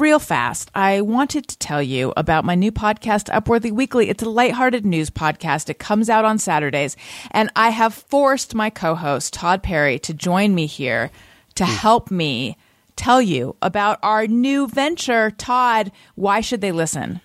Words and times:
real 0.00 0.18
fast, 0.18 0.70
I 0.74 1.00
wanted 1.02 1.46
to 1.48 1.58
tell 1.58 1.82
you 1.82 2.12
about 2.16 2.44
my 2.44 2.54
new 2.54 2.72
podcast, 2.72 3.28
Upworthy 3.30 3.70
Weekly. 3.70 4.08
It's 4.08 4.22
a 4.22 4.28
lighthearted 4.28 4.86
news 4.86 5.10
podcast. 5.10 5.68
It 5.68 5.78
comes 5.78 6.08
out 6.08 6.24
on 6.24 6.38
Saturdays, 6.38 6.96
and 7.30 7.50
I 7.54 7.70
have 7.70 7.92
forced 7.94 8.54
my 8.54 8.70
co-host 8.70 9.34
Todd 9.34 9.62
Perry 9.62 9.98
to 10.00 10.14
join 10.14 10.54
me 10.54 10.66
here 10.66 11.10
to 11.56 11.66
hmm. 11.66 11.72
help 11.72 12.10
me 12.10 12.56
tell 12.96 13.20
you 13.20 13.56
about 13.60 13.98
our 14.02 14.26
new 14.26 14.66
venture. 14.66 15.30
Todd, 15.30 15.92
why 16.14 16.40
should 16.40 16.60
they 16.60 16.72
listen? 16.72 17.20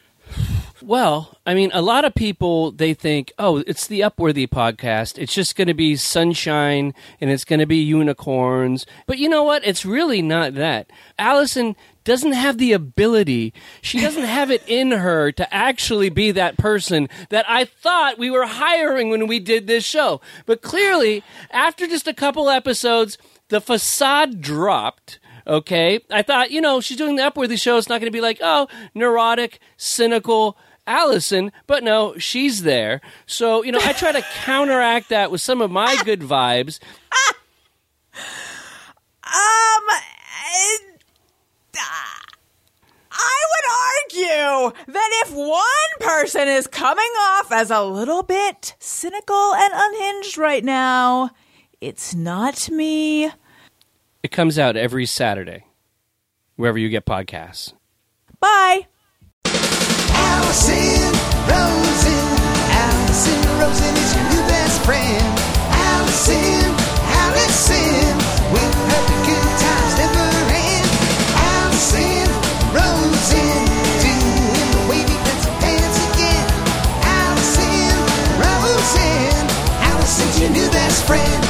Well, 0.81 1.37
I 1.45 1.55
mean, 1.55 1.71
a 1.73 1.81
lot 1.81 2.05
of 2.05 2.13
people 2.13 2.71
they 2.71 2.93
think, 2.93 3.33
"Oh, 3.39 3.57
it's 3.65 3.87
the 3.87 4.01
Upworthy 4.01 4.47
podcast. 4.47 5.17
It's 5.17 5.33
just 5.33 5.55
going 5.55 5.67
to 5.67 5.73
be 5.73 5.95
sunshine 5.95 6.93
and 7.19 7.31
it's 7.31 7.45
going 7.45 7.59
to 7.59 7.65
be 7.65 7.77
unicorns." 7.77 8.85
But 9.07 9.17
you 9.17 9.27
know 9.27 9.43
what? 9.43 9.65
It's 9.65 9.85
really 9.85 10.21
not 10.21 10.53
that. 10.53 10.91
Allison 11.17 11.75
doesn't 12.03 12.33
have 12.33 12.57
the 12.57 12.73
ability. 12.73 13.53
She 13.81 13.99
doesn't 13.99 14.23
have 14.37 14.51
it 14.51 14.63
in 14.67 14.91
her 14.91 15.31
to 15.31 15.53
actually 15.53 16.09
be 16.09 16.31
that 16.31 16.57
person 16.57 17.09
that 17.29 17.49
I 17.49 17.65
thought 17.65 18.19
we 18.19 18.29
were 18.29 18.45
hiring 18.45 19.09
when 19.09 19.27
we 19.27 19.39
did 19.39 19.67
this 19.67 19.83
show. 19.83 20.21
But 20.45 20.61
clearly, 20.61 21.23
after 21.49 21.87
just 21.87 22.07
a 22.07 22.13
couple 22.13 22.49
episodes, 22.49 23.17
the 23.49 23.61
facade 23.61 24.41
dropped. 24.41 25.19
Okay. 25.47 26.01
I 26.11 26.21
thought, 26.21 26.51
you 26.51 26.61
know, 26.61 26.81
she's 26.81 26.97
doing 26.97 27.15
the 27.15 27.23
Upworthy 27.23 27.59
show. 27.59 27.77
It's 27.77 27.89
not 27.89 28.01
going 28.01 28.11
to 28.11 28.15
be 28.15 28.21
like, 28.21 28.39
oh, 28.41 28.67
neurotic, 28.93 29.59
cynical 29.77 30.57
Allison, 30.87 31.51
but 31.67 31.83
no, 31.83 32.17
she's 32.17 32.63
there. 32.63 33.01
So, 33.25 33.63
you 33.63 33.71
know, 33.71 33.79
I 33.83 33.93
try 33.93 34.11
to 34.13 34.21
counteract 34.43 35.09
that 35.09 35.29
with 35.29 35.41
some 35.41 35.61
of 35.61 35.69
my 35.69 35.97
good 36.03 36.21
vibes. 36.21 36.79
Um, 39.23 39.83
I 43.19 43.45
would 43.51 44.21
argue 44.23 44.93
that 44.93 45.09
if 45.25 45.33
one 45.33 45.63
person 45.99 46.47
is 46.47 46.67
coming 46.67 47.03
off 47.19 47.51
as 47.51 47.71
a 47.71 47.83
little 47.83 48.23
bit 48.23 48.75
cynical 48.79 49.53
and 49.53 49.73
unhinged 49.75 50.37
right 50.37 50.63
now, 50.63 51.31
it's 51.81 52.15
not 52.15 52.69
me. 52.69 53.31
It 54.23 54.31
comes 54.31 54.57
out 54.57 54.77
every 54.77 55.05
Saturday, 55.05 55.65
wherever 56.55 56.77
you 56.77 56.89
get 56.89 57.05
podcasts. 57.05 57.73
Bye. 58.39 58.87
Allison 60.17 61.13
Rosen. 61.45 62.25
Allison 62.73 63.41
Rosen 63.61 63.93
is 63.93 64.09
your 64.15 64.25
new 64.33 64.43
best 64.49 64.81
friend. 64.85 65.27
Allison, 65.69 66.65
Allison, 67.21 68.17
the 68.53 69.01
good 69.27 69.49
times 69.61 69.93
never 70.01 70.29
end. 70.49 70.89
Allison 71.53 72.27
Rosen, 72.73 73.61
doing 74.01 74.69
the 74.73 74.81
wavy. 74.89 75.17
Allison 77.05 77.95
Rosen, 78.41 79.45
Allison's 79.81 80.35
your 80.39 80.49
new 80.51 80.69
best 80.71 81.05
friend. 81.05 81.43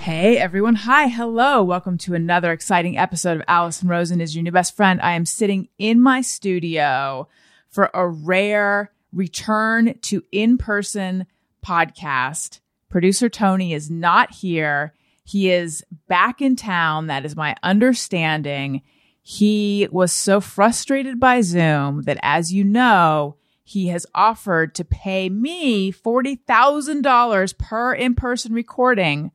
Hey 0.00 0.36
everyone. 0.38 0.74
Hi. 0.74 1.06
Hello. 1.08 1.62
Welcome 1.62 1.98
to 1.98 2.14
another 2.14 2.52
exciting 2.52 2.98
episode 2.98 3.38
of 3.38 3.42
Allison 3.48 3.88
Rosen 3.88 4.20
is 4.20 4.34
your 4.36 4.42
new 4.42 4.52
best 4.52 4.76
friend. 4.76 5.00
I 5.00 5.12
am 5.12 5.26
sitting 5.26 5.68
in 5.78 6.00
my 6.00 6.20
studio 6.20 7.28
for 7.74 7.90
a 7.92 8.08
rare 8.08 8.92
return 9.12 9.98
to 10.02 10.22
in-person 10.32 11.26
podcast. 11.64 12.60
Producer 12.88 13.28
Tony 13.28 13.74
is 13.74 13.90
not 13.90 14.32
here. 14.32 14.94
He 15.24 15.50
is 15.50 15.84
back 16.08 16.40
in 16.40 16.56
town. 16.56 17.08
That 17.08 17.24
is 17.24 17.34
my 17.34 17.56
understanding. 17.62 18.82
He 19.22 19.88
was 19.90 20.12
so 20.12 20.40
frustrated 20.40 21.18
by 21.18 21.40
Zoom 21.40 22.02
that 22.02 22.18
as 22.22 22.52
you 22.52 22.62
know, 22.62 23.36
he 23.64 23.88
has 23.88 24.06
offered 24.14 24.74
to 24.76 24.84
pay 24.84 25.28
me 25.28 25.90
$40,000 25.90 27.58
per 27.58 27.94
in-person 27.94 28.52
recording 28.52 29.32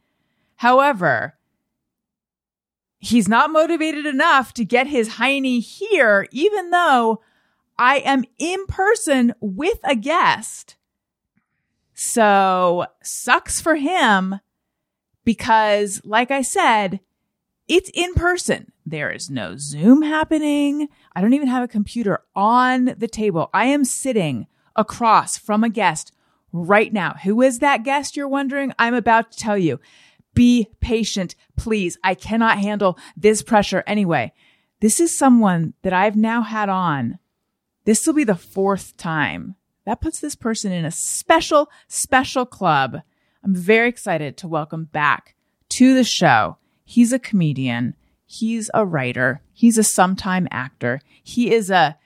However, 0.59 1.37
he's 2.99 3.29
not 3.29 3.49
motivated 3.49 4.05
enough 4.05 4.53
to 4.55 4.65
get 4.65 4.87
his 4.87 5.11
hiney 5.11 5.63
here, 5.63 6.27
even 6.33 6.69
though 6.71 7.21
I 7.79 7.99
am 7.99 8.25
in 8.37 8.65
person 8.67 9.33
with 9.39 9.79
a 9.85 9.95
guest. 9.95 10.75
So 11.93 12.85
sucks 13.01 13.61
for 13.61 13.75
him 13.75 14.41
because, 15.23 16.01
like 16.03 16.29
I 16.29 16.41
said, 16.41 16.99
it's 17.69 17.89
in 17.93 18.13
person. 18.15 18.73
There 18.85 19.09
is 19.09 19.29
no 19.29 19.55
Zoom 19.55 20.01
happening. 20.01 20.89
I 21.15 21.21
don't 21.21 21.33
even 21.33 21.47
have 21.47 21.63
a 21.63 21.69
computer 21.69 22.19
on 22.35 22.95
the 22.97 23.07
table. 23.07 23.49
I 23.53 23.65
am 23.67 23.85
sitting 23.85 24.47
across 24.75 25.37
from 25.37 25.63
a 25.63 25.69
guest 25.69 26.11
right 26.51 26.91
now. 26.91 27.13
Who 27.23 27.41
is 27.41 27.59
that 27.59 27.83
guest 27.83 28.17
you're 28.17 28.27
wondering? 28.27 28.73
I'm 28.77 28.93
about 28.93 29.31
to 29.31 29.37
tell 29.37 29.57
you. 29.57 29.79
Be 30.33 30.67
patient, 30.81 31.35
please. 31.55 31.97
I 32.03 32.13
cannot 32.13 32.57
handle 32.57 32.97
this 33.15 33.41
pressure 33.41 33.83
anyway. 33.87 34.33
This 34.81 34.99
is 34.99 35.17
someone 35.17 35.75
that 35.83 35.93
I've 35.93 36.15
now 36.17 36.41
had 36.41 36.67
on. 36.67 37.19
This 37.89 38.05
will 38.05 38.13
be 38.13 38.23
the 38.23 38.35
fourth 38.35 38.97
time. 38.97 39.55
That 39.87 39.99
puts 39.99 40.19
this 40.19 40.35
person 40.35 40.71
in 40.71 40.85
a 40.85 40.91
special, 40.91 41.71
special 41.87 42.45
club. 42.45 43.01
I'm 43.43 43.55
very 43.55 43.89
excited 43.89 44.37
to 44.37 44.47
welcome 44.47 44.83
back 44.85 45.33
to 45.69 45.95
the 45.95 46.03
show. 46.03 46.59
He's 46.85 47.11
a 47.13 47.17
comedian. 47.17 47.95
He's 48.27 48.69
a 48.75 48.85
writer. 48.85 49.41
He's 49.53 49.79
a 49.79 49.83
sometime 49.83 50.47
actor. 50.51 51.01
He 51.23 51.51
is 51.51 51.71
a 51.71 51.97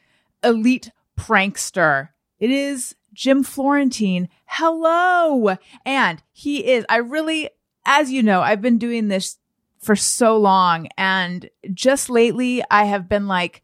elite 0.42 0.90
prankster. 1.20 2.12
It 2.40 2.50
is 2.50 2.96
Jim 3.14 3.44
Florentine. 3.44 4.30
Hello. 4.46 5.58
And 5.86 6.24
he 6.32 6.66
is, 6.66 6.86
I 6.88 7.00
really, 7.00 7.50
as 7.86 8.10
you 8.10 8.24
know, 8.24 8.40
I've 8.40 8.62
been 8.62 8.78
doing 8.78 9.10
this 9.10 9.38
for 9.82 9.98
so 9.98 10.38
long. 10.38 10.88
And 10.98 11.50
just 11.74 12.10
lately, 12.10 12.64
I 12.72 12.86
have 12.86 13.10
been 13.10 13.28
like, 13.28 13.64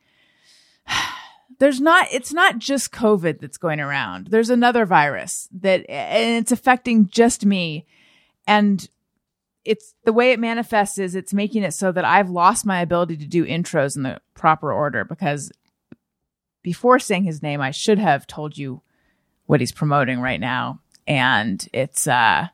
there's 1.60 1.80
not, 1.80 2.08
it's 2.12 2.34
not 2.34 2.60
just 2.60 2.92
COVID 2.92 3.40
that's 3.40 3.58
going 3.58 3.80
around. 3.80 4.28
There's 4.28 4.50
another 4.50 4.86
virus 4.86 5.48
that, 5.60 5.90
and 5.90 6.38
it's 6.42 6.52
affecting 6.52 7.08
just 7.08 7.46
me. 7.46 7.86
And 8.48 8.88
it's 9.66 9.94
the 10.06 10.14
way 10.14 10.32
it 10.32 10.40
manifests 10.40 10.98
is 10.98 11.16
it's 11.16 11.34
making 11.34 11.64
it 11.64 11.74
so 11.74 11.92
that 11.92 12.06
I've 12.06 12.30
lost 12.30 12.66
my 12.66 12.82
ability 12.82 13.18
to 13.18 13.28
do 13.28 13.46
intros 13.46 13.96
in 13.96 14.04
the 14.04 14.22
proper 14.34 14.72
order 14.72 15.04
because 15.06 15.52
before 16.64 16.98
saying 16.98 17.24
his 17.24 17.44
name, 17.44 17.62
I 17.62 17.72
should 17.72 18.00
have 18.00 18.26
told 18.26 18.58
you 18.58 18.82
what 19.46 19.60
he's 19.60 19.72
promoting 19.72 20.22
right 20.22 20.40
now. 20.40 20.80
And 21.08 21.68
it's, 21.74 22.08
uh, 22.08 22.48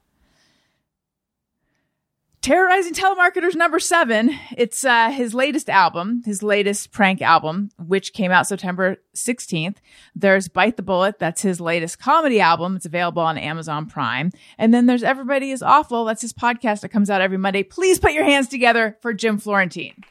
Terrorizing 2.46 2.94
Telemarketers 2.94 3.56
number 3.56 3.80
seven. 3.80 4.38
It's 4.56 4.86
uh, 4.86 5.10
his 5.10 5.34
latest 5.34 5.68
album, 5.68 6.22
his 6.28 6.44
latest 6.44 6.92
prank 6.92 7.20
album, 7.20 7.72
which 7.80 8.14
came 8.14 8.32
out 8.32 8.46
September 8.46 8.98
16th. 9.16 9.78
There's 10.16 10.48
Bite 10.48 10.78
the 10.78 10.84
Bullet. 10.84 11.18
That's 11.18 11.42
his 11.42 11.60
latest 11.60 11.98
comedy 11.98 12.40
album. 12.40 12.76
It's 12.76 12.86
available 12.86 13.24
on 13.24 13.40
Amazon 13.40 13.88
Prime. 13.88 14.32
And 14.60 14.72
then 14.72 14.86
there's 14.86 15.02
Everybody 15.02 15.50
is 15.50 15.64
Awful. 15.64 16.06
That's 16.06 16.22
his 16.22 16.34
podcast 16.34 16.82
that 16.82 16.90
comes 16.90 17.10
out 17.10 17.20
every 17.20 17.40
Monday. 17.40 17.64
Please 17.64 17.98
put 18.00 18.14
your 18.14 18.26
hands 18.26 18.48
together 18.48 18.96
for 19.02 19.12
Jim 19.12 19.40
Florentine. 19.40 20.04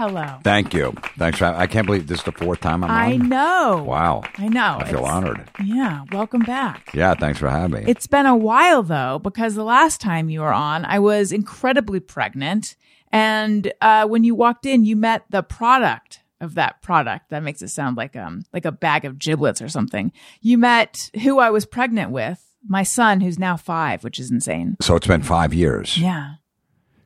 Hello. 0.00 0.38
Thank 0.42 0.72
you. 0.72 0.94
Thanks 1.18 1.38
for. 1.40 1.44
I 1.44 1.66
can't 1.66 1.84
believe 1.84 2.06
this 2.06 2.20
is 2.20 2.24
the 2.24 2.32
fourth 2.32 2.60
time 2.60 2.82
I'm 2.82 2.90
I 2.90 3.12
on. 3.12 3.28
know. 3.28 3.84
Wow. 3.86 4.22
I 4.38 4.48
know. 4.48 4.78
I 4.80 4.84
feel 4.84 5.00
It's- 5.00 5.12
honored. 5.12 5.46
Yeah. 5.62 6.04
Welcome 6.10 6.40
back. 6.40 6.90
Yeah. 6.94 7.12
Thanks 7.12 7.38
for 7.38 7.50
having 7.50 7.84
me. 7.84 7.90
It's 7.90 8.06
been 8.06 8.24
a 8.24 8.34
while 8.34 8.82
though, 8.82 9.18
because 9.18 9.56
the 9.56 9.62
last 9.62 10.00
time 10.00 10.30
you 10.30 10.40
were 10.40 10.54
on, 10.54 10.86
I 10.86 11.00
was 11.00 11.32
incredibly 11.32 12.00
pregnant. 12.00 12.76
And 13.12 13.70
uh, 13.82 14.06
when 14.06 14.24
you 14.24 14.34
walked 14.34 14.64
in, 14.64 14.86
you 14.86 14.96
met 14.96 15.24
the 15.28 15.42
product 15.42 16.20
of 16.40 16.54
that 16.54 16.80
product. 16.80 17.28
That 17.28 17.42
makes 17.42 17.60
it 17.60 17.68
sound 17.68 17.98
like 17.98 18.16
um 18.16 18.44
like 18.54 18.64
a 18.64 18.72
bag 18.72 19.04
of 19.04 19.18
giblets 19.18 19.60
or 19.60 19.68
something. 19.68 20.12
You 20.40 20.56
met 20.56 21.10
who 21.22 21.40
I 21.40 21.50
was 21.50 21.66
pregnant 21.66 22.10
with, 22.10 22.42
my 22.66 22.84
son, 22.84 23.20
who's 23.20 23.38
now 23.38 23.58
five, 23.58 24.02
which 24.02 24.18
is 24.18 24.30
insane. 24.30 24.78
so 24.80 24.96
it's 24.96 25.06
been 25.06 25.22
five 25.22 25.52
years 25.52 25.98
Yeah. 25.98 26.36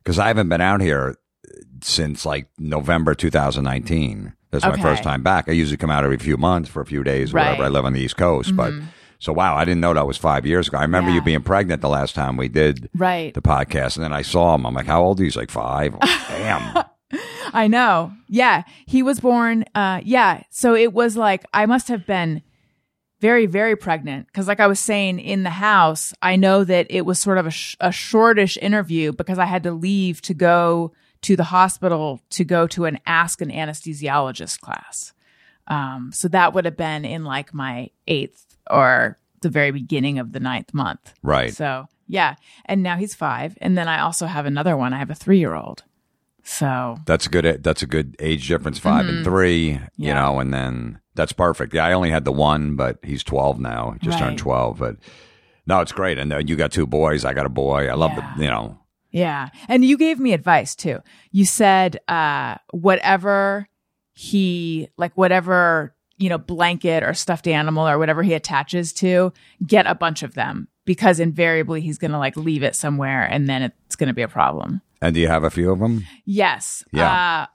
because 0.01 0.17
I 0.17 0.27
haven't 0.27 0.47
been 0.47 0.61
out 0.61 0.79
here 0.79 1.17
since 1.87 2.25
like 2.25 2.47
November 2.57 3.13
2019. 3.15 4.33
That's 4.51 4.63
my 4.65 4.81
first 4.81 5.03
time 5.03 5.21
back. 5.21 5.49
I 5.49 5.51
usually 5.51 5.75
come 5.77 5.89
out 5.91 6.03
every 6.05 6.17
few 6.17 6.37
months 6.37 6.69
for 6.69 6.81
a 6.81 6.85
few 6.85 7.03
days, 7.03 7.33
or 7.33 7.37
whatever. 7.39 7.63
I 7.63 7.67
live 7.67 7.83
on 7.85 7.93
the 7.93 7.99
East 7.99 8.15
Coast, 8.15 8.55
but 8.55 8.73
so 9.19 9.33
wow, 9.33 9.55
I 9.55 9.65
didn't 9.65 9.81
know 9.81 9.93
that 9.93 10.07
was 10.07 10.17
five 10.17 10.45
years 10.45 10.67
ago. 10.69 10.77
I 10.77 10.83
remember 10.83 11.09
Yeah. 11.09 11.15
you 11.15 11.21
being 11.21 11.41
pregnant 11.43 11.81
the 11.81 11.89
last 11.89 12.15
time 12.15 12.37
we 12.37 12.47
did 12.47 12.89
Right. 12.95 13.33
the 13.33 13.41
podcast, 13.41 13.97
and 13.97 14.03
then 14.03 14.13
I 14.13 14.21
saw 14.21 14.55
him. 14.55 14.65
I'm 14.65 14.73
like, 14.73 14.85
how 14.85 15.03
old 15.03 15.19
are 15.19 15.23
you? 15.23 15.27
He's 15.27 15.35
like 15.35 15.51
five. 15.51 15.95
Damn. 16.29 16.83
I 17.53 17.67
know. 17.67 18.13
Yeah. 18.29 18.63
He 18.85 19.03
was 19.03 19.19
born. 19.19 19.65
Uh, 19.75 20.01
yeah. 20.03 20.43
So 20.51 20.73
it 20.75 20.93
was 20.93 21.15
like, 21.17 21.45
I 21.53 21.65
must 21.65 21.87
have 21.89 22.05
been 22.05 22.41
very, 23.21 23.45
very 23.45 23.75
pregnant. 23.75 24.31
Cause 24.33 24.47
like 24.47 24.59
I 24.59 24.67
was 24.67 24.79
saying 24.79 25.19
in 25.19 25.43
the 25.43 25.49
house, 25.51 26.13
I 26.21 26.35
know 26.35 26.63
that 26.63 26.87
it 26.89 27.05
was 27.05 27.19
sort 27.19 27.37
of 27.37 27.45
a, 27.45 27.51
sh- 27.51 27.75
a 27.79 27.91
shortish 27.91 28.57
interview 28.57 29.11
because 29.13 29.39
I 29.39 29.45
had 29.45 29.63
to 29.63 29.71
leave 29.71 30.21
to 30.23 30.33
go 30.33 30.91
to 31.25 31.35
the 31.35 31.43
hospital 31.45 32.21
to 32.31 32.43
go 32.43 32.65
to 32.67 32.85
an 32.85 32.99
Ask 33.05 33.41
an 33.41 33.49
Anesthesiologist 33.51 34.59
class. 34.61 35.13
Um, 35.67 36.11
so 36.13 36.27
that 36.29 36.53
would 36.53 36.65
have 36.65 36.77
been 36.77 37.05
in 37.05 37.23
like 37.23 37.53
my 37.53 37.89
eighth 38.07 38.57
or 38.69 39.17
the 39.41 39.49
very 39.49 39.71
beginning 39.71 40.19
of 40.19 40.31
the 40.31 40.39
ninth 40.39 40.73
month. 40.73 41.13
Right. 41.23 41.53
So 41.53 41.87
yeah. 42.07 42.35
And 42.65 42.83
now 42.83 42.97
he's 42.97 43.15
five. 43.15 43.57
And 43.61 43.77
then 43.77 43.87
I 43.87 43.99
also 44.01 44.27
have 44.27 44.45
another 44.45 44.77
one. 44.77 44.93
I 44.93 44.99
have 44.99 45.09
a 45.09 45.15
three 45.15 45.39
year 45.39 45.55
old. 45.55 45.83
So 46.43 46.97
That's 47.07 47.25
a 47.25 47.29
good. 47.29 47.63
That's 47.63 47.81
a 47.81 47.87
good 47.87 48.15
age 48.19 48.47
difference, 48.47 48.77
5 48.77 49.07
and 49.07 49.25
three. 49.25 49.65
You 49.69 49.73
Mm-hmm. 49.79 50.03
Yeah. 50.03 50.13
know, 50.13 50.39
and 50.39 50.53
then 50.53 50.99
that's 51.15 51.33
perfect. 51.33 51.73
Yeah, 51.73 51.85
I 51.85 51.93
only 51.93 52.11
had 52.11 52.23
the 52.25 52.31
one, 52.31 52.75
but 52.75 52.99
he's 53.01 53.23
twelve 53.23 53.59
now. 53.59 53.95
Just 54.01 54.19
Right. 54.19 54.27
turned 54.27 54.37
twelve. 54.37 54.77
But 54.77 54.97
no, 55.65 55.79
it's 55.81 55.91
great. 55.91 56.19
And 56.19 56.31
uh, 56.31 56.37
you 56.45 56.55
got 56.55 56.71
two 56.71 56.85
boys. 56.85 57.25
I 57.25 57.33
got 57.33 57.47
a 57.47 57.49
boy. 57.49 57.87
I 57.87 57.95
love 57.95 58.11
Yeah. 58.15 58.33
the. 58.37 58.43
You 58.43 58.49
know, 58.51 58.77
Yeah. 59.15 59.47
And 59.69 59.85
you 59.85 59.97
gave 59.97 60.19
me 60.19 60.33
advice 60.33 60.75
too. 60.75 60.99
You 61.31 61.45
said 61.45 62.01
uh 62.09 62.55
whatever 62.71 63.69
he 64.11 64.89
like 64.97 65.13
whatever, 65.15 65.95
you 66.17 66.27
know, 66.27 66.37
blanket 66.37 67.01
or 67.01 67.13
stuffed 67.13 67.47
animal 67.47 67.87
or 67.87 67.97
whatever 67.97 68.23
he 68.23 68.33
attaches 68.33 68.91
to, 68.93 69.31
get 69.65 69.87
a 69.87 69.95
bunch 69.95 70.21
of 70.21 70.33
them 70.33 70.67
because 70.83 71.21
invariably 71.21 71.79
he's 71.79 71.97
going 71.97 72.11
to 72.11 72.17
like 72.19 72.35
leave 72.35 72.61
it 72.61 72.75
somewhere 72.75 73.23
and 73.23 73.47
then 73.49 73.61
it's 73.63 73.95
going 73.95 74.07
to 74.09 74.13
be 74.13 74.21
a 74.21 74.27
problem. 74.27 74.81
and 75.01 75.13
do 75.15 75.21
you 75.21 75.29
have 75.29 75.45
a 75.45 75.49
few 75.49 75.71
of 75.71 75.79
them? 75.79 76.05
Yes. 76.25 76.83
Yeah. 76.91 77.43
Uh 77.43 77.47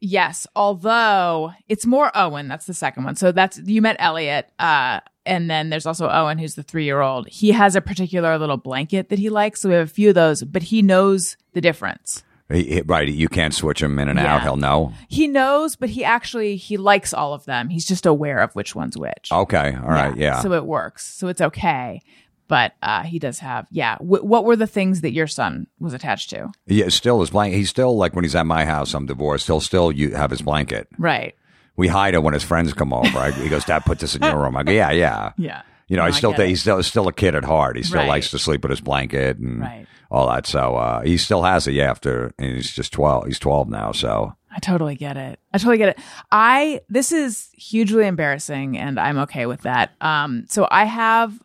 yes, 0.00 0.46
although 0.56 1.52
it's 1.68 1.84
more 1.84 2.10
Owen, 2.14 2.48
that's 2.48 2.64
the 2.66 2.74
second 2.74 3.04
one. 3.04 3.16
So 3.16 3.32
that's 3.32 3.58
you 3.58 3.82
met 3.82 3.96
Elliot 3.98 4.50
uh 4.58 5.00
and 5.26 5.50
then 5.50 5.70
there's 5.70 5.86
also 5.86 6.08
Owen 6.08 6.38
who's 6.38 6.54
the 6.54 6.64
3-year-old. 6.64 7.28
He 7.28 7.52
has 7.52 7.76
a 7.76 7.80
particular 7.80 8.38
little 8.38 8.56
blanket 8.56 9.08
that 9.10 9.18
he 9.18 9.30
likes, 9.30 9.60
so 9.60 9.68
we 9.68 9.74
have 9.76 9.86
a 9.88 9.90
few 9.90 10.10
of 10.10 10.14
those, 10.14 10.42
but 10.42 10.62
he 10.64 10.82
knows 10.82 11.36
the 11.52 11.60
difference. 11.60 12.22
Right. 12.50 13.08
You 13.08 13.28
can't 13.30 13.54
switch 13.54 13.82
him 13.82 13.98
in 13.98 14.08
and 14.10 14.18
Yeah. 14.18 14.34
out. 14.34 14.42
He'll 14.42 14.56
know. 14.58 14.92
He 15.08 15.26
knows, 15.26 15.74
but 15.74 15.88
he 15.88 16.04
actually 16.04 16.56
he 16.56 16.76
likes 16.76 17.14
all 17.14 17.32
of 17.32 17.46
them. 17.46 17.70
He's 17.70 17.86
just 17.86 18.04
aware 18.04 18.40
of 18.40 18.52
which 18.54 18.74
one's 18.74 18.96
which. 18.98 19.30
Okay. 19.32 19.74
All 19.82 19.88
right. 19.88 20.14
Yeah. 20.14 20.40
So 20.42 20.52
it 20.52 20.66
works. 20.66 21.06
So 21.06 21.28
it's 21.28 21.40
okay. 21.40 22.02
But 22.48 22.72
uh, 22.82 23.04
he 23.04 23.18
does 23.18 23.38
have 23.38 23.66
yeah. 23.70 23.96
W- 23.98 24.22
what 24.22 24.44
were 24.44 24.56
the 24.56 24.66
things 24.66 25.00
that 25.00 25.12
your 25.12 25.26
son 25.28 25.66
was 25.80 25.94
attached 25.94 26.28
to? 26.30 26.50
yeah. 26.66 26.88
Still 26.90 27.20
his 27.20 27.30
blanket. 27.30 27.56
He's 27.56 27.70
still 27.70 27.96
like 27.96 28.14
when 28.14 28.24
he's 28.24 28.34
at 28.34 28.44
my 28.44 28.66
house. 28.66 28.92
I'm 28.92 29.06
divorced. 29.06 29.46
He'll 29.46 29.60
still 29.60 29.90
you 29.90 30.14
have 30.14 30.30
his 30.30 30.42
blanket. 30.42 30.88
Right. 30.98 31.34
We 31.76 31.88
hide 31.88 32.14
it 32.14 32.22
when 32.22 32.34
his 32.34 32.42
friends 32.44 32.72
come 32.74 32.92
over. 32.92 33.18
I, 33.18 33.30
he 33.32 33.48
goes, 33.48 33.64
Dad, 33.64 33.84
put 33.84 33.98
this 33.98 34.14
in 34.14 34.22
your 34.22 34.38
room. 34.40 34.56
I 34.56 34.62
go, 34.62 34.72
Yeah, 34.72 34.90
yeah. 34.90 35.32
Yeah. 35.36 35.62
You 35.88 35.96
know, 35.96 36.02
No, 36.02 36.06
I 36.06 36.08
I 36.08 36.12
still 36.12 36.30
get 36.30 36.36
think 36.38 36.46
it. 36.46 36.50
he's 36.50 36.60
still 36.60 36.82
still 36.82 37.08
a 37.08 37.12
kid 37.12 37.34
at 37.34 37.44
heart. 37.44 37.76
He 37.76 37.82
still 37.82 37.98
Right. 38.00 38.08
likes 38.08 38.30
to 38.30 38.38
sleep 38.38 38.62
with 38.62 38.70
his 38.70 38.80
blanket 38.80 39.38
and 39.38 39.60
Right. 39.60 39.86
all 40.10 40.26
that. 40.28 40.46
So 40.46 40.76
uh, 40.76 41.00
he 41.02 41.16
still 41.18 41.42
has 41.42 41.66
it. 41.66 41.72
Yeah, 41.74 41.90
after 41.90 42.32
and 42.38 42.54
he's 42.56 42.70
just 42.72 42.92
twelve. 42.92 43.26
He's 43.26 43.38
twelve 43.38 43.68
now. 43.68 43.92
So 43.92 44.34
I 44.54 44.58
totally 44.60 44.94
get 44.96 45.16
it. 45.16 45.38
I 45.52 45.58
totally 45.58 45.78
get 45.78 45.90
it. 45.90 45.98
I 46.30 46.80
this 46.88 47.12
is 47.12 47.50
hugely 47.54 48.06
embarrassing 48.06 48.78
and 48.78 48.98
I'm 49.00 49.18
okay 49.18 49.44
with 49.46 49.62
that. 49.62 49.92
Um 50.00 50.46
so 50.48 50.66
I 50.70 50.84
have 50.84 51.38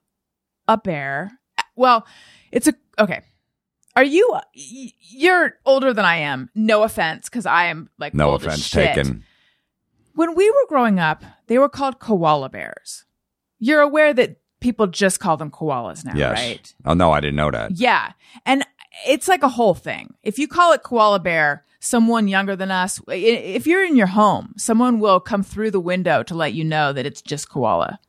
a 0.67 0.77
bear. 0.77 1.31
Well, 1.75 2.05
it's 2.51 2.67
a 2.67 2.73
okay. 2.99 3.21
Are 3.97 4.03
you 4.03 4.39
you're 4.53 5.55
older 5.65 5.93
than 5.93 6.05
I 6.05 6.17
am. 6.17 6.49
No 6.55 6.83
offense 6.83 7.27
cuz 7.27 7.45
I 7.45 7.65
am 7.65 7.89
like 7.97 8.13
no 8.13 8.33
offense 8.33 8.69
taken. 8.69 9.23
When 10.17 10.33
we 10.35 10.49
were 10.49 10.65
growing 10.67 10.99
up, 10.99 11.23
they 11.45 11.59
were 11.59 11.69
called 11.69 11.99
koala 11.99 12.49
bears. 12.49 13.05
You're 13.59 13.81
aware 13.81 14.15
that 14.15 14.37
people 14.59 14.87
just 14.87 15.19
call 15.19 15.37
them 15.37 15.51
koalas 15.51 16.03
now, 16.03 16.13
Yes. 16.15 16.33
right? 16.39 16.73
Oh 16.85 16.95
no, 16.95 17.11
I 17.11 17.19
didn't 17.21 17.35
know 17.35 17.51
that. 17.51 17.71
Yeah. 17.77 18.13
And 18.43 18.65
it's 19.07 19.27
like 19.27 19.43
a 19.43 19.47
whole 19.49 19.75
thing. 19.75 20.15
If 20.23 20.39
you 20.39 20.47
call 20.47 20.73
it 20.73 20.81
koala 20.81 21.19
bear, 21.19 21.63
someone 21.79 22.27
younger 22.27 22.55
than 22.55 22.71
us, 22.71 22.99
if 23.09 23.67
you're 23.67 23.85
in 23.85 23.95
your 23.95 24.07
home, 24.07 24.55
someone 24.57 24.99
will 24.99 25.19
come 25.19 25.43
through 25.43 25.69
the 25.69 25.79
window 25.79 26.23
to 26.23 26.33
let 26.33 26.53
you 26.55 26.63
know 26.63 26.93
that 26.93 27.05
it's 27.05 27.21
just 27.21 27.47
koala. 27.49 27.99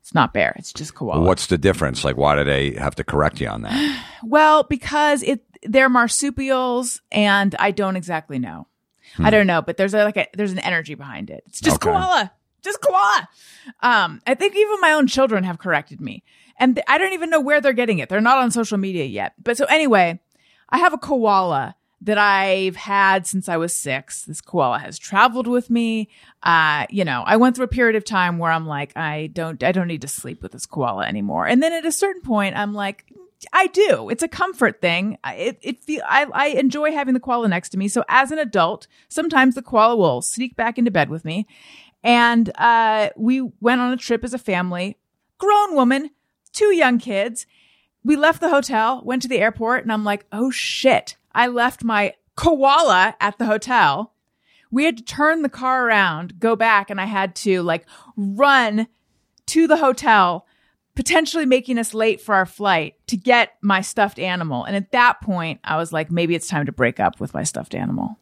It's 0.00 0.14
not 0.14 0.32
bear, 0.32 0.54
it's 0.56 0.72
just 0.72 0.94
koala. 0.94 1.22
What's 1.26 1.48
the 1.48 1.58
difference? 1.58 2.04
Like, 2.04 2.16
why 2.16 2.36
do 2.36 2.44
they 2.44 2.70
have 2.74 2.94
to 2.94 3.04
correct 3.04 3.40
you 3.40 3.48
on 3.48 3.62
that? 3.62 4.04
Well, 4.24 4.62
because 4.62 5.24
it 5.24 5.44
they're 5.64 5.88
marsupials 5.88 7.00
and 7.10 7.54
I 7.58 7.72
don't 7.72 7.96
exactly 7.96 8.38
know. 8.38 8.68
I 9.18 9.30
don't 9.30 9.46
know, 9.46 9.62
but 9.62 9.76
there's 9.76 9.94
a, 9.94 10.04
like 10.04 10.16
a 10.16 10.26
there's 10.34 10.52
an 10.52 10.58
energy 10.60 10.94
behind 10.94 11.30
it. 11.30 11.42
It's 11.46 11.60
just 11.60 11.76
Okay. 11.76 11.90
koala. 11.90 12.32
Just 12.62 12.80
koala. 12.80 13.28
Um, 13.80 14.20
I 14.26 14.34
think 14.34 14.56
even 14.56 14.80
my 14.80 14.92
own 14.92 15.06
children 15.06 15.44
have 15.44 15.58
corrected 15.58 16.00
me. 16.00 16.24
And 16.58 16.74
th- 16.76 16.84
I 16.88 16.98
don't 16.98 17.12
even 17.12 17.30
know 17.30 17.40
where 17.40 17.60
they're 17.60 17.72
getting 17.72 18.00
it. 18.00 18.08
They're 18.08 18.20
not 18.20 18.38
on 18.38 18.50
social 18.50 18.78
media 18.78 19.04
yet. 19.04 19.34
But 19.42 19.56
so 19.56 19.64
anyway, 19.66 20.20
I 20.68 20.78
have 20.78 20.92
a 20.92 20.98
koala 20.98 21.76
that 22.00 22.18
I've 22.18 22.76
had 22.76 23.26
since 23.26 23.48
I 23.48 23.56
was 23.56 23.76
six. 23.76 24.24
This 24.24 24.40
koala 24.40 24.78
has 24.80 24.98
traveled 24.98 25.46
with 25.46 25.70
me. 25.70 26.08
Uh, 26.42 26.86
you 26.90 27.04
know, 27.04 27.22
I 27.26 27.36
went 27.36 27.54
through 27.56 27.64
a 27.66 27.68
period 27.68 27.96
of 27.96 28.04
time 28.04 28.38
where 28.38 28.50
I'm 28.52 28.66
like, 28.66 28.96
I 28.96 29.28
don't, 29.32 29.62
I 29.62 29.72
don't 29.72 29.88
need 29.88 30.02
to 30.02 30.08
sleep 30.08 30.42
with 30.42 30.52
this 30.52 30.66
koala 30.66 31.06
anymore. 31.06 31.46
And 31.46 31.62
then 31.62 31.72
at 31.72 31.84
a 31.86 31.92
certain 31.92 32.22
point, 32.22 32.56
I'm 32.56 32.74
like, 32.74 33.04
I 33.52 33.68
do. 33.68 34.08
It's 34.08 34.22
a 34.22 34.28
comfort 34.28 34.80
thing. 34.80 35.18
It, 35.24 35.58
it 35.62 35.84
feel, 35.84 36.02
I, 36.08 36.26
I 36.32 36.46
enjoy 36.48 36.92
having 36.92 37.14
the 37.14 37.20
koala 37.20 37.48
next 37.48 37.68
to 37.70 37.78
me. 37.78 37.88
So 37.88 38.04
as 38.08 38.30
an 38.30 38.38
adult, 38.38 38.88
sometimes 39.08 39.54
the 39.54 39.62
koala 39.62 39.96
will 39.96 40.22
sneak 40.22 40.56
back 40.56 40.78
into 40.78 40.90
bed 40.90 41.08
with 41.08 41.24
me. 41.24 41.46
And, 42.02 42.50
uh, 42.56 43.10
we 43.16 43.42
went 43.60 43.80
on 43.80 43.92
a 43.92 43.96
trip 43.96 44.24
as 44.24 44.34
a 44.34 44.38
family, 44.38 44.96
grown 45.38 45.74
woman, 45.74 46.10
two 46.52 46.74
young 46.74 46.98
kids 46.98 47.46
we 48.08 48.16
left 48.16 48.40
the 48.40 48.48
hotel, 48.48 49.02
went 49.04 49.20
to 49.20 49.28
the 49.28 49.38
airport, 49.38 49.82
and 49.82 49.92
I'm 49.92 50.02
like, 50.02 50.24
oh 50.32 50.50
shit. 50.50 51.18
I 51.34 51.46
left 51.46 51.84
my 51.84 52.14
koala 52.36 53.14
at 53.20 53.36
the 53.36 53.44
hotel. 53.44 54.14
We 54.70 54.84
had 54.84 54.96
to 54.96 55.04
turn 55.04 55.42
the 55.42 55.50
car 55.50 55.86
around, 55.86 56.40
go 56.40 56.56
back, 56.56 56.88
and 56.88 57.00
I 57.00 57.04
had 57.04 57.34
to 57.36 57.62
like 57.62 57.86
run 58.16 58.88
to 59.48 59.66
the 59.66 59.76
hotel, 59.76 60.46
potentially 60.98 61.46
making 61.46 61.78
us 61.78 61.94
late 61.94 62.20
for 62.20 62.34
our 62.34 62.44
flight 62.44 62.96
to 63.06 63.16
get 63.16 63.52
my 63.62 63.80
stuffed 63.80 64.18
animal. 64.18 64.64
And 64.64 64.74
at 64.74 64.90
that 64.90 65.20
point, 65.20 65.60
I 65.62 65.76
was 65.76 65.92
like, 65.92 66.10
maybe 66.10 66.34
it's 66.34 66.48
time 66.48 66.66
to 66.66 66.72
break 66.72 66.98
up 66.98 67.20
with 67.20 67.32
my 67.32 67.44
stuffed 67.44 67.76
animal. 67.76 68.18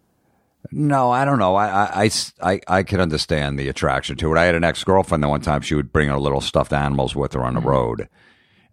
No, 0.71 1.11
I 1.11 1.25
don't 1.25 1.39
know. 1.39 1.57
I, 1.57 2.05
I, 2.05 2.11
I, 2.43 2.61
I, 2.69 2.83
could 2.83 3.01
understand 3.01 3.59
the 3.59 3.71
attraction 3.71 4.19
to 4.19 4.31
it. 4.31 4.39
I 4.39 4.45
had 4.45 4.55
an 4.55 4.63
ex 4.63 4.85
girlfriend 4.85 5.25
that 5.25 5.29
one 5.29 5.41
time 5.41 5.63
she 5.63 5.75
would 5.75 5.91
bring 5.91 6.11
her 6.11 6.19
little 6.19 6.43
stuffed 6.43 6.75
animals 6.75 7.17
with 7.17 7.33
her 7.33 7.43
on 7.43 7.55
the 7.55 7.61
mm-hmm. 7.61 7.71
road. 7.71 8.09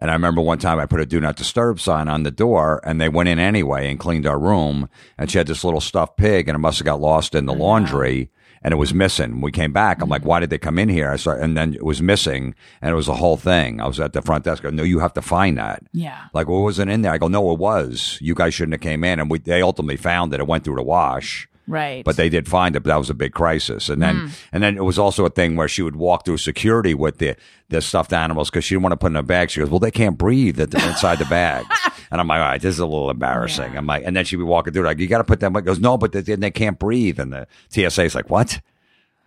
And 0.01 0.11
I 0.11 0.15
remember 0.15 0.41
one 0.41 0.59
time 0.59 0.79
I 0.79 0.85
put 0.85 0.99
a 0.99 1.05
do 1.05 1.21
not 1.21 1.37
disturb 1.37 1.79
sign 1.79 2.09
on 2.09 2.23
the 2.23 2.31
door 2.31 2.81
and 2.83 2.99
they 2.99 3.07
went 3.07 3.29
in 3.29 3.39
anyway 3.39 3.89
and 3.89 3.97
cleaned 3.97 4.27
our 4.27 4.37
room. 4.37 4.89
And 5.17 5.31
she 5.31 5.37
had 5.37 5.47
this 5.47 5.63
little 5.63 5.79
stuffed 5.79 6.17
pig 6.17 6.49
and 6.49 6.57
it 6.57 6.59
must 6.59 6.79
have 6.79 6.85
got 6.85 6.99
lost 6.99 7.35
in 7.35 7.45
the 7.45 7.53
laundry 7.53 8.31
and 8.63 8.71
it 8.71 8.77
was 8.77 8.93
missing. 8.93 9.41
We 9.41 9.51
came 9.51 9.73
back. 9.73 10.01
I'm 10.01 10.09
like, 10.09 10.21
mm-hmm. 10.21 10.29
why 10.29 10.39
did 10.39 10.49
they 10.49 10.57
come 10.57 10.79
in 10.79 10.89
here? 10.89 11.11
I 11.11 11.17
saw, 11.17 11.31
and 11.31 11.57
then 11.57 11.73
it 11.73 11.83
was 11.83 12.01
missing 12.01 12.55
and 12.81 12.91
it 12.91 12.95
was 12.95 13.07
the 13.07 13.15
whole 13.15 13.37
thing. 13.37 13.81
I 13.81 13.87
was 13.87 13.99
at 13.99 14.13
the 14.13 14.21
front 14.21 14.45
desk. 14.45 14.63
I 14.63 14.69
go, 14.69 14.75
no, 14.75 14.83
you 14.83 14.99
have 14.99 15.13
to 15.13 15.21
find 15.21 15.57
that. 15.57 15.83
Yeah. 15.91 16.25
Like, 16.33 16.47
well, 16.47 16.59
it 16.59 16.63
wasn't 16.63 16.91
in 16.91 17.01
there. 17.01 17.11
I 17.11 17.17
go, 17.17 17.27
no, 17.27 17.51
it 17.51 17.59
was. 17.59 18.17
You 18.21 18.33
guys 18.33 18.53
shouldn't 18.53 18.73
have 18.73 18.81
came 18.81 19.03
in. 19.03 19.19
And 19.19 19.29
we, 19.29 19.39
they 19.39 19.61
ultimately 19.61 19.97
found 19.97 20.33
it. 20.33 20.39
It 20.39 20.47
went 20.47 20.63
through 20.63 20.75
the 20.75 20.83
wash 20.83 21.47
Right. 21.67 22.03
but 22.03 22.17
they 22.17 22.29
did 22.29 22.47
find 22.47 22.75
it. 22.75 22.81
But 22.81 22.89
that 22.89 22.97
was 22.97 23.09
a 23.09 23.13
big 23.13 23.33
crisis. 23.33 23.89
And 23.89 24.01
then, 24.01 24.27
mm. 24.27 24.39
and 24.51 24.61
then 24.61 24.77
it 24.77 24.83
was 24.83 24.99
also 24.99 25.25
a 25.25 25.29
thing 25.29 25.55
where 25.55 25.67
she 25.67 25.81
would 25.81 25.95
walk 25.95 26.25
through 26.25 26.37
security 26.37 26.93
with 26.93 27.19
the 27.19 27.35
the 27.69 27.81
stuffed 27.81 28.13
animals 28.13 28.49
because 28.49 28.65
she 28.65 28.75
didn't 28.75 28.83
want 28.83 28.93
to 28.93 28.97
put 28.97 29.11
in 29.11 29.15
a 29.15 29.23
bag. 29.23 29.49
She 29.49 29.61
goes, 29.61 29.69
"Well, 29.69 29.79
they 29.79 29.91
can't 29.91 30.17
breathe 30.17 30.59
at 30.59 30.71
the, 30.71 30.85
inside 30.87 31.19
the 31.19 31.25
bag." 31.25 31.65
And 32.13 32.21
I'm 32.21 32.27
like, 32.27 32.39
"All 32.39 32.45
right, 32.45 32.61
this 32.61 32.75
is 32.75 32.79
a 32.79 32.85
little 32.85 33.09
embarrassing." 33.09 33.73
Yeah. 33.73 33.79
I'm 33.79 33.87
like, 33.87 34.03
and 34.05 34.15
then 34.15 34.23
she'd 34.23 34.35
be 34.35 34.43
walking 34.43 34.71
through 34.71 34.83
like, 34.83 34.99
"You 34.99 35.07
got 35.07 35.17
to 35.17 35.23
put 35.23 35.39
them." 35.39 35.55
It 35.55 35.63
goes, 35.63 35.79
"No, 35.79 35.97
but 35.97 36.11
they, 36.11 36.21
they 36.21 36.51
can't 36.51 36.77
breathe." 36.77 37.19
And 37.19 37.33
the 37.33 37.47
TSA 37.69 38.03
is 38.03 38.13
like, 38.13 38.29
"What?" 38.29 38.61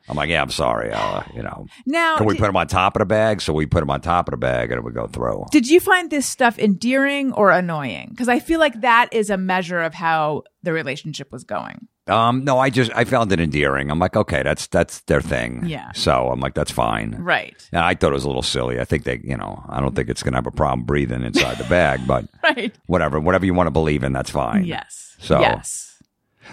I'm 0.08 0.16
like, 0.16 0.30
"Yeah, 0.30 0.40
I'm 0.40 0.50
sorry. 0.50 0.92
Uh, 0.92 1.24
you 1.34 1.42
know, 1.42 1.66
now, 1.84 2.16
can 2.16 2.26
we 2.26 2.34
did, 2.34 2.40
put 2.40 2.46
them 2.46 2.56
on 2.56 2.68
top 2.68 2.94
of 2.94 3.00
the 3.00 3.06
bag?" 3.06 3.42
So 3.42 3.52
we 3.52 3.66
put 3.66 3.80
them 3.80 3.90
on 3.90 4.02
top 4.02 4.28
of 4.28 4.30
the 4.30 4.36
bag, 4.36 4.70
and 4.70 4.78
it 4.78 4.84
would 4.84 4.94
go 4.94 5.08
through. 5.08 5.46
did 5.50 5.68
you 5.68 5.80
find 5.80 6.12
this 6.12 6.26
stuff 6.26 6.60
endearing 6.60 7.32
or 7.32 7.50
annoying? 7.50 8.10
Because 8.10 8.28
I 8.28 8.38
feel 8.38 8.60
like 8.60 8.80
that 8.82 9.08
is 9.10 9.30
a 9.30 9.36
measure 9.36 9.80
of 9.80 9.92
how 9.92 10.44
the 10.62 10.72
relationship 10.72 11.32
was 11.32 11.42
going. 11.42 11.88
Um, 12.08 12.44
no, 12.44 12.58
I 12.58 12.70
just 12.70 12.90
I 12.94 13.04
found 13.04 13.32
it 13.32 13.40
endearing. 13.40 13.90
I'm 13.90 13.98
like, 13.98 14.14
okay, 14.16 14.42
that's 14.42 14.66
that's 14.68 15.00
their 15.02 15.20
thing. 15.20 15.64
Yeah. 15.66 15.90
So 15.92 16.28
I'm 16.30 16.38
like, 16.40 16.54
that's 16.54 16.70
fine. 16.70 17.16
Right. 17.18 17.56
And 17.72 17.80
I 17.80 17.94
thought 17.94 18.12
it 18.12 18.14
was 18.14 18.24
a 18.24 18.28
little 18.28 18.42
silly. 18.42 18.78
I 18.78 18.84
think 18.84 19.04
they, 19.04 19.20
you 19.24 19.36
know, 19.36 19.64
I 19.68 19.80
don't 19.80 19.94
think 19.96 20.08
it's 20.08 20.22
going 20.22 20.32
to 20.32 20.36
have 20.38 20.46
a 20.46 20.52
problem 20.52 20.86
breathing 20.86 21.22
inside 21.24 21.58
the 21.58 21.64
bag, 21.64 22.06
but 22.06 22.26
Right. 22.44 22.72
whatever, 22.86 23.18
whatever 23.18 23.44
you 23.44 23.54
want 23.54 23.66
to 23.66 23.72
believe 23.72 24.04
in, 24.04 24.12
that's 24.12 24.30
fine. 24.30 24.64
Yes. 24.64 25.16
So- 25.18 25.40
yes. 25.40 25.82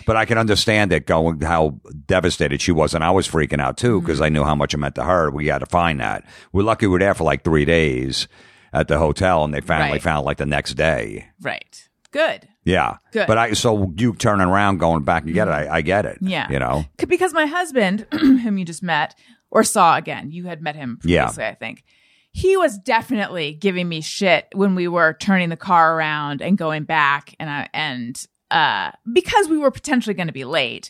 But 0.07 0.17
I 0.17 0.25
can 0.25 0.39
understand 0.39 0.91
it 0.91 1.05
going 1.05 1.39
how 1.41 1.79
devastated 2.07 2.59
she 2.61 2.71
was, 2.71 2.95
and 2.95 3.03
I 3.03 3.11
was 3.11 3.27
freaking 3.27 3.61
out 3.61 3.77
too 3.77 4.01
because 4.01 4.21
I 4.21 4.29
knew 4.29 4.43
how 4.43 4.55
much 4.55 4.73
it 4.73 4.77
meant 4.77 4.95
to 4.95 5.03
her. 5.03 5.29
We 5.29 5.47
had 5.47 5.59
to 5.59 5.67
find 5.67 5.99
that. 5.99 6.25
We're 6.51 6.63
lucky 6.63 6.87
we 6.87 6.93
were 6.93 6.99
there 6.99 7.13
for 7.13 7.25
like 7.25 7.43
three 7.43 7.63
days 7.63 8.27
at 8.73 8.87
the 8.87 8.97
hotel, 8.97 9.43
and 9.43 9.53
they 9.53 9.61
finally 9.61 9.91
Right. 9.91 10.01
found 10.01 10.23
it, 10.23 10.25
like 10.25 10.37
the 10.37 10.47
next 10.47 10.73
day. 10.73 11.27
Right. 11.39 11.87
Good. 12.09 12.47
Yeah. 12.65 12.97
Good. 13.11 13.27
But 13.27 13.37
I 13.37 13.53
so 13.53 13.93
you 13.97 14.13
turning 14.15 14.47
around, 14.47 14.77
going 14.77 15.03
back 15.03 15.23
and 15.23 15.33
get 15.33 15.47
it. 15.47 15.51
I, 15.51 15.75
I 15.77 15.81
get 15.81 16.05
it. 16.05 16.17
Yeah. 16.21 16.49
You 16.49 16.59
know. 16.59 16.85
C- 16.99 17.05
Because 17.05 17.33
my 17.33 17.45
husband, 17.45 18.05
whom 18.11 18.57
you 18.57 18.65
just 18.65 18.83
met 18.83 19.15
or 19.51 19.63
saw 19.63 19.97
again, 19.97 20.31
you 20.31 20.45
had 20.45 20.61
met 20.61 20.75
him 20.75 20.99
Yeah. 21.03 21.23
previously, 21.25 21.45
I 21.45 21.55
think. 21.55 21.83
He 22.31 22.57
was 22.57 22.77
definitely 22.79 23.53
giving 23.53 23.87
me 23.87 24.01
shit 24.01 24.47
when 24.53 24.73
we 24.75 24.87
were 24.87 25.13
turning 25.19 25.49
the 25.49 25.57
car 25.57 25.95
around 25.95 26.41
and 26.41 26.57
going 26.57 26.83
back, 26.83 27.35
and 27.39 27.47
I 27.49 27.69
and 27.73 28.19
uh, 28.49 28.91
because 29.11 29.47
we 29.49 29.57
were 29.59 29.69
potentially 29.71 30.13
going 30.15 30.27
to 30.27 30.33
be 30.33 30.45
late. 30.45 30.89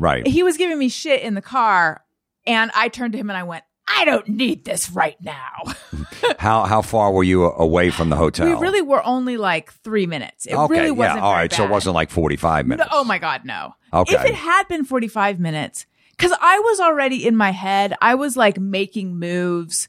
Right. 0.00 0.26
He 0.26 0.42
was 0.42 0.56
giving 0.56 0.78
me 0.78 0.88
shit 0.88 1.22
in 1.22 1.34
the 1.34 1.42
car, 1.42 2.02
and 2.46 2.70
I 2.74 2.88
turned 2.88 3.12
to 3.12 3.18
him 3.18 3.30
and 3.30 3.36
I 3.36 3.42
went, 3.44 3.62
I 3.96 4.04
don't 4.04 4.28
need 4.28 4.64
this 4.64 4.90
right 4.90 5.16
now. 5.20 5.62
how 6.38 6.64
how 6.64 6.82
far 6.82 7.12
were 7.12 7.24
you 7.24 7.44
away 7.44 7.90
from 7.90 8.08
the 8.08 8.16
hotel? 8.16 8.46
We 8.46 8.54
really 8.54 8.82
were 8.82 9.04
only 9.04 9.36
like 9.36 9.72
three 9.72 10.06
minutes. 10.06 10.46
It 10.46 10.54
okay. 10.54 10.72
really 10.74 10.90
wasn't 10.90 11.18
yeah. 11.18 11.24
All 11.24 11.32
right. 11.32 11.52
So 11.52 11.64
it 11.64 11.70
wasn't 11.70 11.94
like 11.94 12.10
forty 12.10 12.36
five 12.36 12.66
No, 12.66 12.76
minutes. 12.76 12.90
oh 12.92 13.04
my 13.04 13.18
God, 13.18 13.44
no. 13.44 13.74
Okay. 13.92 14.14
If 14.14 14.24
it 14.24 14.34
had 14.34 14.68
been 14.68 14.84
45 14.84 15.40
minutes, 15.40 15.86
because 16.16 16.32
I 16.40 16.58
was 16.60 16.80
already 16.80 17.26
in 17.26 17.36
my 17.36 17.50
head, 17.50 17.94
I 18.00 18.14
was 18.14 18.36
like 18.36 18.58
making 18.58 19.18
moves 19.18 19.88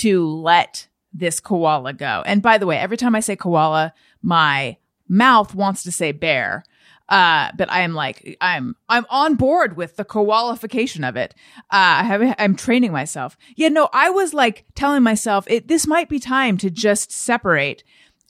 to 0.00 0.26
let 0.26 0.88
this 1.12 1.38
koala 1.38 1.92
go. 1.92 2.22
And 2.26 2.42
by 2.42 2.58
the 2.58 2.66
way, 2.66 2.76
every 2.76 2.96
time 2.96 3.14
I 3.14 3.20
say 3.20 3.36
koala, 3.36 3.94
my 4.20 4.78
mouth 5.08 5.54
wants 5.54 5.84
to 5.84 5.92
say 5.92 6.12
bear. 6.12 6.64
Uh, 7.08 7.50
but 7.56 7.70
I 7.70 7.80
am 7.82 7.94
like, 7.94 8.36
I'm, 8.40 8.74
I'm 8.88 9.06
on 9.10 9.36
board 9.36 9.76
with 9.76 9.96
the 9.96 10.04
koalification 10.04 11.08
of 11.08 11.16
it. 11.16 11.34
Uh, 11.70 12.00
I 12.00 12.02
have, 12.02 12.34
I'm 12.38 12.56
training 12.56 12.90
myself. 12.92 13.36
Yeah, 13.54 13.68
no, 13.68 13.88
I 13.92 14.10
was 14.10 14.34
like 14.34 14.64
telling 14.74 15.02
myself 15.04 15.44
it, 15.48 15.68
this 15.68 15.86
might 15.86 16.08
be 16.08 16.18
time 16.18 16.56
to 16.58 16.68
just 16.70 17.12
separate. 17.12 17.84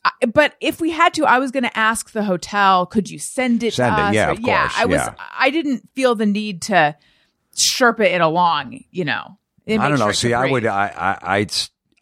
I- 0.04 0.26
But 0.32 0.56
if 0.60 0.78
we 0.80 0.90
had 0.90 1.14
to, 1.14 1.24
I 1.24 1.38
was 1.38 1.50
going 1.50 1.62
to 1.64 1.78
ask 1.78 2.10
the 2.12 2.24
hotel, 2.24 2.84
could 2.84 3.08
you 3.08 3.18
send 3.18 3.62
it 3.62 3.72
Send 3.74 3.96
to 3.96 4.02
it, 4.02 4.04
us? 4.08 4.14
yeah, 4.14 4.28
Or- 4.28 4.32
of 4.32 4.40
yeah, 4.40 4.60
course, 4.68 4.74
I 4.78 4.84
was, 4.84 4.96
yeah. 5.00 5.14
I 5.38 5.50
didn't 5.50 5.88
feel 5.94 6.14
the 6.14 6.26
need 6.26 6.60
to 6.62 6.94
sherpa 7.56 8.00
it 8.04 8.20
along, 8.20 8.84
you 8.90 9.04
know. 9.06 9.38
I 9.68 9.76
don't 9.88 9.92
know. 9.92 9.96
sure 9.96 10.10
it 10.10 10.14
See, 10.16 10.34
I 10.34 10.46
would. 10.50 10.64
I, 10.66 10.86
I. 11.22 11.36
I'd. 11.38 11.52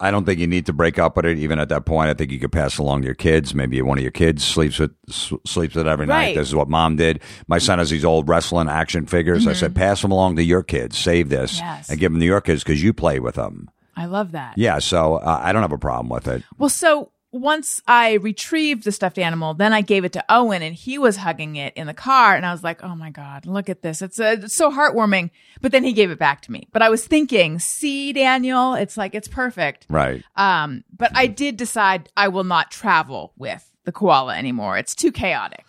I 0.01 0.11
don't 0.11 0.25
think 0.27 0.41
you 0.41 0.47
need 0.49 0.67
to 0.67 0.73
break 0.73 0.99
up 0.99 1.17
with 1.17 1.25
it. 1.25 1.39
Even 1.39 1.59
at 1.61 1.69
that 1.69 1.87
point, 1.87 2.11
I 2.11 2.15
think 2.15 2.33
you 2.33 2.39
could 2.41 2.51
pass 2.53 2.79
along 2.79 3.03
to 3.03 3.07
your 3.07 3.15
kids. 3.15 3.55
Maybe 3.55 3.81
one 3.81 3.97
of 3.97 4.03
your 4.03 4.11
kids 4.11 4.43
sleeps 4.45 4.79
with 4.79 4.91
s- 5.09 5.33
sleeps 5.47 5.75
with 5.77 5.87
it 5.87 5.91
every 5.91 6.07
night. 6.07 6.15
Right. 6.29 6.37
This 6.37 6.49
is 6.49 6.55
what 6.55 6.69
mom 6.69 6.97
did. 6.97 7.21
My 7.47 7.59
son 7.59 7.79
has 7.79 7.91
these 7.91 8.05
old 8.05 8.29
wrestling 8.29 8.69
action 8.69 9.07
figures. 9.07 9.47
I 9.47 9.53
said, 9.53 9.75
pass 9.75 10.03
them 10.03 10.11
along 10.11 10.35
to 10.37 10.43
your 10.43 10.63
kids. 10.65 10.99
Save 10.99 11.29
this 11.29 11.59
Mm-hmm. 11.61 11.65
Yes. 11.67 11.91
and 11.91 12.01
give 12.01 12.11
them 12.13 12.21
to 12.21 12.27
your 12.27 12.41
kids 12.41 12.65
because 12.65 12.83
you 12.83 12.93
play 12.93 13.21
with 13.21 13.37
them. 13.37 13.71
I 13.97 14.07
love 14.07 14.33
that. 14.33 14.59
Yeah. 14.59 14.81
So 14.81 15.15
uh, 15.17 15.41
I 15.43 15.53
don't 15.53 15.63
have 15.63 15.71
a 15.73 15.79
problem 15.79 16.09
with 16.09 16.27
it. 16.27 16.43
Well, 16.59 16.69
so 16.69 17.13
once 17.35 17.83
I 17.89 18.15
retrieved 18.15 18.85
the 18.85 18.93
stuffed 18.93 19.19
animal, 19.19 19.55
then 19.55 19.73
I 19.73 19.81
gave 19.81 20.05
it 20.05 20.13
to 20.13 20.25
Owen 20.29 20.63
and 20.63 20.75
he 20.75 20.99
was 20.99 21.17
hugging 21.17 21.57
it 21.57 21.75
in 21.75 21.87
the 21.89 21.95
car. 21.95 22.37
And 22.37 22.47
I 22.47 22.53
was 22.53 22.63
like, 22.63 22.83
oh 22.85 22.95
my 22.95 23.11
God, 23.11 23.45
look 23.45 23.69
at 23.69 23.83
this. 23.83 24.01
It's, 24.03 24.21
uh 24.21 24.37
it's 24.43 24.57
so 24.57 24.71
heartwarming. 24.71 25.31
But 25.61 25.73
then 25.73 25.83
he 25.83 25.93
gave 25.93 26.11
it 26.11 26.19
back 26.19 26.43
to 26.43 26.53
me. 26.53 26.69
But 26.73 26.83
I 26.83 26.89
was 26.91 27.07
thinking, 27.07 27.59
see, 27.59 28.13
Daniel, 28.13 28.75
it's 28.75 28.97
like, 28.97 29.15
it's 29.15 29.27
perfect. 29.29 29.87
Right. 29.91 30.23
Um, 30.37 30.85
but 30.97 31.11
I 31.15 31.27
did 31.27 31.57
decide 31.57 32.09
I 32.17 32.29
will 32.29 32.45
not 32.45 32.71
travel 32.71 33.33
with 33.37 33.69
the 33.85 33.93
koala 33.93 34.37
anymore. 34.37 34.79
It's 34.79 34.95
too 34.95 35.13
chaotic. 35.13 35.65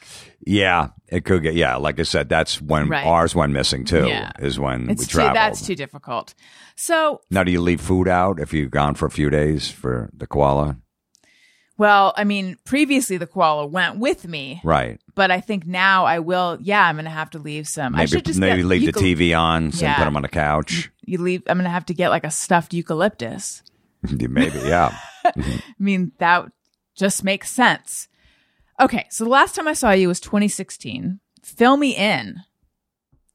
Yeah. 0.45 0.89
It 1.07 1.25
could 1.25 1.41
get. 1.43 1.55
Yeah. 1.55 1.75
Like 1.77 2.00
I 2.00 2.03
said, 2.03 2.29
that's 2.29 2.62
when 2.62 2.88
Right. 2.89 3.05
ours 3.05 3.34
went 3.36 3.53
missing 3.53 3.86
too. 3.86 4.07
Yeah. 4.07 4.31
Is 4.39 4.60
when 4.60 4.89
It's 4.89 5.01
we 5.01 5.07
too, 5.07 5.17
that's 5.34 5.65
too 5.65 5.75
difficult. 5.75 6.34
So, 6.75 7.22
now, 7.31 7.43
do 7.43 7.51
you 7.51 7.62
leave 7.62 7.81
food 7.81 8.07
out 8.07 8.39
if 8.39 8.53
you've 8.53 8.72
gone 8.72 8.95
for 8.95 9.05
a 9.05 9.12
few 9.12 9.29
days 9.29 9.69
for 9.69 10.10
the 10.13 10.27
koala? 10.27 10.77
Well, 11.77 12.13
I 12.15 12.24
mean, 12.24 12.58
previously 12.65 13.17
the 13.17 13.27
koala 13.27 13.65
went 13.67 13.98
with 14.00 14.27
me, 14.27 14.62
Right. 14.63 15.00
but 15.13 15.32
I 15.32 15.41
think 15.41 15.65
now 15.65 16.05
I 16.05 16.20
will. 16.20 16.58
Yeah, 16.62 16.86
I'm 16.86 16.96
going 16.96 17.05
to 17.05 17.12
have 17.12 17.29
to 17.32 17.39
leave 17.39 17.67
some. 17.67 17.94
I 17.96 18.00
Maybe 18.00 18.08
should 18.10 18.25
just 18.25 18.39
maybe 18.39 18.58
get 18.62 18.65
leave 18.67 18.94
the 18.94 19.00
TV 19.00 19.38
on, 19.38 19.72
so 19.72 19.86
Yeah. 19.86 19.96
put 19.98 20.05
them 20.05 20.15
on 20.15 20.22
the 20.22 20.29
couch. 20.29 20.89
You 21.05 21.17
leave. 21.20 21.44
I'm 21.48 21.58
going 21.58 21.65
to 21.65 21.70
have 21.70 21.86
to 21.88 21.94
get 21.94 22.10
like 22.10 22.24
a 22.24 22.32
stuffed 22.32 22.74
eucalyptus. 22.74 23.62
maybe, 24.03 24.60
yeah. 24.60 24.96
I 25.25 25.62
mean, 25.79 26.12
that 26.20 26.46
just 26.96 27.24
makes 27.24 27.50
sense. 27.50 28.08
Okay, 28.79 29.05
so 29.10 29.24
the 29.24 29.29
last 29.29 29.55
time 29.55 29.67
I 29.67 29.74
saw 29.74 29.91
you 29.91 30.08
was 30.08 30.20
2016. 30.20 31.20
Fill 31.44 31.77
me 31.77 31.96
in. 31.96 32.41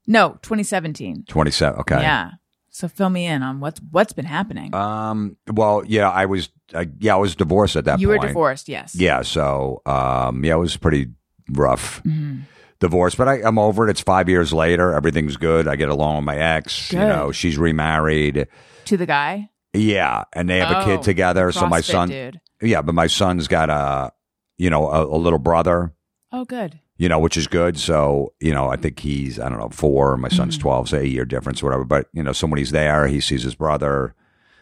No, 0.07 0.31
2017. 0.41 1.25
Twenty-seven. 1.27 1.79
Okay. 1.81 2.01
Yeah. 2.01 2.31
So 2.69 2.87
fill 2.87 3.09
me 3.09 3.25
in 3.25 3.43
on 3.43 3.59
what's 3.59 3.79
what's 3.91 4.13
been 4.13 4.25
happening. 4.25 4.73
Um. 4.73 5.37
Well, 5.51 5.83
yeah. 5.85 6.09
I 6.09 6.25
was. 6.25 6.49
Uh, 6.73 6.85
yeah, 6.99 7.13
I 7.13 7.17
was 7.17 7.35
divorced 7.35 7.75
at 7.75 7.85
that 7.85 7.93
point. 7.93 8.01
you 8.01 8.07
point. 8.07 8.21
were 8.21 8.27
divorced, 8.27 8.69
yes. 8.69 8.95
Yeah. 8.95 9.21
So, 9.23 9.81
um. 9.85 10.43
Yeah, 10.43 10.53
it 10.55 10.59
was 10.59 10.77
pretty 10.77 11.07
rough. 11.51 12.01
Mm-hmm. 12.03 12.41
Divorce, 12.79 13.13
but 13.13 13.27
I, 13.27 13.41
I'm 13.43 13.59
over 13.59 13.87
it. 13.87 13.91
It's 13.91 14.01
five 14.01 14.27
years 14.27 14.51
later. 14.51 14.91
Everything's 14.93 15.37
good. 15.37 15.67
I 15.67 15.75
get 15.75 15.89
along 15.89 16.15
with 16.15 16.25
my 16.25 16.35
ex. 16.37 16.91
You 16.91 16.97
Good. 16.97 17.07
know, 17.09 17.31
she's 17.31 17.55
remarried. 17.57 18.47
To 18.85 18.97
the 18.97 19.05
guy. 19.05 19.49
Yeah, 19.73 20.23
and 20.33 20.49
they 20.49 20.57
have 20.57 20.71
a 20.71 20.81
Oh, 20.81 20.85
kid 20.85 21.03
together. 21.03 21.51
So 21.51 21.67
my 21.67 21.81
CrossFit 21.81 21.91
son. 21.91 22.09
dude. 22.09 22.41
Yeah, 22.59 22.81
but 22.81 22.95
my 22.95 23.05
son's 23.05 23.47
got 23.47 23.69
a, 23.69 24.11
you 24.57 24.71
know, 24.71 24.89
a, 24.89 25.05
a 25.05 25.17
little 25.17 25.37
brother. 25.37 25.93
Oh, 26.31 26.43
good. 26.43 26.79
you 26.97 27.07
know, 27.07 27.19
which 27.19 27.37
is 27.37 27.45
good. 27.47 27.77
So, 27.77 28.33
you 28.39 28.51
know, 28.53 28.69
I 28.69 28.77
think 28.77 28.97
he's, 28.99 29.39
I 29.39 29.47
don't 29.49 29.59
know, 29.59 29.69
four. 29.69 30.17
My 30.17 30.29
son's 30.29 30.55
Mm-hmm. 30.55 30.61
12, 30.63 30.89
so 30.89 30.97
a 30.97 31.03
year 31.03 31.25
difference, 31.25 31.61
whatever. 31.61 31.83
But, 31.83 32.07
you 32.13 32.23
know, 32.23 32.31
so 32.33 32.47
when 32.47 32.57
he's 32.57 32.71
there, 32.71 33.05
he 33.07 33.19
sees 33.21 33.43
his 33.43 33.53
brother 33.53 34.15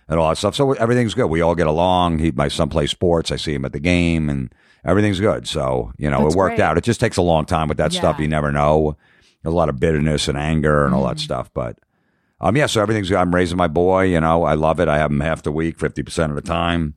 and 0.10 0.20
all 0.20 0.28
that 0.30 0.38
stuff. 0.38 0.56
So 0.56 0.74
everything's 0.74 1.14
good. 1.14 1.28
We 1.28 1.42
all 1.42 1.56
get 1.56 1.68
along. 1.68 2.20
He, 2.20 2.32
my 2.32 2.48
son 2.48 2.70
plays 2.70 2.92
sports. 2.92 3.32
I 3.32 3.36
see 3.36 3.54
him 3.54 3.64
at 3.64 3.72
the 3.74 3.80
game 3.80 4.28
and 4.30 4.54
everything's 4.84 5.20
good. 5.20 5.48
So, 5.48 5.94
you 5.98 6.10
know, 6.10 6.24
That's 6.24 6.34
it 6.34 6.38
worked 6.38 6.56
great. 6.58 6.66
out. 6.66 6.78
It 6.78 6.84
just 6.84 7.00
takes 7.00 7.18
a 7.18 7.22
long 7.22 7.46
time 7.46 7.68
with 7.68 7.78
that 7.78 7.94
stuff. 7.94 8.04
Yeah. 8.04 8.12
Mm-hmm. 8.14 8.22
You 8.24 8.28
never 8.28 8.52
know. 8.52 8.98
There's 9.44 9.54
a 9.54 9.56
lot 9.56 9.70
of 9.70 9.80
bitterness 9.80 10.28
and 10.28 10.38
anger 10.38 10.86
and 10.86 10.94
all 10.94 11.08
that 11.08 11.20
stuff. 11.20 11.52
But, 11.54 11.78
um, 12.42 12.58
yeah, 12.58 12.66
so 12.66 12.82
everything's 12.82 13.10
good. 13.10 13.18
I'm 13.18 13.34
raising 13.34 13.58
my 13.58 13.68
boy. 13.68 14.06
You 14.06 14.20
know, 14.20 14.44
I 14.44 14.56
love 14.56 14.80
it. 14.80 14.88
I 14.88 14.98
have 14.98 15.12
him 15.12 15.20
half 15.20 15.44
the 15.44 15.52
week, 15.52 15.78
50% 15.78 16.30
of 16.30 16.36
the 16.36 16.42
time. 16.42 16.96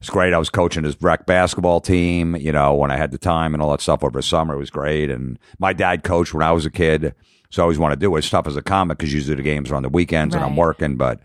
It's 0.00 0.10
great. 0.10 0.32
I 0.32 0.38
was 0.38 0.48
coaching 0.48 0.84
his 0.84 0.96
rec 1.02 1.26
basketball 1.26 1.80
team, 1.80 2.36
you 2.36 2.52
know, 2.52 2.72
when 2.74 2.90
I 2.90 2.96
had 2.96 3.10
the 3.10 3.18
time 3.18 3.52
and 3.52 3.62
all 3.62 3.72
that 3.72 3.80
stuff 3.80 4.04
over 4.04 4.18
the 4.18 4.22
summer. 4.22 4.54
It 4.54 4.58
was 4.58 4.70
great. 4.70 5.10
And 5.10 5.38
my 5.58 5.72
dad 5.72 6.04
coached 6.04 6.32
when 6.32 6.42
I 6.42 6.52
was 6.52 6.64
a 6.64 6.70
kid. 6.70 7.14
So 7.50 7.62
I 7.62 7.64
always 7.64 7.78
want 7.78 7.92
to 7.92 7.98
do 7.98 8.14
it. 8.14 8.20
It's 8.20 8.30
tough 8.30 8.46
as 8.46 8.56
a 8.56 8.62
comic 8.62 8.98
because 8.98 9.12
usually 9.12 9.34
the 9.34 9.42
games 9.42 9.70
are 9.70 9.74
on 9.74 9.82
the 9.82 9.88
weekends 9.88 10.34
and 10.34 10.44
I'm 10.44 10.56
working, 10.56 10.96
but 10.96 11.20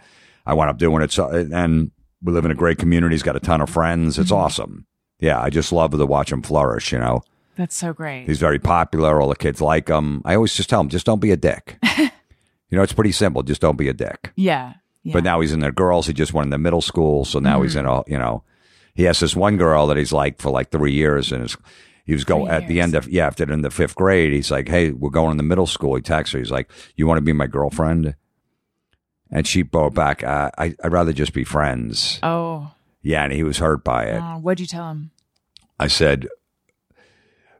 I 0.45 0.53
wound 0.53 0.69
up 0.69 0.77
doing 0.77 1.01
it. 1.03 1.11
So, 1.11 1.27
and 1.29 1.91
we 2.21 2.31
live 2.33 2.45
in 2.45 2.51
a 2.51 2.55
great 2.55 2.77
community. 2.77 3.13
He's 3.15 3.23
got 3.23 3.35
a 3.35 3.39
ton 3.39 3.61
of 3.61 3.69
friends. 3.69 4.17
It's 4.19 4.31
awesome. 4.31 4.85
Yeah. 5.19 5.41
I 5.41 5.49
just 5.49 5.71
love 5.71 5.91
to 5.91 6.05
watch 6.05 6.31
him 6.31 6.41
flourish, 6.41 6.91
you 6.91 6.99
know. 6.99 7.21
That's 7.55 7.75
so 7.75 7.93
great. 7.93 8.25
He's 8.25 8.39
very 8.39 8.59
popular. 8.59 9.21
All 9.21 9.29
the 9.29 9.35
kids 9.35 9.61
like 9.61 9.87
him. 9.87 10.21
I 10.25 10.35
always 10.35 10.55
just 10.55 10.69
tell 10.69 10.81
him, 10.81 10.89
just 10.89 11.05
don't 11.05 11.19
be 11.21 11.31
a 11.31 11.37
dick. 11.37 11.77
you 11.97 12.09
know, 12.71 12.81
it's 12.81 12.93
pretty 12.93 13.11
simple. 13.11 13.43
Just 13.43 13.61
don't 13.61 13.77
be 13.77 13.89
a 13.89 13.93
dick. 13.93 14.31
yeah. 14.35 14.73
yeah. 15.03 15.13
But 15.13 15.23
now 15.23 15.39
he's 15.39 15.51
in 15.53 15.59
the 15.59 15.71
girls. 15.71 16.07
He 16.07 16.13
just 16.13 16.33
went 16.33 16.45
in 16.47 16.49
the 16.51 16.57
middle 16.57 16.81
school, 16.81 17.25
so 17.25 17.37
now 17.39 17.61
he's 17.61 17.75
in 17.75 17.85
Mm-hmm. 17.85 18.09
a 18.09 18.11
you 18.11 18.17
know, 18.17 18.43
he 18.95 19.03
has 19.03 19.19
this 19.19 19.35
one 19.35 19.57
girl 19.57 19.85
that 19.87 19.97
he's 19.97 20.11
like 20.13 20.41
for 20.41 20.49
like 20.49 20.71
three 20.71 20.93
years, 20.93 21.31
and 21.31 21.43
is 21.45 21.55
he 22.05 22.13
was 22.13 22.23
going 22.23 22.49
at 22.49 22.67
the 22.67 22.81
end 22.81 22.95
of 22.95 23.07
yeah 23.07 23.27
after 23.27 23.43
in 23.51 23.61
the 23.61 23.69
fifth 23.69 23.95
grade. 23.95 24.33
He's 24.33 24.49
like, 24.49 24.67
hey, 24.67 24.91
we're 24.91 25.09
going 25.11 25.31
in 25.31 25.37
the 25.37 25.43
middle 25.43 25.67
school. 25.67 25.95
He 25.95 26.01
texts 26.01 26.33
her. 26.33 26.39
He's 26.39 26.51
like, 26.51 26.71
you 26.95 27.05
want 27.05 27.17
to 27.17 27.21
be 27.21 27.33
my 27.33 27.47
girlfriend? 27.47 28.15
And 29.35 29.47
she 29.47 29.63
brought 29.63 29.93
back, 29.95 30.23
uh, 30.23 30.51
I 30.57 30.75
I'd 30.83 30.91
rather 30.91 31.11
just 31.11 31.33
be 31.33 31.43
friends. 31.43 32.19
oh, 32.23 32.71
Yeah, 33.01 33.23
and 33.23 33.33
he 33.33 33.43
was 33.43 33.57
hurt 33.57 33.83
by 33.83 34.03
it. 34.05 34.21
oh, 34.21 34.37
what'd 34.37 34.59
you 34.59 34.67
tell 34.67 34.89
him? 34.91 35.09
I 35.79 35.87
said, 35.87 36.27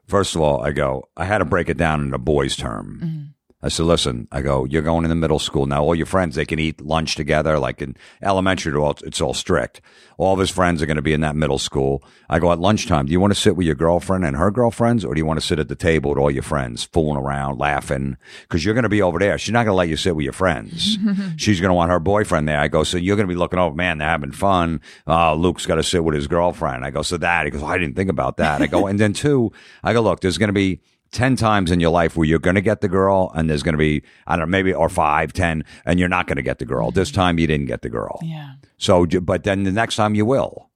first 0.06 0.34
of 0.36 0.40
all, 0.40 0.62
I 0.62 0.70
go, 0.70 1.08
I 1.16 1.24
had 1.24 1.38
to 1.38 1.44
break 1.44 1.68
it 1.68 1.76
down 1.76 2.00
in 2.02 2.14
a 2.14 2.18
boys' 2.18 2.56
term. 2.56 3.00
Mm-hmm. 3.02 3.24
I 3.64 3.68
said, 3.68 3.86
listen, 3.86 4.28
I 4.30 4.42
go, 4.42 4.66
you're 4.66 4.82
going 4.82 5.04
in 5.04 5.08
the 5.08 5.14
middle 5.14 5.38
school. 5.38 5.64
Now, 5.64 5.82
all 5.84 5.94
your 5.94 6.04
friends, 6.04 6.34
they 6.34 6.44
can 6.44 6.58
eat 6.58 6.82
lunch 6.82 7.14
together. 7.14 7.58
Like 7.58 7.80
in 7.80 7.96
elementary, 8.20 8.74
it's 9.04 9.22
all 9.22 9.32
strict. 9.32 9.80
All 10.18 10.34
of 10.34 10.38
his 10.38 10.50
friends 10.50 10.82
are 10.82 10.86
going 10.86 10.98
to 10.98 11.02
be 11.02 11.14
in 11.14 11.22
that 11.22 11.34
middle 11.34 11.58
school. 11.58 12.04
I 12.28 12.40
go, 12.40 12.52
at 12.52 12.60
lunchtime, 12.60 13.06
do 13.06 13.12
you 13.12 13.20
want 13.20 13.32
to 13.32 13.40
sit 13.40 13.56
with 13.56 13.64
your 13.64 13.74
girlfriend 13.74 14.22
and 14.26 14.36
her 14.36 14.50
girlfriends, 14.50 15.02
or 15.02 15.14
do 15.14 15.18
you 15.18 15.24
want 15.24 15.40
to 15.40 15.46
sit 15.46 15.58
at 15.58 15.68
the 15.68 15.74
table 15.74 16.10
with 16.10 16.18
all 16.18 16.30
your 16.30 16.42
friends, 16.42 16.84
fooling 16.84 17.16
around, 17.16 17.58
laughing? 17.58 18.18
Because 18.42 18.66
you're 18.66 18.74
going 18.74 18.82
to 18.82 18.90
be 18.90 19.00
over 19.00 19.18
there. 19.18 19.38
She's 19.38 19.54
not 19.54 19.64
going 19.64 19.72
to 19.72 19.78
let 19.78 19.88
you 19.88 19.96
sit 19.96 20.14
with 20.14 20.24
your 20.24 20.34
friends. 20.34 20.98
She's 21.38 21.58
going 21.58 21.70
to 21.70 21.74
want 21.74 21.90
her 21.90 21.98
boyfriend 21.98 22.46
there. 22.46 22.60
I 22.60 22.68
go, 22.68 22.84
so 22.84 22.98
you're 22.98 23.16
going 23.16 23.28
to 23.28 23.32
be 23.32 23.38
looking 23.38 23.58
over, 23.58 23.74
man, 23.74 23.96
they're 23.96 24.08
having 24.08 24.32
fun. 24.32 24.82
Uh, 25.06 25.32
Luke's 25.32 25.64
got 25.64 25.76
to 25.76 25.82
sit 25.82 26.04
with 26.04 26.14
his 26.14 26.26
girlfriend. 26.26 26.84
I 26.84 26.90
go, 26.90 27.00
so 27.00 27.16
that. 27.16 27.46
He 27.46 27.50
goes, 27.50 27.62
I 27.62 27.78
didn't 27.78 27.96
think 27.96 28.10
about 28.10 28.36
that. 28.36 28.60
I 28.60 28.66
go, 28.66 28.86
and 28.88 29.00
then 29.00 29.14
two, 29.14 29.52
I 29.82 29.94
go, 29.94 30.02
look, 30.02 30.20
there's 30.20 30.36
going 30.36 30.48
to 30.48 30.52
be 30.52 30.80
10 31.14 31.36
times 31.36 31.70
in 31.70 31.80
your 31.80 31.90
life 31.90 32.16
where 32.16 32.26
you're 32.26 32.38
going 32.38 32.56
to 32.56 32.60
get 32.60 32.80
the 32.80 32.88
girl 32.88 33.32
and 33.34 33.48
there's 33.48 33.62
going 33.62 33.74
to 33.74 33.78
be, 33.78 34.02
I 34.26 34.36
don't 34.36 34.50
know, 34.50 34.50
maybe, 34.50 34.74
or 34.74 34.88
five, 34.88 35.32
ten, 35.32 35.64
and 35.86 35.98
you're 35.98 36.08
not 36.08 36.26
going 36.26 36.36
to 36.36 36.42
get 36.42 36.58
the 36.58 36.66
girl. 36.66 36.90
This 36.90 37.10
mm-hmm. 37.10 37.20
time 37.20 37.38
you 37.38 37.46
didn't 37.46 37.66
get 37.66 37.82
the 37.82 37.88
girl. 37.88 38.18
Yeah. 38.22 38.54
So, 38.76 39.06
but 39.06 39.44
then 39.44 39.62
the 39.62 39.72
next 39.72 39.96
time 39.96 40.14
you 40.14 40.26
will. 40.26 40.70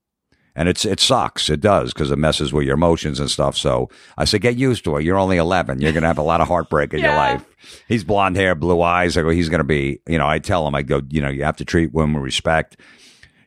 And 0.55 0.69
it's, 0.69 0.85
it 0.85 0.99
sucks. 0.99 1.51
It 1.51 1.61
does 1.61 1.93
because 1.93 2.11
it 2.11 2.19
messes 2.19 2.53
with 2.53 2.65
your 2.65 2.75
emotions 2.75 3.21
and 3.21 3.31
stuff. 3.31 3.57
So 3.57 3.91
I 4.17 4.25
say, 4.25 4.41
get 4.41 4.57
used 4.57 4.83
to 4.85 4.97
it. 4.97 5.05
You're 5.05 5.19
only 5.19 5.37
11. 5.37 5.81
You're 5.81 5.93
going 5.93 6.03
to 6.03 6.09
have 6.09 6.19
a 6.19 6.23
lot 6.23 6.41
of 6.41 6.49
heartbreak 6.49 6.93
in 6.95 7.01
your 7.01 7.15
life. 7.15 7.45
He's 7.87 8.03
blonde 8.03 8.35
hair, 8.35 8.57
blue 8.57 8.83
eyes. 8.83 9.17
I 9.17 9.23
go, 9.23 9.29
he's 9.29 9.49
going 9.49 9.59
to 9.59 9.65
be, 9.65 10.01
you 10.09 10.19
know, 10.19 10.27
I 10.27 10.41
tell 10.41 10.67
him, 10.67 10.75
I 10.75 10.83
go, 10.83 11.03
you 11.11 11.21
know, 11.21 11.29
you 11.29 11.45
have 11.45 11.59
to 11.59 11.65
treat 11.65 11.93
women 11.93 12.17
with 12.17 12.25
respect. 12.25 12.77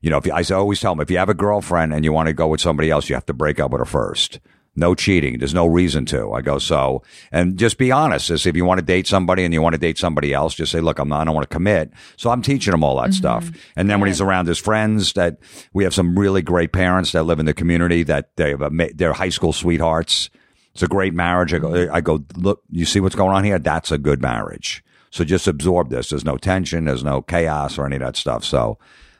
You 0.01 0.09
know, 0.09 0.17
if 0.17 0.25
you, 0.25 0.31
I 0.31 0.43
always 0.51 0.79
tell 0.79 0.93
him, 0.93 1.01
if 1.01 1.11
you 1.11 1.17
have 1.17 1.27
a 1.27 1.33
girlfriend 1.33 1.93
and 1.93 2.05
you 2.05 2.13
want 2.13 2.27
to 2.27 2.33
go 2.33 2.47
with 2.47 2.61
somebody 2.61 2.89
else, 2.89 3.09
you 3.09 3.15
have 3.15 3.25
to 3.25 3.33
break 3.33 3.59
up 3.59 3.71
with 3.71 3.79
her 3.79 3.85
first. 3.85 4.39
No 4.73 4.95
cheating. 4.95 5.37
There's 5.37 5.53
no 5.53 5.67
reason 5.67 6.05
to. 6.05 6.31
I 6.31 6.41
go, 6.41 6.57
so, 6.57 7.03
and 7.29 7.57
just 7.59 7.77
be 7.77 7.91
honest. 7.91 8.29
As 8.29 8.45
if 8.45 8.55
you 8.55 8.63
want 8.63 8.79
to 8.79 8.85
date 8.85 9.05
somebody 9.05 9.43
and 9.43 9.53
you 9.53 9.61
want 9.61 9.73
to 9.73 9.79
date 9.79 9.97
somebody 9.97 10.33
else, 10.33 10.55
just 10.55 10.71
say, 10.71 10.79
look, 10.79 10.97
I'm 10.97 11.09
not, 11.09 11.21
I 11.21 11.23
don't 11.25 11.35
want 11.35 11.49
to 11.49 11.53
commit. 11.53 11.91
So 12.15 12.29
I'm 12.29 12.41
teaching 12.41 12.73
him 12.73 12.81
all 12.81 12.95
that 12.95 13.09
mm-hmm. 13.09 13.11
stuff. 13.11 13.51
And 13.75 13.89
then 13.89 13.99
when 13.99 14.07
he's 14.07 14.21
around 14.21 14.47
his 14.47 14.59
friends 14.59 15.11
that 15.13 15.39
we 15.73 15.83
have 15.83 15.93
some 15.93 16.17
really 16.17 16.41
great 16.41 16.71
parents 16.71 17.11
that 17.11 17.23
live 17.23 17.39
in 17.39 17.45
the 17.45 17.53
community 17.53 18.03
that 18.03 18.35
they 18.37 18.51
have, 18.51 18.61
a, 18.61 18.89
they're 18.95 19.11
high 19.11 19.29
school 19.29 19.51
sweethearts 19.51 20.29
It's 20.73 20.83
a 20.83 20.87
great 20.87 21.13
marriage. 21.13 21.53
I 21.53 21.59
go, 21.59 21.69
mm-hmm. 21.69 21.93
I 21.93 22.01
go, 22.01 22.23
look, 22.37 22.63
you 22.69 22.85
see 22.85 22.99
what's 22.99 23.15
going 23.15 23.35
on 23.35 23.43
here? 23.43 23.59
That's 23.59 23.91
a 23.91 23.97
good 23.97 24.21
marriage. 24.21 24.83
So 25.09 25.25
just 25.25 25.47
absorb 25.47 25.89
this. 25.89 26.09
There's 26.09 26.23
no 26.23 26.37
tension. 26.37 26.85
There's 26.85 27.03
no 27.03 27.21
chaos 27.21 27.77
or 27.77 27.85
any 27.85 27.97
of 27.97 28.01
that 28.01 28.15
stuff. 28.15 28.45
So 28.45 28.77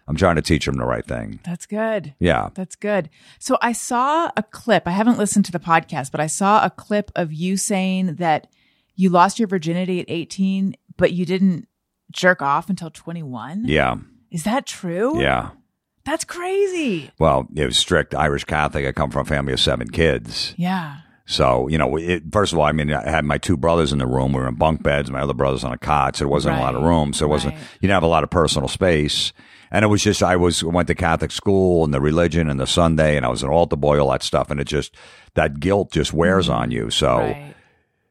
I'm 0.08 0.16
trying 0.16 0.36
to 0.36 0.42
teach 0.42 0.66
them 0.66 0.76
the 0.76 0.86
right 0.86 1.06
thing. 1.06 1.40
That's 1.44 1.66
good. 1.66 2.14
Yeah. 2.20 2.50
That's 2.54 2.76
good. 2.76 3.10
So 3.40 3.58
I 3.62 3.72
saw 3.72 4.30
a 4.36 4.44
clip. 4.44 4.88
I 4.88 4.92
haven't 4.92 5.18
listened 5.18 5.46
to 5.46 5.52
the 5.52 5.60
podcast, 5.60 6.12
but 6.12 6.20
I 6.20 6.28
saw 6.28 6.66
a 6.66 6.70
clip 6.70 7.12
of 7.16 7.32
you 7.32 7.56
saying 7.58 8.16
that 8.16 8.48
you 8.96 9.10
lost 9.10 9.40
your 9.40 9.48
virginity 9.48 10.00
at 10.02 10.06
18, 10.10 10.76
but 10.98 11.14
you 11.14 11.26
didn't 11.26 11.68
jerk 12.12 12.42
off 12.42 12.70
until 12.70 12.90
21. 12.90 13.64
Yeah. 13.68 13.96
Is 14.32 14.44
that 14.44 14.66
true? 14.66 15.22
Yeah. 15.22 15.52
That's 16.04 16.26
crazy. 16.26 17.12
Well, 17.20 17.48
it 17.56 17.66
was 17.66 17.78
strict 17.78 18.16
Irish 18.16 18.44
Catholic. 18.44 18.86
I 18.86 18.92
come 18.92 19.12
from 19.12 19.22
a 19.22 19.30
family 19.30 19.54
of 19.54 19.60
seven 19.60 19.90
kids. 19.90 20.54
Yeah. 20.58 20.98
So, 21.28 21.68
you 21.70 21.78
know, 21.78 21.96
it, 21.96 22.24
first 22.32 22.52
of 22.52 22.60
all, 22.60 22.66
I 22.66 22.72
mean, 22.74 22.92
I 22.92 23.10
had 23.10 23.24
my 23.24 23.38
two 23.38 23.56
brothers 23.56 23.94
in 23.94 24.00
the 24.00 24.08
room. 24.08 24.34
We 24.34 24.40
were 24.42 24.48
in 24.48 24.56
bunk 24.56 24.84
beds. 24.84 25.10
My 25.12 25.22
other 25.22 25.34
brother's 25.36 25.64
on 25.64 25.72
a 25.72 25.78
cot. 25.78 26.16
So 26.18 26.26
there 26.26 26.30
wasn't 26.30 26.58
a 26.58 26.60
lot 26.60 26.76
of 26.76 26.82
Right. 26.82 26.90
room. 26.90 27.14
So 27.14 27.26
it 27.26 27.30
wasn't, 27.30 27.54
Right. 27.54 27.62
you 27.76 27.80
didn't 27.88 27.94
have 27.94 28.04
a 28.04 28.08
lot 28.08 28.24
of 28.24 28.30
personal 28.32 28.68
space. 28.68 29.32
And 29.72 29.86
it 29.86 29.88
was 29.88 30.04
just, 30.04 30.22
I 30.22 30.36
was, 30.36 30.64
went 30.64 30.88
to 30.90 30.96
Catholic 30.96 31.32
school 31.32 31.86
and 31.86 31.94
the 31.94 32.02
religion 32.02 32.50
and 32.50 32.60
the 32.60 32.68
Sunday 32.68 33.16
and 33.16 33.26
I 33.26 33.30
was 33.30 33.42
an 33.44 33.50
altar 33.50 33.78
boy, 33.78 34.00
all 34.00 34.12
that 34.12 34.22
stuff. 34.24 34.52
And 34.52 34.60
it 34.60 34.66
just, 34.68 34.94
that 35.36 35.60
guilt 35.60 35.92
just 35.92 36.12
wears 36.14 36.50
on 36.50 36.72
you. 36.72 36.90
So, 36.90 37.18
Right. 37.20 37.56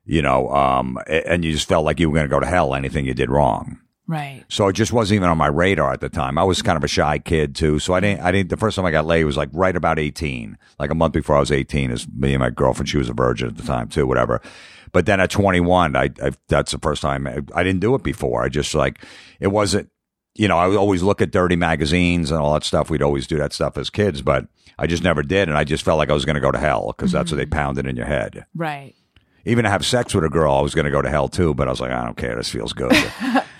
you 0.07 0.23
know, 0.23 0.49
um, 0.51 0.99
and 1.07 1.45
you 1.45 1.53
just 1.53 1.69
felt 1.69 1.85
like 1.85 2.01
you 2.01 2.09
were 2.09 2.15
going 2.15 2.27
to 2.29 2.31
go 2.35 2.41
to 2.41 2.47
hell 2.47 2.75
anything 2.75 3.05
you 3.05 3.13
did 3.15 3.31
wrong. 3.31 3.79
Right. 4.07 4.45
So 4.49 4.67
it 4.69 4.73
just 4.73 4.93
wasn't 4.93 5.17
even 5.17 5.29
on 5.29 5.39
my 5.39 5.47
radar 5.47 5.93
at 5.93 6.01
the 6.01 6.09
time. 6.09 6.37
I 6.39 6.43
was 6.43 6.63
kind 6.63 6.77
of 6.77 6.83
a 6.83 6.89
shy 6.89 7.19
kid 7.19 7.55
too. 7.55 7.79
So 7.79 7.95
I 7.95 8.01
didn't, 8.01 8.23
I 8.23 8.33
didn't, 8.33 8.49
the 8.49 8.57
first 8.57 8.75
time 8.75 8.85
I 8.87 8.91
got 8.91 9.07
laid 9.07 9.23
was 9.25 9.37
like 9.37 9.51
right 9.53 9.77
about 9.77 9.99
18, 10.01 10.59
like 10.81 10.91
a 10.91 10.95
month 10.97 11.13
before 11.13 11.37
I 11.37 11.41
was 11.41 11.53
18 11.53 11.91
is 11.93 12.09
me 12.09 12.33
and 12.33 12.41
my 12.41 12.51
girlfriend. 12.51 12.89
She 12.89 12.97
was 12.99 13.09
a 13.09 13.13
virgin 13.13 13.49
at 13.49 13.57
the 13.57 13.63
time 13.63 13.89
too, 13.89 14.07
whatever. 14.07 14.41
But 14.93 15.07
then 15.07 15.21
at 15.21 15.31
21, 15.31 15.95
I, 15.95 16.11
I 16.21 16.33
that's 16.49 16.73
the 16.73 16.79
first 16.79 17.03
time 17.03 17.27
I, 17.29 17.39
I 17.55 17.63
didn't 17.63 17.81
do 17.81 17.95
it 17.95 18.03
before. 18.03 18.43
I 18.43 18.49
just 18.49 18.75
like, 18.75 19.05
it 19.39 19.49
wasn't, 19.49 19.91
you 20.35 20.49
know, 20.49 20.59
I 20.59 20.67
would 20.67 20.77
always 20.77 21.03
look 21.03 21.21
at 21.21 21.31
dirty 21.31 21.57
magazines 21.57 22.31
and 22.31 22.41
all 22.41 22.55
that 22.55 22.65
stuff. 22.65 22.91
We'd 22.91 23.03
always 23.03 23.27
do 23.27 23.37
that 23.39 23.53
stuff 23.53 23.77
as 23.77 23.91
kids, 23.91 24.23
but 24.23 24.47
I 24.79 24.87
just 24.87 25.03
never 25.03 25.23
did. 25.23 25.49
And 25.49 25.59
I 25.59 25.65
just 25.65 25.85
felt 25.85 25.99
like 25.99 26.11
I 26.11 26.15
was 26.15 26.25
going 26.25 26.35
to 26.35 26.41
go 26.41 26.53
to 26.53 26.59
hell 26.59 26.95
because 26.97 27.13
that's 27.13 27.31
what 27.31 27.37
they 27.37 27.45
mm-hmm. 27.45 27.53
pounded 27.53 27.87
in 27.87 27.97
your 27.97 28.07
head. 28.07 28.47
Right. 28.55 28.95
Even 29.45 29.65
to 29.65 29.71
have 29.71 29.85
sex 29.85 30.15
with 30.15 30.25
a 30.25 30.29
girl, 30.29 30.55
I 30.55 30.61
was 30.61 30.75
going 30.75 30.85
to 30.85 30.91
go 30.91 31.03
to 31.03 31.09
hell 31.09 31.29
too, 31.29 31.55
but 31.55 31.67
I 31.67 31.71
was 31.71 31.81
like, 31.81 31.91
I 31.91 32.05
don't 32.05 32.17
care. 32.17 32.37
This 32.37 32.51
feels 32.51 32.73
good. 32.73 32.93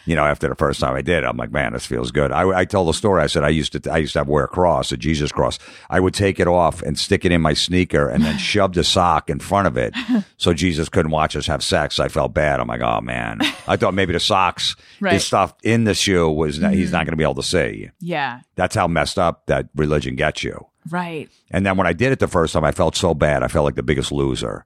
you 0.07 0.17
know, 0.17 0.25
after 0.25 0.49
the 0.49 0.55
first 0.55 0.81
time 0.81 0.95
I 0.95 1.03
did, 1.03 1.25
it, 1.25 1.27
I'm 1.27 1.37
like, 1.37 1.53
man, 1.53 1.73
this 1.73 1.87
feels 1.87 2.11
good. 2.11 2.33
I, 2.33 2.49
I 2.61 2.65
told 2.65 2.89
the 2.89 2.93
story. 2.95 3.23
I 3.23 3.27
said 3.27 3.45
I 3.45 3.49
used 3.49 3.73
to, 3.73 3.93
I 3.93 3.99
used 3.99 4.13
to 4.15 4.21
have 4.21 4.29
wear 4.29 4.45
a 4.45 4.49
cross, 4.49 4.93
a 4.93 4.97
Jesus 4.97 5.33
cross. 5.33 5.59
I 5.89 6.01
would 6.01 6.15
take 6.15 6.41
it 6.41 6.49
off 6.49 6.83
and 6.83 6.99
stick 6.99 7.25
it 7.25 7.33
in 7.33 7.41
my 7.41 7.55
sneaker, 7.55 8.09
and 8.09 8.25
then 8.25 8.39
shove 8.51 8.73
the 8.75 8.85
sock 8.85 9.31
in 9.31 9.41
front 9.41 9.67
of 9.67 9.77
it, 9.77 9.95
so 10.37 10.53
Jesus 10.55 10.89
couldn't 10.89 11.13
watch 11.13 11.37
us 11.37 11.47
have 11.47 11.63
sex. 11.63 12.01
I 12.01 12.09
felt 12.09 12.35
bad. 12.35 12.61
I'm 12.61 12.69
like, 12.69 12.81
oh 12.81 13.01
man. 13.01 13.41
I 13.67 13.77
thought 13.77 13.95
maybe 13.95 14.13
the 14.13 14.21
socks, 14.21 14.77
Right. 15.01 15.15
the 15.15 15.21
stuff 15.21 15.55
in 15.63 15.85
the 15.85 15.95
shoe 15.95 16.29
was 16.29 16.59
not, 16.59 16.73
he's 16.73 16.93
not 16.93 17.01
mm-hmm. 17.01 17.07
going 17.07 17.13
to 17.13 17.17
be 17.17 17.25
able 17.25 17.35
to 17.37 17.43
see. 17.43 17.91
Yeah. 18.01 18.41
That's 18.57 18.75
how 18.75 18.87
messed 18.89 19.19
up 19.19 19.47
that 19.47 19.69
religion 19.75 20.17
gets 20.17 20.43
you. 20.45 20.67
Right. 20.89 21.29
And 21.51 21.65
then 21.65 21.77
when 21.77 21.87
I 21.87 21.93
did 21.93 22.13
it 22.13 22.19
the 22.19 22.29
first 22.29 22.53
time, 22.53 22.65
I 22.65 22.73
felt 22.73 22.97
so 22.97 23.15
bad. 23.15 23.43
I 23.43 23.49
felt 23.49 23.65
like 23.65 23.75
the 23.75 23.83
biggest 23.83 24.13
loser. 24.13 24.65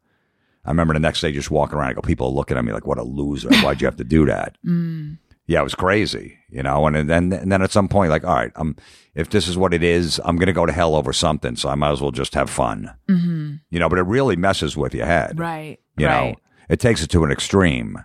I 0.64 0.70
remember 0.70 0.94
the 0.94 1.00
next 1.00 1.20
day 1.20 1.32
just 1.32 1.50
walking 1.50 1.76
around. 1.76 1.90
I 1.90 1.92
go, 1.94 2.00
people 2.00 2.28
are 2.28 2.32
looking 2.32 2.56
at 2.56 2.64
me 2.64 2.72
like, 2.72 2.86
what 2.86 2.98
a 2.98 3.02
loser. 3.02 3.50
Why'd 3.56 3.80
you 3.80 3.86
have 3.86 3.96
to 3.96 4.04
do 4.04 4.26
that? 4.26 4.56
Mm. 4.66 5.18
Yeah, 5.46 5.60
it 5.60 5.64
was 5.64 5.74
crazy, 5.74 6.38
you 6.48 6.62
know. 6.62 6.86
And 6.86 7.08
then, 7.08 7.32
and 7.32 7.52
then 7.52 7.60
at 7.62 7.70
some 7.70 7.88
point, 7.88 8.10
like, 8.10 8.24
all 8.24 8.34
right, 8.34 8.52
um, 8.56 8.76
if 9.14 9.28
this 9.28 9.46
is 9.46 9.58
what 9.58 9.74
it 9.74 9.82
is, 9.82 10.20
I'm 10.24 10.36
going 10.36 10.46
to 10.46 10.54
go 10.54 10.64
to 10.64 10.72
hell 10.72 10.94
over 10.94 11.12
something. 11.12 11.56
So 11.56 11.68
I 11.68 11.74
might 11.74 11.92
as 11.92 12.00
well 12.00 12.12
just 12.12 12.34
have 12.34 12.48
fun, 12.48 12.94
mm-hmm. 13.08 13.56
you 13.70 13.78
know. 13.78 13.88
But 13.88 13.98
it 13.98 14.06
really 14.06 14.36
messes 14.36 14.76
with 14.76 14.94
your 14.94 15.06
head, 15.06 15.38
Right. 15.38 15.80
You 15.96 16.06
right. 16.06 16.30
know, 16.30 16.36
it 16.68 16.80
takes 16.80 17.02
it 17.02 17.10
to 17.10 17.24
an 17.24 17.30
extreme. 17.30 17.98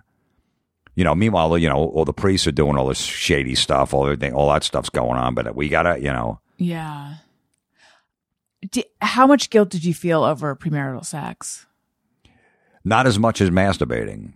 You 0.94 1.04
know, 1.04 1.14
meanwhile, 1.14 1.56
you 1.56 1.68
know, 1.68 1.76
all 1.76 2.04
the 2.04 2.12
priests 2.12 2.46
are 2.46 2.52
doing 2.52 2.76
all 2.76 2.88
this 2.88 2.98
shady 3.00 3.54
stuff, 3.54 3.94
all 3.94 4.04
everything, 4.04 4.34
all 4.34 4.50
that 4.52 4.64
stuff's 4.64 4.90
going 4.90 5.18
on. 5.18 5.34
But 5.34 5.54
we 5.56 5.68
gotta, 5.70 5.98
you 5.98 6.12
know, 6.12 6.40
Yeah. 6.58 7.14
How 9.00 9.26
much 9.26 9.48
guilt 9.48 9.70
did 9.70 9.84
you 9.84 9.94
feel 9.94 10.22
over 10.22 10.54
premarital 10.54 11.06
sex? 11.06 11.64
Not 12.84 13.06
as 13.06 13.18
much 13.18 13.40
as 13.40 13.48
masturbating. 13.48 14.34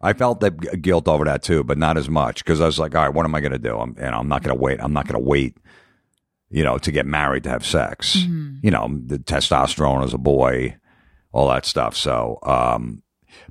I 0.00 0.12
felt 0.12 0.40
that 0.40 0.82
guilt 0.82 1.08
over 1.08 1.24
that 1.24 1.42
too, 1.42 1.64
but 1.64 1.78
not 1.78 1.96
as 1.96 2.08
much 2.08 2.44
because 2.44 2.60
I 2.60 2.66
was 2.66 2.78
like, 2.78 2.94
all 2.94 3.04
right, 3.04 3.14
what 3.14 3.24
am 3.24 3.34
I 3.34 3.40
going 3.40 3.52
to 3.52 3.58
do? 3.58 3.76
I'm, 3.78 3.96
and 3.98 4.14
I'm 4.14 4.28
not 4.28 4.42
going 4.42 4.56
to 4.56 4.62
wait. 4.62 4.78
I'm 4.80 4.92
not 4.92 5.06
going 5.06 5.22
to 5.22 5.28
wait, 5.28 5.56
you 6.50 6.62
know, 6.62 6.78
to 6.78 6.92
get 6.92 7.06
married 7.06 7.44
to 7.44 7.50
have 7.50 7.64
sex. 7.64 8.16
You 8.62 8.70
know, 8.70 8.88
the 9.06 9.18
testosterone 9.18 10.04
as 10.04 10.12
a 10.14 10.18
boy, 10.18 10.76
all 11.32 11.48
that 11.48 11.64
stuff. 11.66 11.96
So, 11.96 12.38
um, 12.42 13.02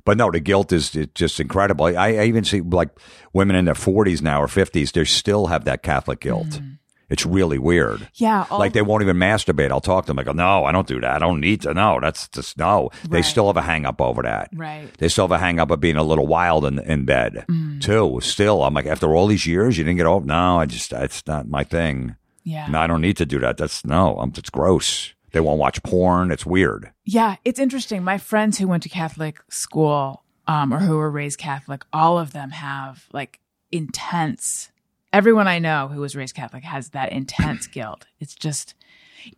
but 0.04 0.16
no, 0.16 0.30
the 0.30 0.40
guilt 0.40 0.72
is 0.72 0.94
it's 0.94 1.12
just 1.14 1.40
incredible. 1.40 1.86
I, 1.86 1.92
I 1.92 2.24
even 2.24 2.44
see 2.44 2.60
like 2.60 2.90
women 3.32 3.56
in 3.56 3.64
their 3.64 3.74
40s 3.74 4.22
now 4.22 4.42
or 4.42 4.46
50s, 4.46 4.92
they 4.92 5.04
still 5.04 5.46
have 5.46 5.64
that 5.64 5.82
Catholic 5.82 6.20
guilt. 6.20 6.60
It's 7.08 7.24
really 7.24 7.58
weird. 7.58 8.08
Yeah. 8.14 8.46
Like 8.50 8.72
they 8.72 8.82
won't 8.82 9.02
even 9.02 9.16
masturbate. 9.16 9.70
I'll 9.70 9.80
talk 9.80 10.04
to 10.04 10.08
them. 10.08 10.18
I 10.18 10.24
go, 10.24 10.32
no, 10.32 10.64
I 10.64 10.72
don't 10.72 10.88
do 10.88 11.00
that. 11.00 11.10
I 11.14 11.18
don't 11.20 11.40
need 11.40 11.60
to. 11.62 11.72
No, 11.72 11.98
that's 12.00 12.26
just 12.28 12.58
no. 12.58 12.90
They 13.08 13.22
still 13.22 13.46
have 13.46 13.56
a 13.56 13.62
hang 13.62 13.86
up 13.86 14.00
over 14.00 14.22
that. 14.22 14.50
Right. 14.54 14.88
They 14.98 15.08
still 15.08 15.24
have 15.24 15.32
a 15.32 15.38
hang 15.38 15.60
up 15.60 15.70
of 15.70 15.78
being 15.80 15.96
a 15.96 16.02
little 16.02 16.26
wild 16.26 16.64
in, 16.64 16.78
in 16.80 17.04
bed 17.04 17.44
Mm. 17.48 17.80
too. 17.80 18.18
Still, 18.22 18.64
I'm 18.64 18.74
like, 18.74 18.86
after 18.86 19.14
all 19.14 19.26
these 19.28 19.46
years, 19.46 19.78
you 19.78 19.84
didn't 19.84 19.98
get 19.98 20.06
over. 20.06 20.26
No, 20.26 20.58
I 20.58 20.66
just, 20.66 20.90
that's 20.90 21.24
not 21.26 21.48
my 21.48 21.62
thing. 21.62 22.16
Yeah. 22.42 22.66
No, 22.68 22.80
I 22.80 22.86
don't 22.86 23.00
need 23.02 23.16
to 23.18 23.26
do 23.26 23.38
that. 23.40 23.56
That's 23.56 23.84
no, 23.84 24.16
I'm, 24.18 24.32
it's 24.36 24.50
gross. 24.50 25.12
They 25.32 25.40
won't 25.40 25.58
watch 25.58 25.82
porn. 25.82 26.30
It's 26.32 26.46
weird. 26.46 26.92
Yeah, 27.04 27.36
it's 27.44 27.58
interesting. 27.60 28.02
My 28.02 28.18
friends 28.18 28.58
who 28.58 28.66
went 28.68 28.82
to 28.84 28.88
Catholic 28.88 29.38
school 29.50 30.24
um, 30.46 30.72
or 30.72 30.78
who 30.78 30.96
were 30.96 31.10
raised 31.10 31.38
Catholic, 31.38 31.84
all 31.92 32.18
of 32.18 32.32
them 32.32 32.50
have 32.50 33.04
like 33.12 33.38
intense. 33.70 34.70
Everyone 35.16 35.48
I 35.48 35.58
know 35.60 35.88
who 35.88 36.02
was 36.02 36.14
raised 36.14 36.34
Catholic 36.34 36.62
has 36.64 36.90
that 36.90 37.10
intense 37.10 37.66
guilt. 37.78 38.04
It's 38.20 38.34
just 38.34 38.74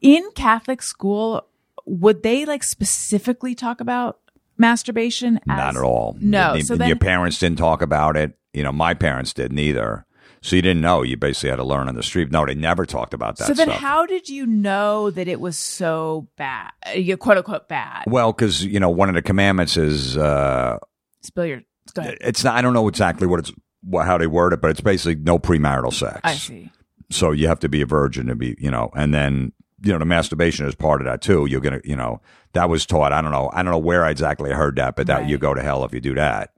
in 0.00 0.28
Catholic 0.34 0.82
school. 0.82 1.46
Would 1.86 2.24
they 2.24 2.44
like 2.44 2.64
specifically 2.64 3.54
talk 3.54 3.80
about 3.80 4.18
masturbation? 4.56 5.36
As, 5.48 5.56
not 5.56 5.76
at 5.76 5.82
all. 5.84 6.16
No. 6.20 6.54
The- 6.54 6.62
so 6.62 6.74
then, 6.74 6.88
your 6.88 6.96
parents 6.96 7.38
didn't 7.38 7.58
talk 7.58 7.80
about 7.80 8.16
it. 8.16 8.36
You 8.52 8.64
know, 8.64 8.72
my 8.72 8.92
parents 8.92 9.32
didn't 9.32 9.60
either. 9.60 10.04
So 10.40 10.56
you 10.56 10.62
didn't 10.62 10.80
know. 10.82 11.02
You 11.02 11.16
basically 11.16 11.50
had 11.50 11.56
to 11.56 11.64
learn 11.64 11.88
on 11.88 11.94
the 11.94 12.02
street. 12.02 12.32
No, 12.32 12.44
they 12.44 12.56
never 12.56 12.84
talked 12.84 13.14
about 13.14 13.36
that 13.36 13.46
so 13.46 13.54
then, 13.54 13.68
stuff. 13.68 13.80
how 13.80 14.04
did 14.04 14.28
you 14.28 14.46
know 14.46 15.10
that 15.10 15.28
it 15.28 15.40
was 15.40 15.56
so 15.56 16.26
bad? 16.36 16.72
You 16.92 17.16
quote 17.16 17.36
unquote 17.38 17.68
bad. 17.68 18.02
well, 18.08 18.32
because 18.32 18.64
you 18.64 18.80
know, 18.80 18.90
one 18.90 19.08
of 19.08 19.14
the 19.14 19.22
commandments 19.22 19.76
is 19.76 20.16
uh, 20.16 20.78
Spill 21.20 21.46
your. 21.46 21.62
Go 21.94 22.02
ahead. 22.02 22.18
it's 22.20 22.42
not. 22.42 22.56
I 22.56 22.62
don't 22.62 22.74
know 22.74 22.88
exactly 22.88 23.28
what 23.28 23.38
it's 23.38 23.52
what, 23.82 24.06
how 24.06 24.18
they 24.18 24.26
word 24.26 24.52
it, 24.52 24.60
but 24.60 24.70
it's 24.70 24.80
basically 24.80 25.16
no 25.16 25.38
premarital 25.38 25.92
sex. 25.92 26.20
I 26.24 26.34
see. 26.34 26.70
So 27.10 27.30
you 27.30 27.48
have 27.48 27.60
to 27.60 27.68
be 27.68 27.80
a 27.80 27.86
virgin 27.86 28.26
to 28.26 28.34
be, 28.34 28.54
you 28.58 28.70
know, 28.70 28.90
and 28.94 29.14
then 29.14 29.52
you 29.82 29.92
know 29.92 29.98
the 29.98 30.04
masturbation 30.04 30.66
is 30.66 30.74
part 30.74 31.00
of 31.00 31.06
that 31.06 31.22
too. 31.22 31.46
You're 31.46 31.60
gonna, 31.60 31.80
you 31.84 31.96
know, 31.96 32.20
that 32.52 32.68
was 32.68 32.84
taught. 32.84 33.12
I 33.12 33.22
don't 33.22 33.32
know. 33.32 33.50
I 33.52 33.62
don't 33.62 33.72
know 33.72 33.78
where 33.78 34.04
I 34.04 34.10
exactly 34.10 34.50
I 34.52 34.54
heard 34.54 34.76
that, 34.76 34.96
but 34.96 35.06
that 35.06 35.20
Right. 35.20 35.28
you 35.28 35.38
go 35.38 35.54
to 35.54 35.62
hell 35.62 35.84
if 35.84 35.94
you 35.94 36.00
do 36.00 36.14
that. 36.14 36.52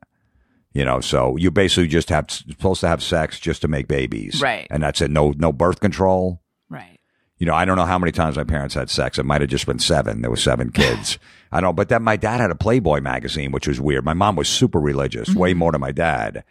You 0.72 0.84
know, 0.84 1.00
so 1.00 1.36
you 1.36 1.50
basically 1.50 1.88
just 1.88 2.10
have 2.10 2.30
supposed 2.30 2.80
to 2.82 2.88
have 2.88 3.02
sex 3.02 3.40
just 3.40 3.62
to 3.62 3.68
make 3.68 3.88
babies, 3.88 4.40
Right. 4.40 4.68
And 4.70 4.82
that's 4.82 5.00
it. 5.00 5.10
No, 5.10 5.34
no 5.36 5.52
birth 5.52 5.80
control. 5.80 6.40
Right. 6.68 7.00
You 7.38 7.46
know, 7.46 7.54
I 7.54 7.64
don't 7.64 7.76
know 7.76 7.86
how 7.86 7.98
many 7.98 8.12
times 8.12 8.36
my 8.36 8.44
parents 8.44 8.74
had 8.74 8.88
sex. 8.88 9.18
It 9.18 9.24
might 9.24 9.40
have 9.40 9.50
just 9.50 9.66
been 9.66 9.78
seven. 9.80 10.20
There 10.20 10.30
were 10.30 10.36
seven 10.36 10.70
kids. 10.70 11.18
I 11.52 11.60
don't, 11.60 11.74
but 11.74 11.88
that 11.88 12.02
my 12.02 12.16
dad 12.16 12.40
had 12.40 12.52
a 12.52 12.54
Playboy 12.54 13.00
magazine, 13.00 13.50
which 13.50 13.66
was 13.66 13.80
weird. 13.80 14.04
My 14.04 14.14
mom 14.14 14.36
was 14.36 14.48
super 14.48 14.78
religious, 14.78 15.34
way 15.34 15.50
mm-hmm. 15.50 15.58
more 15.58 15.72
than 15.72 15.80
my 15.80 15.90
dad. 15.90 16.44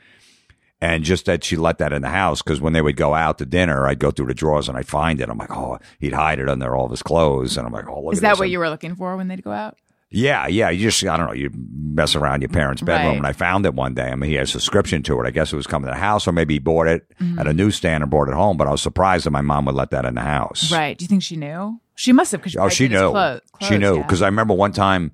And 0.82 1.04
just 1.04 1.26
that 1.26 1.44
she 1.44 1.58
let 1.58 1.80
that 1.80 1.92
in 1.92 2.02
the 2.02 2.08
house 2.10 2.42
because 2.42 2.62
when 2.62 2.72
they 2.72 2.82
would 2.82 2.96
go 2.96 3.14
out 3.14 3.38
to 3.40 3.46
dinner, 3.46 3.86
I'd 3.86 4.00
go 4.00 4.12
through 4.12 4.28
the 4.28 4.34
drawers 4.34 4.70
and 4.70 4.78
I'd 4.78 4.88
find 4.88 5.20
it. 5.20 5.28
I'm 5.28 5.38
like, 5.38 5.52
oh, 5.52 5.78
he'd 6.00 6.14
hide 6.14 6.40
it 6.40 6.48
under 6.48 6.74
all 6.74 6.86
of 6.86 6.92
his 6.92 7.04
clothes. 7.04 7.58
And 7.58 7.68
I'm 7.68 7.74
like, 7.74 7.90
oh, 7.90 8.02
look 8.04 8.14
Is 8.14 8.20
at 8.20 8.22
that 8.22 8.40
what 8.40 8.50
you 8.50 8.60
were 8.60 8.70
looking 8.70 8.96
for 8.96 9.18
when 9.18 9.28
they'd 9.28 9.44
go 9.44 9.52
out? 9.52 9.78
yeah, 10.12 10.48
yeah. 10.48 10.70
You 10.72 10.90
just, 10.90 11.04
I 11.06 11.18
don't 11.18 11.28
know, 11.28 11.34
you 11.34 11.52
mess 11.54 12.16
around 12.16 12.42
your 12.42 12.50
parents' 12.50 12.82
bedroom. 12.82 13.10
Right. 13.10 13.18
And 13.18 13.28
I 13.28 13.34
found 13.34 13.66
it 13.68 13.76
one 13.76 13.94
day. 13.94 14.10
I 14.10 14.16
mean, 14.16 14.30
he 14.30 14.38
had 14.38 14.46
a 14.46 14.48
subscription 14.48 15.04
to 15.04 15.20
it. 15.22 15.28
I 15.28 15.32
guess 15.32 15.52
it 15.54 15.56
was 15.58 15.68
coming 15.68 15.86
to 15.88 15.92
the 15.94 16.00
house 16.00 16.26
or 16.28 16.32
maybe 16.32 16.56
he 16.56 16.60
bought 16.60 16.88
it 16.88 17.06
Mm-hmm. 17.20 17.38
at 17.40 17.46
a 17.48 17.54
newsstand 17.54 18.02
and 18.02 18.10
bought 18.10 18.30
it 18.30 18.34
home. 18.34 18.56
But 18.56 18.68
I 18.68 18.72
was 18.72 18.82
surprised 18.82 19.26
that 19.26 19.32
my 19.32 19.42
mom 19.42 19.66
would 19.66 19.76
let 19.76 19.92
that 19.92 20.06
in 20.06 20.16
the 20.16 20.22
house. 20.22 20.72
Right. 20.72 20.98
Do 20.98 21.04
you 21.04 21.08
think 21.10 21.22
she 21.24 21.36
knew? 21.36 21.80
She 21.96 22.14
must 22.14 22.32
have. 22.32 22.42
Cause 22.42 22.56
Oh, 22.58 22.70
she 22.70 22.88
knew. 22.88 23.12
Clothes, 23.12 23.42
she 23.62 23.78
knew 23.78 23.98
yeah. 23.98 24.02
because 24.04 24.22
I 24.22 24.28
remember 24.28 24.54
one 24.54 24.72
time 24.72 25.12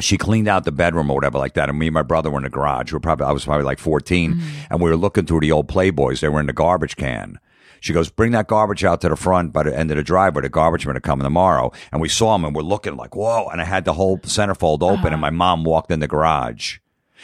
she 0.00 0.16
cleaned 0.18 0.48
out 0.48 0.64
the 0.64 0.72
bedroom 0.72 1.10
or 1.10 1.14
whatever 1.14 1.38
like 1.38 1.54
that, 1.54 1.68
and 1.68 1.78
me 1.78 1.86
and 1.88 1.94
my 1.94 2.02
brother 2.02 2.30
were 2.30 2.38
in 2.38 2.44
the 2.44 2.50
garage. 2.50 2.92
We 2.92 2.96
were 2.96 3.00
probably 3.00 3.26
I 3.26 3.32
was 3.32 3.44
probably 3.44 3.64
like 3.64 3.78
14 3.78 4.34
Mm-hmm. 4.34 4.42
and 4.70 4.80
we 4.80 4.90
were 4.90 4.96
looking 4.96 5.26
through 5.26 5.40
the 5.40 5.52
old 5.52 5.68
Playboys. 5.68 6.20
They 6.20 6.28
were 6.28 6.40
in 6.40 6.46
the 6.46 6.52
garbage 6.52 6.96
can. 6.96 7.38
She 7.80 7.92
goes, 7.92 8.08
bring 8.08 8.32
that 8.32 8.46
garbage 8.48 8.82
out 8.82 9.02
to 9.02 9.10
the 9.10 9.16
front 9.16 9.52
by 9.52 9.62
the 9.64 9.76
end 9.78 9.90
of 9.90 9.98
the 9.98 10.02
driveway. 10.02 10.40
The 10.40 10.48
garbage 10.48 10.86
men 10.86 10.96
are 10.96 11.00
coming 11.00 11.22
tomorrow. 11.24 11.70
And 11.92 12.00
we 12.00 12.08
saw 12.08 12.32
them 12.32 12.46
and 12.46 12.56
we're 12.56 12.62
looking 12.62 12.96
like, 12.96 13.14
whoa. 13.14 13.46
And 13.52 13.60
I 13.60 13.64
had 13.64 13.84
the 13.84 13.92
whole 13.92 14.16
centerfold 14.20 14.82
open 14.82 14.94
Uh-huh. 14.98 15.08
and 15.08 15.20
my 15.20 15.28
mom 15.28 15.64
walked 15.64 15.90
in 15.90 16.00
the 16.00 16.08
garage. 16.08 16.78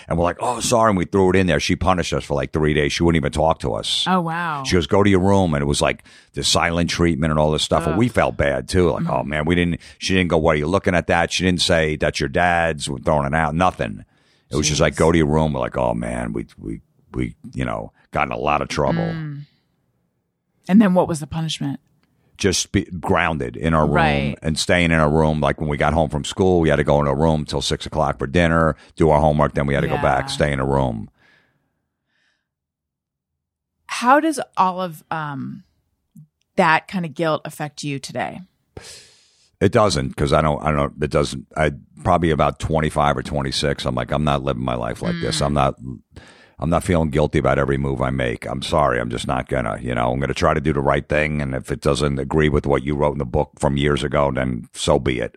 And 0.08 0.18
we're 0.18 0.24
like, 0.24 0.38
oh, 0.40 0.60
sorry. 0.60 0.90
And 0.90 0.98
we 0.98 1.04
threw 1.04 1.30
it 1.30 1.36
in 1.36 1.46
there. 1.46 1.60
She 1.60 1.76
punished 1.76 2.12
us 2.12 2.24
for 2.24 2.34
like 2.34 2.52
three 2.52 2.74
days. 2.74 2.92
She 2.92 3.02
wouldn't 3.02 3.20
even 3.20 3.32
talk 3.32 3.60
to 3.60 3.74
us. 3.74 4.04
Oh 4.08 4.20
wow. 4.20 4.64
She 4.64 4.74
goes, 4.74 4.86
go 4.86 5.02
to 5.02 5.10
your 5.10 5.20
room. 5.20 5.54
And 5.54 5.62
it 5.62 5.66
was 5.66 5.80
like 5.80 6.04
the 6.32 6.44
silent 6.44 6.90
treatment 6.90 7.30
and 7.30 7.38
all 7.38 7.50
this 7.50 7.62
stuff. 7.62 7.86
And 7.86 7.96
we 7.96 8.08
felt 8.08 8.36
bad 8.36 8.68
too. 8.68 8.90
Like, 8.90 9.08
oh 9.08 9.22
man, 9.22 9.44
we 9.44 9.54
didn't, 9.54 9.80
she 9.98 10.14
didn't 10.14 10.28
go, 10.30 10.38
what 10.38 10.56
are 10.56 10.58
you 10.58 10.66
looking 10.66 10.94
at 10.94 11.06
that? 11.08 11.32
She 11.32 11.44
didn't 11.44 11.62
say, 11.62 11.96
that's 11.96 12.20
your 12.20 12.28
dad's. 12.28 12.88
We're 12.88 12.98
throwing 12.98 13.26
it 13.26 13.34
out. 13.34 13.54
Nothing. 13.54 14.04
It 14.50 14.56
was 14.56 14.68
just 14.68 14.80
like, 14.80 14.96
go 14.96 15.12
to 15.12 15.18
your 15.18 15.28
room. 15.28 15.52
We're 15.52 15.60
like, 15.60 15.76
oh 15.76 15.94
man, 15.94 16.32
we, 16.32 16.46
we, 16.58 16.80
we, 17.12 17.34
you 17.54 17.64
know, 17.64 17.92
got 18.10 18.26
in 18.26 18.32
a 18.32 18.38
lot 18.38 18.62
of 18.62 18.68
trouble. 18.68 19.02
Mm. 19.02 19.42
and 20.68 20.80
then 20.82 20.94
what 20.94 21.08
was 21.08 21.20
the 21.20 21.26
punishment? 21.26 21.80
Just 22.40 22.72
be 22.72 22.84
grounded 22.86 23.56
in 23.56 23.74
our 23.74 23.84
room 23.86 23.94
Right. 23.94 24.34
and 24.42 24.58
staying 24.58 24.86
in 24.86 24.98
our 24.98 25.10
room. 25.10 25.40
Like 25.40 25.60
when 25.60 25.68
we 25.68 25.76
got 25.76 25.92
home 25.92 26.08
from 26.10 26.24
school, 26.24 26.58
we 26.60 26.70
had 26.70 26.76
to 26.76 26.84
go 26.84 26.98
in 27.00 27.06
a 27.06 27.14
room 27.14 27.44
till 27.44 27.60
six 27.62 27.84
o'clock 27.86 28.18
for 28.18 28.26
dinner, 28.26 28.74
do 28.96 29.10
our 29.10 29.20
homework. 29.20 29.54
Then 29.54 29.66
we 29.66 29.74
had 29.74 29.82
to 29.82 29.88
go 29.88 30.00
back, 30.00 30.28
stay 30.30 30.50
in 30.52 30.58
a 30.58 30.66
room. 30.66 31.08
How 33.86 34.20
does 34.20 34.40
all 34.56 34.80
of 34.80 35.04
um 35.10 35.64
that 36.56 36.88
kind 36.88 37.04
of 37.04 37.14
guilt 37.14 37.42
affect 37.44 37.82
you 37.82 37.98
today? 37.98 38.40
It 39.60 39.72
doesn't 39.72 40.08
because 40.08 40.32
I 40.32 40.40
don't. 40.40 40.62
I 40.62 40.72
don't. 40.72 40.94
It 41.02 41.10
doesn't. 41.10 41.46
I 41.56 41.72
probably 42.02 42.30
about 42.30 42.58
twenty 42.58 42.88
five 42.88 43.16
or 43.18 43.22
twenty 43.22 43.50
six. 43.50 43.84
I'm 43.84 43.94
like, 43.94 44.10
I'm 44.10 44.24
not 44.24 44.42
living 44.42 44.64
my 44.64 44.74
life 44.74 45.02
like 45.02 45.16
this. 45.20 45.42
I'm 45.42 45.52
not. 45.52 45.74
I'm 46.60 46.68
not 46.68 46.84
feeling 46.84 47.08
guilty 47.08 47.38
about 47.38 47.58
every 47.58 47.78
move 47.78 48.02
I 48.02 48.10
make. 48.10 48.46
I'm 48.46 48.60
sorry. 48.60 49.00
I'm 49.00 49.08
just 49.08 49.26
not 49.26 49.48
gonna. 49.48 49.78
You 49.80 49.94
know, 49.94 50.12
I'm 50.12 50.20
gonna 50.20 50.34
try 50.34 50.52
to 50.52 50.60
do 50.60 50.74
the 50.74 50.80
right 50.80 51.08
thing. 51.08 51.40
And 51.40 51.54
if 51.54 51.72
it 51.72 51.80
doesn't 51.80 52.18
agree 52.18 52.50
with 52.50 52.66
what 52.66 52.84
you 52.84 52.94
wrote 52.94 53.12
in 53.12 53.18
the 53.18 53.24
book 53.24 53.52
from 53.58 53.78
years 53.78 54.04
ago, 54.04 54.30
then 54.30 54.68
so 54.74 54.98
be 54.98 55.20
it. 55.20 55.36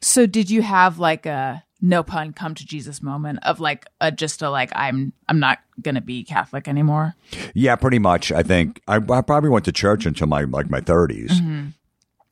So 0.00 0.26
did 0.26 0.48
you 0.48 0.62
have 0.62 0.98
like 0.98 1.26
a 1.26 1.62
no 1.82 2.02
pun 2.02 2.32
come 2.32 2.54
to 2.54 2.64
Jesus 2.64 3.02
moment 3.02 3.38
of 3.42 3.60
like 3.60 3.86
a 4.00 4.10
just 4.10 4.40
a 4.40 4.48
like 4.48 4.70
I'm 4.74 5.12
I'm 5.28 5.40
not 5.40 5.58
gonna 5.82 6.00
be 6.00 6.24
Catholic 6.24 6.68
anymore? 6.68 7.14
Yeah, 7.54 7.76
pretty 7.76 7.98
much. 7.98 8.32
I 8.32 8.42
think 8.42 8.80
I, 8.88 8.96
I 8.96 9.20
probably 9.20 9.50
went 9.50 9.66
to 9.66 9.72
church 9.72 10.06
until 10.06 10.26
my 10.26 10.44
like 10.44 10.70
my 10.70 10.80
30s. 10.80 11.72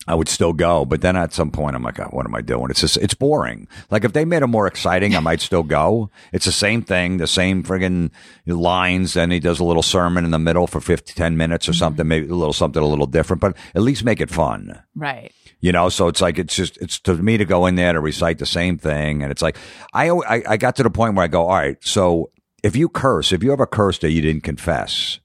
I 0.09 0.15
would 0.15 0.29
still 0.29 0.55
go, 0.55 0.87
but 0.87 1.03
then 1.03 1.17
at 1.17 1.35
some 1.35 1.51
point 1.51 1.77
I'm 1.77 1.83
like, 1.83 2.01
oh, 2.01 2.09
what 2.11 2.25
am 2.25 2.35
I 2.35 2.41
doing? 2.41 2.71
It's 2.71 2.81
just 2.81 2.97
it's 2.97 3.13
boring. 3.13 3.69
Like 3.91 4.05
if 4.05 4.15
they 4.15 4.25
made 4.25 4.43
it 4.43 4.47
more 4.47 4.67
exciting, 4.67 5.15
I 5.15 5.21
might 5.21 5.43
still 5.43 5.63
go. 5.63 6.11
It's 6.33 6.47
the 6.47 6.53
same 6.53 6.83
thing, 6.83 7.19
the 7.19 7.27
same 7.27 7.63
friggin' 7.63 8.11
lines. 8.47 9.13
Then 9.13 9.31
he 9.31 9.39
does 9.39 9.61
a 9.61 9.65
little 9.65 9.83
sermon 9.83 10.25
in 10.25 10.31
the 10.31 10.39
middle 10.39 10.67
for 10.67 10.81
50, 10.81 11.13
10 11.13 11.37
minutes 11.37 11.69
or 11.69 11.75
something, 11.75 12.05
mm-hmm. 12.05 12.09
maybe 12.09 12.29
a 12.29 12.35
little 12.35 12.55
something 12.55 12.83
a 12.83 12.87
little 12.87 13.07
different, 13.07 13.43
but 13.43 13.55
at 13.75 13.83
least 13.83 14.03
make 14.03 14.23
it 14.23 14.31
fun. 14.31 14.83
Right. 14.97 15.31
You 15.61 15.73
know, 15.73 15.91
so 15.91 16.09
it's 16.09 16.23
like 16.23 16.39
it's 16.39 16.57
just 16.57 16.79
it's 16.79 16.99
to 17.01 17.15
me 17.15 17.37
to 17.37 17.45
go 17.45 17.67
in 17.67 17.75
there 17.75 17.93
to 17.93 18.01
recite 18.01 18.39
the 18.39 18.47
same 18.47 18.79
thing, 18.79 19.23
and 19.23 19.31
it's 19.31 19.43
like 19.43 19.59
I 19.93 20.09
I, 20.09 20.43
I 20.49 20.57
got 20.57 20.77
to 20.77 20.83
the 20.83 20.91
point 20.91 21.17
where 21.17 21.25
I 21.25 21.29
go, 21.29 21.43
all 21.43 21.57
right, 21.57 21.77
so 21.81 22.31
if 22.63 22.77
you 22.77 22.89
curse, 22.89 23.33
if 23.33 23.43
you 23.43 23.51
have 23.51 23.61
a 23.61 23.67
curse 23.67 23.99
that 23.99 24.13
you 24.13 24.23
didn't 24.23 24.45
confess, 24.45 25.19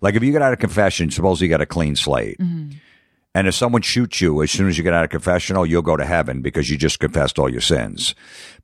like 0.00 0.14
if 0.14 0.22
you 0.22 0.30
get 0.30 0.42
out 0.42 0.52
of 0.52 0.58
confession, 0.58 1.10
suppose 1.10 1.40
you 1.40 1.48
got 1.48 1.60
a 1.60 1.66
clean 1.66 1.96
slate, 1.96 2.38
mm-hmm. 2.38 2.76
And 3.34 3.48
if 3.48 3.54
someone 3.54 3.82
shoots 3.82 4.20
you 4.20 4.42
as 4.42 4.50
soon 4.50 4.68
as 4.68 4.76
you 4.76 4.84
get 4.84 4.92
out 4.92 5.04
of 5.04 5.10
confessional, 5.10 5.64
you'll 5.64 5.82
go 5.82 5.96
to 5.96 6.04
heaven 6.04 6.42
because 6.42 6.68
you 6.68 6.76
just 6.76 7.00
confessed 7.00 7.38
all 7.38 7.48
your 7.48 7.62
sins. 7.62 8.14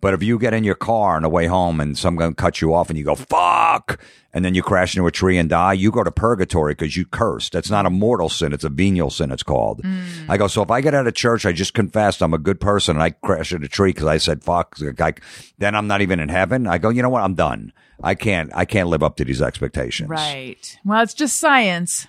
But 0.01 0.15
if 0.15 0.23
you 0.23 0.39
get 0.39 0.55
in 0.55 0.63
your 0.63 0.75
car 0.75 1.17
on 1.17 1.23
the 1.23 1.29
way 1.29 1.47
home 1.47 1.81
and 1.81 1.97
someone 1.97 2.35
cuts 2.35 2.61
you 2.61 2.75
off 2.75 2.91
and 2.91 2.99
you 2.99 3.05
go 3.05 3.15
fuck, 3.15 3.99
and 4.35 4.45
then 4.45 4.55
you 4.55 4.63
crash 4.63 4.95
into 4.95 5.07
a 5.07 5.11
tree 5.11 5.39
and 5.39 5.49
die, 5.49 5.73
you 5.73 5.91
go 5.91 6.05
to 6.05 6.13
purgatory 6.13 6.75
because 6.75 6.97
you 6.97 7.07
cursed. 7.07 7.53
That's 7.53 7.71
not 7.71 7.87
a 7.87 7.91
mortal 7.91 8.29
sin; 8.29 8.53
it's 8.53 8.63
a 8.63 8.69
venial 8.69 9.11
sin. 9.11 9.33
It's 9.33 9.43
called. 9.43 9.83
Mm. 9.83 10.29
I 10.29 10.37
go. 10.37 10.49
So 10.49 10.63
if 10.63 10.71
I 10.71 10.81
get 10.83 10.95
out 10.95 11.07
of 11.07 11.15
church, 11.15 11.47
I 11.47 11.53
just 11.53 11.73
confessed 11.73 12.23
I'm 12.23 12.35
a 12.35 12.39
good 12.39 12.61
person, 12.61 12.97
and 12.97 13.03
I 13.03 13.11
crash 13.11 13.53
into 13.53 13.67
a 13.67 13.69
tree 13.69 13.91
because 13.91 14.07
I 14.07 14.19
said 14.19 14.45
fuck. 14.45 14.77
Like, 14.99 15.23
then 15.57 15.75
I'm 15.75 15.87
not 15.87 16.03
even 16.03 16.21
in 16.21 16.29
heaven. 16.29 16.67
I 16.67 16.79
go. 16.79 16.91
You 16.91 17.03
know 17.03 17.09
what? 17.09 17.23
I'm 17.23 17.35
done. 17.35 17.73
I 18.03 18.15
can't. 18.15 18.51
I 18.55 18.65
can't 18.67 18.91
live 18.91 19.03
up 19.03 19.17
to 19.17 19.25
these 19.25 19.41
expectations. 19.43 20.11
Right. 20.11 20.79
Well, 20.85 21.03
it's 21.03 21.15
just 21.15 21.41
science. 21.41 22.07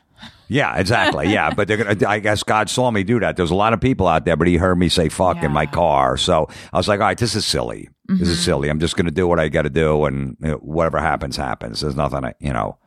Yeah, 0.49 0.75
exactly. 0.77 1.29
Yeah, 1.29 1.53
but 1.53 1.67
they're 1.67 1.77
gonna. 1.77 1.95
I 2.09 2.19
guess 2.19 2.41
God 2.41 2.69
saw 2.69 2.89
me 2.89 3.03
do 3.03 3.19
that. 3.19 3.37
There's 3.37 3.51
a 3.51 3.55
lot 3.55 3.73
of 3.73 3.79
people 3.79 4.07
out 4.07 4.25
there, 4.25 4.35
but 4.35 4.47
He 4.47 4.57
heard 4.57 4.77
me 4.77 4.89
say 4.89 5.07
"fuck" 5.07 5.43
in 5.43 5.51
my 5.51 5.67
car, 5.67 6.17
so 6.17 6.49
I 6.73 6.77
was 6.77 6.87
like, 6.87 6.99
"All 6.99 7.05
right, 7.05 7.17
this 7.17 7.35
is 7.35 7.45
silly. 7.45 7.87
This 8.07 8.27
is 8.27 8.37
mm-hmm. 8.37 8.45
silly. 8.45 8.69
I'm 8.69 8.79
just 8.79 8.97
gonna 8.97 9.11
do 9.11 9.27
what 9.27 9.39
I 9.39 9.47
got 9.49 9.61
to 9.61 9.69
do, 9.69 10.05
and 10.05 10.35
you 10.41 10.49
know, 10.49 10.55
whatever 10.55 10.99
happens, 10.99 11.37
happens. 11.37 11.81
There's 11.81 11.95
nothing, 11.95 12.25
I, 12.25 12.33
you 12.39 12.51
know." 12.51 12.79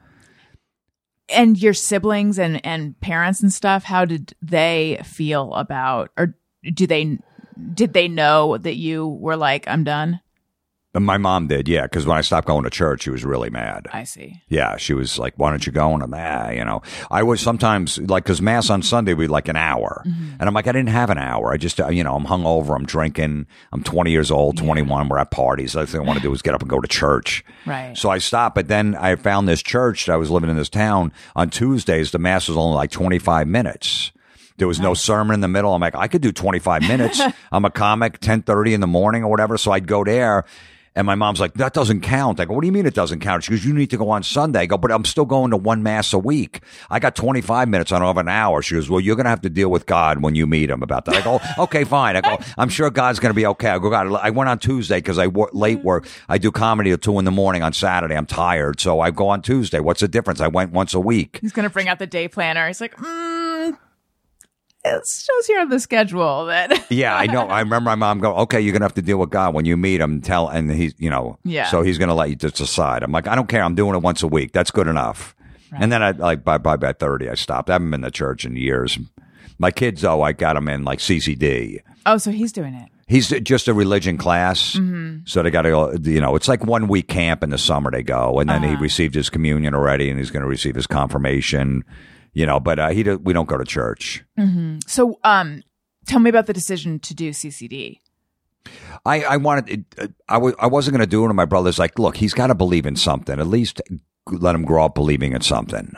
And 1.28 1.56
your 1.56 1.72
siblings 1.72 2.38
and 2.38 2.64
and 2.66 3.00
parents 3.00 3.40
and 3.40 3.52
stuff, 3.52 3.84
how 3.84 4.04
did 4.04 4.34
they 4.42 5.00
feel 5.04 5.54
about 5.54 6.10
or 6.18 6.36
do 6.74 6.86
they 6.86 7.18
did 7.74 7.92
they 7.92 8.08
know 8.08 8.58
that 8.58 8.74
you 8.74 9.06
were 9.06 9.36
like 9.36 9.68
I'm 9.68 9.84
done? 9.84 10.20
My 10.94 11.16
mom 11.16 11.46
did, 11.46 11.68
yeah, 11.68 11.84
because 11.84 12.04
when 12.04 12.18
I 12.18 12.20
stopped 12.20 12.46
going 12.46 12.64
to 12.64 12.70
church, 12.70 13.04
she 13.04 13.10
was 13.10 13.24
really 13.24 13.48
mad. 13.48 13.88
I 13.94 14.04
see. 14.04 14.42
Yeah, 14.48 14.76
she 14.76 14.92
was 14.92 15.18
like, 15.18 15.32
"Why 15.38 15.48
don't 15.48 15.64
you 15.64 15.72
go?" 15.72 15.94
And 15.94 16.02
I'm, 16.02 16.12
ah, 16.14 16.50
you 16.50 16.62
know, 16.66 16.82
I 17.10 17.22
was 17.22 17.40
sometimes 17.40 17.96
like, 17.98 18.24
because 18.24 18.42
mass 18.42 18.68
on 18.68 18.82
Sunday 18.82 19.14
would 19.14 19.24
be 19.24 19.28
like 19.28 19.48
an 19.48 19.56
hour, 19.56 20.02
and 20.04 20.42
I'm 20.42 20.52
like, 20.52 20.66
I 20.66 20.72
didn't 20.72 20.90
have 20.90 21.08
an 21.08 21.16
hour. 21.16 21.50
I 21.50 21.56
just, 21.56 21.80
uh, 21.80 21.88
you 21.88 22.04
know, 22.04 22.14
I'm 22.14 22.26
hungover, 22.26 22.76
I'm 22.76 22.84
drinking, 22.84 23.46
I'm 23.72 23.82
20 23.82 24.10
years 24.10 24.30
old, 24.30 24.58
21, 24.58 25.08
we're 25.08 25.16
at 25.16 25.30
parties. 25.30 25.72
The 25.72 25.78
only 25.78 25.90
thing 25.90 26.00
I 26.02 26.04
want 26.04 26.18
to 26.18 26.22
do 26.22 26.32
is 26.34 26.42
get 26.42 26.52
up 26.52 26.60
and 26.60 26.68
go 26.68 26.78
to 26.78 26.88
church. 26.88 27.42
Right. 27.64 27.96
So 27.96 28.10
I 28.10 28.18
stopped, 28.18 28.54
but 28.54 28.68
then 28.68 28.94
I 28.94 29.16
found 29.16 29.48
this 29.48 29.62
church. 29.62 30.04
That 30.06 30.12
I 30.12 30.16
was 30.16 30.30
living 30.30 30.50
in 30.50 30.56
this 30.58 30.68
town 30.68 31.12
on 31.34 31.48
Tuesdays. 31.48 32.10
The 32.10 32.18
mass 32.18 32.48
was 32.48 32.58
only 32.58 32.76
like 32.76 32.90
25 32.90 33.48
minutes. 33.48 34.12
There 34.58 34.68
was 34.68 34.78
no 34.78 34.92
sermon 34.92 35.34
in 35.34 35.40
the 35.40 35.48
middle. 35.48 35.74
I'm 35.74 35.80
like, 35.80 35.96
I 35.96 36.06
could 36.06 36.20
do 36.20 36.32
25 36.32 36.82
minutes. 36.82 37.20
I'm 37.52 37.64
a 37.64 37.70
comic, 37.70 38.20
10:30 38.20 38.74
in 38.74 38.80
the 38.80 38.86
morning 38.86 39.24
or 39.24 39.30
whatever. 39.30 39.56
So 39.56 39.72
I'd 39.72 39.86
go 39.86 40.04
there. 40.04 40.44
And 40.94 41.06
my 41.06 41.14
mom's 41.14 41.40
like, 41.40 41.54
that 41.54 41.72
doesn't 41.72 42.02
count. 42.02 42.38
I 42.38 42.44
go, 42.44 42.54
what 42.54 42.60
do 42.60 42.66
you 42.66 42.72
mean 42.72 42.84
it 42.84 42.94
doesn't 42.94 43.20
count? 43.20 43.44
She 43.44 43.50
goes, 43.50 43.64
you 43.64 43.72
need 43.72 43.90
to 43.90 43.96
go 43.96 44.10
on 44.10 44.22
Sunday. 44.22 44.60
I 44.60 44.66
go, 44.66 44.76
but 44.76 44.92
I'm 44.92 45.04
still 45.04 45.24
going 45.24 45.50
to 45.52 45.56
one 45.56 45.82
mass 45.82 46.12
a 46.12 46.18
week. 46.18 46.60
I 46.90 46.98
got 46.98 47.16
25 47.16 47.68
minutes. 47.68 47.92
I 47.92 47.98
don't 47.98 48.06
have 48.06 48.18
an 48.18 48.28
hour. 48.28 48.60
She 48.60 48.74
goes, 48.74 48.90
well, 48.90 49.00
you're 49.00 49.16
going 49.16 49.24
to 49.24 49.30
have 49.30 49.40
to 49.42 49.50
deal 49.50 49.70
with 49.70 49.86
God 49.86 50.22
when 50.22 50.34
you 50.34 50.46
meet 50.46 50.68
him 50.68 50.82
about 50.82 51.06
that. 51.06 51.16
I 51.16 51.22
go, 51.22 51.40
okay, 51.64 51.84
fine. 51.84 52.16
I 52.16 52.20
go, 52.20 52.38
I'm 52.58 52.68
sure 52.68 52.90
God's 52.90 53.20
going 53.20 53.30
to 53.30 53.34
be 53.34 53.46
okay. 53.46 53.70
I 53.70 53.78
go, 53.78 53.88
God, 53.88 54.12
I 54.12 54.30
went 54.30 54.50
on 54.50 54.58
Tuesday 54.58 54.98
because 54.98 55.18
I 55.18 55.28
work 55.28 55.50
late 55.54 55.82
work. 55.82 56.06
I 56.28 56.36
do 56.38 56.50
comedy 56.50 56.90
at 56.92 57.00
two 57.00 57.18
in 57.18 57.24
the 57.24 57.30
morning 57.30 57.62
on 57.62 57.72
Saturday. 57.72 58.14
I'm 58.14 58.26
tired. 58.26 58.78
So 58.80 59.00
I 59.00 59.10
go 59.10 59.28
on 59.28 59.40
Tuesday. 59.40 59.80
What's 59.80 60.00
the 60.00 60.08
difference? 60.08 60.40
I 60.40 60.48
went 60.48 60.72
once 60.72 60.92
a 60.92 61.00
week. 61.00 61.38
He's 61.40 61.52
gonna 61.52 61.70
bring 61.70 61.88
out 61.88 61.98
the 61.98 62.06
day 62.06 62.28
planner. 62.28 62.66
He's 62.66 62.80
like, 62.80 62.96
mm, 62.96 63.51
it 64.84 65.06
shows 65.06 65.46
here 65.46 65.60
on 65.60 65.68
the 65.68 65.78
schedule 65.78 66.46
that 66.46 66.86
Yeah, 66.90 67.16
I 67.16 67.26
know. 67.26 67.42
I 67.42 67.60
remember 67.60 67.90
my 67.90 67.94
mom 67.94 68.18
go, 68.18 68.34
okay, 68.38 68.60
you're 68.60 68.72
going 68.72 68.80
to 68.80 68.86
have 68.86 68.94
to 68.94 69.02
deal 69.02 69.18
with 69.18 69.30
God 69.30 69.54
when 69.54 69.64
you 69.64 69.76
meet 69.76 70.00
him. 70.00 70.20
Tell, 70.20 70.48
and 70.48 70.70
he's, 70.70 70.94
you 70.98 71.10
know, 71.10 71.38
Yeah. 71.44 71.70
so 71.70 71.82
he's 71.82 71.98
going 71.98 72.08
to 72.08 72.14
let 72.14 72.30
you 72.30 72.36
just 72.36 72.56
decide. 72.56 73.02
I'm 73.02 73.12
like, 73.12 73.28
I 73.28 73.34
don't 73.34 73.48
care. 73.48 73.62
I'm 73.62 73.74
doing 73.74 73.94
it 73.94 74.02
once 74.02 74.22
a 74.22 74.26
week. 74.28 74.52
That's 74.52 74.70
good 74.70 74.88
enough. 74.88 75.36
Right. 75.70 75.82
And 75.82 75.92
then 75.92 76.02
I, 76.02 76.10
like, 76.10 76.44
by, 76.44 76.58
by, 76.58 76.76
by 76.76 76.92
30, 76.92 77.28
I 77.28 77.34
stopped. 77.34 77.70
I 77.70 77.74
haven't 77.74 77.90
been 77.90 78.02
to 78.02 78.10
church 78.10 78.44
in 78.44 78.56
years. 78.56 78.98
My 79.58 79.70
kids, 79.70 80.02
though, 80.02 80.22
I 80.22 80.32
got 80.32 80.54
them 80.54 80.68
in 80.68 80.84
like 80.84 80.98
CCD. 80.98 81.80
Oh, 82.04 82.18
so 82.18 82.30
he's 82.30 82.52
doing 82.52 82.74
it. 82.74 82.88
He's 83.06 83.28
just 83.28 83.68
a 83.68 83.74
religion 83.74 84.16
class. 84.16 84.74
Mm-hmm. 84.74 85.18
So 85.26 85.42
they 85.42 85.50
got 85.50 85.62
to 85.62 85.70
go, 85.70 85.92
you 86.02 86.20
know, 86.20 86.34
it's 86.34 86.48
like 86.48 86.64
one 86.64 86.88
week 86.88 87.08
camp 87.08 87.42
in 87.42 87.50
the 87.50 87.58
summer 87.58 87.90
they 87.90 88.02
go. 88.02 88.38
And 88.40 88.48
then 88.48 88.62
he 88.62 88.70
uh-huh. 88.70 88.82
received 88.82 89.14
his 89.14 89.28
communion 89.28 89.74
already 89.74 90.08
and 90.08 90.18
he's 90.18 90.30
going 90.30 90.42
to 90.42 90.48
receive 90.48 90.74
his 90.74 90.86
confirmation, 90.86 91.84
you 92.32 92.46
know, 92.46 92.58
but 92.60 92.78
uh, 92.78 92.88
he, 92.90 93.02
do- 93.02 93.18
we 93.18 93.32
don't 93.32 93.48
go 93.48 93.58
to 93.58 93.64
church. 93.64 94.24
So 94.86 95.18
um 95.24 95.62
tell 96.06 96.18
me 96.20 96.30
about 96.30 96.46
the 96.46 96.52
decision 96.52 96.98
to 97.00 97.14
do 97.14 97.30
CCD. 97.30 98.00
I, 99.04 99.22
I 99.24 99.36
wanted, 99.38 99.68
it, 99.68 99.84
uh, 99.98 100.06
I 100.28 100.38
was, 100.38 100.54
I 100.58 100.66
wasn't 100.66 100.96
going 100.96 101.00
to 101.04 101.10
do 101.10 101.22
it. 101.24 101.26
And 101.26 101.36
my 101.36 101.44
brother's 101.44 101.78
like, 101.78 101.98
look, 101.98 102.16
he's 102.16 102.34
got 102.34 102.46
to 102.48 102.54
believe 102.54 102.86
in 102.86 102.94
something. 102.96 103.38
At 103.40 103.46
least 103.48 103.80
let 104.30 104.54
him 104.54 104.64
grow 104.64 104.84
up 104.84 104.94
believing 104.94 105.32
in 105.32 105.40
something 105.40 105.92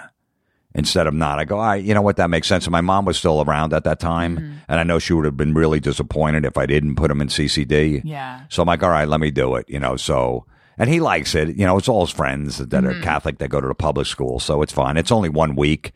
instead 0.74 1.06
of 1.06 1.12
not. 1.14 1.38
I 1.38 1.44
go, 1.44 1.58
right, 1.58 1.82
you 1.82 1.92
know 1.94 2.00
what? 2.02 2.16
That 2.16 2.30
makes 2.30 2.48
sense. 2.48 2.64
And 2.66 2.72
my 2.72 2.80
mom 2.80 3.04
was 3.04 3.18
still 3.18 3.42
around 3.42 3.72
at 3.74 3.84
that 3.84 4.00
time. 4.00 4.60
And 4.68 4.80
I 4.80 4.82
know 4.82 4.98
she 4.98 5.12
would 5.12 5.24
have 5.26 5.36
been 5.36 5.52
really 5.54 5.78
disappointed 5.80 6.44
if 6.46 6.56
I 6.56 6.64
didn't 6.66 6.96
put 6.96 7.10
him 7.10 7.20
in 7.20 7.28
CCD. 7.28 8.00
Yeah. 8.04 8.42
So 8.48 8.62
I'm 8.62 8.66
like, 8.66 8.82
all 8.82 8.90
right, 8.90 9.08
let 9.08 9.20
me 9.20 9.30
do 9.30 9.56
it, 9.56 9.68
you 9.68 9.78
know, 9.78 9.96
so. 9.96 10.46
And 10.76 10.90
he 10.90 10.98
likes 11.00 11.34
it. 11.36 11.56
You 11.56 11.66
know, 11.66 11.78
it's 11.78 11.88
all 11.88 12.04
his 12.04 12.12
friends 12.14 12.58
that 12.58 12.84
are 12.84 13.00
Catholic 13.02 13.38
that 13.38 13.48
go 13.48 13.60
to 13.60 13.68
the 13.68 13.74
public 13.76 14.06
school. 14.08 14.40
So 14.40 14.60
it's 14.62 14.72
fine. 14.72 14.96
It's 14.96 15.12
only 15.12 15.28
one 15.28 15.54
week. 15.54 15.92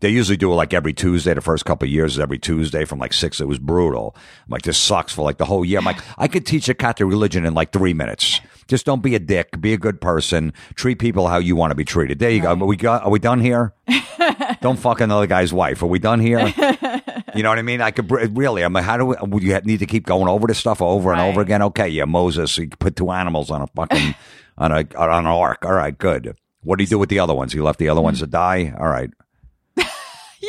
They 0.00 0.08
usually 0.08 0.36
do 0.36 0.52
it 0.52 0.56
like 0.56 0.74
every 0.74 0.92
Tuesday. 0.92 1.34
The 1.34 1.40
first 1.40 1.64
couple 1.64 1.86
of 1.86 1.92
years, 1.92 2.14
is 2.14 2.20
every 2.20 2.38
Tuesday 2.38 2.84
from 2.84 2.98
like 2.98 3.12
six. 3.12 3.40
It 3.40 3.48
was 3.48 3.58
brutal. 3.58 4.14
I'm 4.16 4.50
like, 4.50 4.62
this 4.62 4.78
sucks 4.78 5.12
for 5.12 5.22
like 5.22 5.38
the 5.38 5.44
whole 5.44 5.64
year. 5.64 5.78
I'm 5.78 5.84
like, 5.84 6.00
I 6.18 6.28
could 6.28 6.46
teach 6.46 6.68
a 6.68 6.74
Catholic 6.74 7.08
religion 7.08 7.44
in 7.44 7.54
like 7.54 7.72
three 7.72 7.94
minutes. 7.94 8.40
Just 8.66 8.86
don't 8.86 9.02
be 9.02 9.14
a 9.14 9.18
dick. 9.18 9.60
Be 9.60 9.72
a 9.72 9.78
good 9.78 10.00
person. 10.00 10.52
Treat 10.74 10.98
people 10.98 11.28
how 11.28 11.38
you 11.38 11.56
want 11.56 11.70
to 11.72 11.74
be 11.74 11.84
treated. 11.84 12.18
There 12.18 12.30
you 12.30 12.42
go. 12.42 12.50
Are 12.50 12.56
we 12.56 12.76
got? 12.76 13.04
Are 13.04 13.10
we 13.10 13.18
done 13.18 13.40
here? 13.40 13.74
don't 14.60 14.78
fuck 14.78 15.00
another 15.00 15.26
guy's 15.26 15.52
wife. 15.52 15.82
Are 15.82 15.86
we 15.86 15.98
done 15.98 16.20
here? 16.20 16.52
You 17.34 17.42
know 17.42 17.48
what 17.48 17.58
I 17.58 17.62
mean? 17.62 17.80
I 17.80 17.90
could 17.90 18.10
really. 18.36 18.62
I'm 18.62 18.72
like, 18.72 18.84
how 18.84 18.96
do 18.96 19.06
we? 19.06 19.16
Would 19.20 19.42
you 19.42 19.58
need 19.60 19.78
to 19.78 19.86
keep 19.86 20.06
going 20.06 20.28
over 20.28 20.46
this 20.46 20.58
stuff 20.58 20.82
over 20.82 21.12
and 21.12 21.20
over 21.20 21.40
again? 21.40 21.62
Okay, 21.62 21.88
yeah, 21.88 22.04
Moses. 22.04 22.56
He 22.56 22.66
put 22.66 22.96
two 22.96 23.10
animals 23.10 23.50
on 23.50 23.62
a 23.62 23.66
fucking 23.68 24.14
on 24.58 24.72
a 24.72 24.84
on 24.96 25.10
an 25.10 25.26
ark. 25.26 25.64
All 25.64 25.72
right, 25.72 25.96
good. 25.96 26.36
What 26.62 26.78
did 26.78 26.88
he 26.88 26.90
do 26.90 26.98
with 26.98 27.08
the 27.08 27.18
other 27.18 27.34
ones? 27.34 27.52
He 27.52 27.60
left 27.60 27.78
the 27.78 27.88
other 27.88 28.00
ones 28.00 28.18
mm. 28.18 28.22
to 28.22 28.26
die. 28.26 28.74
All 28.78 28.88
right, 28.88 29.10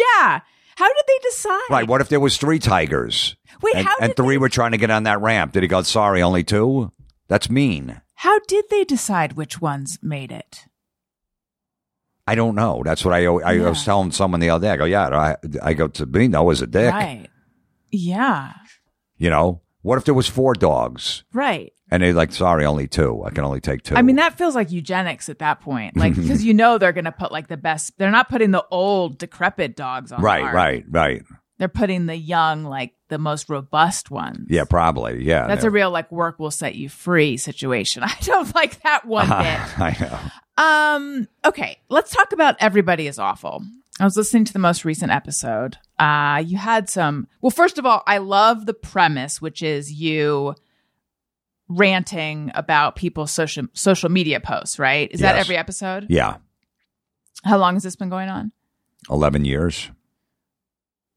Yeah. 0.01 0.39
How 0.77 0.87
did 0.87 1.03
they 1.07 1.19
decide? 1.29 1.61
right. 1.69 1.87
What 1.87 2.01
if 2.01 2.09
there 2.09 2.19
was 2.19 2.37
three 2.37 2.59
tigers? 2.59 3.35
Wait, 3.61 3.75
and, 3.75 3.85
how 3.87 3.95
and 4.01 4.15
three 4.15 4.35
they- 4.35 4.39
were 4.39 4.49
trying 4.49 4.71
to 4.71 4.77
get 4.77 4.89
on 4.89 5.03
that 5.03 5.21
ramp. 5.21 5.51
Did 5.53 5.63
he 5.63 5.67
go? 5.67 5.81
Sorry, 5.83 6.21
only 6.21 6.43
two. 6.43 6.91
That's 7.27 7.49
mean. 7.49 8.01
How 8.15 8.39
did 8.47 8.65
they 8.69 8.83
decide 8.83 9.33
which 9.33 9.61
ones 9.61 9.99
made 10.01 10.31
it? 10.31 10.65
I 12.27 12.35
don't 12.35 12.55
know. 12.55 12.81
That's 12.85 13.03
what 13.03 13.13
I 13.13 13.25
I 13.25 13.53
Yeah. 13.53 13.69
was 13.69 13.83
telling 13.83 14.11
someone 14.11 14.39
the 14.39 14.49
other 14.51 14.67
day. 14.67 14.71
I 14.73 14.77
go, 14.77 14.85
yeah. 14.85 15.07
I, 15.09 15.35
I 15.61 15.73
go 15.73 15.87
to 15.89 16.05
me. 16.05 16.27
No, 16.27 16.49
is 16.51 16.61
a 16.61 16.67
dick. 16.67 16.91
Right. 16.93 17.27
Yeah. 17.91 18.53
You 19.17 19.29
know, 19.29 19.61
what 19.81 19.97
if 19.97 20.05
there 20.05 20.13
was 20.13 20.27
four 20.27 20.53
dogs 20.53 21.23
Right. 21.33 21.73
And 21.91 22.01
they're 22.01 22.13
like, 22.13 22.31
sorry, 22.31 22.65
only 22.65 22.87
two. 22.87 23.21
I 23.25 23.31
can 23.31 23.43
only 23.43 23.59
take 23.59 23.83
two. 23.83 23.95
I 23.95 24.01
mean, 24.01 24.15
that 24.15 24.37
feels 24.37 24.55
like 24.55 24.71
eugenics 24.71 25.27
at 25.27 25.39
that 25.39 25.59
point. 25.59 25.97
Like, 25.97 26.15
because 26.15 26.43
you 26.43 26.53
know 26.53 26.77
they're 26.77 26.93
going 26.93 27.05
to 27.05 27.11
put 27.11 27.33
like 27.33 27.49
the 27.49 27.57
best, 27.57 27.97
they're 27.97 28.09
not 28.09 28.29
putting 28.29 28.51
the 28.51 28.65
old, 28.71 29.17
decrepit 29.17 29.75
dogs 29.75 30.13
on. 30.13 30.21
right, 30.21 30.53
right, 30.53 30.85
right. 30.89 31.21
They're 31.57 31.67
putting 31.67 32.07
the 32.07 32.15
young, 32.15 32.63
like 32.63 32.93
the 33.09 33.19
most 33.19 33.49
robust 33.49 34.09
ones. 34.09 34.47
Yeah, 34.49 34.63
probably. 34.63 35.23
Yeah, 35.23 35.45
That's 35.45 35.63
a 35.63 35.69
real, 35.69 35.91
like, 35.91 36.11
work 36.11 36.39
will 36.39 36.49
set 36.49 36.73
you 36.73 36.89
free 36.89 37.37
situation. 37.37 38.01
I 38.05 38.15
don't 38.21 38.55
like 38.55 38.81
that 38.81 39.05
one 39.05 39.27
bit. 39.29 39.79
I 39.79 39.95
know. 39.99 40.63
Um, 40.63 41.27
okay, 41.45 41.77
let's 41.89 42.11
talk 42.11 42.31
about 42.31 42.55
Everybody 42.59 43.05
is 43.05 43.19
Awful. 43.19 43.63
I 43.99 44.05
was 44.05 44.17
listening 44.17 44.45
to 44.45 44.53
the 44.53 44.59
most 44.59 44.85
recent 44.85 45.11
episode. 45.11 45.77
Uh, 45.99 46.41
you 46.43 46.57
had 46.57 46.89
some, 46.89 47.27
well, 47.41 47.51
first 47.51 47.77
of 47.77 47.85
all, 47.85 48.01
I 48.07 48.17
love 48.17 48.65
the 48.65 48.73
premise, 48.73 49.39
which 49.39 49.61
is 49.61 49.91
you 49.91 50.55
ranting 51.77 52.51
about 52.55 52.95
people's 52.95 53.31
social 53.31 53.65
social 53.73 54.09
media 54.09 54.39
posts, 54.39 54.77
right? 54.79 55.09
Is 55.11 55.21
that 55.21 55.35
every 55.37 55.57
episode? 55.57 56.07
Yeah, 56.09 56.37
How 57.43 57.57
long 57.57 57.75
has 57.75 57.83
this 57.83 57.95
been 57.95 58.09
going 58.09 58.29
on? 58.29 58.51
eleven 59.09 59.45
years. 59.45 59.89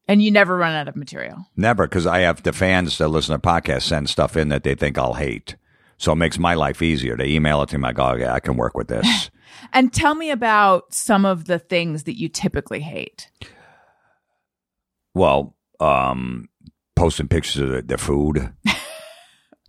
And 0.07 0.21
you 0.21 0.29
never 0.29 0.55
run 0.55 0.75
out 0.75 0.87
of 0.87 0.95
material. 0.95 1.47
Never, 1.55 1.87
because 1.87 2.05
I 2.05 2.19
have 2.19 2.43
the 2.43 2.53
fans 2.53 2.97
that 2.99 3.07
listen 3.07 3.33
to 3.33 3.39
podcasts 3.39 3.83
send 3.83 4.07
stuff 4.07 4.37
in 4.37 4.49
that 4.49 4.61
they 4.63 4.75
think 4.75 4.99
I'll 4.99 5.15
hate. 5.15 5.55
So 5.97 6.11
it 6.11 6.17
makes 6.17 6.37
my 6.37 6.53
life 6.53 6.83
easier. 6.83 7.17
They 7.17 7.29
email 7.29 7.63
it 7.63 7.69
to 7.69 7.79
me. 7.79 7.89
I 7.89 7.93
go, 7.93 8.13
yeah, 8.15 8.31
I 8.33 8.39
can 8.39 8.55
work 8.55 8.75
with 8.77 8.87
this. 8.87 9.31
And 9.73 9.91
tell 9.91 10.13
me 10.15 10.29
about 10.31 10.93
some 10.93 11.25
of 11.25 11.45
the 11.45 11.57
things 11.57 12.03
that 12.03 12.19
you 12.19 12.29
typically 12.29 12.81
hate. 12.81 13.31
well, 15.13 15.55
um, 15.79 16.49
posting 16.95 17.27
pictures 17.27 17.61
of 17.61 17.69
the, 17.69 17.81
their 17.81 17.97
food. 17.97 18.53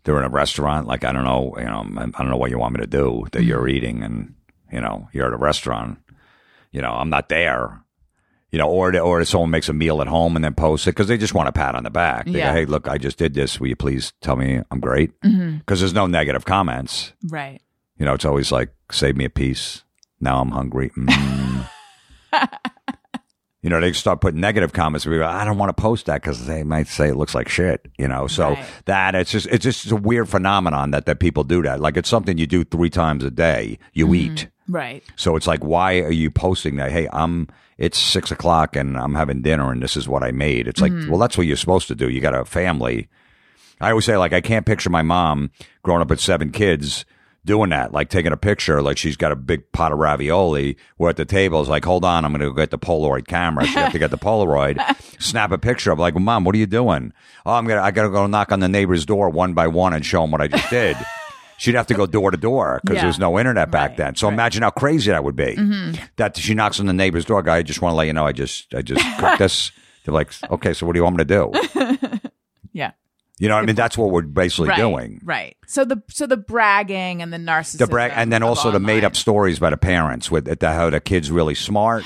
They're 0.07 0.17
in 0.19 0.25
a 0.25 0.29
restaurant. 0.31 0.87
Like 0.87 1.05
I 1.05 1.13
don't 1.13 1.25
know, 1.25 1.53
you 1.59 1.65
know, 1.65 1.85
I 2.15 2.23
don't 2.23 2.31
know 2.31 2.37
what 2.39 2.51
you 2.51 2.59
want 2.59 2.75
me 2.75 2.81
to 2.81 2.87
do 2.87 3.27
that 3.33 3.43
you're 3.45 3.69
eating, 3.69 4.03
and 4.03 4.35
you 4.73 4.81
know, 4.81 5.09
you're 5.13 5.27
at 5.27 5.35
a 5.35 5.37
restaurant. 5.37 5.99
You 6.73 6.81
know, 6.81 6.93
I'm 6.93 7.11
not 7.11 7.29
there. 7.29 7.83
You 8.53 8.59
know, 8.61 8.71
or 8.71 8.97
or 8.99 9.25
someone 9.25 9.51
makes 9.51 9.69
a 9.69 9.73
meal 9.75 10.01
at 10.01 10.07
home 10.07 10.37
and 10.37 10.45
then 10.45 10.55
posts 10.55 10.87
it 10.87 10.91
because 10.93 11.09
they 11.09 11.19
just 11.19 11.35
want 11.35 11.49
a 11.49 11.53
pat 11.53 11.75
on 11.75 11.83
the 11.83 11.91
back. 11.91 12.25
They 12.27 12.39
Yeah. 12.39 12.53
go, 12.53 12.59
"Hey, 12.61 12.65
look, 12.65 12.89
I 12.89 12.97
just 12.97 13.19
did 13.19 13.35
this. 13.35 13.59
Will 13.61 13.67
you 13.69 13.77
please 13.77 14.13
tell 14.23 14.37
me 14.37 14.63
I'm 14.71 14.81
great?" 14.81 15.11
Because 15.21 15.81
there's 15.81 15.93
no 15.93 16.07
negative 16.07 16.45
comments. 16.45 17.13
Right. 17.29 17.61
You 17.99 18.07
know, 18.07 18.15
it's 18.15 18.25
always 18.25 18.53
like, 18.53 18.73
"Save 18.93 19.17
me 19.17 19.25
a 19.25 19.31
piece." 19.31 19.83
Now 20.21 20.41
I'm 20.41 20.53
hungry. 20.53 20.91
Mm. 20.97 21.69
you 23.67 23.71
know, 23.71 23.81
they 23.81 23.93
start 23.93 24.21
putting 24.21 24.39
negative 24.39 24.73
comments. 24.73 25.07
We 25.07 25.17
go, 25.17 25.27
I 25.27 25.45
don't 25.45 25.59
want 25.59 25.77
to 25.77 25.83
post 25.83 26.07
that 26.07 26.23
because 26.23 26.47
they 26.47 26.63
might 26.63 26.87
say 26.87 27.09
it 27.09 27.17
looks 27.17 27.35
like 27.35 27.49
shit. 27.49 27.85
You 27.99 28.07
know, 28.07 28.29
so 28.29 28.51
Right. 28.51 28.65
that 28.85 29.17
it's 29.17 29.33
just 29.33 29.49
it's 29.49 29.65
just 29.65 29.91
a 29.91 29.97
weird 29.97 30.29
phenomenon 30.29 30.93
that 30.93 31.07
that 31.07 31.19
people 31.19 31.43
do 31.43 31.63
that. 31.63 31.81
Like 31.81 31.97
it's 31.97 32.09
something 32.09 32.39
you 32.39 32.47
do 32.47 32.63
three 32.63 32.91
times 32.91 33.25
a 33.25 33.31
day. 33.33 33.81
You 33.93 34.07
mm-hmm. 34.07 34.15
eat. 34.15 34.47
Right. 34.69 35.03
So 35.17 35.35
it's 35.35 35.49
like, 35.49 35.65
why 35.65 35.99
are 35.99 36.13
you 36.13 36.31
posting 36.31 36.77
that? 36.77 36.93
Hey, 36.93 37.09
I'm. 37.13 37.49
It's 37.77 37.99
six 37.99 38.31
o'clock 38.31 38.77
and 38.77 38.97
I'm 38.97 39.17
having 39.17 39.43
dinner 39.43 39.73
and 39.73 39.83
this 39.83 39.97
is 39.97 40.09
what 40.09 40.23
I 40.23 40.31
made. 40.31 40.69
It's 40.69 40.81
like, 40.81 40.93
mm-hmm. 40.93 41.11
well, 41.11 41.19
that's 41.19 41.37
what 41.37 41.49
you're 41.49 41.57
supposed 41.57 41.89
to 41.89 41.97
do. 41.97 42.09
You 42.09 42.21
got 42.21 42.35
a 42.35 42.45
family. 42.45 43.09
I 43.81 43.91
always 43.91 44.05
say, 44.05 44.17
like, 44.17 44.33
I 44.33 44.41
can't 44.41 44.65
picture 44.65 44.91
my 44.91 45.03
mom 45.03 45.51
growing 45.83 46.03
up 46.03 46.09
with 46.09 46.21
seven 46.21 46.53
kids 46.53 47.05
doing 47.47 47.71
that, 47.71 47.93
like 47.93 48.11
taking 48.11 48.33
a 48.33 48.37
picture, 48.37 48.83
like 48.83 48.99
she's 48.99 49.17
got 49.17 49.33
a 49.33 49.37
big 49.37 49.73
pot 49.73 49.93
of 49.93 49.99
ravioli. 49.99 50.77
We're 50.99 51.09
at 51.11 51.17
the 51.17 51.25
table. 51.25 51.61
It's 51.61 51.71
like, 51.71 51.85
hold 51.85 52.05
on, 52.05 52.25
I'm 52.25 52.33
going 52.33 52.41
to 52.43 52.49
go 52.51 52.53
get 52.53 52.71
the 52.71 52.79
Polaroid 52.79 53.27
camera. 53.27 53.65
She 53.67 53.75
have 53.79 53.93
to 53.93 53.99
get 53.99 54.11
the 54.11 54.19
Polaroid, 54.19 54.79
snap 55.23 55.53
a 55.53 55.59
picture. 55.59 55.91
I'm 55.93 55.99
like, 55.99 56.15
well, 56.15 56.23
mom, 56.25 56.45
what 56.45 56.55
are 56.55 56.59
you 56.59 56.67
doing? 56.67 57.13
Oh, 57.47 57.53
I'm 57.53 57.67
gonna, 57.67 57.81
I 57.81 57.91
got 57.93 58.03
to 58.03 58.11
go 58.11 58.27
knock 58.27 58.53
on 58.53 58.61
the 58.61 58.69
neighbor's 58.69 59.07
door 59.07 59.31
one 59.31 59.55
by 59.55 59.67
one 59.69 59.95
and 59.95 60.05
show 60.05 60.21
them 60.21 60.31
what 60.31 60.41
I 60.43 60.49
just 60.49 60.69
did. 60.69 60.97
She'd 61.59 61.75
have 61.75 61.87
to 61.87 61.95
go 61.95 62.05
door 62.05 62.31
to 62.33 62.37
door 62.37 62.81
because 62.85 62.97
Yeah. 62.97 63.03
there's 63.05 63.19
no 63.19 63.39
internet 63.39 63.71
back 63.71 63.91
Right, 63.93 63.97
then. 63.97 64.15
So 64.17 64.27
right. 64.27 64.35
imagine 64.35 64.63
how 64.63 64.69
crazy 64.69 65.11
that 65.11 65.25
would 65.25 65.37
be. 65.37 65.57
Mm-hmm. 65.57 66.05
That 66.17 66.37
she 66.37 66.53
knocks 66.53 66.81
on 66.81 66.87
the 66.87 66.93
neighbor's 66.93 67.25
door. 67.25 67.43
Guy, 67.43 67.57
I 67.57 67.63
just 67.63 67.81
want 67.81 67.93
to 67.95 67.97
let 67.97 68.07
you 68.07 68.13
know, 68.13 68.27
I 68.27 68.33
just, 68.33 68.75
I 68.75 68.83
just 68.83 69.03
cooked 69.19 69.39
this. 69.39 69.73
They're 70.05 70.13
like, 70.13 70.31
okay, 70.51 70.75
so 70.75 70.85
what 70.85 70.93
do 70.93 70.99
you 70.99 71.05
want 71.05 71.17
me 71.17 71.25
to 71.25 71.51
do? 71.73 72.21
Yeah. 72.73 72.93
You 73.39 73.49
know, 73.49 73.57
what 73.57 73.65
I 73.65 73.67
mean, 73.67 73.77
that's 73.77 73.99
what 73.99 74.11
we're 74.11 74.23
basically 74.23 74.71
right. 74.71 74.79
doing. 74.79 75.21
Right. 75.23 75.57
So 75.67 75.85
the 75.85 76.03
so 76.09 76.27
the 76.27 76.39
bragging 76.39 77.21
and 77.21 77.33
the 77.33 77.37
narcissism. 77.37 77.79
The 77.79 77.87
brag, 77.87 78.13
and 78.15 78.33
then 78.33 78.43
also 78.43 78.71
the 78.71 78.81
made 78.81 79.05
up 79.05 79.15
stories 79.15 79.59
by 79.59 79.71
the 79.71 79.77
parents 79.77 80.31
with 80.31 80.47
the, 80.59 80.73
how 80.73 80.89
the 80.89 81.01
kid's 81.01 81.31
really 81.31 81.55
smart. 81.55 82.05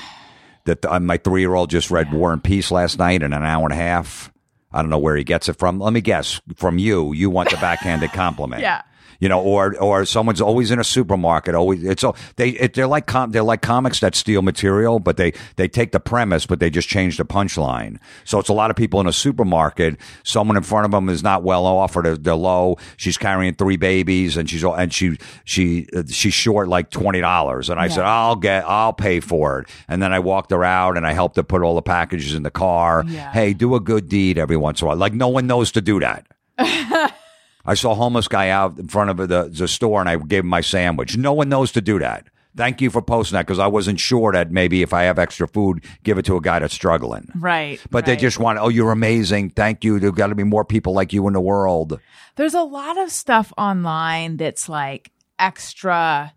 That 0.65 0.85
uh, 0.85 0.99
my 0.99 1.17
three 1.17 1.41
year 1.41 1.55
old 1.55 1.69
just 1.69 1.89
read 1.89 2.11
War 2.11 2.33
and 2.33 2.43
Peace 2.43 2.69
last 2.69 2.99
night 2.99 3.23
in 3.23 3.33
an 3.33 3.43
hour 3.43 3.63
and 3.63 3.73
a 3.73 3.77
half. 3.77 4.31
I 4.73 4.81
don't 4.81 4.89
know 4.89 4.99
where 4.99 5.15
he 5.15 5.23
gets 5.23 5.49
it 5.49 5.53
from. 5.53 5.79
Let 5.79 5.93
me 5.93 6.01
guess. 6.01 6.41
From 6.55 6.77
you, 6.77 7.13
you 7.13 7.29
want 7.29 7.49
the 7.49 7.57
backhanded 7.57 8.11
compliment. 8.13 8.61
Yeah. 8.61 8.81
You 9.21 9.29
know, 9.29 9.39
or 9.39 9.77
or 9.79 10.03
someone's 10.03 10.41
always 10.41 10.71
in 10.71 10.79
a 10.79 10.83
supermarket. 10.83 11.55
Always, 11.55 11.83
it's 11.83 12.03
all 12.03 12.17
they. 12.35 12.49
It, 12.49 12.73
they're 12.73 12.87
like 12.87 13.05
com, 13.05 13.31
they're 13.31 13.43
like 13.43 13.61
comics 13.61 13.99
that 14.01 14.15
steal 14.15 14.41
material, 14.41 14.99
but 14.99 15.15
they 15.15 15.31
they 15.55 15.69
take 15.69 15.93
the 15.93 15.99
premise, 15.99 16.45
but 16.45 16.59
they 16.59 16.69
just 16.69 16.89
change 16.89 17.17
the 17.17 17.23
punchline. 17.25 17.99
So 18.25 18.39
it's 18.39 18.49
a 18.49 18.53
lot 18.53 18.71
of 18.71 18.75
people 18.75 18.99
in 18.99 19.07
a 19.07 19.13
supermarket. 19.13 19.97
Someone 20.23 20.57
in 20.57 20.63
front 20.63 20.85
of 20.85 20.91
them 20.91 21.07
is 21.07 21.21
not 21.21 21.43
well 21.43 21.65
off, 21.65 21.95
or 21.95 22.01
they're, 22.01 22.17
they're 22.17 22.33
low. 22.35 22.77
She's 22.97 23.17
carrying 23.17 23.53
three 23.53 23.77
babies, 23.77 24.37
and 24.37 24.49
she's 24.49 24.63
and 24.63 24.91
she 24.91 25.17
she 25.45 25.87
she's 26.09 26.33
short 26.33 26.67
like 26.67 26.89
twenty 26.89 27.21
dollars. 27.21 27.69
And 27.69 27.79
I 27.79 27.89
said, 27.89 28.03
I'll 28.03 28.35
get, 28.35 28.65
I'll 28.67 28.93
pay 28.93 29.19
for 29.19 29.59
it. 29.59 29.69
And 29.87 30.01
then 30.01 30.11
I 30.13 30.19
walked 30.19 30.49
her 30.49 30.63
out, 30.63 30.97
and 30.97 31.05
I 31.05 31.13
helped 31.13 31.35
her 31.35 31.43
put 31.43 31.61
all 31.61 31.75
the 31.75 31.83
packages 31.83 32.33
in 32.33 32.41
the 32.41 32.49
car. 32.51 33.03
Yeah. 33.07 33.31
Hey, 33.31 33.53
do 33.53 33.75
a 33.75 33.79
good 33.79 34.09
deed 34.09 34.39
every 34.39 34.57
once 34.57 34.81
in 34.81 34.85
a 34.85 34.89
while. 34.89 34.97
Like 34.97 35.13
no 35.13 35.27
one 35.27 35.45
knows 35.45 35.71
to 35.73 35.81
do 35.81 35.99
that. 35.99 36.25
I 37.65 37.73
saw 37.73 37.91
a 37.91 37.95
homeless 37.95 38.27
guy 38.27 38.49
out 38.49 38.77
in 38.77 38.87
front 38.87 39.09
of 39.09 39.17
the, 39.27 39.49
the 39.51 39.67
store 39.67 39.99
and 39.99 40.09
I 40.09 40.17
gave 40.17 40.43
him 40.43 40.47
my 40.47 40.61
sandwich. 40.61 41.17
No 41.17 41.33
one 41.33 41.49
knows 41.49 41.71
to 41.73 41.81
do 41.81 41.99
that. 41.99 42.27
Thank 42.55 42.81
you 42.81 42.89
for 42.89 43.01
posting 43.01 43.37
that 43.37 43.45
because 43.45 43.59
I 43.59 43.67
wasn't 43.67 43.99
sure 43.99 44.33
that 44.33 44.51
maybe 44.51 44.81
if 44.81 44.93
I 44.93 45.03
have 45.03 45.17
extra 45.17 45.47
food, 45.47 45.85
give 46.03 46.17
it 46.17 46.25
to 46.25 46.35
a 46.35 46.41
guy 46.41 46.59
that's 46.59 46.73
struggling. 46.73 47.31
Right. 47.33 47.79
But 47.89 48.05
they 48.05 48.17
just 48.17 48.39
want, 48.39 48.59
oh, 48.59 48.67
you're 48.67 48.91
amazing. 48.91 49.51
Thank 49.51 49.85
you. 49.85 49.99
There've 49.99 50.13
got 50.13 50.27
to 50.27 50.35
be 50.35 50.43
more 50.43 50.65
people 50.65 50.93
like 50.93 51.13
you 51.13 51.25
in 51.27 51.33
the 51.33 51.41
world. 51.41 51.99
There's 52.35 52.53
a 52.53 52.63
lot 52.63 52.97
of 52.97 53.09
stuff 53.09 53.53
online 53.57 54.35
that's 54.35 54.67
like 54.67 55.11
extra 55.39 56.33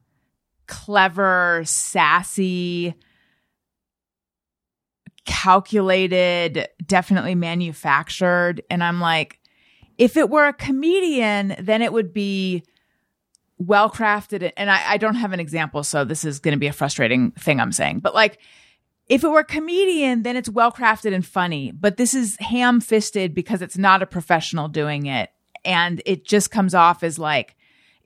clever, 0.67 1.63
sassy, 1.65 2.95
calculated, 5.25 6.69
definitely 6.87 7.35
manufactured. 7.35 8.63
And 8.71 8.85
I'm 8.85 9.01
like, 9.01 9.41
if 9.99 10.17
it 10.17 10.31
were 10.31 10.47
a 10.47 10.53
comedian, 10.53 11.57
then 11.59 11.83
it 11.83 11.93
would 11.93 12.13
be 12.13 12.65
well 13.59 13.91
crafted. 13.91 14.53
And 14.57 14.71
I, 14.71 14.93
I 14.93 14.97
don't 14.97 15.15
have 15.15 15.33
an 15.33 15.41
example, 15.41 15.85
so 15.85 16.05
this 16.05 16.25
is 16.25 16.41
going 16.41 16.53
to 16.53 16.59
be 16.59 16.67
a 16.67 16.73
frustrating 16.73 17.33
thing 17.33 17.61
I'm 17.61 17.73
saying. 17.73 18.01
But 18.01 18.15
like, 18.15 18.39
if 19.09 19.23
it 19.23 19.29
were 19.29 19.41
a 19.41 19.45
comedian, 19.45 20.23
then 20.23 20.37
it's 20.37 20.49
well 20.49 20.73
crafted 20.73 21.15
and 21.15 21.25
funny. 21.25 21.71
But 21.73 21.97
this 21.97 22.15
is 22.15 22.37
ham 22.41 22.81
fisted 22.81 23.35
because 23.35 23.63
it's 23.63 23.79
not 23.79 24.03
a 24.03 24.07
professional 24.07 24.69
doing 24.69 25.07
it. 25.07 25.31
And 25.65 26.03
it 26.07 26.25
just 26.25 26.51
comes 26.51 26.75
off 26.75 27.03
as 27.03 27.19
like, 27.19 27.57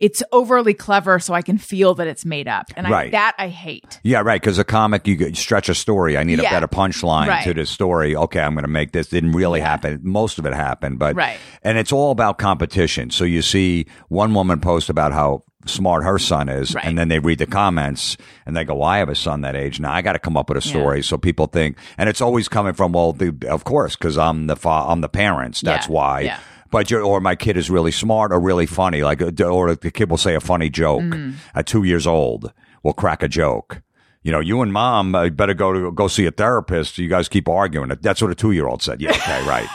it's 0.00 0.22
overly 0.32 0.74
clever 0.74 1.18
so 1.18 1.34
I 1.34 1.42
can 1.42 1.58
feel 1.58 1.94
that 1.94 2.06
it's 2.06 2.24
made 2.24 2.46
up. 2.48 2.66
And 2.76 2.86
I, 2.86 2.90
Right. 2.90 3.12
that 3.12 3.34
I 3.38 3.48
hate. 3.48 4.00
Yeah, 4.02 4.20
right. 4.20 4.40
Because 4.40 4.58
a 4.58 4.64
comic, 4.64 5.06
you 5.06 5.34
stretch 5.34 5.68
a 5.68 5.74
story. 5.74 6.16
I 6.16 6.22
need 6.22 6.40
Yeah. 6.40 6.48
a 6.48 6.52
better 6.52 6.68
punchline 6.68 7.26
Right. 7.28 7.44
to 7.44 7.52
this 7.54 7.70
story. 7.70 8.14
Okay, 8.14 8.40
I'm 8.40 8.54
going 8.54 8.64
to 8.64 8.68
make 8.70 8.92
this. 8.92 9.08
Didn't 9.08 9.32
really 9.32 9.60
happen. 9.60 10.00
Most 10.02 10.38
of 10.38 10.46
it 10.46 10.54
happened, 10.54 10.98
but 10.98 11.16
Right. 11.16 11.38
And 11.62 11.78
it's 11.78 11.92
all 11.92 12.10
about 12.12 12.38
competition. 12.38 13.10
So 13.10 13.24
you 13.24 13.42
see 13.42 13.86
one 14.08 14.34
woman 14.34 14.60
post 14.60 14.88
about 14.88 15.12
how 15.12 15.42
smart 15.66 16.02
her 16.04 16.18
son 16.18 16.48
is, 16.48 16.74
Right. 16.74 16.84
and 16.84 16.96
then 16.96 17.08
they 17.08 17.18
read 17.18 17.38
the 17.38 17.46
comments 17.46 18.16
and 18.46 18.56
they 18.56 18.64
go, 18.64 18.76
"Well, 18.76 18.88
I 18.88 18.98
have 18.98 19.08
a 19.10 19.14
son 19.14 19.42
that 19.42 19.54
age. 19.56 19.80
Now 19.80 19.92
I 19.92 20.00
got 20.00 20.12
to 20.14 20.18
come 20.18 20.36
up 20.36 20.48
with 20.48 20.56
a 20.56 20.62
story." 20.62 21.02
So 21.02 21.18
people 21.18 21.46
think, 21.46 21.76
and 21.98 22.08
it's 22.08 22.20
always 22.22 22.48
coming 22.48 22.72
from, 22.72 22.92
well, 22.92 23.12
the, 23.12 23.34
of 23.50 23.64
course, 23.64 23.94
because 23.96 24.16
I'm 24.16 24.46
the 24.46 24.56
fa- 24.56 24.84
I'm 24.88 25.00
the 25.02 25.08
parents. 25.10 25.60
That's 25.60 25.86
Yeah. 25.88 25.92
why. 25.92 26.20
Yeah. 26.20 26.36
But 26.70 26.90
you're, 26.90 27.02
or 27.02 27.20
my 27.20 27.34
kid 27.34 27.56
is 27.56 27.70
really 27.70 27.90
smart 27.92 28.32
or 28.32 28.38
really 28.40 28.66
funny, 28.66 29.02
like, 29.02 29.22
uh, 29.22 29.44
or 29.44 29.74
the 29.74 29.90
kid 29.90 30.10
will 30.10 30.18
say 30.18 30.34
a 30.34 30.40
funny 30.40 30.68
joke 30.68 31.02
Mm. 31.02 31.34
at 31.54 31.66
two 31.66 31.84
years 31.84 32.06
old. 32.06 32.52
Will 32.82 32.92
crack 32.92 33.22
a 33.22 33.28
joke. 33.28 33.82
You 34.22 34.32
know, 34.32 34.40
you 34.40 34.60
and 34.60 34.72
mom 34.72 35.14
uh, 35.14 35.30
better 35.30 35.54
go 35.54 35.72
to 35.72 35.90
go 35.92 36.08
see 36.08 36.26
a 36.26 36.30
therapist. 36.30 36.98
You 36.98 37.08
guys 37.08 37.28
keep 37.28 37.48
arguing. 37.48 37.90
That's 38.02 38.20
what 38.20 38.30
a 38.30 38.34
two 38.34 38.52
year 38.52 38.66
old 38.66 38.82
said. 38.82 39.00
Yeah, 39.00 39.10
okay, 39.10 39.42
right. 39.48 39.66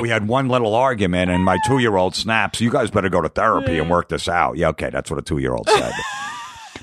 We 0.00 0.08
had 0.08 0.28
one 0.28 0.48
little 0.48 0.74
argument, 0.74 1.30
and 1.30 1.44
my 1.44 1.58
two 1.66 1.78
year 1.78 1.96
old 1.96 2.14
snaps. 2.14 2.60
You 2.60 2.70
guys 2.70 2.90
better 2.90 3.08
go 3.10 3.20
to 3.20 3.28
therapy 3.28 3.78
and 3.78 3.90
work 3.90 4.08
this 4.08 4.28
out. 4.28 4.56
Yeah, 4.56 4.68
okay, 4.68 4.88
that's 4.90 5.10
what 5.10 5.18
a 5.18 5.22
two 5.22 5.38
year 5.38 5.52
old 5.54 5.68
said. 5.68 5.92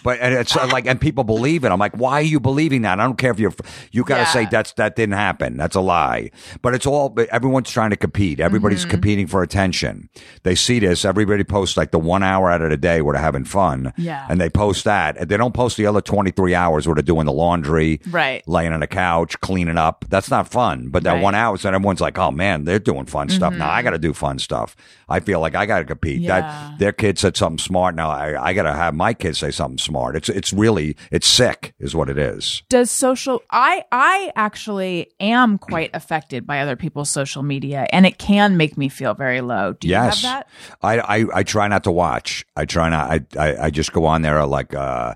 But 0.03 0.19
and 0.21 0.33
it's 0.33 0.55
like, 0.55 0.85
and 0.85 0.99
people 1.01 1.23
believe 1.23 1.63
it. 1.63 1.69
I'm 1.71 1.79
like, 1.79 1.95
why 1.97 2.13
are 2.13 2.21
you 2.21 2.39
believing 2.39 2.83
that? 2.83 2.99
I 2.99 3.03
don't 3.03 3.17
care 3.17 3.31
if 3.31 3.39
you're, 3.39 3.53
you 3.91 4.03
got 4.03 4.15
to 4.17 4.21
Yeah. 4.21 4.25
say 4.33 4.47
that's, 4.49 4.71
that 4.73 4.95
didn't 4.95 5.15
happen. 5.15 5.57
That's 5.57 5.75
a 5.75 5.81
lie. 5.81 6.31
But 6.61 6.73
it's 6.75 6.85
all, 6.85 7.15
everyone's 7.31 7.69
trying 7.71 7.89
to 7.91 7.95
compete. 7.97 8.39
Everybody's 8.39 8.81
Mm-hmm. 8.81 8.91
competing 8.91 9.27
for 9.27 9.41
attention. 9.43 10.09
They 10.43 10.55
see 10.55 10.79
this. 10.79 11.03
Everybody 11.05 11.43
posts 11.43 11.77
like 11.77 11.91
the 11.91 11.99
one 11.99 12.21
hour 12.23 12.49
out 12.51 12.61
of 12.61 12.69
the 12.69 12.77
day 12.77 13.01
where 13.01 13.13
they're 13.13 13.21
having 13.21 13.43
fun. 13.45 13.91
Yeah. 13.97 14.25
And 14.29 14.39
they 14.39 14.49
post 14.49 14.83
that. 14.85 15.27
They 15.29 15.37
don't 15.37 15.53
post 15.53 15.77
the 15.77 15.85
other 15.87 16.01
23 16.01 16.53
hours 16.55 16.87
where 16.87 16.93
they're 16.95 17.01
doing 17.01 17.25
the 17.25 17.31
laundry, 17.33 17.99
Right. 18.09 18.47
laying 18.47 18.71
on 18.73 18.81
the 18.81 18.87
couch, 18.87 19.39
cleaning 19.41 19.77
up. 19.77 20.05
That's 20.09 20.29
not 20.29 20.47
fun. 20.47 20.89
But 20.89 21.03
that 21.03 21.09
Right. 21.11 21.15
Mm-hmm. 21.15 21.23
one 21.23 21.35
hour, 21.35 21.57
so 21.57 21.69
everyone's 21.69 22.01
like, 22.01 22.17
oh 22.19 22.31
man, 22.31 22.65
they're 22.65 22.77
doing 22.79 23.05
fun 23.05 23.29
stuff. 23.29 23.53
Now 23.53 23.69
I 23.71 23.81
got 23.81 23.91
to 23.91 23.97
do 23.99 24.13
fun 24.13 24.37
stuff. 24.39 24.75
I 25.09 25.19
feel 25.21 25.39
like 25.39 25.55
I 25.55 25.65
got 25.65 25.79
to 25.79 25.85
compete. 25.85 26.21
Yeah. 26.21 26.41
That 26.41 26.79
their 26.79 26.91
kid 26.91 27.17
said 27.17 27.35
something 27.37 27.57
smart. 27.57 27.95
Now 27.95 28.09
I, 28.11 28.49
I 28.49 28.53
got 28.53 28.63
to 28.63 28.73
have 28.73 28.93
my 28.93 29.13
kids 29.13 29.39
say 29.39 29.51
something 29.51 29.77
smart. 29.87 30.15
It's 30.15 30.29
it's 30.29 30.53
really 30.53 30.95
it's 31.11 31.27
sick, 31.27 31.73
is 31.79 31.95
what 31.95 32.09
it 32.09 32.17
is. 32.17 32.63
Does 32.69 32.91
social 32.91 33.41
I 33.49 33.83
I 33.91 34.31
actually 34.35 35.11
am 35.19 35.57
quite 35.57 35.91
affected 35.93 36.45
by 36.45 36.59
other 36.59 36.75
people's 36.75 37.09
social 37.09 37.43
media 37.43 37.87
and 37.91 38.05
it 38.05 38.17
can 38.17 38.57
make 38.57 38.77
me 38.77 38.89
feel 38.89 39.13
very 39.13 39.41
low. 39.41 39.73
Do 39.73 39.87
you 39.87 39.93
yes, 39.93 40.21
have 40.21 40.31
that? 40.31 40.47
I, 40.81 40.99
I 40.99 41.25
I 41.39 41.43
try 41.43 41.67
not 41.67 41.83
to 41.85 41.91
watch. 41.91 42.45
I 42.55 42.65
try 42.65 42.89
not. 42.89 43.09
I 43.09 43.19
I, 43.39 43.65
I 43.65 43.69
just 43.69 43.93
go 43.93 44.05
on 44.05 44.21
there 44.21 44.45
like 44.45 44.75
uh, 44.75 45.15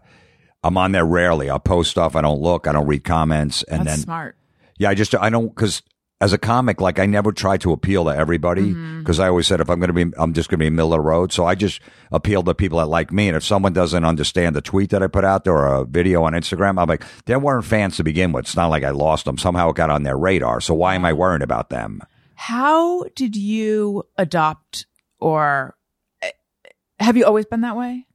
I'm 0.64 0.78
on 0.78 0.92
there 0.92 1.06
rarely. 1.06 1.50
I'll 1.50 1.60
post 1.60 1.92
stuff. 1.92 2.16
I 2.16 2.22
don't 2.22 2.42
look. 2.42 2.68
I 2.68 2.72
don't 2.72 2.88
read 2.88 3.04
comments, 3.04 3.64
and 3.64 3.86
That's 3.86 3.98
then 3.98 4.04
smart. 4.04 4.36
Yeah, 4.78 4.90
I 4.90 4.96
just 4.96 5.14
I 5.16 5.30
don't 5.30 5.48
because 5.48 5.82
as 6.22 6.32
a 6.32 6.38
comic, 6.38 6.80
like 6.80 7.00
I 7.00 7.06
never 7.08 7.32
try 7.34 7.58
to 7.58 7.74
appeal 7.74 8.06
to 8.06 8.12
everybody 8.12 8.62
Mm-hmm. 8.62 9.00
because 9.00 9.20
I 9.20 9.28
always 9.28 9.48
said 9.48 9.60
if 9.60 9.70
I'm 9.70 9.80
going 9.80 9.94
to 9.94 10.06
be, 10.06 10.14
I'm 10.18 10.34
just 10.34 10.50
going 10.50 10.60
to 10.60 10.64
be 10.66 10.70
middle 10.70 10.94
of 10.94 10.98
the 10.98 11.02
road. 11.02 11.34
So 11.34 11.46
I 11.46 11.56
just 11.56 11.82
appeal 12.12 12.44
to 12.44 12.54
people 12.54 12.78
that 12.78 12.86
like 12.86 13.12
me. 13.12 13.28
And 13.28 13.36
if 13.36 13.44
someone 13.44 13.74
doesn't 13.74 14.06
understand 14.06 14.56
the 14.56 14.62
tweet 14.62 14.92
that 14.92 15.02
I 15.02 15.08
put 15.08 15.26
out 15.26 15.44
there 15.44 15.58
or 15.58 15.82
a 15.82 15.86
video 15.86 16.24
on 16.24 16.34
Instagram, 16.34 16.80
I'm 16.80 16.88
like, 16.88 17.04
they 17.26 17.36
weren't 17.36 17.66
fans 17.66 17.98
to 17.98 18.04
begin 18.04 18.32
with. 18.32 18.46
It's 18.46 18.56
not 18.56 18.68
like 18.68 18.84
I 18.84 18.92
lost 18.92 19.26
them. 19.26 19.38
Somehow 19.40 19.70
it 19.72 19.76
got 19.76 19.90
on 19.90 20.04
their 20.04 20.18
radar. 20.18 20.62
So 20.62 20.74
why 20.76 20.94
am 20.96 21.04
I 21.04 21.14
worrying 21.14 21.42
about 21.42 21.70
them? 21.72 22.02
How 22.36 23.04
did 23.16 23.36
you 23.36 24.04
adopt 24.18 24.86
or 25.20 25.76
eh, 26.22 26.32
have 27.00 27.18
you 27.18 27.26
always 27.26 27.46
been 27.46 27.62
that 27.62 27.76
way? 27.76 28.06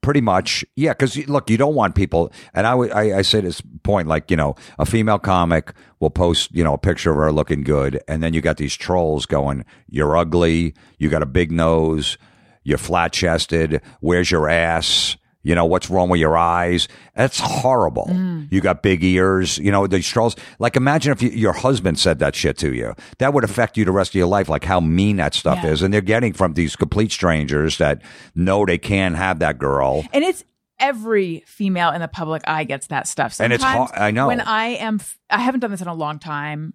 Pretty 0.00 0.20
much, 0.20 0.64
yeah. 0.76 0.92
Because 0.92 1.16
look, 1.28 1.50
you 1.50 1.56
don't 1.56 1.74
want 1.74 1.94
people, 1.94 2.32
and 2.52 2.66
I, 2.66 2.74
I, 2.74 3.18
I 3.18 3.22
say 3.22 3.40
this 3.40 3.62
point, 3.82 4.08
like 4.08 4.30
you 4.30 4.36
know, 4.36 4.54
a 4.78 4.86
female 4.86 5.18
comic 5.18 5.72
will 6.00 6.10
post, 6.10 6.50
you 6.52 6.64
know, 6.64 6.74
a 6.74 6.78
picture 6.78 7.10
of 7.10 7.16
her 7.16 7.32
looking 7.32 7.62
good, 7.62 8.00
and 8.08 8.22
then 8.22 8.34
you 8.34 8.40
got 8.40 8.56
these 8.56 8.74
trolls 8.74 9.26
going, 9.26 9.64
"You're 9.88 10.16
ugly. 10.16 10.74
You 10.98 11.08
got 11.08 11.22
a 11.22 11.26
big 11.26 11.50
nose. 11.52 12.18
You're 12.62 12.78
flat 12.78 13.12
chested. 13.12 13.82
Where's 14.00 14.30
your 14.30 14.48
ass?" 14.48 15.16
You 15.44 15.54
know, 15.54 15.64
what's 15.66 15.88
wrong 15.90 16.08
with 16.08 16.18
your 16.20 16.36
eyes? 16.36 16.88
That's 17.14 17.38
horrible. 17.38 18.06
Mm. 18.10 18.50
You 18.50 18.60
got 18.60 18.82
big 18.82 19.04
ears. 19.04 19.58
You 19.58 19.70
know, 19.70 19.86
these 19.86 20.08
trolls. 20.08 20.34
Like, 20.58 20.74
imagine 20.74 21.12
if 21.12 21.22
you, 21.22 21.28
your 21.30 21.52
husband 21.52 21.98
said 22.00 22.18
that 22.18 22.34
shit 22.34 22.58
to 22.58 22.74
you. 22.74 22.94
That 23.18 23.32
would 23.34 23.44
affect 23.44 23.76
you 23.76 23.84
the 23.84 23.92
rest 23.92 24.10
of 24.10 24.14
your 24.16 24.26
life, 24.26 24.48
like 24.48 24.64
how 24.64 24.80
mean 24.80 25.16
that 25.18 25.34
stuff 25.34 25.60
Yeah. 25.62 25.70
is. 25.70 25.82
And 25.82 25.94
they're 25.94 26.00
getting 26.00 26.32
from 26.32 26.54
these 26.54 26.74
complete 26.74 27.12
strangers 27.12 27.78
that 27.78 28.02
know 28.34 28.64
they 28.66 28.78
can't 28.78 29.14
have 29.16 29.38
that 29.38 29.58
girl. 29.58 30.04
And 30.12 30.24
it's 30.24 30.42
every 30.80 31.44
female 31.46 31.90
in 31.90 32.00
the 32.00 32.08
public 32.08 32.42
eye 32.48 32.64
gets 32.64 32.88
that 32.88 33.06
stuff. 33.06 33.38
And 33.40 33.52
it's 33.52 33.62
hard- 33.62 33.90
I 33.94 34.10
know. 34.10 34.26
When 34.26 34.40
I 34.40 34.66
am, 34.76 34.96
f- 35.00 35.18
I 35.30 35.38
haven't 35.40 35.60
done 35.60 35.70
this 35.70 35.80
in 35.82 35.88
a 35.88 35.94
long 35.94 36.18
time. 36.18 36.74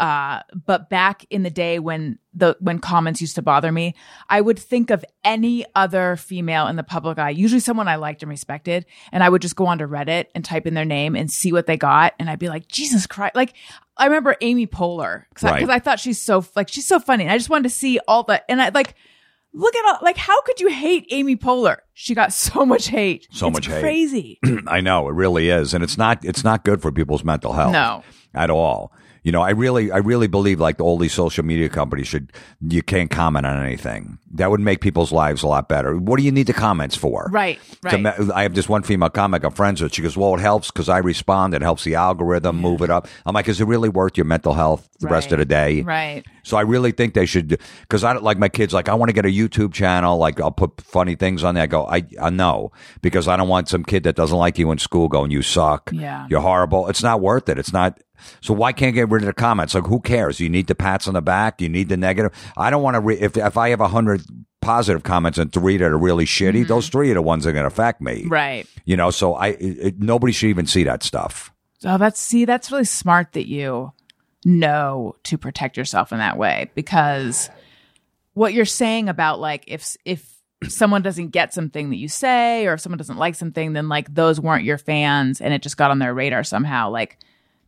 Uh, 0.00 0.40
but 0.66 0.88
back 0.88 1.26
in 1.28 1.42
the 1.42 1.50
day 1.50 1.78
when 1.78 2.18
the 2.32 2.56
when 2.58 2.78
comments 2.78 3.20
used 3.20 3.34
to 3.34 3.42
bother 3.42 3.70
me, 3.70 3.94
I 4.30 4.40
would 4.40 4.58
think 4.58 4.88
of 4.88 5.04
any 5.24 5.66
other 5.74 6.16
female 6.16 6.68
in 6.68 6.76
the 6.76 6.82
public 6.82 7.18
eye, 7.18 7.28
usually 7.30 7.60
someone 7.60 7.86
I 7.86 7.96
liked 7.96 8.22
and 8.22 8.30
respected, 8.30 8.86
and 9.12 9.22
I 9.22 9.28
would 9.28 9.42
just 9.42 9.56
go 9.56 9.66
onto 9.66 9.86
Reddit 9.86 10.26
and 10.34 10.42
type 10.42 10.66
in 10.66 10.72
their 10.72 10.86
name 10.86 11.14
and 11.14 11.30
see 11.30 11.52
what 11.52 11.66
they 11.66 11.76
got, 11.76 12.14
and 12.18 12.30
I'd 12.30 12.38
be 12.38 12.48
like, 12.48 12.66
Jesus 12.66 13.06
Christ! 13.06 13.36
Like 13.36 13.52
I 13.98 14.06
remember 14.06 14.36
Amy 14.40 14.66
Poehler 14.66 15.24
because 15.28 15.44
I, 15.44 15.74
I 15.74 15.78
thought 15.80 16.00
she's 16.00 16.20
so 16.20 16.42
like 16.56 16.68
she's 16.68 16.86
so 16.86 16.98
funny, 16.98 17.24
and 17.24 17.32
I 17.32 17.36
just 17.36 17.50
wanted 17.50 17.64
to 17.64 17.74
see 17.74 17.98
all 18.08 18.22
the 18.22 18.42
and 18.50 18.62
I 18.62 18.70
like 18.70 18.94
look 19.52 19.74
at 19.76 19.84
all 19.84 19.98
like 20.00 20.16
how 20.16 20.40
could 20.42 20.60
you 20.60 20.68
hate 20.68 21.08
Amy 21.10 21.36
Poehler? 21.36 21.76
She 21.92 22.14
got 22.14 22.32
so 22.32 22.64
much 22.64 22.88
hate, 22.88 23.28
So 23.32 23.48
It's 23.48 23.54
much 23.54 23.66
hate. 23.66 23.80
crazy. 23.82 24.38
I 24.66 24.80
know 24.80 25.08
it 25.08 25.12
really 25.12 25.50
is, 25.50 25.74
and 25.74 25.84
it's 25.84 25.98
not 25.98 26.24
it's 26.24 26.42
not 26.42 26.64
good 26.64 26.80
for 26.80 26.90
people's 26.90 27.22
mental 27.22 27.52
health. 27.52 27.72
No. 27.72 28.02
at 28.32 28.48
all. 28.48 28.92
You 29.22 29.32
know, 29.32 29.42
I 29.42 29.50
really 29.50 29.90
I 29.92 29.98
really 29.98 30.28
believe 30.28 30.60
like 30.60 30.80
all 30.80 30.96
these 30.98 31.12
social 31.12 31.44
media 31.44 31.68
companies 31.68 32.08
should 32.08 32.32
you 32.60 32.82
can't 32.82 33.10
comment 33.10 33.44
on 33.46 33.64
anything. 33.64 34.18
That 34.32 34.50
would 34.50 34.60
make 34.60 34.80
people's 34.80 35.12
lives 35.12 35.42
a 35.42 35.46
lot 35.46 35.68
better. 35.68 35.96
What 35.96 36.18
do 36.18 36.22
you 36.22 36.32
need 36.32 36.46
the 36.46 36.52
comments 36.52 36.96
for? 36.96 37.28
Right, 37.30 37.58
right. 37.82 38.00
ma- 38.00 38.34
I 38.34 38.42
have 38.44 38.54
this 38.54 38.68
one 38.68 38.82
female 38.82 39.10
comic 39.10 39.44
I'm 39.44 39.52
friends 39.52 39.82
with. 39.82 39.92
She 39.92 40.02
goes, 40.02 40.16
"Well, 40.16 40.34
it 40.34 40.40
helps 40.40 40.70
because 40.70 40.88
I 40.88 40.98
respond. 40.98 41.52
It 41.54 41.62
helps 41.62 41.84
the 41.84 41.96
algorithm 41.96 42.56
move 42.56 42.80
it 42.80 42.90
up." 42.90 43.08
I'm 43.26 43.34
like, 43.34 43.48
"Is 43.48 43.60
it 43.60 43.66
really 43.66 43.88
worth 43.88 44.16
your 44.16 44.24
mental 44.26 44.54
health 44.54 44.88
the 45.00 45.08
rest 45.08 45.32
of 45.32 45.38
the 45.38 45.44
day?" 45.44 45.82
Right. 45.82 46.24
So 46.42 46.56
I 46.56 46.62
really 46.62 46.90
think 46.92 47.12
they 47.12 47.26
should, 47.26 47.60
because 47.82 48.02
I 48.02 48.14
don't 48.14 48.24
like 48.24 48.38
my 48.38 48.48
kids. 48.48 48.72
Like 48.72 48.88
I 48.88 48.94
want 48.94 49.10
to 49.10 49.12
get 49.12 49.26
a 49.26 49.28
YouTube 49.28 49.74
channel. 49.74 50.16
Like 50.16 50.40
I'll 50.40 50.50
put 50.50 50.80
funny 50.80 51.14
things 51.14 51.44
on 51.44 51.54
there. 51.54 51.64
I 51.64 51.66
go, 51.66 51.86
I, 51.86 52.04
I 52.20 52.30
know 52.30 52.72
because 53.02 53.28
I 53.28 53.36
don't 53.36 53.48
want 53.48 53.68
some 53.68 53.84
kid 53.84 54.04
that 54.04 54.16
doesn't 54.16 54.36
like 54.38 54.58
you 54.58 54.70
in 54.70 54.78
school 54.78 55.08
going, 55.08 55.30
you 55.30 55.42
suck. 55.42 55.90
Yeah. 55.92 56.26
You're 56.30 56.40
horrible. 56.40 56.88
It's 56.88 57.02
not 57.02 57.20
worth 57.20 57.48
it. 57.50 57.58
It's 57.58 57.72
not. 57.74 58.00
So 58.40 58.54
why 58.54 58.72
can't 58.72 58.94
get 58.94 59.08
rid 59.08 59.22
of 59.22 59.26
the 59.26 59.32
comments? 59.32 59.74
Like 59.74 59.86
who 59.86 60.00
cares? 60.00 60.40
You 60.40 60.48
need 60.48 60.66
the 60.66 60.74
pats 60.74 61.08
on 61.08 61.14
the 61.14 61.22
back. 61.22 61.60
You 61.60 61.68
need 61.68 61.88
the 61.88 61.96
negative. 61.96 62.32
I 62.56 62.70
don't 62.70 62.82
want 62.82 62.94
to. 62.94 63.00
Re- 63.00 63.18
if 63.20 63.36
if 63.36 63.56
I 63.56 63.70
have 63.70 63.80
a 63.80 63.88
hundred 63.88 64.22
positive 64.60 65.02
comments 65.02 65.38
and 65.38 65.52
three 65.52 65.76
that 65.78 65.90
are 65.90 65.98
really 65.98 66.24
shitty, 66.26 66.66
those 66.68 66.88
three 66.88 67.10
are 67.10 67.14
the 67.14 67.22
ones 67.22 67.44
that 67.44 67.50
are 67.50 67.52
going 67.54 67.62
to 67.64 67.68
affect 67.68 68.00
me. 68.00 68.20
Mm-hmm. 68.22 68.28
Right. 68.28 68.66
You 68.84 68.96
know. 68.96 69.10
So 69.10 69.34
I 69.34 69.48
it, 69.48 69.78
it- 69.78 69.98
nobody 70.00 70.32
should 70.32 70.48
even 70.50 70.66
see 70.66 70.84
that 70.84 71.02
stuff. 71.02 71.52
Oh, 71.84 71.96
that's 71.98 72.20
see, 72.20 72.44
that's 72.44 72.70
really 72.70 72.84
smart 72.84 73.32
that 73.32 73.48
you 73.48 73.92
know 74.44 75.16
to 75.24 75.36
protect 75.38 75.76
yourself 75.76 76.12
in 76.12 76.18
that 76.18 76.38
way 76.38 76.70
because 76.74 77.50
what 78.34 78.54
you're 78.54 78.64
saying 78.64 79.08
about 79.08 79.38
like 79.40 79.64
if 79.66 79.96
if 80.04 80.30
someone 80.68 81.02
doesn't 81.02 81.28
get 81.28 81.52
something 81.54 81.90
that 81.90 81.96
you 81.96 82.08
say 82.08 82.66
or 82.66 82.74
if 82.74 82.80
someone 82.80 82.98
doesn't 82.98 83.18
like 83.18 83.34
something 83.34 83.72
then 83.74 83.88
like 83.88 84.14
those 84.14 84.40
weren't 84.40 84.64
your 84.64 84.78
fans 84.78 85.40
and 85.40 85.52
it 85.54 85.62
just 85.62 85.76
got 85.76 85.90
on 85.90 85.98
their 85.98 86.14
radar 86.14 86.44
somehow 86.44 86.88
like 86.90 87.18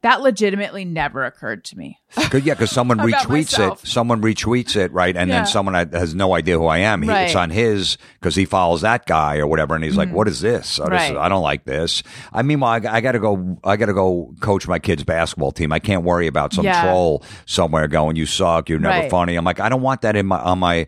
that 0.03 0.21
legitimately 0.21 0.85
never 0.85 1.25
occurred 1.25 1.65
to 1.65 1.79
me. 1.79 1.99
Cause, 2.15 2.43
yeah, 2.45 2.55
because 2.55 2.71
someone 2.71 2.99
retweets 2.99 3.29
myself. 3.59 3.85
it. 3.85 3.89
Someone 3.89 4.21
retweets 4.21 4.77
it, 4.77 4.93
right? 4.93 5.17
And 5.17 5.29
Yeah. 5.31 5.37
then 5.39 5.47
someone 5.47 5.75
has 5.75 6.15
no 6.15 6.35
idea 6.35 6.59
who 6.59 6.67
I 6.67 6.79
am. 6.79 7.03
He, 7.03 7.09
It's 7.09 7.15
Right. 7.15 7.29
Mm-hmm. 7.29 7.39
on 7.39 7.51
his 7.51 7.97
because 8.21 8.35
he 8.37 8.45
follows 8.45 8.81
that 8.83 9.07
guy 9.07 9.39
or 9.39 9.47
whatever, 9.47 9.75
and 9.75 9.83
he's 9.85 9.97
like, 9.97 10.11
"What 10.13 10.29
is 10.29 10.41
this? 10.41 10.79
Oh, 10.81 10.89
this 10.89 11.11
is- 11.11 11.17
I 11.17 11.29
don't 11.29 11.43
like 11.43 11.65
this." 11.65 12.03
I 12.33 12.43
mean, 12.43 12.63
I, 12.63 12.75
I 12.89 13.01
got 13.01 13.13
to 13.13 13.19
go. 13.21 13.59
I 13.65 13.77
got 13.77 13.87
to 13.87 13.95
go 13.95 14.35
coach 14.41 14.67
my 14.69 14.79
kids' 14.79 15.05
basketball 15.05 15.53
team. 15.53 15.73
I 15.73 15.79
can't 15.79 16.03
worry 16.05 16.27
about 16.27 16.53
some 16.53 16.65
Yeah. 16.65 16.83
troll 16.83 17.23
somewhere 17.47 17.87
going, 17.89 18.17
"You 18.17 18.27
suck. 18.27 18.69
You're 18.69 18.79
never 18.79 19.03
Right. 19.03 19.11
funny." 19.11 19.37
I'm 19.37 19.45
like, 19.45 19.61
I 19.61 19.69
don't 19.69 19.83
want 19.83 20.03
that 20.03 20.17
in 20.17 20.27
my 20.27 20.39
on 20.39 20.59
my. 20.59 20.87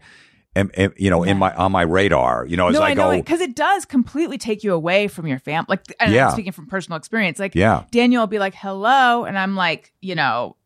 In- 0.56 0.70
in- 0.74 0.94
you 0.96 1.10
know, 1.10 1.22
in 1.22 1.38
my 1.38 1.54
on 1.54 1.72
my 1.72 1.82
radar, 1.82 2.46
you 2.46 2.56
know, 2.56 2.68
as 2.68 2.74
no, 2.74 2.82
I, 2.82 2.90
I 2.90 2.94
go, 2.94 3.10
because 3.16 3.40
it 3.40 3.54
does 3.56 3.84
completely 3.84 4.38
take 4.38 4.62
you 4.64 4.72
away 4.72 5.08
from 5.08 5.26
your 5.26 5.38
fam. 5.38 5.64
Like, 5.68 5.80
and 6.00 6.12
Yeah. 6.12 6.28
Speaking 6.30 6.52
from 6.52 6.66
personal 6.66 6.96
experience. 6.96 7.38
Like, 7.38 7.54
Yeah. 7.54 7.84
Daniel 7.90 8.22
will 8.22 8.26
be 8.28 8.38
like, 8.38 8.54
"Hello," 8.54 9.24
and 9.24 9.38
I'm 9.38 9.56
like, 9.56 9.92
you 10.00 10.14
know, 10.14 10.56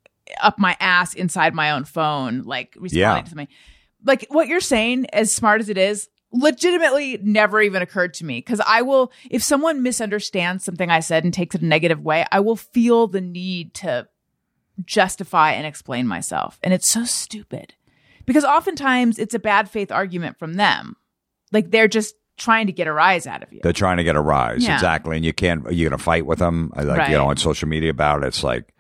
up 0.42 0.59
my 0.59 0.77
ass 0.79 1.14
inside 1.14 1.55
my 1.55 1.70
own 1.70 1.85
phone, 1.85 2.42
like 2.42 2.74
responding 2.79 3.01
Yeah. 3.01 3.20
to 3.22 3.29
something. 3.31 3.48
Like 4.05 4.27
what 4.31 4.46
you're 4.48 4.61
saying, 4.61 5.07
as 5.12 5.35
smart 5.35 5.61
as 5.61 5.68
it 5.68 5.79
is, 5.79 6.09
legitimately 6.31 7.18
never 7.22 7.61
even 7.62 7.81
occurred 7.81 8.12
to 8.14 8.24
me 8.27 8.37
because 8.38 8.61
I 8.66 8.83
will, 8.83 9.11
if 9.31 9.42
someone 9.42 9.83
misunderstands 9.83 10.64
something 10.64 10.90
I 10.90 11.01
said 11.01 11.24
and 11.24 11.33
takes 11.33 11.55
it 11.55 11.62
a 11.62 11.66
negative 11.66 12.03
way, 12.03 12.27
I 12.31 12.40
will 12.40 12.57
feel 12.57 13.07
the 13.07 13.22
need 13.22 13.72
to 13.74 14.07
justify 14.85 15.53
and 15.53 15.66
explain 15.66 16.07
myself, 16.07 16.59
and 16.62 16.72
it's 16.74 16.90
so 16.92 17.05
stupid 17.05 17.74
because 18.28 18.44
oftentimes 18.44 19.18
it's 19.18 19.34
a 19.34 19.38
bad 19.40 19.68
faith 19.68 19.90
argument 19.90 20.38
from 20.38 20.54
them. 20.54 20.94
Like 21.50 21.72
they're 21.72 21.88
just 21.88 22.14
trying 22.36 22.66
to 22.68 22.72
get 22.72 22.86
a 22.86 22.92
rise 22.92 23.26
out 23.26 23.42
of 23.42 23.52
you. 23.52 23.58
They're 23.64 23.72
trying 23.72 23.96
to 23.96 24.04
get 24.04 24.14
a 24.14 24.20
rise. 24.20 24.62
Yeah. 24.64 24.74
Exactly. 24.74 25.16
And 25.16 25.24
you 25.24 25.32
can't, 25.32 25.64
you're 25.72 25.90
going 25.90 25.98
to 25.98 26.04
fight 26.04 26.24
with 26.26 26.38
them. 26.38 26.72
Uh, 26.76 26.84
like, 26.84 26.98
Right. 26.98 27.10
you 27.10 27.16
know, 27.16 27.26
on 27.26 27.36
social 27.36 27.68
media 27.68 27.90
about 27.90 28.22
it. 28.22 28.28
It's 28.28 28.44
like, 28.44 28.72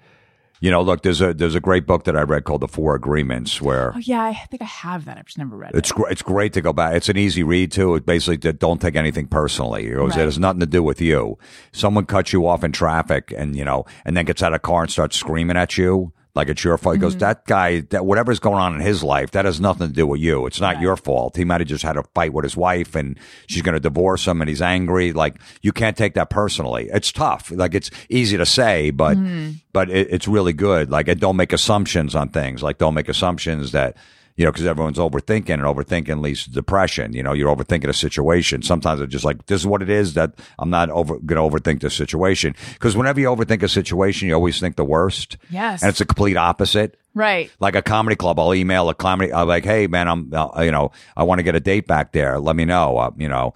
you 0.60 0.70
know, 0.70 0.82
look, 0.82 1.02
there's 1.02 1.20
a, 1.20 1.32
there's 1.34 1.54
a 1.54 1.60
great 1.60 1.86
book 1.86 2.04
that 2.04 2.16
I 2.16 2.22
read 2.22 2.44
called 2.44 2.60
The 2.62 2.68
Four 2.68 2.94
Agreements 2.96 3.60
where 3.62 3.92
oh 3.94 3.98
yeah, 3.98 4.22
I 4.24 4.34
think 4.50 4.60
I 4.60 4.64
have 4.66 5.04
that. 5.06 5.16
I've 5.18 5.24
just 5.26 5.38
never 5.38 5.56
read 5.56 5.70
it's, 5.74 5.90
it. 5.90 5.94
gr- 5.96 6.08
it's 6.08 6.22
great 6.22 6.52
to 6.54 6.60
go 6.60 6.72
back. 6.72 6.94
It's 6.94 7.08
an 7.08 7.16
easy 7.16 7.42
read 7.42 7.72
too. 7.72 7.94
It 7.94 8.04
basically 8.04 8.36
don't 8.52 8.80
take 8.80 8.96
anything 8.96 9.26
personally. 9.28 9.86
It 9.86 9.94
goes, 9.94 10.10
Right. 10.10 10.20
it 10.20 10.24
has 10.24 10.38
nothing 10.38 10.60
to 10.60 10.66
do 10.66 10.82
with 10.82 11.00
you. 11.00 11.38
Someone 11.72 12.06
cuts 12.06 12.32
you 12.32 12.46
off 12.46 12.62
in 12.64 12.72
traffic 12.72 13.32
and, 13.36 13.56
you 13.56 13.64
know, 13.64 13.86
and 14.04 14.16
then 14.16 14.24
gets 14.24 14.42
out 14.42 14.52
of 14.52 14.56
the 14.60 14.66
car 14.66 14.82
and 14.82 14.90
starts 14.90 15.16
screaming 15.16 15.56
at 15.56 15.78
you. 15.78 16.12
Like 16.38 16.48
it's 16.48 16.64
your 16.64 16.78
fault. 16.78 16.94
He 16.96 17.00
goes, 17.00 17.12
Mm-hmm. 17.14 17.18
that 17.20 17.44
guy, 17.46 17.80
that 17.90 18.06
whatever's 18.06 18.38
going 18.40 18.56
on 18.58 18.74
in 18.74 18.80
his 18.80 19.02
life, 19.02 19.32
that 19.32 19.44
has 19.44 19.60
nothing 19.60 19.88
to 19.88 19.92
do 19.92 20.06
with 20.06 20.20
you. 20.20 20.46
It's 20.46 20.60
not 20.60 20.80
your 20.80 20.96
fault. 20.96 21.36
He 21.36 21.44
might 21.44 21.60
have 21.60 21.68
just 21.68 21.82
had 21.84 21.96
a 21.98 22.02
fight 22.14 22.32
with 22.32 22.44
his 22.44 22.56
wife 22.56 22.94
and 22.94 23.18
she's 23.48 23.62
going 23.62 23.74
to 23.74 23.80
divorce 23.80 24.26
him 24.26 24.40
and 24.40 24.48
he's 24.48 24.62
angry. 24.62 25.12
Like 25.12 25.36
you 25.60 25.72
can't 25.72 25.96
take 25.96 26.14
that 26.14 26.30
personally. 26.30 26.88
It's 26.92 27.12
tough. 27.12 27.50
Like 27.50 27.74
it's 27.74 27.90
easy 28.08 28.36
to 28.38 28.46
say, 28.46 28.90
but, 28.90 29.18
Mm-hmm. 29.18 29.50
but 29.72 29.90
it, 29.90 30.08
it's 30.10 30.26
really 30.28 30.52
good. 30.54 30.90
Like, 30.90 31.06
don't 31.18 31.36
make 31.36 31.52
assumptions 31.52 32.14
on 32.14 32.28
things. 32.30 32.62
Like 32.62 32.78
don't 32.78 32.94
make 32.94 33.08
assumptions 33.08 33.72
that, 33.72 33.96
You 34.38 34.46
know, 34.46 34.52
because 34.52 34.64
everyone's 34.64 34.96
overthinking 34.98 35.50
and 35.50 35.62
overthinking 35.62 36.22
leads 36.22 36.44
to 36.44 36.50
depression. 36.50 37.12
You 37.12 37.22
know, 37.22 37.34
you're 37.34 37.54
overthinking 37.54 37.88
a 37.88 37.92
situation. 37.92 38.62
Sometimes 38.62 39.00
it's 39.00 39.12
just 39.12 39.24
like, 39.24 39.44
this 39.46 39.60
is 39.60 39.66
what 39.66 39.82
it 39.82 39.90
is 39.90 40.14
that 40.14 40.32
I'm 40.58 40.70
not 40.70 40.88
over, 40.88 41.18
going 41.18 41.50
to 41.50 41.58
overthink 41.58 41.80
the 41.80 41.90
situation. 41.90 42.54
Because 42.72 42.96
whenever 42.96 43.20
you 43.20 43.26
overthink 43.26 43.62
a 43.62 43.68
situation, 43.68 44.28
you 44.28 44.34
always 44.34 44.60
think 44.60 44.76
the 44.76 44.84
worst. 44.84 45.36
Yes. 45.50 45.82
And 45.82 45.90
it's 45.90 46.00
a 46.00 46.06
complete 46.06 46.36
opposite 46.36 46.98
right. 47.18 47.50
like 47.60 47.74
a 47.74 47.82
comedy 47.82 48.16
club. 48.16 48.38
I'll 48.38 48.54
email 48.54 48.88
a 48.88 48.94
comedy. 48.94 49.32
I'm 49.32 49.48
like, 49.48 49.64
hey 49.64 49.86
man, 49.86 50.08
I'm 50.08 50.32
uh, 50.32 50.62
you 50.62 50.70
know 50.70 50.92
I 51.16 51.24
want 51.24 51.40
to 51.40 51.42
get 51.42 51.54
a 51.54 51.60
date 51.60 51.86
back 51.86 52.12
there. 52.12 52.38
Let 52.40 52.56
me 52.56 52.64
know. 52.64 52.96
Uh, 52.96 53.10
you 53.16 53.28
know, 53.28 53.54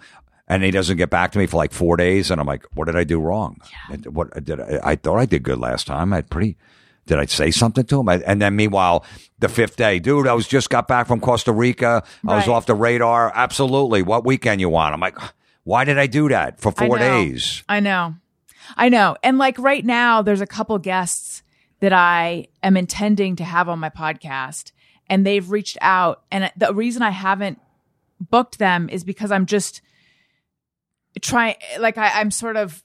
and 0.49 0.62
he 0.62 0.70
doesn't 0.70 0.97
get 0.97 1.11
back 1.11 1.33
to 1.33 1.39
me 1.39 1.47
for 1.47 1.57
like 1.57 1.72
four 1.72 1.97
days, 1.97 2.30
and 2.30 2.41
I'm 2.41 2.47
like, 2.47 2.64
what 2.74 2.87
did 2.87 2.97
I 2.97 3.05
do 3.05 3.20
wrong? 3.20 3.61
And 3.91 4.05
What 4.07 4.45
did 4.45 4.61
I, 4.61 4.80
I 4.83 4.97
thought 4.97 5.18
I 5.18 5.26
did 5.26 5.43
good 5.43 5.59
last 5.59 5.87
time? 5.87 6.12
I 6.12 6.22
pretty. 6.22 6.57
Did 7.07 7.18
I 7.18 7.26
say 7.26 7.50
something 7.50 7.84
to 7.86 8.00
him? 8.00 8.09
I, 8.09 8.18
and 8.18 8.40
then 8.40 8.55
meanwhile, 8.55 9.05
the 9.40 9.48
fifth 9.48 9.76
day, 9.76 9.98
dude, 9.98 10.26
I 10.28 10.34
was 10.34 10.46
just 10.46 10.70
got 10.70 10.86
back 10.86 11.09
from 11.09 11.20
Costa 11.20 11.53
Rica. 11.53 12.05
I 12.26 12.36
was 12.36 12.46
Right. 12.46 12.55
off 12.55 12.66
the 12.66 12.74
radar. 12.76 13.32
Absolutely. 13.34 14.03
What 14.03 14.24
weekend 14.24 14.61
you 14.61 14.68
want? 14.68 14.94
I'm 14.94 15.00
like, 15.00 15.18
why 15.64 15.84
did 15.84 15.98
I 15.98 16.07
do 16.07 16.28
that 16.28 16.61
for 16.61 16.72
I 16.78 16.86
four 16.86 16.98
know. 16.98 17.05
days? 17.05 17.64
I 17.68 17.80
know. 17.80 18.14
I 18.76 18.88
know. 18.88 19.16
And 19.22 19.38
like 19.38 19.59
right 19.59 19.84
now, 19.84 20.22
there's 20.22 20.40
a 20.40 20.46
couple 20.46 20.78
guests 20.78 21.42
that 21.80 21.92
I 21.92 22.46
am 22.62 22.76
intending 22.76 23.34
to 23.36 23.44
have 23.44 23.68
on 23.68 23.80
my 23.80 23.90
podcast, 23.90 24.70
and 25.09 25.26
they've 25.26 25.50
reached 25.50 25.76
out. 25.80 26.22
And 26.30 26.53
the 26.57 26.72
reason 26.72 27.03
I 27.03 27.11
haven't 27.11 27.61
booked 28.20 28.59
them 28.61 28.88
is 28.88 29.03
because 29.03 29.32
I'm 29.32 29.46
just 29.46 29.82
trying, 31.20 31.57
like, 31.80 31.98
I, 31.98 32.20
I'm 32.20 32.30
sort 32.30 32.57
of 32.57 32.82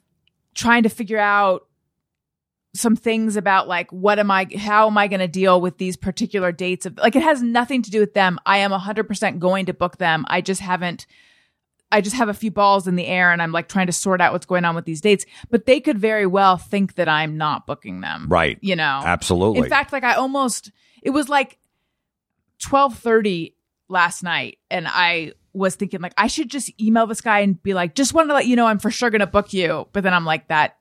trying 0.55 0.81
to 0.83 0.89
figure 0.89 1.19
out 1.19 1.66
some 2.77 2.95
things 2.95 3.35
about 3.35 3.67
like 3.67 3.91
what 3.91 4.19
am 4.19 4.29
I 4.29 4.47
how 4.57 4.87
am 4.87 4.97
I 4.97 5.07
going 5.07 5.19
to 5.19 5.27
deal 5.27 5.59
with 5.59 5.77
these 5.77 5.97
particular 5.97 6.51
dates 6.51 6.85
of 6.85 6.97
like 6.97 7.15
it 7.15 7.23
has 7.23 7.41
nothing 7.41 7.81
to 7.81 7.91
do 7.91 7.99
with 7.99 8.13
them. 8.13 8.39
I 8.45 8.59
am 8.59 8.71
100% 8.71 9.39
going 9.39 9.65
to 9.65 9.73
book 9.73 9.97
them. 9.97 10.25
I 10.27 10.41
just 10.41 10.61
haven't 10.61 11.07
I 11.91 12.01
just 12.01 12.15
have 12.15 12.29
a 12.29 12.33
few 12.33 12.51
balls 12.51 12.87
in 12.87 12.95
the 12.95 13.05
air 13.05 13.31
and 13.31 13.41
I'm 13.41 13.51
like 13.51 13.69
trying 13.69 13.87
to 13.87 13.93
sort 13.93 14.21
out 14.21 14.33
what's 14.33 14.45
going 14.45 14.65
on 14.65 14.75
with 14.75 14.85
these 14.85 15.01
dates. 15.01 15.25
But 15.49 15.65
they 15.65 15.79
could 15.79 15.97
very 15.97 16.27
well 16.27 16.57
think 16.57 16.95
that 16.95 17.07
I'm 17.07 17.37
not 17.37 17.65
booking 17.65 18.01
them. 18.01 18.27
Right. 18.29 18.57
You 18.61 18.75
know. 18.75 19.01
Absolutely. 19.03 19.61
In 19.61 19.69
fact, 19.69 19.91
like 19.91 20.03
I 20.03 20.15
almost 20.15 20.71
it 21.01 21.11
was 21.11 21.29
like 21.29 21.57
12:30 22.61 23.53
last 23.89 24.21
night 24.21 24.59
and 24.69 24.87
I 24.87 25.33
was 25.53 25.75
thinking 25.75 26.01
like 26.01 26.13
I 26.17 26.27
should 26.27 26.49
just 26.49 26.69
email 26.79 27.07
this 27.07 27.21
guy 27.21 27.39
and 27.39 27.61
be 27.63 27.73
like 27.73 27.95
just 27.95 28.13
wanted 28.13 28.27
to 28.27 28.33
let 28.35 28.45
you 28.45 28.55
know 28.55 28.67
I'm 28.67 28.79
for 28.79 28.91
sure 28.91 29.09
going 29.09 29.21
to 29.21 29.27
book 29.27 29.53
you. 29.53 29.87
But 29.93 30.03
then 30.03 30.13
I'm 30.13 30.25
like 30.25 30.49
that 30.49 30.77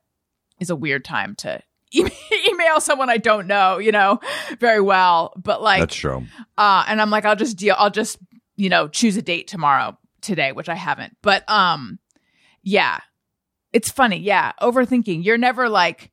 is 0.60 0.70
a 0.70 0.76
weird 0.76 1.04
time 1.04 1.34
to 1.36 1.62
e- 1.92 2.08
email 2.48 2.80
someone 2.80 3.10
I 3.10 3.16
don't 3.18 3.46
know, 3.46 3.78
you 3.78 3.92
know, 3.92 4.20
very 4.58 4.80
well. 4.80 5.32
But 5.36 5.62
like 5.62 5.80
That's 5.80 5.94
true. 5.94 6.24
uh, 6.58 6.84
and 6.88 7.00
I'm 7.00 7.10
like, 7.10 7.24
I'll 7.24 7.36
just 7.36 7.56
deal. 7.56 7.74
I'll 7.78 7.90
just, 7.90 8.18
you 8.56 8.68
know, 8.68 8.88
choose 8.88 9.16
a 9.16 9.22
date 9.22 9.48
tomorrow, 9.48 9.96
today, 10.20 10.52
which 10.52 10.68
I 10.68 10.74
haven't. 10.74 11.16
But, 11.22 11.48
um, 11.50 11.98
yeah, 12.62 12.98
it's 13.72 13.90
funny. 13.90 14.18
Yeah. 14.18 14.52
Overthinking. 14.60 15.24
You're 15.24 15.38
never 15.38 15.68
like, 15.68 16.10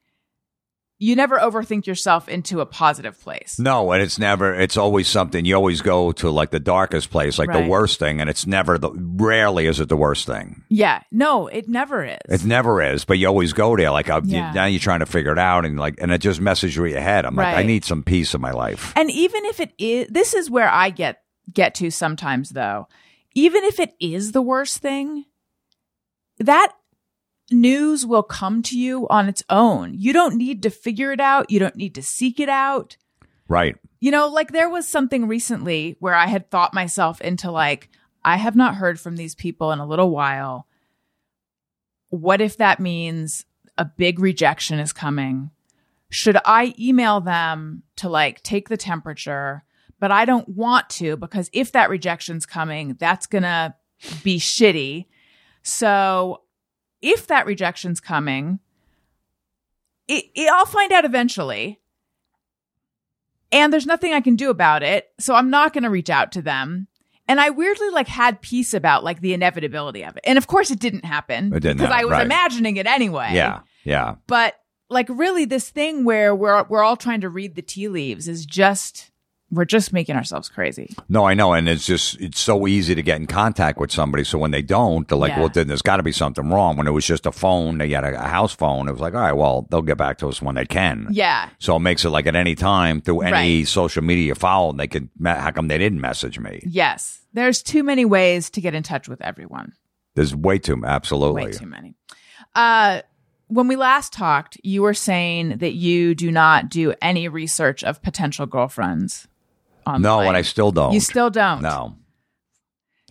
you 1.00 1.16
never 1.18 1.38
overthink 1.38 1.86
yourself 1.86 2.30
into 2.30 2.62
a 2.62 2.66
positive 2.66 3.20
place. 3.20 3.60
No, 3.60 3.91
and 3.91 4.02
it's 4.02 4.18
never. 4.18 4.54
It's 4.54 4.78
always 4.78 5.08
something. 5.08 5.44
You 5.44 5.56
always 5.56 5.82
go 5.82 6.12
to 6.14 6.30
like 6.30 6.52
the 6.52 6.60
darkest 6.62 7.10
place, 7.10 7.38
like 7.38 7.50
Right. 7.50 7.64
the 7.64 7.70
worst 7.70 8.00
thing, 8.00 8.22
and 8.22 8.30
it's 8.30 8.48
never 8.48 8.78
the. 8.78 8.91
Rarely 8.91 9.66
is 9.68 9.80
it 9.80 9.89
the 9.89 9.98
worst 9.98 10.26
thing. 10.26 10.64
Yeah. 10.70 11.02
No, 11.12 11.48
it 11.48 11.68
never 11.68 12.06
is. 12.06 12.18
It 12.30 12.46
never 12.46 12.82
is, 12.82 13.04
but 13.06 13.18
you 13.18 13.28
always 13.28 13.52
go 13.54 13.76
there. 13.76 13.91
Like 13.91 14.10
uh, 14.10 14.22
you- 14.24 14.38
now, 14.38 14.66
you're 14.66 14.80
trying 14.80 15.00
to 15.02 15.06
figure 15.06 15.32
it 15.34 15.39
out, 15.39 15.66
and 15.66 15.78
like, 15.78 15.96
and 16.00 16.12
it 16.12 16.20
just 16.20 16.39
messes 16.39 16.78
with 16.78 16.91
your 16.91 17.02
head. 17.02 17.26
I'm 17.26 17.36
like, 17.36 17.56
I 17.56 17.64
need 17.64 17.84
some 17.84 18.04
peace 18.04 18.34
in 18.34 18.39
my 18.41 18.52
life. 18.52 18.94
And 18.96 19.12
even 19.12 19.44
if 19.46 19.60
it 19.60 19.74
is, 19.78 20.08
this 20.10 20.34
is 20.34 20.50
where 20.50 20.70
I 20.70 20.89
get 20.89 21.22
get 21.52 21.76
to 21.76 21.91
sometimes 21.91 22.52
though. 22.52 22.88
Even 23.36 23.64
if 23.64 23.80
it 23.80 23.94
is 24.00 24.32
the 24.32 24.41
worst 24.44 24.78
thing, 24.78 25.26
that 26.39 26.72
news 27.52 28.06
will 28.06 28.24
come 28.24 28.62
to 28.64 28.78
you 28.78 29.08
on 29.10 29.28
its 29.28 29.44
own. 29.50 29.94
You 29.96 30.14
don't 30.14 30.36
need 30.36 30.64
to 30.64 30.70
figure 30.70 31.12
it 31.12 31.20
out. 31.20 31.50
You 31.50 31.60
don't 31.60 31.76
need 31.76 31.96
to 31.96 32.02
seek 32.02 32.39
it 32.39 32.50
out. 32.50 32.98
Right. 33.48 33.76
You 34.00 34.12
know, 34.12 34.28
like 34.28 34.52
there 34.52 34.70
was 34.70 34.88
something 34.88 35.28
recently 35.28 35.96
where 36.00 36.16
I 36.16 36.28
had 36.28 36.50
thought 36.50 36.74
myself 36.74 37.22
into 37.22 37.52
like, 37.52 37.89
I 38.24 38.38
have 38.38 38.56
not 38.56 38.76
heard 38.76 39.00
from 39.00 39.16
these 39.16 39.36
people 39.36 39.72
in 39.72 39.80
a 39.80 39.86
little 39.86 40.10
while. 40.10 40.68
What 42.10 42.41
if 42.41 42.58
that 42.58 42.80
means 42.80 43.46
a 43.78 43.86
big 43.86 44.20
rejection 44.20 44.80
is 44.80 44.94
coming? 44.94 45.52
Should 46.10 46.38
I 46.46 46.74
email 46.80 47.22
them 47.22 47.84
to 47.98 48.08
like 48.08 48.44
take 48.44 48.70
the 48.70 48.78
temperature? 48.78 49.64
But 50.00 50.12
I 50.12 50.26
don't 50.26 50.48
want 50.50 50.89
to 50.91 51.18
because 51.18 51.50
if 51.54 51.72
that 51.72 51.89
rejection's 51.89 52.46
coming, 52.46 52.96
that's 53.00 53.26
going 53.26 53.44
to 53.44 53.74
be 54.24 54.38
shitty. 54.38 55.08
So 55.64 56.43
if 57.04 57.28
that 57.28 57.45
rejection's 57.45 57.99
coming, 57.99 58.60
it, 60.08 60.26
it, 60.34 60.49
I'll 60.49 60.66
find 60.66 60.91
out 60.91 61.06
eventually 61.06 61.80
and 63.54 63.72
there's 63.72 63.86
nothing 63.86 64.14
I 64.14 64.22
can 64.22 64.36
do 64.36 64.49
about 64.49 64.82
it. 64.82 65.12
So 65.20 65.36
I'm 65.36 65.51
not 65.51 65.74
going 65.74 65.84
to 65.84 65.89
reach 65.89 66.10
out 66.10 66.32
to 66.34 66.41
them. 66.41 66.88
And 67.28 67.39
I 67.39 67.51
weirdly 67.51 67.89
like 67.91 68.08
had 68.08 68.41
peace 68.41 68.74
about 68.74 69.04
like 69.04 69.22
the 69.22 69.34
inevitability 69.34 70.04
of 70.04 70.18
it. 70.18 70.24
And 70.26 70.38
of 70.38 70.47
course 70.47 70.72
it 70.72 70.80
didn't 70.80 71.06
happen 71.06 71.54
It 71.54 71.60
didn't 71.62 71.78
because 71.78 71.91
I 71.91 72.04
was 72.04 72.14
right. 72.14 72.26
imagining 72.26 72.78
it 72.78 72.88
anyway. 72.88 73.30
Yeah. 73.32 73.62
Yeah. 73.84 74.16
But 74.28 74.56
like 74.89 75.08
really 75.10 75.45
this 75.45 75.70
thing 75.70 76.04
where 76.04 76.36
we're 76.36 76.64
we're 76.64 76.84
all 76.84 76.97
trying 76.97 77.22
to 77.22 77.30
read 77.30 77.56
the 77.56 77.62
tea 77.62 77.88
leaves 77.88 78.28
is 78.28 78.45
just 78.45 79.12
we're 79.54 79.66
just 79.66 79.93
making 79.93 80.16
ourselves 80.16 80.49
crazy. 80.49 80.95
No, 81.10 81.26
I 81.26 81.34
know, 81.34 81.54
and 81.54 81.70
it's 81.70 81.86
just 81.86 82.20
it's 82.20 82.39
so 82.39 82.68
easy 82.68 82.95
to 82.95 83.01
get 83.01 83.18
in 83.18 83.28
contact 83.28 83.78
with 83.80 83.91
somebody. 83.91 84.24
So 84.24 84.38
when 84.38 84.51
they 84.51 84.62
don't, 84.62 85.08
they're 85.08 85.18
like, 85.18 85.32
Yeah. 85.32 85.39
"Well, 85.41 85.49
then 85.49 85.68
there's 85.68 85.82
got 85.82 85.97
to 85.97 86.04
be 86.04 86.12
something 86.12 86.49
wrong." 86.49 86.76
When 86.78 86.88
it 86.88 86.91
was 86.91 87.06
just 87.06 87.26
a 87.26 87.32
phone, 87.32 87.78
they 87.78 87.89
had 87.89 88.04
a, 88.04 88.20
a 88.24 88.28
house 88.28 88.54
phone. 88.54 88.88
It 88.88 88.91
was 88.91 89.01
like, 89.01 89.14
"All 89.14 89.22
right, 89.22 89.34
well, 89.34 89.68
they'll 89.70 89.82
get 89.82 89.97
back 89.97 90.18
to 90.20 90.28
us 90.28 90.41
when 90.41 90.56
they 90.56 90.66
can." 90.66 91.08
Yeah. 91.12 91.49
So 91.60 91.76
it 91.76 91.80
makes 91.80 92.04
it 92.06 92.10
like 92.10 92.28
at 92.28 92.36
any 92.36 92.56
time 92.56 92.99
through 93.01 93.22
any 93.22 93.60
Right. 93.60 93.68
social 93.68 94.04
media 94.04 94.36
follow, 94.36 94.74
they 94.74 94.88
could. 94.88 95.10
How 95.24 95.51
come 95.51 95.68
they 95.68 95.78
didn't 95.78 96.01
message 96.01 96.39
me? 96.39 96.62
Yes. 96.66 97.20
There's 97.34 97.64
too 97.64 97.84
many 97.84 98.06
ways 98.06 98.49
to 98.51 98.62
get 98.62 98.74
in 98.76 98.84
touch 98.84 99.08
with 99.08 99.22
everyone. 99.22 99.74
There's 100.16 100.36
way 100.36 100.60
too 100.60 100.76
many. 100.76 100.93
absolutely. 100.93 101.45
Way 101.45 101.51
too 101.51 101.66
many. 101.66 101.95
Uh 102.56 103.01
when 103.47 103.68
we 103.68 103.76
last 103.76 104.14
talked, 104.14 104.58
you 104.64 104.82
were 104.82 104.93
saying 104.95 105.58
that 105.58 105.74
you 105.74 106.16
do 106.16 106.32
not 106.32 106.70
do 106.70 106.93
any 107.01 107.28
research 107.28 107.84
of 107.84 108.01
potential 108.01 108.45
girlfriends. 108.47 109.28
Online. 109.86 110.02
No, 110.02 110.20
and 110.22 110.38
I 110.38 110.42
still 110.42 110.72
don't. 110.72 110.94
You 110.94 111.00
still 111.00 111.30
don't. 111.30 111.62
no. 111.62 111.96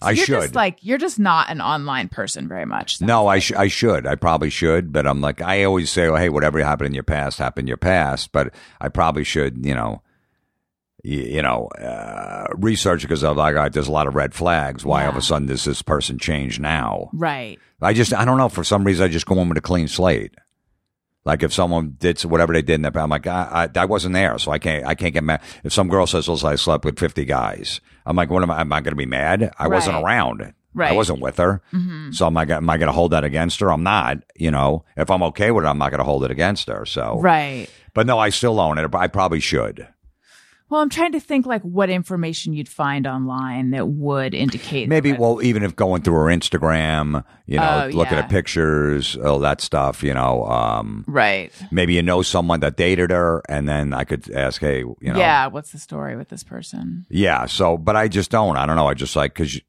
So 0.01 0.09
I 0.09 0.11
you're 0.13 0.27
should. 0.27 0.41
Just 0.43 0.55
like 0.57 0.79
you're 0.81 0.99
just 0.99 1.21
not 1.21 1.49
an 1.49 1.61
online 1.61 2.09
person 2.09 2.49
very 2.49 2.65
much. 2.65 3.01
No, 3.01 3.29
I 3.29 3.39
sh- 3.39 3.53
I 3.53 3.69
should. 3.69 4.05
I 4.05 4.17
probably 4.17 4.51
should, 4.51 4.93
but 4.93 5.07
I'm 5.07 5.21
like 5.21 5.41
I 5.41 5.63
always 5.63 5.91
say, 5.91 6.09
well, 6.09 6.17
hey, 6.21 6.29
whatever 6.29 6.59
happened 6.59 6.89
in 6.89 6.95
your 6.95 7.05
past 7.05 7.39
happened 7.39 7.65
in 7.65 7.69
your 7.69 7.77
past. 7.77 8.33
But 8.33 8.53
I 8.81 8.89
probably 8.89 9.23
should, 9.23 9.65
you 9.65 9.77
know, 9.77 10.03
you, 11.05 11.21
you 11.21 11.43
know, 11.43 11.67
uh, 11.69 12.47
research 12.57 13.03
because 13.03 13.23
I'm 13.23 13.37
like, 13.37 13.55
right, 13.55 13.73
there's 13.73 13.87
a 13.87 13.93
lot 13.93 14.09
of 14.09 14.17
red 14.17 14.35
flags. 14.35 14.85
Why 14.85 15.05
all 15.05 15.11
of 15.11 15.17
a 15.17 15.23
sudden 15.23 15.47
does 15.47 15.65
this 15.65 15.83
person 15.83 16.19
change 16.19 16.59
now? 16.59 17.11
Right. 17.13 17.61
I 17.81 17.93
just 17.93 18.13
I 18.13 18.25
don't 18.25 18.39
know. 18.39 18.49
For 18.49 18.65
some 18.65 18.83
reason, 18.83 19.05
I 19.05 19.09
just 19.09 19.27
go 19.27 19.39
in 19.41 19.49
with 19.49 19.59
a 19.59 19.63
clean 19.63 19.87
slate. 19.87 20.35
Like 21.25 21.43
if 21.43 21.53
someone 21.53 21.97
did 22.01 22.21
whatever 22.23 22.53
they 22.53 22.63
did 22.63 22.75
in 22.75 22.83
the 22.83 22.91
past, 22.91 23.05
I'm 23.05 23.11
like 23.11 23.27
I, 23.27 23.69
I, 23.75 23.81
I 23.81 23.85
wasn't 23.85 24.15
there, 24.15 24.39
so 24.39 24.51
I 24.51 24.59
can't 24.59 24.85
I 24.85 24.95
can't 24.95 25.15
get 25.15 25.23
mad. 25.23 25.41
If 25.63 25.73
some 25.73 25.89
girl 25.89 26.07
says, 26.07 26.29
"Well, 26.29 26.45
I 26.45 26.57
slept 26.57 26.85
with 26.85 26.99
50 26.99 27.25
guys," 27.25 27.81
I'm 28.05 28.17
like, 28.17 28.31
"What 28.31 28.43
am 28.43 28.51
I? 28.51 28.61
Am 28.61 28.73
I 28.73 28.81
going 28.81 28.93
to 28.93 28.97
be 28.97 29.07
mad? 29.07 29.53
I 29.59 29.69
wasn't 29.69 30.03
around. 30.03 30.55
Right. 30.75 30.93
I 30.93 30.95
wasn't 30.95 31.21
with 31.21 31.37
her. 31.37 31.63
Mm-hmm. 31.73 32.13
So 32.13 32.27
am 32.27 32.37
I 32.37 32.43
am 32.45 32.69
I 32.69 32.77
going 32.79 32.89
to 32.89 32.93
hold 32.93 33.13
that 33.13 33.25
against 33.25 33.61
her? 33.61 33.71
I'm 33.71 33.83
not. 33.83 34.19
You 34.35 34.51
know, 34.51 34.85
if 34.97 35.11
I'm 35.11 35.23
okay 35.25 35.51
with 35.51 35.65
it, 35.65 35.69
I'm 35.69 35.79
not 35.79 35.91
going 35.91 35.99
to 35.99 36.05
hold 36.05 36.25
it 36.25 36.31
against 36.31 36.69
her. 36.69 36.87
So 36.87 37.19
Right. 37.21 37.69
But 37.95 38.07
no, 38.07 38.19
I 38.19 38.31
still 38.31 38.59
own 38.59 38.79
it. 38.79 38.95
I 38.95 39.07
probably 39.07 39.41
should. 39.41 39.87
Well, 40.73 40.81
I'm 40.81 40.89
trying 40.89 41.13
to 41.13 41.21
think 41.21 41.45
like 41.45 41.61
what 41.61 41.91
information 41.91 42.55
you'd 42.55 42.67
find 42.67 43.07
online 43.07 43.73
that 43.73 43.89
would 43.89 44.33
indicate 44.33 44.89
Maybe 44.89 45.13
well, 45.13 45.43
even 45.43 45.65
if 45.65 45.77
going 45.77 46.01
through 46.01 46.15
her 46.15 46.35
Instagram, 46.35 47.23
you 47.45 47.59
know, 47.59 47.83
Oh, 47.85 47.95
looking 47.95 48.15
yeah. 48.17 48.21
at 48.25 48.31
pictures, 48.31 49.15
all 49.17 49.39
that 49.41 49.61
stuff. 49.61 50.03
You 50.03 50.15
know, 50.15 50.47
um, 50.47 51.05
right. 51.07 51.53
maybe 51.71 51.93
you 51.93 52.03
know 52.03 52.23
someone 52.23 52.61
that 52.61 52.79
dated 52.79 53.11
her, 53.11 53.43
and 53.51 53.69
then 53.69 53.93
I 53.93 54.05
could 54.05 54.31
ask, 54.31 54.63
hey, 54.63 54.79
you 54.79 54.97
know, 55.03 55.19
Yeah. 55.19 55.49
What's 55.49 55.73
the 55.73 55.79
story 55.79 56.17
with 56.17 56.31
this 56.31 56.43
person? 56.43 57.05
Yeah, 57.11 57.45
So, 57.45 57.77
but 57.77 57.95
I 57.95 58.09
just 58.09 58.31
don't. 58.31 58.57
I 58.57 58.65
don't 58.65 58.77
know. 58.77 58.87
I 58.89 58.95
just 58.95 59.15
like 59.15 59.35
because 59.35 59.61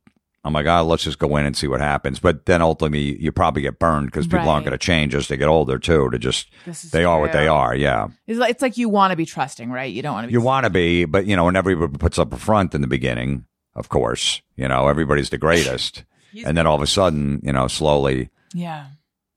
I'm 0.46 0.52
like, 0.52 0.66
oh, 0.66 0.84
let's 0.84 1.04
just 1.04 1.20
go 1.20 1.38
in 1.38 1.46
and 1.46 1.56
see 1.56 1.68
what 1.68 1.80
happens. 1.80 2.20
But 2.20 2.46
then 2.46 2.62
ultimately, 2.62 3.18
you 3.22 3.32
probably 3.32 3.62
get 3.62 3.80
burned 3.80 4.08
because 4.08 4.28
people 4.28 4.50
aren't 4.50 4.66
going 4.66 4.78
to 4.78 4.78
change 4.78 5.16
as 5.16 5.30
they 5.30 5.38
get 5.38 5.48
older 5.48 5.80
too. 5.80 6.10
To 6.10 6.20
just 6.20 6.52
they 6.92 7.06
are 7.06 7.20
what 7.22 7.32
they 7.32 7.48
are. 7.48 7.74
Yeah, 7.74 8.10
It's 8.28 8.40
like, 8.40 8.52
it's 8.52 8.62
like 8.62 8.78
you 8.78 8.90
want 8.90 9.12
to 9.12 9.16
be 9.18 9.26
trusting, 9.26 9.72
right? 9.72 9.92
You 9.92 10.02
don't 10.02 10.14
want 10.14 10.26
to 10.26 10.28
be. 10.28 10.34
you 10.34 10.42
want 10.42 10.66
to 10.66 10.70
be, 10.70 11.06
but 11.06 11.26
you 11.26 11.38
know, 11.38 11.46
when 11.46 11.56
everybody 11.56 11.98
puts 11.98 12.20
up 12.20 12.34
a 12.34 12.38
front 12.38 12.76
in 12.76 12.82
the 12.82 12.88
beginning, 12.88 13.46
of 13.74 13.88
course, 13.88 14.42
you 14.58 14.68
know, 14.68 14.90
everybody's 14.90 15.30
the 15.30 15.38
greatest, 15.38 16.04
and 16.46 16.58
then 16.58 16.68
all 16.68 16.76
of 16.76 16.82
a 16.82 16.88
sudden, 16.88 17.40
you 17.42 17.54
know, 17.54 17.68
slowly 17.68 18.30
yeah. 18.54 18.88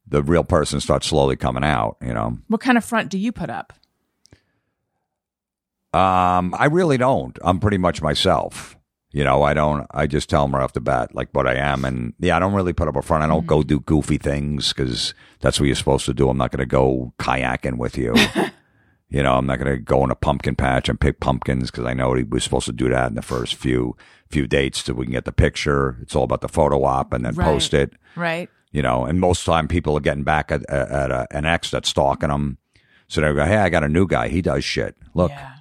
the 0.09 0.24
real 0.24 0.44
person 0.44 0.80
starts 0.80 1.07
slowly 1.07 1.36
coming 1.36 1.62
out. 1.64 1.98
You 2.02 2.14
know, 2.14 2.38
What 2.48 2.61
kind 2.61 2.76
of 2.76 2.84
front 2.84 3.11
do 3.11 3.18
you 3.18 3.30
put 3.30 3.48
up? 3.48 3.72
um, 5.92 6.54
I 6.59 6.66
really 6.66 6.98
don't. 6.98 7.38
I'm 7.42 7.59
pretty 7.61 7.78
much 7.78 8.02
myself. 8.02 8.76
You 9.17 9.25
know, 9.25 9.45
I 9.45 9.55
don't. 9.55 9.87
I 9.93 10.07
just 10.07 10.29
tell 10.29 10.43
them 10.43 10.55
right 10.55 10.62
off 10.62 10.75
the 10.75 10.81
bat, 10.83 11.14
like 11.14 11.31
what 11.33 11.47
I 11.47 11.55
am, 11.55 11.87
and 11.87 12.12
yeah, 12.19 12.37
I 12.37 12.39
don't 12.39 12.53
really 12.53 12.75
put 12.75 12.87
up 12.87 12.97
a 12.97 13.01
front. 13.01 13.25
I 13.25 13.27
don't 13.27 13.47
go 13.47 13.61
mm-hmm. 13.61 13.69
do 13.69 13.81
goofy 13.81 14.19
things 14.19 14.75
because 14.75 15.14
that's 15.41 15.59
what 15.59 15.64
you're 15.64 15.75
supposed 15.75 16.05
to 16.05 16.12
do. 16.12 16.29
I'm 16.29 16.37
not 16.37 16.51
going 16.51 16.61
to 16.61 16.67
go 16.67 17.14
kayaking 17.19 17.79
with 17.79 17.97
you. 17.97 18.14
you 19.09 19.23
know, 19.23 19.37
I'm 19.37 19.47
not 19.47 19.59
going 19.59 19.75
to 19.75 19.81
go 19.81 20.05
in 20.05 20.11
a 20.11 20.14
pumpkin 20.14 20.55
patch 20.55 20.91
and 20.91 21.01
pick 21.01 21.19
pumpkins 21.19 21.71
because 21.71 21.87
I 21.87 21.95
know 21.95 22.12
he 22.12 22.25
was 22.25 22.45
supposed 22.45 22.67
to 22.67 22.73
do 22.73 22.91
that 22.91 23.09
in 23.09 23.14
the 23.14 23.23
first 23.23 23.55
few 23.55 23.97
few 24.29 24.47
dates 24.47 24.85
so 24.85 24.93
we 24.93 25.07
can 25.07 25.12
get 25.12 25.25
the 25.25 25.33
picture. 25.33 25.97
It's 26.03 26.14
all 26.14 26.25
about 26.25 26.43
the 26.43 26.49
photo 26.49 26.85
op 26.85 27.14
and 27.14 27.25
then 27.25 27.37
Right. 27.37 27.47
post 27.47 27.73
it. 27.73 27.95
Right. 28.17 28.51
You 28.71 28.83
know, 28.83 29.07
and 29.07 29.19
most 29.19 29.47
time 29.47 29.67
people 29.67 29.97
are 29.97 30.01
getting 30.01 30.25
back 30.25 30.53
at, 30.53 30.69
at, 30.69 30.91
at 30.91 31.11
a, 31.11 31.27
an 31.31 31.47
ex 31.47 31.71
that's 31.71 31.89
stalking 31.89 32.29
them. 32.29 32.59
So 33.09 33.23
they 33.23 33.33
go, 33.33 33.47
"Hey, 33.47 33.57
I 33.57 33.71
got 33.71 33.83
a 33.83 33.89
new 33.89 34.07
guy. 34.07 34.29
He 34.29 34.43
does 34.43 34.62
shit. 34.62 34.95
Look." 35.14 35.31
Yeah. 35.31 35.55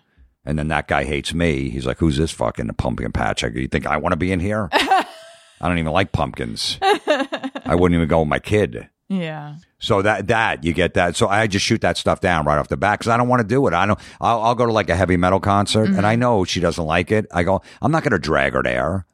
And 0.45 0.59
then 0.59 0.67
that 0.67 0.87
guy 0.87 1.03
hates 1.03 1.33
me. 1.33 1.69
He's 1.69 1.85
like, 1.85 1.97
"Who's 1.97 2.17
this 2.17 2.31
fucking 2.31 2.69
pumpkin 2.77 3.11
patch? 3.11 3.43
I 3.43 3.47
You 3.47 3.67
think 3.67 3.87
I 3.87 3.97
want 3.97 4.13
to 4.13 4.17
be 4.17 4.31
in 4.31 4.39
here? 4.39 4.69
I 4.73 5.69
don't 5.69 5.79
even 5.79 5.91
like 5.91 6.11
pumpkins. 6.11 6.77
I 6.81 7.75
wouldn't 7.75 7.95
even 7.97 8.07
go 8.07 8.19
with 8.19 8.29
my 8.29 8.39
kid." 8.39 8.89
Yeah. 9.07 9.55
So 9.77 10.01
that 10.01 10.27
that 10.27 10.63
you 10.63 10.73
get 10.73 10.95
that. 10.95 11.15
So 11.15 11.27
I 11.27 11.47
just 11.47 11.65
shoot 11.65 11.81
that 11.81 11.97
stuff 11.97 12.21
down 12.21 12.45
right 12.45 12.57
off 12.57 12.69
the 12.69 12.77
bat 12.77 12.99
because 12.99 13.09
I 13.09 13.17
don't 13.17 13.27
want 13.27 13.41
to 13.41 13.47
do 13.47 13.67
it. 13.67 13.73
I 13.73 13.85
don't. 13.85 13.99
I'll, 14.19 14.41
I'll 14.41 14.55
go 14.55 14.65
to 14.65 14.71
like 14.71 14.89
a 14.89 14.95
heavy 14.95 15.17
metal 15.17 15.39
concert, 15.39 15.89
and 15.89 16.05
I 16.05 16.13
mm-hmm. 16.13 16.21
know 16.21 16.45
she 16.45 16.59
doesn't 16.59 16.83
like 16.83 17.11
it. 17.11 17.27
I 17.31 17.43
go. 17.43 17.61
I'm 17.81 17.91
not 17.91 18.03
going 18.03 18.13
to 18.13 18.19
drag 18.19 18.53
her 18.53 18.63
there. 18.63 19.05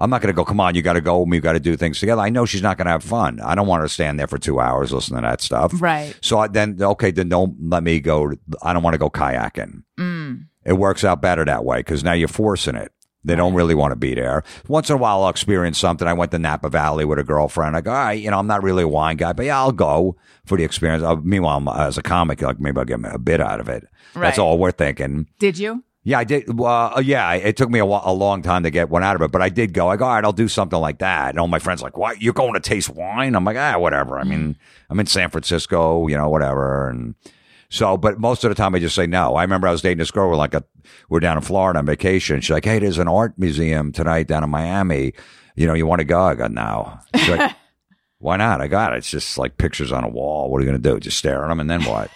I'm 0.00 0.10
not 0.10 0.22
going 0.22 0.32
to 0.32 0.36
go. 0.36 0.44
Come 0.44 0.60
on, 0.60 0.74
you 0.74 0.82
got 0.82 0.92
to 0.94 1.00
go. 1.00 1.22
We 1.22 1.40
got 1.40 1.54
to 1.54 1.60
do 1.60 1.76
things 1.76 1.98
together. 1.98 2.22
I 2.22 2.30
know 2.30 2.46
she's 2.46 2.62
not 2.62 2.78
going 2.78 2.86
to 2.86 2.92
have 2.92 3.02
fun. 3.02 3.40
I 3.40 3.54
don't 3.54 3.66
want 3.66 3.80
her 3.80 3.88
to 3.88 3.92
stand 3.92 4.18
there 4.18 4.28
for 4.28 4.38
two 4.38 4.60
hours 4.60 4.92
listening 4.92 5.22
to 5.22 5.28
that 5.28 5.40
stuff. 5.40 5.72
Right. 5.80 6.16
So 6.20 6.38
I, 6.38 6.48
then 6.48 6.80
okay, 6.80 7.10
then 7.10 7.28
don't 7.28 7.56
let 7.68 7.82
me 7.82 7.98
go. 8.00 8.32
I 8.62 8.72
don't 8.72 8.82
want 8.82 8.94
to 8.94 8.98
go 8.98 9.10
kayaking. 9.10 9.82
Mm. 9.98 10.17
It 10.68 10.74
works 10.74 11.02
out 11.04 11.22
better 11.22 11.44
that 11.44 11.64
way 11.64 11.78
because 11.78 12.04
now 12.04 12.12
you're 12.12 12.28
forcing 12.28 12.74
it. 12.76 12.92
They 13.24 13.34
don't 13.34 13.54
really 13.54 13.74
want 13.74 13.90
to 13.92 13.96
be 13.96 14.14
there. 14.14 14.44
Once 14.68 14.88
in 14.90 14.94
a 14.94 14.98
while, 14.98 15.22
I'll 15.24 15.28
experience 15.28 15.76
something. 15.78 16.06
I 16.06 16.12
went 16.12 16.30
to 16.30 16.38
Napa 16.38 16.68
Valley 16.70 17.04
with 17.04 17.18
a 17.18 17.24
girlfriend. 17.24 17.76
I 17.76 17.80
go, 17.80 17.90
all 17.90 17.96
right, 17.96 18.12
you 18.12 18.30
know, 18.30 18.38
I'm 18.38 18.46
not 18.46 18.62
really 18.62 18.84
a 18.84 18.88
wine 18.88 19.16
guy, 19.16 19.32
but 19.32 19.44
yeah, 19.46 19.58
I'll 19.58 19.72
go 19.72 20.16
for 20.46 20.56
the 20.56 20.64
experience. 20.64 21.02
Uh, 21.02 21.16
meanwhile, 21.16 21.54
I'm- 21.54 21.68
as 21.68 21.98
a 21.98 22.02
comic, 22.02 22.40
like 22.42 22.60
maybe 22.60 22.78
I'll 22.78 22.84
get 22.84 23.00
a 23.04 23.18
bit 23.18 23.40
out 23.40 23.60
of 23.60 23.68
it. 23.68 23.84
That's 24.14 24.38
all 24.38 24.58
we're 24.58 24.70
thinking. 24.70 25.26
Did 25.40 25.58
you? 25.58 25.82
Yeah, 26.04 26.20
I 26.20 26.24
did. 26.24 26.44
Uh, 26.58 27.02
yeah, 27.04 27.32
it 27.34 27.56
took 27.56 27.68
me 27.68 27.80
a, 27.80 27.84
a 27.84 28.12
long 28.14 28.40
time 28.40 28.62
to 28.62 28.70
get 28.70 28.88
one 28.88 29.02
out 29.02 29.16
of 29.16 29.20
it, 29.22 29.30
but 29.32 29.42
I 29.42 29.48
did 29.50 29.74
go. 29.74 29.88
I 29.88 29.96
go, 29.96 30.04
all 30.06 30.14
right, 30.14 30.24
I'll 30.24 30.32
do 30.32 30.48
something 30.48 30.78
like 30.78 30.98
that. 31.00 31.30
And 31.30 31.40
all 31.40 31.48
my 31.48 31.58
friends 31.58 31.82
like, 31.82 31.98
what? 31.98 32.22
You're 32.22 32.32
going 32.32 32.54
to 32.54 32.60
taste 32.60 32.88
wine? 32.88 33.34
I'm 33.34 33.44
like, 33.44 33.56
ah, 33.58 33.78
whatever. 33.78 34.18
I 34.18 34.24
mean, 34.24 34.56
I'm 34.88 35.00
in 35.00 35.06
San 35.06 35.28
Francisco, 35.28 36.06
you 36.06 36.16
know, 36.16 36.30
whatever. 36.30 36.88
And 36.88 37.14
so, 37.70 37.96
but 37.96 38.18
most 38.18 38.44
of 38.44 38.50
the 38.50 38.54
time 38.54 38.74
I 38.74 38.78
just 38.78 38.94
say 38.94 39.06
no. 39.06 39.34
I 39.34 39.42
remember 39.42 39.68
I 39.68 39.72
was 39.72 39.82
dating 39.82 39.98
this 39.98 40.10
girl. 40.10 40.28
We're 40.28 40.36
like, 40.36 40.54
a, 40.54 40.64
we're 41.08 41.20
down 41.20 41.36
in 41.36 41.42
Florida 41.42 41.78
on 41.78 41.86
vacation. 41.86 42.40
She's 42.40 42.50
like, 42.50 42.64
hey, 42.64 42.78
there's 42.78 42.98
an 42.98 43.08
art 43.08 43.38
museum 43.38 43.92
tonight 43.92 44.26
down 44.26 44.42
in 44.42 44.50
Miami. 44.50 45.12
You 45.54 45.66
know, 45.66 45.74
you 45.74 45.86
want 45.86 46.00
to 46.00 46.04
go? 46.04 46.22
I 46.22 46.34
go, 46.34 46.46
no. 46.46 46.98
She's 47.14 47.28
like, 47.28 47.54
why 48.18 48.36
not? 48.36 48.60
I 48.60 48.68
got 48.68 48.94
it. 48.94 48.98
It's 48.98 49.10
just 49.10 49.36
like 49.36 49.58
pictures 49.58 49.92
on 49.92 50.04
a 50.04 50.08
wall. 50.08 50.50
What 50.50 50.58
are 50.58 50.64
you 50.64 50.70
going 50.70 50.82
to 50.82 50.90
do? 50.90 50.98
Just 50.98 51.18
stare 51.18 51.44
at 51.44 51.48
them 51.48 51.60
and 51.60 51.68
then 51.68 51.84
what? 51.84 52.10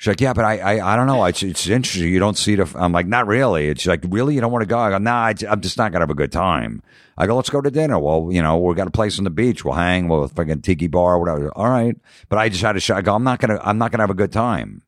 She's 0.00 0.08
like, 0.08 0.22
yeah, 0.22 0.32
but 0.32 0.46
I, 0.46 0.56
I, 0.56 0.94
I 0.94 0.96
don't 0.96 1.06
know. 1.06 1.22
It's, 1.26 1.42
it's 1.42 1.68
interesting. 1.68 2.10
You 2.10 2.18
don't 2.20 2.38
see 2.38 2.54
the. 2.54 2.66
I'm 2.74 2.90
like, 2.90 3.06
not 3.06 3.26
really. 3.26 3.68
It's 3.68 3.84
like, 3.84 4.02
really, 4.08 4.34
you 4.34 4.40
don't 4.40 4.50
want 4.50 4.62
to 4.62 4.66
go? 4.66 4.78
I 4.78 4.88
go, 4.88 4.96
nah, 4.96 5.26
I, 5.26 5.34
I'm 5.46 5.60
just 5.60 5.76
not 5.76 5.92
gonna 5.92 6.04
have 6.04 6.10
a 6.10 6.14
good 6.14 6.32
time. 6.32 6.82
I 7.18 7.26
go, 7.26 7.36
let's 7.36 7.50
go 7.50 7.60
to 7.60 7.70
dinner. 7.70 7.98
Well, 7.98 8.28
you 8.32 8.40
know, 8.40 8.56
we 8.56 8.74
got 8.74 8.86
a 8.86 8.90
place 8.90 9.18
on 9.18 9.24
the 9.24 9.30
beach. 9.30 9.62
We'll 9.62 9.74
hang. 9.74 10.08
We'll 10.08 10.26
fucking 10.26 10.62
tiki 10.62 10.86
bar, 10.86 11.18
whatever. 11.18 11.50
All 11.50 11.68
right, 11.68 11.94
but 12.30 12.38
I 12.38 12.48
just 12.48 12.62
had 12.62 12.72
to. 12.72 12.80
Sh- 12.80 12.92
I 12.92 13.02
go, 13.02 13.14
I'm 13.14 13.24
not 13.24 13.40
gonna, 13.40 13.60
I'm 13.62 13.76
not 13.76 13.90
gonna 13.92 14.02
have 14.02 14.08
a 14.10 14.14
good 14.14 14.32
time. 14.32 14.80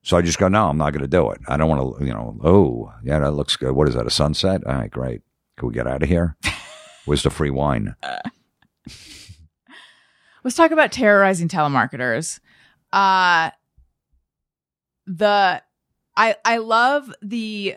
So 0.00 0.16
I 0.16 0.22
just 0.22 0.38
go, 0.38 0.48
no, 0.48 0.66
I'm 0.66 0.78
not 0.78 0.94
gonna 0.94 1.08
do 1.08 1.30
it. 1.30 1.40
I 1.46 1.58
don't 1.58 1.68
want 1.68 1.98
to, 1.98 2.06
you 2.06 2.14
know. 2.14 2.34
Oh, 2.42 2.90
yeah, 3.04 3.18
that 3.18 3.32
looks 3.32 3.56
good. 3.56 3.72
What 3.72 3.86
is 3.86 3.94
that? 3.96 4.06
A 4.06 4.10
sunset? 4.10 4.66
All 4.66 4.72
right, 4.72 4.90
great. 4.90 5.20
Can 5.58 5.68
we 5.68 5.74
get 5.74 5.86
out 5.86 6.02
of 6.02 6.08
here? 6.08 6.38
Where's 7.04 7.22
the 7.22 7.28
free 7.28 7.50
wine? 7.50 7.96
Let's 10.42 10.56
talk 10.56 10.70
about 10.70 10.90
terrorizing 10.90 11.48
telemarketers. 11.48 12.40
Uh 12.94 13.50
the 15.06 15.62
I 16.16 16.36
I 16.44 16.56
love 16.58 17.12
the 17.22 17.76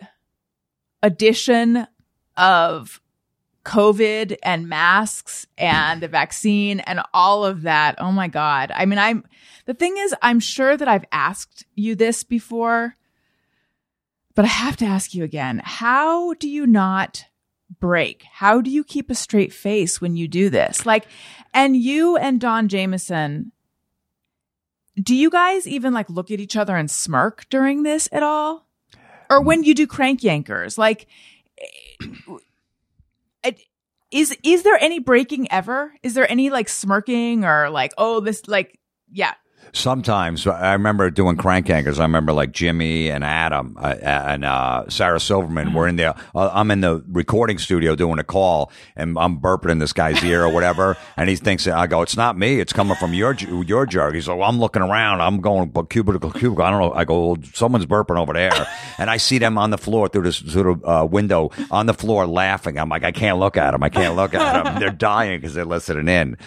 addition 1.02 1.86
of 2.36 3.00
COVID 3.64 4.36
and 4.42 4.68
masks 4.68 5.46
and 5.58 6.00
the 6.00 6.08
vaccine 6.08 6.80
and 6.80 7.00
all 7.12 7.44
of 7.44 7.62
that. 7.62 7.96
Oh 7.98 8.12
my 8.12 8.28
god. 8.28 8.70
I 8.74 8.86
mean 8.86 8.98
I'm 8.98 9.24
the 9.64 9.74
thing 9.74 9.96
is 9.98 10.14
I'm 10.22 10.40
sure 10.40 10.76
that 10.76 10.88
I've 10.88 11.04
asked 11.10 11.64
you 11.74 11.94
this 11.94 12.22
before 12.22 12.96
but 14.34 14.44
I 14.44 14.48
have 14.48 14.76
to 14.76 14.84
ask 14.84 15.14
you 15.14 15.24
again. 15.24 15.62
How 15.64 16.34
do 16.34 16.48
you 16.48 16.66
not 16.66 17.24
break? 17.80 18.22
How 18.30 18.60
do 18.60 18.70
you 18.70 18.84
keep 18.84 19.10
a 19.10 19.14
straight 19.14 19.52
face 19.52 20.00
when 20.00 20.16
you 20.16 20.28
do 20.28 20.50
this? 20.50 20.86
Like 20.86 21.06
and 21.52 21.76
you 21.76 22.16
and 22.16 22.40
Don 22.40 22.68
Jamieson, 22.68 23.50
do 25.00 25.14
you 25.14 25.30
guys 25.30 25.66
even 25.66 25.92
like 25.92 26.08
look 26.08 26.30
at 26.30 26.40
each 26.40 26.56
other 26.56 26.76
and 26.76 26.90
smirk 26.90 27.46
during 27.50 27.82
this 27.82 28.08
at 28.12 28.22
all? 28.22 28.66
Or 29.28 29.42
when 29.42 29.64
you 29.64 29.74
do 29.74 29.86
crank 29.86 30.20
yankers, 30.20 30.78
like 30.78 31.06
eh, 31.58 33.52
is 34.10 34.36
is 34.42 34.62
there 34.62 34.78
any 34.80 34.98
breaking 34.98 35.50
ever? 35.50 35.92
Is 36.02 36.14
there 36.14 36.30
any 36.30 36.50
like 36.50 36.68
smirking 36.68 37.44
or 37.44 37.68
like 37.70 37.92
oh 37.98 38.20
this 38.20 38.46
like 38.46 38.78
yeah 39.10 39.34
Sometimes 39.76 40.46
I 40.46 40.72
remember 40.72 41.10
doing 41.10 41.36
Crank 41.36 41.66
Yankers. 41.66 41.98
I 41.98 42.02
remember 42.02 42.32
like 42.32 42.52
Jimmy 42.52 43.10
and 43.10 43.22
Adam 43.22 43.76
uh, 43.78 43.94
and 44.00 44.42
uh, 44.42 44.88
Sarah 44.88 45.20
Silverman 45.20 45.74
were 45.74 45.86
in 45.86 45.96
there. 45.96 46.14
Uh, 46.34 46.48
I'm 46.50 46.70
in 46.70 46.80
the 46.80 47.04
recording 47.08 47.58
studio 47.58 47.94
doing 47.94 48.18
a 48.18 48.24
call, 48.24 48.72
and 48.96 49.18
I'm 49.18 49.38
burping 49.38 49.70
in 49.70 49.78
this 49.78 49.92
guy's 49.92 50.24
ear 50.24 50.44
or 50.44 50.48
whatever, 50.48 50.96
and 51.18 51.28
he 51.28 51.36
thinks 51.36 51.66
I 51.68 51.86
go, 51.86 52.00
"It's 52.00 52.16
not 52.16 52.38
me. 52.38 52.58
It's 52.58 52.72
coming 52.72 52.96
from 52.96 53.12
your 53.12 53.34
your 53.34 53.84
jug." 53.84 54.14
He's 54.14 54.28
like, 54.28 54.38
well, 54.38 54.48
"I'm 54.48 54.58
looking 54.58 54.80
around. 54.80 55.20
I'm 55.20 55.42
going 55.42 55.70
cubicle 55.90 56.30
cubicle. 56.30 56.64
I 56.64 56.70
don't 56.70 56.80
know." 56.80 56.92
I 56.94 57.04
go, 57.04 57.26
well, 57.26 57.38
"Someone's 57.52 57.86
burping 57.86 58.18
over 58.18 58.32
there," 58.32 58.66
and 58.98 59.10
I 59.10 59.18
see 59.18 59.36
them 59.36 59.58
on 59.58 59.68
the 59.68 59.78
floor 59.78 60.08
through 60.08 60.22
this 60.22 60.56
of 60.56 60.84
uh, 60.84 61.06
window 61.10 61.50
on 61.70 61.84
the 61.84 61.94
floor 61.94 62.26
laughing. 62.26 62.78
I'm 62.78 62.88
like, 62.88 63.04
"I 63.04 63.12
can't 63.12 63.38
look 63.38 63.58
at 63.58 63.72
them. 63.72 63.82
I 63.82 63.90
can't 63.90 64.16
look 64.16 64.32
at 64.32 64.64
them. 64.64 64.78
They're 64.80 64.88
dying 64.90 65.38
because 65.38 65.52
they're 65.52 65.66
listening 65.66 66.08
in." 66.08 66.38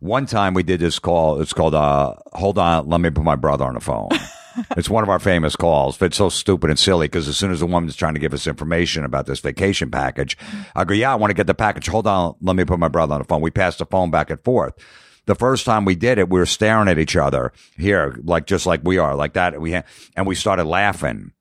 One 0.00 0.26
time 0.26 0.54
we 0.54 0.62
did 0.62 0.80
this 0.80 0.98
call. 0.98 1.40
It's 1.40 1.52
called 1.52 1.74
uh, 1.74 2.14
"Hold 2.32 2.58
on, 2.58 2.88
let 2.88 3.00
me 3.00 3.10
put 3.10 3.24
my 3.24 3.36
brother 3.36 3.64
on 3.64 3.74
the 3.74 3.80
phone." 3.80 4.10
it's 4.76 4.90
one 4.90 5.02
of 5.02 5.08
our 5.08 5.18
famous 5.18 5.56
calls, 5.56 5.96
but 5.96 6.06
it's 6.06 6.16
so 6.16 6.28
stupid 6.28 6.70
and 6.70 6.78
silly 6.78 7.06
because 7.06 7.28
as 7.28 7.36
soon 7.36 7.50
as 7.50 7.60
the 7.60 7.66
woman's 7.66 7.96
trying 7.96 8.14
to 8.14 8.20
give 8.20 8.34
us 8.34 8.46
information 8.46 9.04
about 9.04 9.26
this 9.26 9.40
vacation 9.40 9.90
package, 9.90 10.36
I 10.74 10.84
go, 10.84 10.94
"Yeah, 10.94 11.12
I 11.12 11.16
want 11.16 11.30
to 11.30 11.34
get 11.34 11.46
the 11.46 11.54
package. 11.54 11.86
Hold 11.86 12.06
on, 12.06 12.36
let 12.40 12.56
me 12.56 12.64
put 12.64 12.78
my 12.78 12.88
brother 12.88 13.14
on 13.14 13.20
the 13.20 13.26
phone." 13.26 13.40
We 13.40 13.50
passed 13.50 13.78
the 13.78 13.86
phone 13.86 14.10
back 14.10 14.30
and 14.30 14.42
forth. 14.42 14.74
The 15.26 15.34
first 15.34 15.66
time 15.66 15.84
we 15.84 15.96
did 15.96 16.18
it, 16.18 16.30
we 16.30 16.38
were 16.38 16.46
staring 16.46 16.88
at 16.88 16.98
each 16.98 17.16
other 17.16 17.52
here, 17.76 18.16
like 18.22 18.46
just 18.46 18.64
like 18.64 18.80
we 18.84 18.98
are, 18.98 19.16
like 19.16 19.32
that. 19.32 19.60
We 19.60 19.72
ha- 19.72 19.82
and 20.16 20.26
we 20.26 20.34
started 20.36 20.64
laughing. 20.64 21.32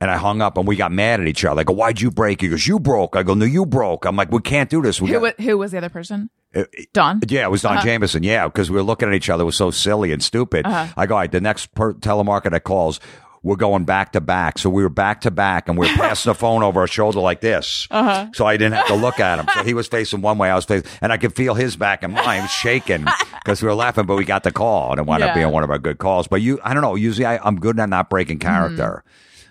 And 0.00 0.10
I 0.10 0.16
hung 0.16 0.40
up 0.40 0.56
and 0.56 0.66
we 0.66 0.76
got 0.76 0.92
mad 0.92 1.20
at 1.20 1.26
each 1.28 1.44
other. 1.44 1.60
I 1.60 1.64
go, 1.64 1.74
why'd 1.74 2.00
you 2.00 2.10
break? 2.10 2.40
He 2.40 2.48
goes, 2.48 2.66
you 2.66 2.80
broke. 2.80 3.16
I 3.16 3.22
go, 3.22 3.34
no, 3.34 3.44
you 3.44 3.66
broke. 3.66 4.06
I'm 4.06 4.16
like, 4.16 4.32
we 4.32 4.40
can't 4.40 4.70
do 4.70 4.80
this. 4.80 5.00
We 5.00 5.10
who 5.10 5.20
got- 5.20 5.38
who 5.40 5.58
was 5.58 5.72
the 5.72 5.78
other 5.78 5.90
person? 5.90 6.30
Uh, 6.54 6.64
Don. 6.94 7.20
yeah, 7.28 7.44
it 7.44 7.50
was 7.50 7.62
Don 7.62 7.74
Uh-huh. 7.76 7.84
Jamieson. 7.84 8.22
Yeah, 8.22 8.46
because 8.48 8.70
we 8.70 8.76
were 8.76 8.82
looking 8.82 9.08
at 9.08 9.14
each 9.14 9.28
other. 9.28 9.42
It 9.42 9.46
was 9.46 9.56
so 9.56 9.70
silly 9.70 10.10
and 10.12 10.22
stupid. 10.22 10.64
Uh-huh. 10.66 10.86
I 10.96 11.06
go, 11.06 11.14
all 11.14 11.20
right, 11.20 11.30
the 11.30 11.40
next 11.40 11.74
per- 11.74 11.92
telemarketer 11.92 12.62
calls, 12.62 12.98
we're 13.42 13.56
going 13.56 13.84
back 13.84 14.12
to 14.12 14.20
back. 14.20 14.58
So 14.58 14.68
we 14.70 14.82
were 14.82 14.88
back 14.88 15.20
to 15.22 15.30
back 15.30 15.68
and 15.68 15.76
we 15.78 15.86
were 15.90 15.96
passing 15.96 16.30
the 16.30 16.34
phone 16.34 16.62
over 16.62 16.80
our 16.80 16.86
shoulder 16.86 17.20
like 17.20 17.40
this. 17.42 17.86
Uh-huh. 17.90 18.28
So 18.34 18.46
I 18.46 18.56
didn't 18.56 18.74
have 18.74 18.86
to 18.88 18.94
look 18.96 19.20
at 19.20 19.38
him. 19.38 19.46
So 19.54 19.64
he 19.64 19.74
was 19.74 19.86
facing 19.86 20.22
one 20.22 20.38
way, 20.38 20.50
I 20.50 20.54
was 20.54 20.64
facing, 20.64 20.90
and 21.02 21.12
I 21.12 21.18
could 21.18 21.34
feel 21.36 21.54
his 21.54 21.76
back 21.76 22.02
and 22.02 22.14
mine 22.14 22.48
shaking 22.48 23.06
because 23.44 23.62
we 23.62 23.68
were 23.68 23.74
laughing, 23.74 24.06
but 24.06 24.16
we 24.16 24.24
got 24.24 24.42
the 24.44 24.52
call 24.52 24.90
and 24.92 24.98
it 25.00 25.06
wound 25.06 25.20
Yeah. 25.20 25.28
up 25.28 25.34
being 25.34 25.50
one 25.50 25.62
of 25.62 25.70
our 25.70 25.78
good 25.78 25.98
calls. 25.98 26.26
But 26.26 26.40
you, 26.40 26.58
I 26.64 26.72
don't 26.74 26.82
know, 26.82 26.94
usually 26.96 27.26
I, 27.26 27.38
I'm 27.38 27.60
good 27.60 27.78
at 27.78 27.88
not 27.88 28.08
breaking 28.10 28.38
character. 28.40 29.04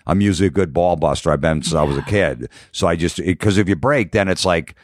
I'm 0.06 0.20
usually 0.20 0.46
a 0.48 0.50
good 0.50 0.72
ball 0.72 0.96
buster. 0.96 1.30
I've 1.30 1.40
been 1.40 1.62
since 1.62 1.74
I 1.74 1.82
was 1.82 1.96
a 1.96 2.02
kid. 2.02 2.48
So 2.72 2.86
I 2.86 2.96
just, 2.96 3.16
because 3.18 3.58
if 3.58 3.68
you 3.68 3.76
break, 3.76 4.12
then 4.12 4.28
it's 4.28 4.44
like, 4.44 4.74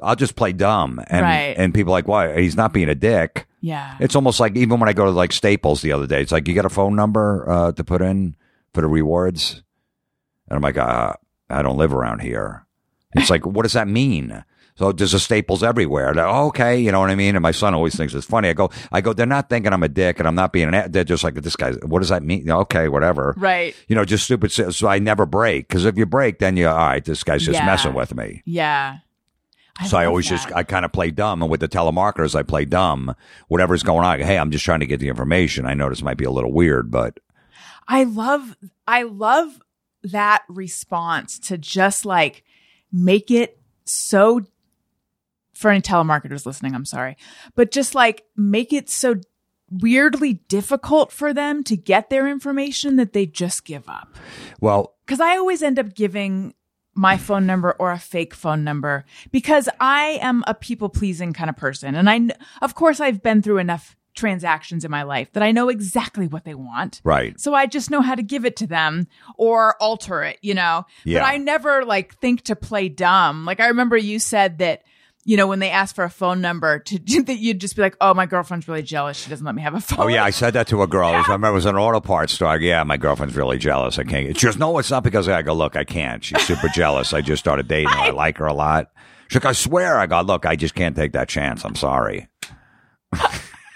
I'll 0.00 0.14
just 0.16 0.36
play 0.36 0.52
dumb. 0.52 1.00
And, 1.08 1.22
Right. 1.22 1.54
and 1.56 1.74
people 1.74 1.92
are 1.92 1.96
like, 1.98 2.08
why? 2.08 2.40
He's 2.40 2.56
not 2.56 2.72
being 2.72 2.88
a 2.88 2.94
dick. 2.94 3.46
Yeah. 3.60 3.96
It's 3.98 4.14
almost 4.14 4.38
like 4.38 4.54
even 4.56 4.78
when 4.78 4.88
I 4.88 4.92
go 4.92 5.04
to 5.06 5.10
like 5.10 5.32
Staples 5.32 5.82
the 5.82 5.92
other 5.92 6.06
day, 6.06 6.22
it's 6.22 6.30
like 6.30 6.46
you 6.46 6.54
got 6.54 6.64
a 6.64 6.68
phone 6.70 6.94
number 6.94 7.44
uh, 7.50 7.72
to 7.72 7.82
put 7.82 8.00
in 8.02 8.36
for 8.72 8.82
the 8.82 8.86
rewards, 8.86 9.62
and 10.48 10.56
I'm 10.56 10.62
like, 10.62 10.76
uh, 10.78 11.14
I 11.50 11.62
don't 11.62 11.76
live 11.78 11.92
around 11.92 12.20
here. 12.20 12.64
It's 13.14 13.30
like, 13.34 13.44
what 13.44 13.62
does 13.64 13.72
that 13.72 13.88
mean? 13.88 14.44
So 14.78 14.92
there's 14.92 15.12
a 15.12 15.18
Staples 15.18 15.62
everywhere. 15.64 16.14
They're, 16.14 16.26
oh, 16.26 16.46
okay, 16.46 16.78
you 16.78 16.92
know 16.92 17.00
what 17.00 17.10
I 17.10 17.16
mean. 17.16 17.34
And 17.34 17.42
my 17.42 17.50
son 17.50 17.74
always 17.74 17.96
thinks 17.96 18.14
it's 18.14 18.24
funny. 18.26 18.48
I 18.48 18.52
go, 18.52 18.70
I 18.92 19.00
go. 19.00 19.12
They're 19.12 19.26
not 19.26 19.48
thinking 19.50 19.72
I'm 19.72 19.82
a 19.82 19.88
dick, 19.88 20.18
and 20.20 20.28
I'm 20.28 20.36
not 20.36 20.52
being 20.52 20.68
an. 20.68 20.74
a- 20.74 20.88
They're 20.88 21.02
just 21.04 21.24
like 21.24 21.34
this 21.34 21.56
guy. 21.56 21.72
What 21.72 21.98
does 21.98 22.10
that 22.10 22.22
mean? 22.22 22.48
Okay, 22.48 22.88
whatever. 22.88 23.34
right. 23.36 23.74
You 23.88 23.96
know, 23.96 24.04
just 24.04 24.24
stupid. 24.24 24.52
So 24.52 24.86
I 24.86 25.00
never 25.00 25.26
break 25.26 25.66
because 25.68 25.84
if 25.84 25.96
you 25.98 26.06
break, 26.06 26.38
then 26.38 26.56
you 26.56 26.68
all 26.68 26.76
right. 26.76 27.04
This 27.04 27.24
guy's 27.24 27.44
just 27.44 27.58
Yeah. 27.58 27.66
messing 27.66 27.92
with 27.94 28.14
me. 28.14 28.42
Yeah. 28.46 28.98
So 29.86 29.96
I 29.96 30.06
always 30.06 30.28
that. 30.28 30.36
just 30.36 30.52
I 30.54 30.62
kind 30.64 30.84
of 30.84 30.92
play 30.92 31.10
dumb, 31.10 31.42
and 31.42 31.50
with 31.50 31.60
the 31.60 31.68
telemarketers, 31.68 32.34
I 32.34 32.42
play 32.42 32.64
dumb. 32.64 33.14
Whatever's 33.48 33.82
going 33.82 34.04
on, 34.04 34.20
hey, 34.20 34.38
I'm 34.38 34.50
just 34.50 34.64
trying 34.64 34.80
to 34.80 34.86
get 34.86 35.00
the 35.00 35.08
information. 35.08 35.66
I 35.66 35.74
know 35.74 35.88
this 35.88 36.02
might 36.02 36.16
be 36.16 36.24
a 36.24 36.30
little 36.30 36.52
weird, 36.52 36.90
but 36.90 37.18
I 37.88 38.04
love 38.04 38.56
I 38.86 39.02
love 39.02 39.60
that 40.04 40.42
response 40.48 41.38
to 41.40 41.58
just 41.58 42.04
like 42.04 42.44
make 42.92 43.30
it 43.30 43.60
so 43.84 44.42
for 45.58 45.70
any 45.72 45.80
telemarketers 45.80 46.46
listening, 46.46 46.74
I'm 46.74 46.84
sorry, 46.84 47.16
but 47.56 47.72
just 47.72 47.94
like 47.94 48.24
make 48.36 48.72
it 48.72 48.88
so 48.88 49.16
weirdly 49.70 50.34
difficult 50.48 51.10
for 51.10 51.34
them 51.34 51.64
to 51.64 51.76
get 51.76 52.10
their 52.10 52.28
information 52.28 52.96
that 52.96 53.12
they 53.12 53.26
just 53.26 53.64
give 53.64 53.88
up. 53.88 54.16
Well, 54.60 54.94
Cause 55.06 55.20
I 55.20 55.36
always 55.36 55.62
end 55.62 55.78
up 55.78 55.94
giving 55.94 56.54
my 56.94 57.16
phone 57.16 57.46
number 57.46 57.72
or 57.72 57.90
a 57.90 57.98
fake 57.98 58.34
phone 58.34 58.62
number 58.62 59.04
because 59.32 59.68
I 59.80 60.18
am 60.20 60.44
a 60.46 60.54
people 60.54 60.88
pleasing 60.88 61.32
kind 61.32 61.50
of 61.50 61.56
person. 61.56 61.94
And 61.94 62.08
I, 62.08 62.28
of 62.62 62.74
course, 62.74 63.00
I've 63.00 63.22
been 63.22 63.42
through 63.42 63.58
enough 63.58 63.96
transactions 64.14 64.84
in 64.84 64.90
my 64.90 65.02
life 65.02 65.32
that 65.32 65.42
I 65.42 65.52
know 65.52 65.68
exactly 65.68 66.26
what 66.26 66.44
they 66.44 66.54
want. 66.54 67.00
right. 67.04 67.38
So 67.40 67.54
I 67.54 67.66
just 67.66 67.90
know 67.90 68.00
how 68.00 68.14
to 68.14 68.22
give 68.22 68.44
it 68.44 68.56
to 68.56 68.66
them 68.66 69.06
or 69.36 69.76
alter 69.80 70.22
it, 70.22 70.38
you 70.42 70.54
know? 70.54 70.86
Yeah. 71.04 71.20
But 71.20 71.26
I 71.26 71.36
never 71.38 71.84
like 71.84 72.16
think 72.16 72.42
to 72.42 72.56
play 72.56 72.88
dumb. 72.88 73.44
Like 73.44 73.60
I 73.60 73.68
remember 73.68 73.96
you 73.96 74.18
said 74.18 74.58
that, 74.58 74.82
you 75.28 75.36
know, 75.36 75.46
when 75.46 75.58
they 75.58 75.68
ask 75.68 75.94
for 75.94 76.04
a 76.04 76.08
phone 76.10 76.40
number 76.40 76.78
to 76.78 76.98
that 77.24 77.36
you'd 77.38 77.60
just 77.60 77.76
be 77.76 77.82
like, 77.82 77.96
Oh, 78.00 78.14
my 78.14 78.24
girlfriend's 78.24 78.66
really 78.66 78.82
jealous. 78.82 79.18
She 79.18 79.28
doesn't 79.28 79.44
let 79.44 79.54
me 79.54 79.60
have 79.60 79.74
a 79.74 79.80
phone. 79.80 79.98
Oh 80.00 80.08
yeah, 80.08 80.24
I 80.24 80.30
said 80.30 80.54
that 80.54 80.68
to 80.68 80.80
a 80.82 80.86
girl. 80.86 81.10
I 81.10 81.20
remember 81.20 81.48
it 81.48 81.52
was 81.52 81.66
an 81.66 81.76
auto 81.76 82.00
parts 82.00 82.32
store. 82.32 82.56
Yeah, 82.56 82.82
my 82.84 82.96
girlfriend's 82.96 83.36
really 83.36 83.58
jealous. 83.58 83.98
I 83.98 84.04
can't. 84.04 84.34
She 84.38 84.46
goes, 84.46 84.56
no, 84.56 84.78
it's 84.78 84.90
not 84.90 85.04
because 85.04 85.28
I 85.28 85.42
go. 85.42 85.52
Look, 85.52 85.76
I 85.76 85.84
can't. 85.84 86.24
She's 86.24 86.40
super 86.46 86.68
jealous. 86.68 87.12
I 87.12 87.20
just 87.20 87.40
started 87.40 87.68
dating 87.68 87.90
her. 87.90 87.98
I 87.98 88.10
like 88.24 88.38
her 88.38 88.46
a 88.46 88.54
lot. 88.54 88.90
She's 89.28 89.36
like, 89.36 89.50
I 89.50 89.52
swear. 89.52 89.98
I 89.98 90.06
go, 90.06 90.18
look, 90.22 90.46
I 90.46 90.56
just 90.56 90.74
can't 90.74 90.96
take 90.96 91.12
that 91.12 91.28
chance. 91.28 91.62
I'm 91.62 91.74
sorry. 91.74 92.28
I 93.12 93.30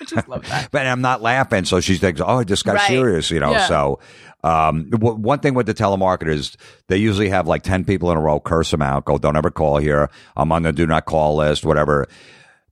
just 0.06 0.26
love 0.28 0.48
that. 0.48 0.70
But 0.70 0.86
I'm 0.86 1.02
not 1.02 1.20
laughing. 1.20 1.66
So 1.66 1.80
she 1.80 1.96
thinks, 1.96 2.22
oh, 2.24 2.42
this 2.44 2.62
guy's 2.62 2.76
Right. 2.76 2.88
serious, 2.88 3.30
you 3.30 3.40
know. 3.40 3.52
Yeah. 3.52 3.66
So 3.68 4.00
um, 4.42 4.90
w- 4.90 5.14
one 5.16 5.38
thing 5.40 5.54
with 5.54 5.66
the 5.66 5.74
telemarketers, 5.74 6.56
they 6.88 6.96
usually 6.96 7.28
have 7.28 7.46
like 7.46 7.62
10 7.62 7.84
people 7.84 8.10
in 8.10 8.18
a 8.18 8.20
row 8.20 8.40
curse 8.40 8.70
them 8.70 8.82
out, 8.82 9.04
go, 9.04 9.18
don't 9.18 9.36
ever 9.36 9.50
call 9.50 9.78
here. 9.78 10.10
I'm 10.36 10.50
on 10.52 10.62
the 10.62 10.72
do 10.72 10.86
not 10.86 11.04
call 11.04 11.36
list, 11.36 11.64
whatever. 11.64 12.06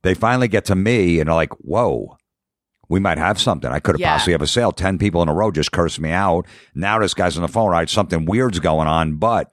They 0.03 0.13
finally 0.13 0.47
get 0.47 0.65
to 0.65 0.75
me 0.75 1.19
and 1.19 1.29
are 1.29 1.35
like, 1.35 1.53
whoa. 1.59 2.17
We 2.89 2.99
might 2.99 3.17
have 3.17 3.39
something. 3.39 3.71
I 3.71 3.79
could 3.79 3.95
have 3.95 4.01
Yeah. 4.01 4.11
possibly 4.13 4.33
have 4.33 4.41
a 4.41 4.47
sale. 4.47 4.73
Ten 4.73 4.97
people 4.97 5.21
in 5.21 5.29
a 5.29 5.33
row 5.33 5.49
just 5.49 5.71
cursed 5.71 6.01
me 6.01 6.09
out. 6.11 6.45
Now 6.75 6.99
this 6.99 7.13
guy's 7.13 7.37
on 7.37 7.41
the 7.41 7.47
phone. 7.47 7.69
Right, 7.69 7.89
something 7.89 8.25
weird's 8.25 8.59
going 8.59 8.89
on, 8.89 9.15
but 9.15 9.49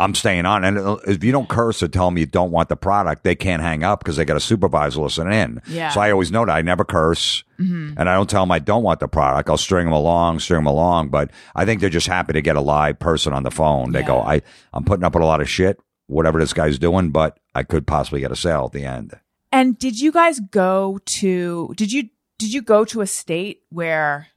I'm 0.00 0.14
staying 0.14 0.46
on. 0.46 0.64
And 0.64 0.78
uh, 0.78 0.96
if 1.06 1.22
you 1.22 1.30
don't 1.30 1.48
curse 1.48 1.82
or 1.82 1.88
tell 1.88 2.06
them 2.06 2.18
you 2.18 2.26
don't 2.26 2.50
want 2.50 2.68
the 2.68 2.76
product, 2.76 3.22
they 3.22 3.34
can't 3.34 3.62
hang 3.62 3.84
up 3.84 4.00
because 4.00 4.16
they 4.16 4.24
got 4.24 4.36
a 4.36 4.40
supervisor 4.40 5.00
listening 5.02 5.32
in. 5.34 5.62
Yeah. 5.68 5.90
So 5.90 6.00
I 6.00 6.10
always 6.10 6.32
know 6.32 6.44
that 6.46 6.52
I 6.52 6.62
never 6.62 6.84
curse, 6.84 7.44
and 7.58 8.08
I 8.08 8.14
don't 8.14 8.28
tell 8.28 8.42
them 8.42 8.50
I 8.50 8.58
don't 8.58 8.82
want 8.82 9.00
the 9.00 9.08
product. 9.08 9.50
I'll 9.50 9.58
string 9.58 9.84
them 9.84 9.92
along, 9.92 10.40
string 10.40 10.58
them 10.58 10.66
along. 10.66 11.10
But 11.10 11.30
I 11.54 11.66
think 11.66 11.80
they're 11.80 11.90
just 11.90 12.06
happy 12.06 12.32
to 12.32 12.40
get 12.40 12.56
a 12.56 12.60
live 12.60 12.98
person 12.98 13.34
on 13.34 13.42
the 13.42 13.50
phone. 13.50 13.92
They 13.92 14.02
go, 14.02 14.20
I 14.20 14.40
I'm 14.72 14.84
putting 14.84 15.04
up 15.04 15.14
with 15.14 15.22
a 15.22 15.26
lot 15.26 15.42
of 15.42 15.50
shit, 15.50 15.78
whatever 16.06 16.38
this 16.38 16.54
guy's 16.54 16.78
doing, 16.78 17.10
but 17.10 17.38
I 17.54 17.62
could 17.62 17.86
possibly 17.86 18.20
get 18.20 18.32
a 18.32 18.36
sale 18.36 18.64
at 18.64 18.72
the 18.72 18.84
end. 18.84 19.20
And 19.52 19.78
did 19.78 20.00
you 20.00 20.12
guys 20.12 20.40
go 20.40 21.00
to 21.04 21.74
did 21.76 21.92
you 21.92 22.08
did 22.38 22.54
you 22.54 22.62
go 22.62 22.86
to 22.86 23.02
a 23.02 23.06
state 23.06 23.60
where 23.68 24.28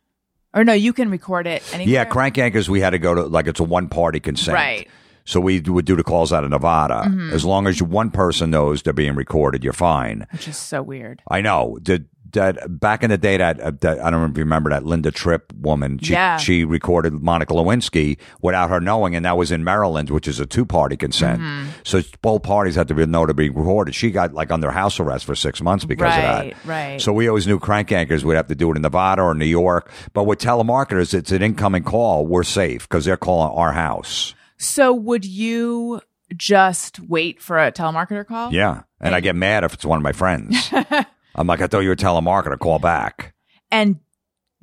or 0.53 0.63
no, 0.63 0.73
you 0.73 0.93
can 0.93 1.09
record 1.09 1.47
it 1.47 1.63
anywhere? 1.73 1.93
Yeah, 1.93 2.05
Crank 2.05 2.35
Yankers. 2.35 2.69
We 2.69 2.81
had 2.81 2.91
to 2.91 2.99
go 2.99 3.13
to 3.15 3.23
like 3.23 3.47
it's 3.47 3.59
a 3.59 3.63
one 3.63 3.89
party 3.89 4.19
consent. 4.19 4.55
Right. 4.55 4.87
So 5.25 5.39
we 5.39 5.59
would 5.61 5.85
do 5.85 5.95
the 5.95 6.03
calls 6.03 6.33
out 6.33 6.43
of 6.43 6.49
Nevada. 6.49 7.09
As 7.31 7.45
long 7.45 7.67
as 7.67 7.81
one 7.81 8.11
person 8.11 8.51
knows 8.51 8.81
they're 8.81 8.93
being 8.93 9.15
recorded, 9.15 9.63
you're 9.63 9.73
fine. 9.73 10.27
Which 10.31 10.47
is 10.47 10.57
so 10.57 10.81
weird. 10.81 11.21
I 11.29 11.41
know. 11.41 11.77
Did 11.81 12.07
that 12.33 12.79
back 12.79 13.03
in 13.03 13.09
the 13.11 13.17
day 13.17 13.37
that, 13.37 13.59
uh, 13.59 13.71
that 13.81 13.99
I 13.99 14.09
don't 14.09 14.21
know 14.21 14.25
if 14.25 14.37
you 14.37 14.43
remember 14.43 14.71
that 14.71 14.83
Linda 14.85 15.11
Tripp 15.11 15.53
woman. 15.53 15.99
She 15.99 16.13
Yeah. 16.13 16.37
she 16.37 16.65
recorded 16.65 17.13
Monica 17.13 17.53
Lewinsky 17.53 18.17
without 18.41 18.69
her 18.71 18.79
knowing, 18.81 19.15
and 19.15 19.23
that 19.25 19.37
was 19.37 19.51
in 19.51 19.63
Maryland, 19.63 20.09
which 20.09 20.27
is 20.27 20.39
a 20.39 20.45
two 20.45 20.65
party 20.65 20.97
consent. 20.97 21.41
Mm-hmm. 21.41 21.67
So 21.83 22.01
both 22.21 22.43
parties 22.43 22.75
had 22.75 22.87
to 22.87 22.95
be, 22.95 23.05
know 23.05 23.25
to 23.25 23.33
be 23.33 23.49
recorded. 23.49 23.93
She 23.95 24.11
got 24.11 24.33
like 24.33 24.51
under 24.51 24.71
house 24.71 24.99
arrest 24.99 25.25
for 25.25 25.35
six 25.35 25.61
months 25.61 25.85
because 25.85 26.07
right, 26.07 26.17
of 26.17 26.23
that. 26.23 26.45
right. 26.45 26.55
Right. 26.65 27.01
So 27.01 27.13
we 27.13 27.27
always 27.27 27.45
knew 27.47 27.59
Crank 27.59 27.89
Yankers 27.89 28.23
would 28.23 28.35
have 28.35 28.47
to 28.47 28.55
do 28.55 28.71
it 28.71 28.75
in 28.77 28.81
Nevada 28.81 29.21
or 29.21 29.33
New 29.35 29.45
York. 29.45 29.91
But 30.13 30.23
with 30.23 30.39
telemarketers, 30.39 31.13
it's 31.13 31.31
an 31.31 31.43
incoming 31.43 31.83
call. 31.83 32.25
We're 32.25 32.43
safe 32.43 32.89
because 32.89 33.05
they're 33.05 33.15
calling 33.15 33.55
our 33.55 33.73
house. 33.73 34.33
So 34.63 34.93
would 34.93 35.25
you 35.25 36.01
just 36.35 36.99
wait 37.01 37.41
for 37.41 37.59
a 37.59 37.71
telemarketer 37.71 38.25
call? 38.25 38.53
Yeah. 38.53 38.83
And 38.99 39.13
I 39.13 39.19
get 39.19 39.35
mad 39.35 39.63
if 39.63 39.73
it's 39.73 39.85
one 39.85 39.97
of 39.97 40.03
my 40.03 40.13
friends. 40.13 40.69
I'm 41.35 41.47
like, 41.47 41.61
I 41.61 41.67
thought 41.67 41.79
you 41.79 41.89
were 41.89 41.93
a 41.93 41.97
telemarketer. 41.97 42.57
Call 42.57 42.79
back. 42.79 43.33
And 43.71 43.99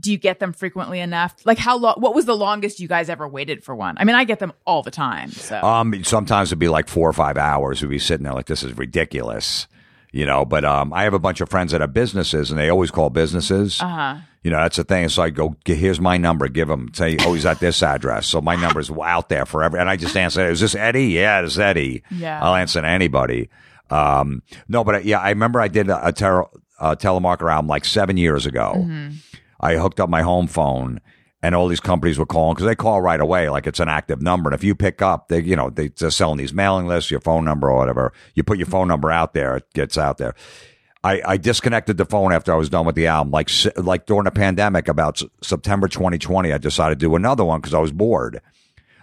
do 0.01 0.11
you 0.11 0.17
get 0.19 0.39
them 0.39 0.53
frequently 0.53 0.99
enough? 1.01 1.37
Like 1.45 1.59
how 1.59 1.77
long 1.77 1.97
what 1.99 2.15
was 2.15 2.25
the 2.25 2.37
longest 2.37 2.81
you 2.81 2.89
guys 2.89 3.11
ever 3.11 3.29
waited 3.29 3.63
for 3.63 3.75
one? 3.75 3.97
I 3.99 4.05
mean, 4.05 4.17
I 4.17 4.25
get 4.25 4.39
them 4.39 4.53
all 4.67 4.83
the 4.83 4.91
time. 4.91 5.31
So 5.31 5.61
Um, 5.63 6.03
sometimes 6.05 6.49
it'd 6.49 6.59
be 6.59 6.69
like 6.69 6.89
four 6.89 7.09
or 7.09 7.13
five 7.13 7.37
hours. 7.37 7.83
We'd 7.83 7.91
be 7.91 7.99
sitting 7.99 8.25
there 8.25 8.33
like, 8.33 8.47
this 8.47 8.63
is 8.63 8.77
ridiculous, 8.79 9.67
you 10.13 10.27
know. 10.27 10.45
But 10.45 10.65
um, 10.65 10.93
I 10.93 11.05
have 11.05 11.15
a 11.15 11.19
bunch 11.19 11.41
of 11.41 11.49
friends 11.49 11.73
that 11.73 11.81
have 11.81 11.93
businesses, 11.93 12.51
and 12.51 12.59
they 12.59 12.69
always 12.69 12.91
call 12.91 13.11
businesses. 13.11 13.81
uh-huh. 13.81 14.19
You 14.43 14.51
know, 14.51 14.57
that's 14.57 14.79
the 14.79 14.85
thing. 14.85 15.07
So 15.11 15.23
I 15.23 15.29
go, 15.29 15.55
here's 15.67 16.01
my 16.01 16.17
number. 16.17 16.49
Give 16.49 16.67
them, 16.67 16.89
say, 16.95 17.19
oh, 17.21 17.35
he's 17.35 17.45
at 17.45 17.61
this 17.61 17.83
address. 17.83 18.27
So 18.27 18.41
my 18.41 18.57
number's 18.57 18.91
out 18.91 19.29
there 19.29 19.45
forever. 19.45 19.77
And 19.77 19.87
I 19.87 19.97
just 19.97 20.17
answer, 20.17 20.49
is 20.49 20.61
this 20.61 20.75
Eddie? 20.75 21.09
Yeah, 21.09 21.43
it's 21.43 21.59
Eddie. 21.59 22.03
Yeah. 22.11 22.43
I'll 22.43 22.55
answer 22.55 22.81
to 22.81 22.89
anybody. 22.89 23.51
Um, 23.91 24.43
no, 24.67 24.83
but 24.83 24.95
uh, 24.95 24.99
yeah, 25.01 25.19
I 25.19 25.29
remember 25.29 25.61
I 25.61 25.69
did 25.69 25.91
a, 25.91 26.09
a, 26.09 26.13
ter- 26.13 26.47
a 26.81 26.97
telemarketer 26.97 27.53
album 27.53 27.67
like 27.69 27.85
seven 27.85 28.17
years 28.17 28.47
ago. 28.47 28.77
Mm-hmm. 28.77 29.17
I 29.61 29.75
hooked 29.75 30.01
up 30.01 30.09
my 30.09 30.23
home 30.23 30.47
phone 30.47 31.03
and 31.43 31.55
all 31.55 31.69
these 31.69 31.81
companies 31.81 32.19
were 32.19 32.27
calling 32.27 32.55
because 32.55 32.67
they 32.67 32.75
call 32.75 33.01
right 33.01 33.21
away 33.21 33.49
like 33.49 33.67
it's 33.67 33.81
an 33.81 33.89
active 33.89 34.21
number. 34.21 34.51
And 34.51 34.55
if 34.55 34.65
you 34.65 34.75
pick 34.75 35.01
up, 35.01 35.29
they, 35.29 35.41
you 35.41 35.57
know, 35.57 35.71
they, 35.71 35.89
they're 35.89 36.11
selling 36.11 36.39
these 36.39 36.53
mailing 36.53 36.87
lists, 36.87 37.11
your 37.11 37.21
phone 37.21 37.45
number 37.45 37.71
or 37.71 37.79
whatever. 37.79 38.13
You 38.35 38.43
put 38.43 38.59
your 38.59 38.67
phone 38.67 38.89
number 38.89 39.11
out 39.11 39.33
there, 39.33 39.57
it 39.57 39.73
gets 39.73 39.97
out 39.97 40.19
there. 40.19 40.35
I, 41.03 41.23
I 41.25 41.37
disconnected 41.39 41.97
the 41.97 42.05
phone 42.05 42.33
after 42.33 42.53
I 42.53 42.57
was 42.57 42.69
done 42.69 42.85
with 42.85 42.95
the 42.95 43.07
album. 43.07 43.31
Like, 43.31 43.49
like 43.77 44.05
during 44.05 44.25
the 44.25 44.31
pandemic, 44.31 44.87
about 44.87 45.23
S- 45.23 45.29
September 45.43 45.89
2020, 45.89 46.53
I 46.53 46.59
decided 46.59 47.01
to 47.01 47.07
do 47.07 47.17
another 47.17 47.45
one 47.45 47.61
because 47.61 47.73
I 47.73 47.79
was 47.79 47.93
bored. 47.93 48.43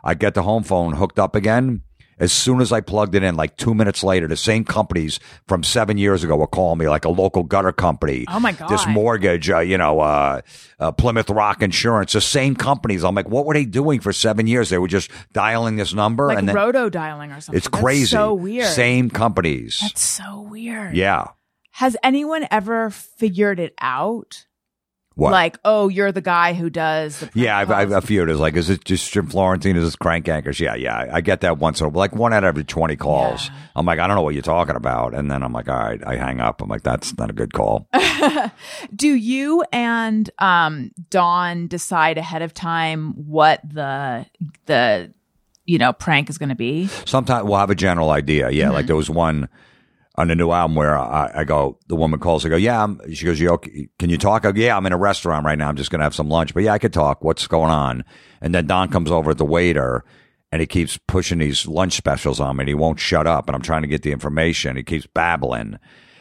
I 0.04 0.14
get 0.14 0.36
the 0.36 0.44
home 0.44 0.62
phone 0.62 0.94
hooked 0.94 1.18
up 1.18 1.36
again. 1.36 1.82
As 2.20 2.34
soon 2.34 2.62
as 2.62 2.72
I 2.72 2.82
plugged 2.82 3.14
it 3.14 3.22
in, 3.22 3.36
like 3.36 3.58
two 3.58 3.76
minutes 3.76 4.04
later, 4.04 4.28
the 4.28 4.36
same 4.36 4.64
companies 4.64 5.20
from 5.48 5.64
seven 5.64 5.98
years 6.00 6.24
ago 6.24 6.36
were 6.36 6.48
calling 6.48 6.80
me, 6.80 6.90
like 6.90 7.06
a 7.06 7.10
local 7.10 7.44
gutter 7.44 7.72
company. 7.72 8.26
Oh, 8.28 8.40
my 8.40 8.54
god! 8.54 8.70
This 8.70 8.88
mortgage, 8.88 9.50
uh, 9.52 9.60
you 9.60 9.78
know, 9.78 10.00
uh, 10.00 10.42
uh, 10.80 10.92
Plymouth 10.94 11.30
Rock 11.30 11.62
Insurance, 11.62 12.14
the 12.14 12.22
same 12.22 12.56
companies. 12.56 13.04
I'm 13.04 13.14
like, 13.14 13.30
what 13.30 13.46
were 13.46 13.54
they 13.54 13.66
doing 13.66 14.00
for 14.00 14.12
seven 14.12 14.48
years? 14.48 14.70
They 14.70 14.80
were 14.80 14.88
just 14.88 15.12
dialing 15.32 15.76
this 15.76 15.94
number, 15.94 16.28
Like 16.28 16.40
and 16.40 16.48
then 16.50 16.56
roto 16.56 16.90
dialing 16.90 17.32
or 17.32 17.40
something. 17.40 17.58
it's 17.58 17.68
That's 17.70 17.82
crazy. 17.84 18.06
so 18.08 18.34
weird. 18.34 18.66
Same 18.66 19.12
companies. 19.12 19.78
That's 19.82 20.04
so 20.08 20.42
weird. 20.42 20.96
yeah. 20.96 21.28
Has 21.72 21.96
anyone 22.02 22.48
ever 22.50 22.90
figured 22.90 23.60
it 23.60 23.76
out? 23.80 24.47
What? 25.18 25.32
Like, 25.32 25.58
oh, 25.66 25.88
you're 25.88 26.12
the 26.12 26.22
guy 26.22 26.54
who 26.54 26.70
does 26.70 27.22
the 27.22 27.30
Yeah, 27.34 27.58
I've, 27.58 27.72
I've 27.72 27.92
a 27.92 28.02
few. 28.02 28.22
Of 28.22 28.30
It's 28.30 28.40
like, 28.40 28.56
is 28.56 28.70
it 28.70 28.86
just 28.86 29.12
Jim 29.12 29.26
Florentine? 29.26 29.76
Is 29.76 29.84
this 29.84 29.96
Crank 29.96 30.28
Yankers? 30.28 30.60
Yeah, 30.60 30.76
yeah. 30.76 30.96
I, 30.96 31.16
I 31.16 31.22
get 31.22 31.42
that 31.42 31.58
once 31.58 31.82
in 31.82 31.88
a 31.88 31.90
like 31.90 32.16
one 32.16 32.34
out 32.34 32.44
of 32.44 32.48
every 32.50 32.64
20 32.64 32.96
calls. 32.98 33.48
Yeah. 33.48 33.56
I'm 33.78 33.86
like, 33.88 33.98
I 33.98 34.06
don't 34.06 34.16
know 34.16 34.22
what 34.22 34.36
you're 34.36 34.44
talking 34.44 34.76
about. 34.76 35.16
And 35.16 35.32
then 35.32 35.42
I'm 35.42 35.54
like, 35.54 35.70
all 35.70 35.76
right, 35.76 36.00
I 36.06 36.18
hang 36.18 36.40
up. 36.40 36.62
I'm 36.62 36.70
like, 36.70 36.84
that's 36.84 37.18
not 37.18 37.32
a 37.32 37.34
good 37.34 37.52
call. 37.52 37.90
Do 38.96 39.08
you 39.08 39.66
and 39.74 40.30
um 40.38 40.92
Don 41.10 41.68
decide 41.68 42.20
ahead 42.20 42.44
of 42.44 42.54
time 42.54 43.14
what 43.14 43.62
the 43.68 44.28
the 44.68 45.12
you 45.66 45.80
know 45.80 45.94
prank 45.94 46.30
is 46.30 46.38
going 46.38 46.50
to 46.50 46.56
be? 46.56 46.88
Sometimes 47.06 47.44
we'll 47.46 47.58
have 47.58 47.72
a 47.72 47.76
general 47.76 48.12
idea. 48.12 48.52
Yeah, 48.52 48.70
like 48.70 48.86
there 48.86 48.96
was 48.96 49.10
one 49.10 49.50
on 50.18 50.30
the 50.30 50.36
new 50.36 50.52
album 50.52 50.76
where 50.76 50.98
I, 50.98 51.32
I 51.36 51.44
go, 51.44 51.78
the 51.88 51.96
woman 51.96 52.20
calls, 52.20 52.46
I 52.46 52.50
go, 52.50 52.56
yeah, 52.56 52.84
I'm, 52.84 53.00
she 53.14 53.26
goes, 53.26 53.40
you 53.40 53.50
okay? 53.52 53.88
Can 54.00 54.10
you 54.10 54.18
talk? 54.18 54.46
I 54.46 54.52
go, 54.52 54.60
yeah, 54.60 54.76
I'm 54.76 54.86
in 54.86 54.94
a 54.94 54.98
restaurant 54.98 55.46
right 55.46 55.58
now. 55.58 55.70
I'm 55.70 55.76
just 55.76 55.92
going 55.92 56.00
to 56.00 56.04
have 56.06 56.16
some 56.16 56.30
lunch, 56.30 56.54
but 56.54 56.64
yeah, 56.64 56.74
I 56.74 56.80
could 56.80 56.94
talk. 56.94 57.24
What's 57.24 57.46
going 57.46 57.70
on? 57.70 58.04
And 58.42 58.54
then 58.54 58.66
Don 58.66 58.90
comes 58.90 59.12
over 59.12 59.32
at 59.32 59.38
the 59.38 59.46
waiter 59.46 60.04
and 60.52 60.60
he 60.60 60.66
keeps 60.66 60.98
pushing 61.08 61.38
these 61.38 61.68
lunch 61.68 61.94
specials 61.94 62.40
on 62.40 62.58
me 62.58 62.64
and 62.64 62.70
he 62.70 62.74
won't 62.74 63.00
shut 63.00 63.28
up. 63.28 63.48
And 63.48 63.56
I'm 63.56 63.62
trying 63.62 63.84
to 63.84 63.88
get 63.88 64.02
the 64.02 64.12
information. 64.12 64.76
He 64.76 64.84
keeps 64.84 65.06
babbling. 65.06 65.78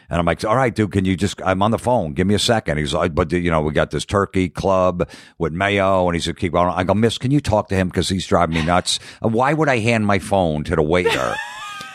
And 0.09 0.21
I'm 0.21 0.27
like, 0.27 0.45
all 0.45 0.57
right, 0.57 0.75
dude, 0.75 0.93
can 0.93 1.05
you 1.05 1.17
just, 1.17 1.41
I'm 1.43 1.63
on 1.63 1.71
the 1.71 1.79
phone. 1.79 2.13
Give 2.13 2.27
me 2.27 2.35
a 2.35 2.39
second. 2.39 2.79
He's 2.79 2.95
like, 2.95 3.15
but 3.15 3.33
you 3.33 3.51
know, 3.51 3.63
we 3.63 3.73
got 3.73 3.91
this 3.91 4.05
turkey 4.05 4.49
club 4.49 5.09
with 5.39 5.53
mayo. 5.53 6.07
And 6.07 6.15
he 6.15 6.21
said, 6.21 6.37
keep 6.37 6.53
going. 6.53 6.69
I 6.69 6.85
go, 6.85 6.95
miss, 6.95 7.19
can 7.19 7.31
you 7.31 7.41
talk 7.41 7.69
to 7.69 7.75
him? 7.75 7.91
Cause 7.91 8.11
he's 8.11 8.27
driving 8.27 8.57
me 8.57 8.65
nuts. 8.65 9.01
Why 9.21 9.55
would 9.55 9.69
I 9.69 9.79
hand 9.79 10.07
my 10.07 10.19
phone 10.19 10.65
to 10.65 10.77
the 10.77 10.83
waiter? 10.83 11.35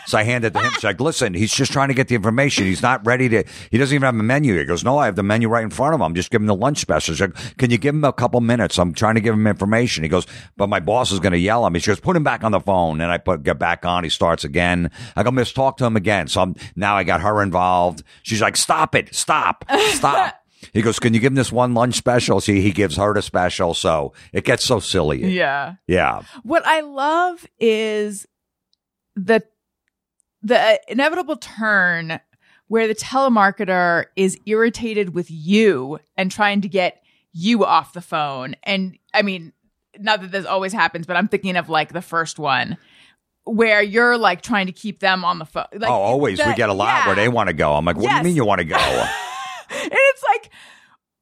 So 0.06 0.18
I 0.18 0.24
handed 0.24 0.48
it 0.48 0.58
to 0.58 0.64
him. 0.64 0.72
She's 0.72 0.84
like, 0.84 1.00
listen, 1.00 1.34
he's 1.34 1.52
just 1.52 1.72
trying 1.72 1.88
to 1.88 1.94
get 1.94 2.08
the 2.08 2.14
information. 2.14 2.64
He's 2.64 2.82
not 2.82 3.04
ready 3.06 3.28
to, 3.30 3.44
he 3.70 3.78
doesn't 3.78 3.94
even 3.94 4.04
have 4.04 4.14
a 4.14 4.22
menu. 4.22 4.58
He 4.58 4.64
goes, 4.64 4.84
no, 4.84 4.98
I 4.98 5.06
have 5.06 5.16
the 5.16 5.22
menu 5.22 5.48
right 5.48 5.62
in 5.62 5.70
front 5.70 5.94
of 5.94 6.00
him. 6.00 6.02
I'm 6.02 6.14
just 6.14 6.30
giving 6.30 6.44
him 6.44 6.48
the 6.48 6.56
lunch 6.56 6.78
specials. 6.78 7.18
She's 7.18 7.20
like, 7.20 7.56
can 7.58 7.70
you 7.70 7.78
give 7.78 7.94
him 7.94 8.04
a 8.04 8.12
couple 8.12 8.40
minutes? 8.40 8.78
I'm 8.78 8.94
trying 8.94 9.14
to 9.14 9.20
give 9.20 9.34
him 9.34 9.46
information. 9.46 10.02
He 10.02 10.08
goes, 10.08 10.26
but 10.56 10.68
my 10.68 10.80
boss 10.80 11.12
is 11.12 11.20
going 11.20 11.32
to 11.32 11.38
yell 11.38 11.66
at 11.66 11.72
me. 11.72 11.78
She 11.78 11.90
goes, 11.90 12.00
put 12.00 12.16
him 12.16 12.24
back 12.24 12.44
on 12.44 12.52
the 12.52 12.60
phone. 12.60 13.00
And 13.00 13.10
I 13.10 13.18
put, 13.18 13.42
get 13.42 13.58
back 13.58 13.84
on. 13.84 14.04
He 14.04 14.10
starts 14.10 14.44
again. 14.44 14.90
I 15.16 15.22
go, 15.22 15.30
miss, 15.30 15.52
talk 15.52 15.76
to 15.78 15.84
him 15.84 15.96
again. 15.96 16.28
So 16.28 16.42
I'm, 16.42 16.56
now 16.76 16.96
I 16.96 17.04
got 17.04 17.20
her 17.20 17.42
involved. 17.42 18.02
She's 18.22 18.40
like, 18.40 18.56
stop 18.56 18.94
it. 18.94 19.14
Stop. 19.14 19.64
Stop. 19.90 20.38
He 20.72 20.80
goes, 20.80 21.00
can 21.00 21.12
you 21.12 21.18
give 21.18 21.32
him 21.32 21.36
this 21.36 21.50
one 21.50 21.74
lunch 21.74 21.96
special? 21.96 22.40
See, 22.40 22.60
he 22.60 22.70
gives 22.70 22.96
her 22.96 23.12
the 23.12 23.20
special. 23.20 23.74
So 23.74 24.12
it 24.32 24.44
gets 24.44 24.64
so 24.64 24.78
silly. 24.78 25.26
Yeah. 25.34 25.74
Yeah. 25.88 26.22
What 26.44 26.64
I 26.64 26.80
love 26.82 27.44
is 27.58 28.26
the 29.16 29.42
the 30.42 30.58
uh, 30.58 30.76
inevitable 30.88 31.36
turn 31.36 32.20
where 32.68 32.88
the 32.88 32.94
telemarketer 32.94 34.06
is 34.16 34.38
irritated 34.46 35.14
with 35.14 35.30
you 35.30 35.98
and 36.16 36.30
trying 36.30 36.60
to 36.62 36.68
get 36.68 37.02
you 37.32 37.64
off 37.64 37.92
the 37.92 38.00
phone. 38.00 38.56
And 38.62 38.98
I 39.12 39.22
mean, 39.22 39.52
not 39.98 40.22
that 40.22 40.30
this 40.30 40.46
always 40.46 40.72
happens, 40.72 41.06
but 41.06 41.16
I'm 41.16 41.28
thinking 41.28 41.56
of 41.56 41.68
like 41.68 41.92
the 41.92 42.02
first 42.02 42.38
one 42.38 42.78
where 43.44 43.82
you're 43.82 44.16
like 44.16 44.40
trying 44.40 44.66
to 44.66 44.72
keep 44.72 45.00
them 45.00 45.24
on 45.24 45.38
the 45.38 45.44
phone. 45.44 45.66
Like, 45.74 45.90
oh, 45.90 45.94
always. 45.94 46.38
we 46.38 46.54
get 46.54 46.68
a 46.68 46.74
lot 46.74 46.86
yeah. 46.86 47.06
where 47.06 47.16
they 47.16 47.28
want 47.28 47.48
to 47.48 47.52
go. 47.52 47.74
I'm 47.74 47.84
like, 47.84 47.96
what 47.96 48.10
do 48.10 48.16
you 48.16 48.22
mean 48.22 48.36
you 48.36 48.44
want 48.44 48.60
to 48.60 48.64
go? 48.64 48.76
and 49.70 49.90
it's 49.92 50.22
like, 50.22 50.50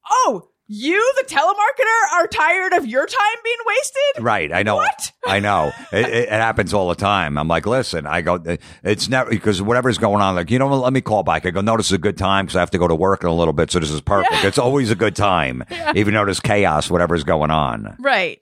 oh, 0.09 0.49
you, 0.73 1.13
the 1.17 1.25
telemarketer, 1.25 2.15
are 2.15 2.27
tired 2.27 2.73
of 2.73 2.85
your 2.85 3.05
time 3.05 3.37
being 3.43 3.57
wasted? 3.67 4.23
right. 4.23 4.53
I 4.53 4.63
know. 4.63 4.77
What? 4.77 5.11
I 5.25 5.39
know. 5.39 5.71
It, 5.91 6.05
it, 6.05 6.23
it 6.23 6.29
happens 6.29 6.73
all 6.73 6.87
the 6.87 6.95
time. 6.95 7.37
I'm 7.37 7.49
like, 7.49 7.65
listen, 7.65 8.07
I 8.07 8.21
go, 8.21 8.35
uh, 8.35 8.55
it's 8.81 9.09
never, 9.09 9.29
because 9.29 9.61
whatever's 9.61 9.97
going 9.97 10.21
on, 10.21 10.35
like, 10.35 10.49
you 10.49 10.57
know, 10.57 10.67
what, 10.67 10.77
let 10.77 10.93
me 10.93 11.01
call 11.01 11.23
back. 11.23 11.45
I 11.45 11.51
go, 11.51 11.59
no, 11.59 11.75
this 11.75 11.87
is 11.87 11.91
a 11.91 11.97
good 11.97 12.17
time 12.17 12.45
because 12.45 12.55
I 12.55 12.61
have 12.61 12.71
to 12.71 12.77
go 12.77 12.87
to 12.87 12.95
work 12.95 13.23
in 13.23 13.29
a 13.29 13.33
little 13.33 13.51
bit. 13.53 13.71
So 13.71 13.79
this 13.79 13.91
is 13.91 13.99
perfect. 13.99 14.45
It's 14.45 14.57
always 14.57 14.89
a 14.89 14.95
good 14.95 15.15
time, 15.15 15.65
even 15.95 16.13
though 16.13 16.23
there's 16.23 16.39
chaos, 16.39 16.89
whatever's 16.89 17.25
going 17.25 17.51
on. 17.51 17.97
Right. 17.99 18.41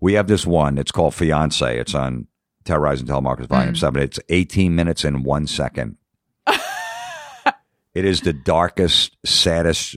We 0.00 0.12
have 0.12 0.28
this 0.28 0.46
one. 0.46 0.78
It's 0.78 0.92
called 0.92 1.14
Fiance. 1.14 1.78
It's 1.80 1.94
on 1.96 2.28
Terrorizing 2.64 3.08
Telemarketers 3.08 3.48
Volume 3.48 3.74
mm. 3.74 3.78
7. 3.78 4.00
It's 4.00 4.20
18 4.28 4.74
minutes 4.76 5.02
and 5.02 5.24
one 5.24 5.48
second. 5.48 5.96
it 6.46 8.04
is 8.04 8.20
the 8.20 8.32
darkest, 8.32 9.16
saddest. 9.24 9.96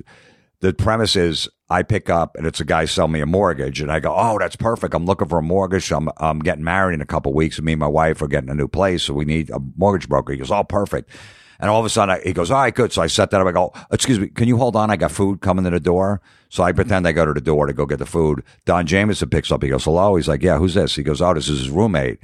The 0.59 0.73
premise 0.73 1.15
is 1.15 1.47
I 1.69 1.83
pick 1.83 2.09
up 2.09 2.35
and 2.35 2.47
it's 2.47 2.59
a 2.59 2.65
guy 2.65 2.85
selling 2.85 3.11
me 3.11 3.21
a 3.21 3.25
mortgage 3.27 3.79
and 3.79 3.91
I 3.91 3.99
go, 3.99 4.13
Oh, 4.15 4.37
that's 4.39 4.55
perfect. 4.55 4.93
I'm 4.95 5.05
looking 5.05 5.27
for 5.27 5.37
a 5.37 5.43
mortgage. 5.43 5.91
I'm, 5.91 6.09
I'm 6.17 6.39
getting 6.39 6.63
married 6.63 6.95
in 6.95 7.01
a 7.01 7.05
couple 7.05 7.31
of 7.31 7.35
weeks 7.35 7.57
and 7.57 7.65
me 7.65 7.73
and 7.73 7.79
my 7.79 7.87
wife 7.87 8.21
are 8.21 8.27
getting 8.27 8.49
a 8.49 8.55
new 8.55 8.67
place. 8.67 9.03
So 9.03 9.13
we 9.13 9.25
need 9.25 9.49
a 9.51 9.59
mortgage 9.75 10.09
broker. 10.09 10.33
He 10.33 10.39
goes, 10.39 10.51
Oh, 10.51 10.63
perfect. 10.63 11.11
And 11.59 11.69
all 11.69 11.79
of 11.79 11.85
a 11.85 11.89
sudden 11.89 12.15
I, 12.15 12.21
he 12.21 12.33
goes, 12.33 12.49
All 12.49 12.61
right, 12.61 12.73
good. 12.73 12.91
So 12.91 13.03
I 13.03 13.07
set 13.07 13.29
that 13.31 13.41
up. 13.41 13.47
I 13.47 13.51
go, 13.51 13.71
Excuse 13.91 14.19
me. 14.19 14.27
Can 14.29 14.47
you 14.47 14.57
hold 14.57 14.75
on? 14.75 14.89
I 14.89 14.95
got 14.95 15.11
food 15.11 15.41
coming 15.41 15.65
to 15.65 15.69
the 15.69 15.79
door. 15.79 16.21
So 16.49 16.63
I 16.63 16.71
pretend 16.71 17.07
I 17.07 17.11
go 17.11 17.25
to 17.25 17.33
the 17.33 17.41
door 17.41 17.67
to 17.67 17.73
go 17.73 17.85
get 17.85 17.99
the 17.99 18.05
food. 18.07 18.43
Don 18.65 18.87
Jamieson 18.87 19.29
picks 19.29 19.51
up. 19.51 19.61
He 19.61 19.69
goes, 19.69 19.83
Hello. 19.83 20.15
He's 20.15 20.27
like, 20.27 20.41
Yeah, 20.41 20.57
who's 20.57 20.73
this? 20.73 20.95
He 20.95 21.03
goes, 21.03 21.21
Oh, 21.21 21.35
this 21.35 21.49
is 21.49 21.59
his 21.59 21.69
roommate. 21.69 22.19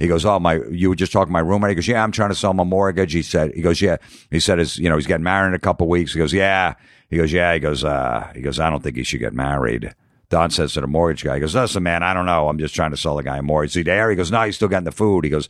He 0.00 0.08
goes, 0.08 0.24
oh 0.24 0.38
my, 0.38 0.58
you 0.70 0.88
were 0.88 0.94
just 0.94 1.12
talking 1.12 1.28
to 1.28 1.32
my 1.32 1.40
roommate. 1.40 1.72
He 1.72 1.74
goes, 1.74 1.86
yeah, 1.86 2.02
I'm 2.02 2.10
trying 2.10 2.30
to 2.30 2.34
sell 2.34 2.54
my 2.54 2.64
mortgage. 2.64 3.12
He 3.12 3.20
said, 3.20 3.52
he 3.54 3.60
goes, 3.60 3.82
yeah. 3.82 3.98
He 4.30 4.40
said, 4.40 4.58
his, 4.58 4.78
you 4.78 4.88
know, 4.88 4.96
he's 4.96 5.06
getting 5.06 5.24
married 5.24 5.48
in 5.48 5.54
a 5.54 5.58
couple 5.58 5.88
weeks. 5.88 6.14
He 6.14 6.18
goes, 6.18 6.32
yeah. 6.32 6.72
He 7.10 7.16
goes, 7.16 7.32
yeah. 7.32 7.52
He 7.52 7.60
goes, 7.60 7.84
uh, 7.84 8.30
he 8.34 8.40
goes, 8.40 8.58
I 8.58 8.70
don't 8.70 8.82
think 8.82 8.96
he 8.96 9.02
should 9.02 9.20
get 9.20 9.34
married. 9.34 9.94
Don 10.30 10.50
says 10.50 10.74
to 10.74 10.80
the 10.80 10.86
mortgage 10.86 11.24
guy, 11.24 11.34
he 11.34 11.40
goes, 11.40 11.56
listen, 11.56 11.82
man, 11.82 12.04
I 12.04 12.14
don't 12.14 12.26
know. 12.26 12.48
I'm 12.48 12.58
just 12.58 12.74
trying 12.74 12.92
to 12.92 12.96
sell 12.96 13.16
the 13.16 13.24
guy 13.24 13.38
a 13.38 13.42
mortgage. 13.42 13.74
He 13.74 13.82
there? 13.82 14.08
He 14.10 14.16
goes, 14.16 14.30
no, 14.30 14.42
he's 14.42 14.54
still 14.54 14.68
getting 14.68 14.84
the 14.84 14.92
food. 14.92 15.24
He 15.24 15.30
goes, 15.30 15.48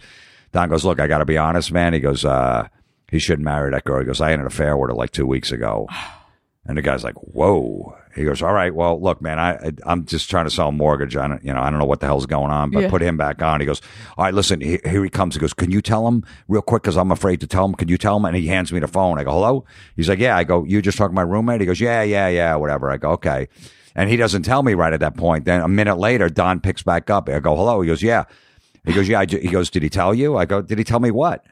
Don 0.52 0.70
goes, 0.70 0.84
look, 0.84 0.98
I 0.98 1.06
got 1.06 1.18
to 1.18 1.26
be 1.26 1.36
honest, 1.38 1.70
man. 1.70 1.92
He 1.92 2.00
goes, 2.00 2.24
uh, 2.24 2.66
he 3.10 3.18
shouldn't 3.18 3.44
marry 3.44 3.70
that 3.70 3.84
girl. 3.84 4.00
He 4.00 4.06
goes, 4.06 4.20
I 4.20 4.30
had 4.30 4.40
an 4.40 4.46
affair 4.46 4.76
with 4.76 4.90
her 4.90 4.96
like 4.96 5.10
two 5.12 5.26
weeks 5.26 5.52
ago. 5.52 5.88
And 6.66 6.76
the 6.76 6.82
guy's 6.82 7.02
like, 7.02 7.14
"Whoa!" 7.14 7.96
He 8.14 8.24
goes, 8.24 8.42
"All 8.42 8.52
right, 8.52 8.74
well, 8.74 9.00
look, 9.00 9.22
man, 9.22 9.38
I, 9.38 9.52
I 9.52 9.72
I'm 9.84 10.04
just 10.04 10.28
trying 10.28 10.44
to 10.46 10.50
sell 10.50 10.68
a 10.68 10.72
mortgage. 10.72 11.16
I 11.16 11.28
don't, 11.28 11.44
you 11.44 11.52
know, 11.52 11.60
I 11.60 11.70
don't 11.70 11.78
know 11.78 11.84
what 11.84 12.00
the 12.00 12.06
hell's 12.06 12.26
going 12.26 12.50
on, 12.50 12.70
but 12.70 12.82
Yeah. 12.84 12.90
put 12.90 13.02
him 13.02 13.16
back 13.16 13.40
on." 13.42 13.60
He 13.60 13.66
goes, 13.66 13.80
"All 14.18 14.24
right, 14.24 14.34
listen, 14.34 14.60
he, 14.60 14.78
here 14.84 15.02
he 15.04 15.10
comes." 15.10 15.34
He 15.34 15.40
goes, 15.40 15.52
"Can 15.54 15.70
you 15.70 15.80
tell 15.80 16.06
him 16.08 16.24
real 16.48 16.62
quick? 16.62 16.82
Because 16.82 16.96
I'm 16.96 17.12
afraid 17.12 17.40
to 17.40 17.46
tell 17.46 17.64
him. 17.64 17.74
Can 17.74 17.88
you 17.88 17.98
tell 17.98 18.16
him?" 18.16 18.24
And 18.24 18.36
he 18.36 18.46
hands 18.48 18.72
me 18.72 18.80
the 18.80 18.88
phone. 18.88 19.18
I 19.18 19.24
go, 19.24 19.32
"Hello." 19.32 19.64
He's 19.96 20.08
like, 20.08 20.18
"Yeah." 20.18 20.36
I 20.36 20.44
go, 20.44 20.64
"You 20.64 20.82
just 20.82 20.98
talking 20.98 21.12
to 21.12 21.14
my 21.14 21.22
roommate?" 21.22 21.60
He 21.60 21.66
goes, 21.66 21.80
"Yeah, 21.80 22.02
yeah, 22.02 22.28
yeah, 22.28 22.54
whatever." 22.56 22.90
I 22.90 22.96
go, 22.96 23.10
"Okay." 23.12 23.48
And 23.94 24.08
he 24.10 24.16
doesn't 24.16 24.42
tell 24.42 24.62
me 24.62 24.74
right 24.74 24.92
at 24.92 25.00
that 25.00 25.16
point. 25.16 25.44
Then 25.44 25.60
a 25.60 25.68
minute 25.68 25.96
later, 25.98 26.28
Don 26.28 26.60
picks 26.60 26.82
back 26.82 27.10
up. 27.10 27.28
I 27.28 27.38
go, 27.40 27.54
"Hello." 27.56 27.80
He 27.80 27.86
goes, 27.88 28.02
"Yeah." 28.02 28.24
He 28.84 28.92
goes, 28.92 29.08
"Yeah." 29.08 29.20
I 29.20 29.26
ju-" 29.26 29.38
He 29.38 29.48
goes, 29.48 29.70
"Did 29.70 29.82
he 29.82 29.88
tell 29.90 30.14
you?" 30.14 30.36
I 30.36 30.44
go, 30.46 30.62
"Did 30.62 30.78
he 30.78 30.84
tell 30.84 31.00
me 31.00 31.10
what?" 31.10 31.44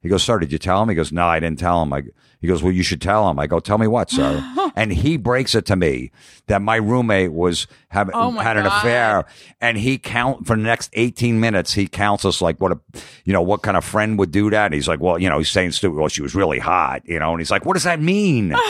He 0.00 0.10
goes, 0.10 0.22
sir, 0.22 0.38
did 0.38 0.52
you 0.52 0.58
tell 0.58 0.82
him? 0.82 0.90
He 0.90 0.94
goes, 0.94 1.12
no, 1.12 1.26
I 1.26 1.40
didn't 1.40 1.58
tell 1.58 1.80
him. 1.80 1.90
I, 1.94 2.02
he 2.44 2.48
goes, 2.48 2.62
well, 2.62 2.72
you 2.72 2.82
should 2.82 3.00
tell 3.00 3.28
him. 3.30 3.38
I 3.38 3.46
go, 3.46 3.58
tell 3.58 3.78
me 3.78 3.86
what, 3.86 4.10
sir? 4.10 4.44
and 4.76 4.92
he 4.92 5.16
breaks 5.16 5.54
it 5.54 5.64
to 5.66 5.76
me 5.76 6.10
that 6.46 6.60
my 6.60 6.76
roommate 6.76 7.32
was 7.32 7.66
have, 7.88 8.10
Oh 8.12 8.32
had 8.32 8.58
an 8.58 8.64
God. 8.64 8.78
affair 8.78 9.24
and 9.62 9.78
he 9.78 9.96
count 9.96 10.46
for 10.46 10.54
the 10.54 10.62
next 10.62 10.90
18 10.92 11.40
minutes. 11.40 11.72
He 11.72 11.86
counts 11.86 12.26
us 12.26 12.42
like 12.42 12.60
what 12.60 12.72
a, 12.72 12.80
you 13.24 13.32
know, 13.32 13.40
what 13.40 13.62
kind 13.62 13.78
of 13.78 13.84
friend 13.84 14.18
would 14.18 14.30
do 14.30 14.50
that? 14.50 14.66
And 14.66 14.74
he's 14.74 14.86
like, 14.88 15.00
well, 15.00 15.18
you 15.18 15.30
know, 15.30 15.38
he's 15.38 15.48
saying 15.48 15.72
stupid. 15.72 15.96
Well, 15.96 16.08
she 16.08 16.20
was 16.20 16.34
really 16.34 16.58
hot, 16.58 17.00
you 17.06 17.18
know, 17.18 17.30
and 17.30 17.40
he's 17.40 17.50
like, 17.50 17.64
what 17.64 17.72
does 17.74 17.84
that 17.84 18.00
mean? 18.00 18.54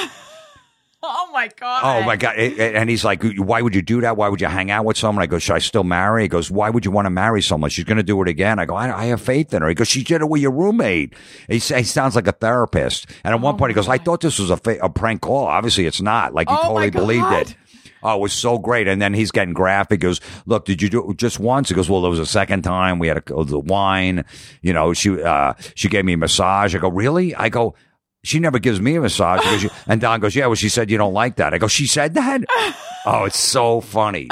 Oh 1.26 1.30
my 1.36 1.48
God. 1.58 1.80
Oh 1.82 2.02
my 2.06 2.14
god! 2.16 2.36
And 2.36 2.88
he's 2.88 3.04
like, 3.04 3.22
"Why 3.24 3.60
would 3.60 3.74
you 3.74 3.82
do 3.82 4.00
that? 4.02 4.16
Why 4.16 4.28
would 4.28 4.40
you 4.40 4.46
hang 4.46 4.70
out 4.70 4.84
with 4.84 4.96
someone?" 4.96 5.22
I 5.22 5.26
go, 5.26 5.38
"Should 5.38 5.54
I 5.56 5.58
still 5.58 5.82
marry?" 5.82 6.22
He 6.22 6.28
goes, 6.28 6.48
"Why 6.50 6.70
would 6.70 6.84
you 6.84 6.90
want 6.92 7.06
to 7.06 7.10
marry 7.10 7.42
someone? 7.42 7.70
She's 7.70 7.84
going 7.84 7.96
to 7.96 8.02
do 8.04 8.22
it 8.22 8.28
again." 8.28 8.58
I 8.60 8.64
go, 8.66 8.74
I, 8.76 8.96
"I 8.96 9.04
have 9.06 9.20
faith 9.20 9.52
in 9.52 9.62
her." 9.62 9.68
He 9.68 9.74
goes, 9.74 9.88
"She 9.88 10.04
did 10.04 10.20
it 10.20 10.28
with 10.28 10.40
your 10.42 10.52
roommate." 10.52 11.14
He, 11.48 11.54
he 11.54 11.82
sounds 11.82 12.14
like 12.14 12.28
a 12.28 12.32
therapist. 12.32 13.06
And 13.24 13.34
at 13.34 13.40
one 13.40 13.56
point, 13.56 13.70
he 13.70 13.74
goes, 13.74 13.88
"I 13.88 13.98
thought 13.98 14.20
this 14.20 14.38
was 14.38 14.50
a, 14.50 14.56
fa- 14.56 14.78
a 14.80 14.88
prank 14.88 15.22
call. 15.22 15.46
Obviously, 15.46 15.86
it's 15.86 16.00
not. 16.00 16.34
Like 16.34 16.48
he 16.48 16.54
Oh, 16.56 16.62
totally 16.62 16.90
believed 16.90 17.32
it." 17.32 17.56
Oh, 18.06 18.16
it 18.16 18.20
was 18.20 18.34
so 18.34 18.58
great. 18.58 18.86
And 18.86 19.00
then 19.00 19.14
he's 19.14 19.30
getting 19.30 19.54
graphic. 19.54 20.02
He 20.02 20.06
goes, 20.08 20.20
look, 20.44 20.66
did 20.66 20.82
you 20.82 20.90
do 20.90 21.10
it 21.10 21.16
just 21.16 21.40
once? 21.40 21.70
He 21.70 21.74
goes, 21.74 21.88
well, 21.88 22.02
there 22.02 22.10
was 22.10 22.18
a 22.18 22.26
second 22.26 22.60
time. 22.60 22.98
We 22.98 23.08
had 23.08 23.16
a, 23.16 23.44
the 23.44 23.58
wine. 23.58 24.26
You 24.60 24.74
know, 24.74 24.92
she, 24.92 25.22
uh, 25.22 25.54
she 25.74 25.88
gave 25.88 26.04
me 26.04 26.12
a 26.12 26.18
massage. 26.18 26.74
I 26.74 26.80
go, 26.80 26.90
really? 26.90 27.34
I 27.34 27.48
go, 27.48 27.74
she 28.24 28.40
never 28.40 28.58
gives 28.58 28.80
me 28.80 28.96
a 28.96 29.00
massage. 29.00 29.42
She 29.60 29.68
and 29.86 30.00
Don 30.00 30.20
goes, 30.20 30.34
yeah, 30.34 30.46
well, 30.46 30.54
she 30.54 30.68
said 30.68 30.90
you 30.90 30.98
don't 30.98 31.14
like 31.14 31.36
that. 31.36 31.54
I 31.54 31.58
go, 31.58 31.68
she 31.68 31.86
said 31.86 32.14
that? 32.14 32.42
oh, 33.06 33.24
it's 33.24 33.38
so 33.38 33.80
funny. 33.80 34.28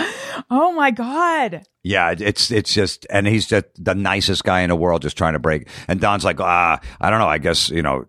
Oh 0.50 0.72
my 0.72 0.90
God. 0.90 1.62
Yeah, 1.84 2.14
it's 2.16 2.50
it's 2.50 2.72
just, 2.72 3.06
and 3.10 3.26
he's 3.26 3.46
just 3.46 3.66
the 3.76 3.94
nicest 3.94 4.44
guy 4.44 4.60
in 4.60 4.68
the 4.68 4.76
world, 4.76 5.02
just 5.02 5.18
trying 5.18 5.32
to 5.32 5.40
break. 5.40 5.68
And 5.88 6.00
Don's 6.00 6.24
like, 6.24 6.40
ah, 6.40 6.80
I 7.00 7.10
don't 7.10 7.18
know. 7.18 7.26
I 7.26 7.38
guess 7.38 7.70
you 7.70 7.82
know, 7.82 8.06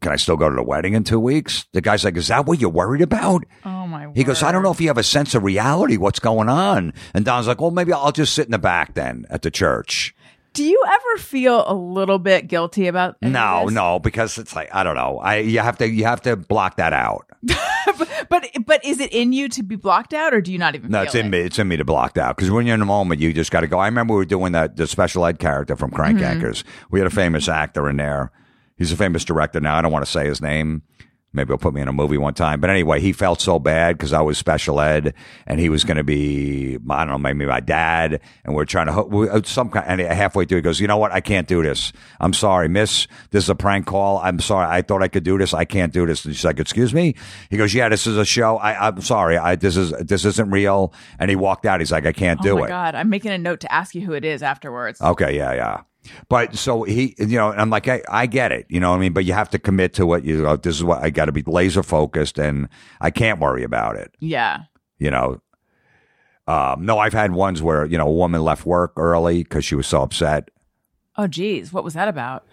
can 0.00 0.12
I 0.12 0.16
still 0.16 0.36
go 0.36 0.48
to 0.48 0.56
the 0.56 0.62
wedding 0.62 0.94
in 0.94 1.04
two 1.04 1.20
weeks? 1.20 1.66
The 1.72 1.80
guy's 1.80 2.04
like, 2.04 2.16
is 2.16 2.28
that 2.28 2.46
what 2.46 2.60
you're 2.60 2.70
worried 2.70 3.02
about? 3.02 3.44
Oh 3.64 3.86
my 3.86 4.10
He 4.14 4.24
goes, 4.24 4.42
I 4.42 4.50
don't 4.50 4.64
know 4.64 4.72
if 4.72 4.80
you 4.80 4.88
have 4.88 4.98
a 4.98 5.04
sense 5.04 5.34
of 5.34 5.44
reality. 5.44 5.96
What's 5.96 6.18
going 6.18 6.48
on? 6.48 6.92
And 7.14 7.24
Don's 7.24 7.46
like, 7.46 7.60
well, 7.60 7.70
maybe 7.70 7.92
I'll 7.92 8.12
just 8.12 8.34
sit 8.34 8.46
in 8.46 8.52
the 8.52 8.58
back 8.58 8.94
then 8.94 9.26
at 9.30 9.42
the 9.42 9.50
church. 9.50 10.14
Do 10.58 10.64
you 10.64 10.82
ever 10.88 11.22
feel 11.22 11.62
a 11.68 11.72
little 11.72 12.18
bit 12.18 12.48
guilty 12.48 12.88
about 12.88 13.22
No, 13.22 13.66
no, 13.66 14.00
because 14.00 14.38
it's 14.38 14.56
like 14.56 14.68
I 14.74 14.82
don't 14.82 14.96
know. 14.96 15.18
I 15.18 15.36
you 15.36 15.60
have 15.60 15.78
to 15.78 15.88
you 15.88 16.02
have 16.04 16.20
to 16.22 16.34
block 16.34 16.78
that 16.78 16.92
out. 16.92 17.30
But 18.28 18.50
but 18.66 18.84
is 18.84 19.00
it 19.00 19.12
in 19.12 19.32
you 19.32 19.48
to 19.50 19.62
be 19.62 19.76
blocked 19.76 20.12
out, 20.12 20.34
or 20.34 20.42
do 20.42 20.52
you 20.52 20.58
not 20.58 20.74
even? 20.74 20.90
No, 20.90 20.98
feel 20.98 21.06
it's 21.06 21.14
in 21.14 21.26
it? 21.26 21.28
me. 21.30 21.38
It's 21.38 21.58
in 21.58 21.66
me 21.66 21.78
to 21.78 21.84
block 21.84 22.18
out 22.18 22.36
because 22.36 22.50
when 22.50 22.66
you're 22.66 22.74
in 22.74 22.80
the 22.80 22.86
moment, 22.86 23.20
you 23.20 23.32
just 23.32 23.50
got 23.50 23.60
to 23.60 23.66
go. 23.66 23.78
I 23.78 23.86
remember 23.86 24.12
we 24.12 24.18
were 24.18 24.24
doing 24.26 24.52
that 24.52 24.76
the 24.76 24.86
special 24.86 25.24
ed 25.24 25.38
character 25.38 25.76
from 25.76 25.90
Crank 25.92 26.18
mm-hmm. 26.18 26.44
Yankers. 26.44 26.62
We 26.90 27.00
had 27.00 27.06
a 27.06 27.10
famous 27.10 27.48
actor 27.48 27.88
in 27.88 27.96
there. 27.96 28.30
He's 28.76 28.92
a 28.92 28.96
famous 28.96 29.24
director 29.24 29.60
now. 29.60 29.78
I 29.78 29.82
don't 29.82 29.92
want 29.92 30.04
to 30.04 30.10
say 30.10 30.26
his 30.26 30.42
name. 30.42 30.82
Maybe 31.32 31.48
he'll 31.48 31.58
put 31.58 31.74
me 31.74 31.82
in 31.82 31.88
a 31.88 31.92
movie 31.92 32.16
one 32.16 32.32
time. 32.32 32.60
But 32.60 32.70
anyway, 32.70 33.00
he 33.00 33.12
felt 33.12 33.40
so 33.40 33.58
bad 33.58 33.98
because 33.98 34.14
I 34.14 34.22
was 34.22 34.38
special 34.38 34.80
ed 34.80 35.12
and 35.46 35.60
he 35.60 35.68
was 35.68 35.84
going 35.84 35.98
to 35.98 36.04
be, 36.04 36.78
I 36.88 37.04
don't 37.04 37.08
know, 37.08 37.18
maybe 37.18 37.44
my 37.44 37.60
dad. 37.60 38.20
And 38.44 38.54
we're 38.54 38.64
trying 38.64 38.86
to, 38.86 39.28
uh, 39.30 39.42
some 39.44 39.68
kind, 39.68 40.00
and 40.00 40.12
halfway 40.12 40.46
through, 40.46 40.58
he 40.58 40.62
goes, 40.62 40.80
you 40.80 40.86
know 40.86 40.96
what? 40.96 41.12
I 41.12 41.20
can't 41.20 41.46
do 41.46 41.62
this. 41.62 41.92
I'm 42.18 42.32
sorry, 42.32 42.68
miss. 42.68 43.06
This 43.30 43.44
is 43.44 43.50
a 43.50 43.54
prank 43.54 43.86
call. 43.86 44.18
I'm 44.18 44.40
sorry. 44.40 44.66
I 44.68 44.80
thought 44.80 45.02
I 45.02 45.08
could 45.08 45.24
do 45.24 45.36
this. 45.36 45.52
I 45.52 45.66
can't 45.66 45.92
do 45.92 46.06
this. 46.06 46.24
And 46.24 46.34
she's 46.34 46.44
like, 46.44 46.60
excuse 46.60 46.94
me? 46.94 47.14
He 47.50 47.58
goes, 47.58 47.74
yeah, 47.74 47.90
this 47.90 48.06
is 48.06 48.16
a 48.16 48.24
show. 48.24 48.56
I, 48.56 48.88
I'm 48.88 49.02
sorry. 49.02 49.36
I, 49.36 49.56
this 49.56 49.76
is, 49.76 49.90
this 49.90 50.24
isn't 50.24 50.50
real. 50.50 50.94
And 51.18 51.28
he 51.28 51.36
walked 51.36 51.66
out. 51.66 51.80
He's 51.80 51.92
like, 51.92 52.06
I 52.06 52.12
can't 52.12 52.40
do 52.40 52.48
it. 52.48 52.52
Oh 52.52 52.54
do 52.54 52.60
my 52.60 52.66
it. 52.66 52.68
god! 52.70 52.94
I'm 52.94 53.10
making 53.10 53.32
a 53.32 53.38
note 53.38 53.60
to 53.60 53.72
ask 53.72 53.94
you 53.94 54.00
who 54.00 54.12
it 54.12 54.24
is 54.24 54.42
afterwards. 54.42 55.00
Okay, 55.00 55.36
yeah, 55.36 55.52
yeah. 55.52 55.82
But 56.28 56.56
so 56.56 56.84
he, 56.84 57.14
you 57.18 57.36
know, 57.36 57.52
I'm 57.52 57.70
like, 57.70 57.86
I, 57.88 58.02
I 58.08 58.26
get 58.26 58.50
it, 58.52 58.66
you 58.68 58.80
know 58.80 58.90
what 58.90 58.96
I 58.96 59.00
mean? 59.00 59.12
But 59.12 59.24
you 59.24 59.32
have 59.34 59.50
to 59.50 59.58
commit 59.58 59.92
to 59.94 60.14
it. 60.14 60.24
You 60.24 60.42
know, 60.42 60.56
this 60.56 60.76
is 60.76 60.84
what 60.84 61.02
I 61.02 61.10
got 61.10 61.26
to 61.26 61.32
be 61.32 61.42
laser 61.46 61.82
focused 61.82 62.38
and 62.38 62.68
I 63.00 63.10
can't 63.10 63.40
worry 63.40 63.62
about 63.62 63.96
it, 63.96 64.14
Yeah. 64.20 64.62
you 64.98 65.10
know. 65.10 65.40
Um, 66.46 66.86
no, 66.86 66.98
I've 66.98 67.12
had 67.12 67.32
ones 67.32 67.60
where, 67.62 67.84
you 67.84 67.98
know, 67.98 68.08
a 68.08 68.12
woman 68.12 68.42
left 68.42 68.64
work 68.64 68.92
early 68.96 69.42
because 69.42 69.66
she 69.66 69.74
was 69.74 69.86
so 69.86 70.00
upset. 70.02 70.50
Oh 71.18 71.26
geez, 71.26 71.72
what 71.74 71.84
was 71.84 71.92
that 71.94 72.08
about? 72.08 72.46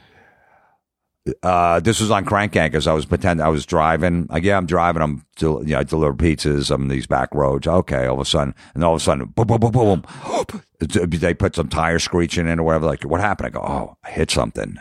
Uh, 1.41 1.79
this 1.79 1.99
was 1.99 2.11
on 2.11 2.23
Crank 2.23 2.53
Yankers. 2.53 2.85
I 2.85 2.93
was 2.93 3.05
pretending 3.05 3.43
I 3.43 3.49
was 3.49 3.65
driving. 3.65 4.27
Like, 4.29 4.43
yeah, 4.43 4.57
I'm 4.57 4.67
driving. 4.67 5.01
I'm, 5.01 5.25
del- 5.37 5.63
you 5.63 5.73
know, 5.73 5.79
I 5.79 5.83
deliver 5.83 6.13
pizzas 6.13 6.71
on 6.71 6.87
these 6.87 7.07
back 7.07 7.33
roads. 7.33 7.67
Okay. 7.67 8.05
All 8.05 8.15
of 8.15 8.21
a 8.21 8.25
sudden, 8.25 8.53
and 8.75 8.83
all 8.83 8.93
of 8.93 9.01
a 9.01 9.03
sudden, 9.03 9.25
boom, 9.25 9.47
boom, 9.47 9.59
boom, 9.59 9.71
boom. 9.71 10.03
boom. 10.03 10.61
They 10.79 11.33
put 11.33 11.55
some 11.55 11.69
tire 11.69 11.97
screeching 11.99 12.47
in 12.47 12.59
or 12.59 12.63
whatever. 12.63 12.85
Like, 12.85 13.03
what 13.03 13.21
happened? 13.21 13.47
I 13.47 13.49
go, 13.49 13.61
oh, 13.61 13.97
I 14.03 14.11
hit 14.11 14.29
something. 14.29 14.77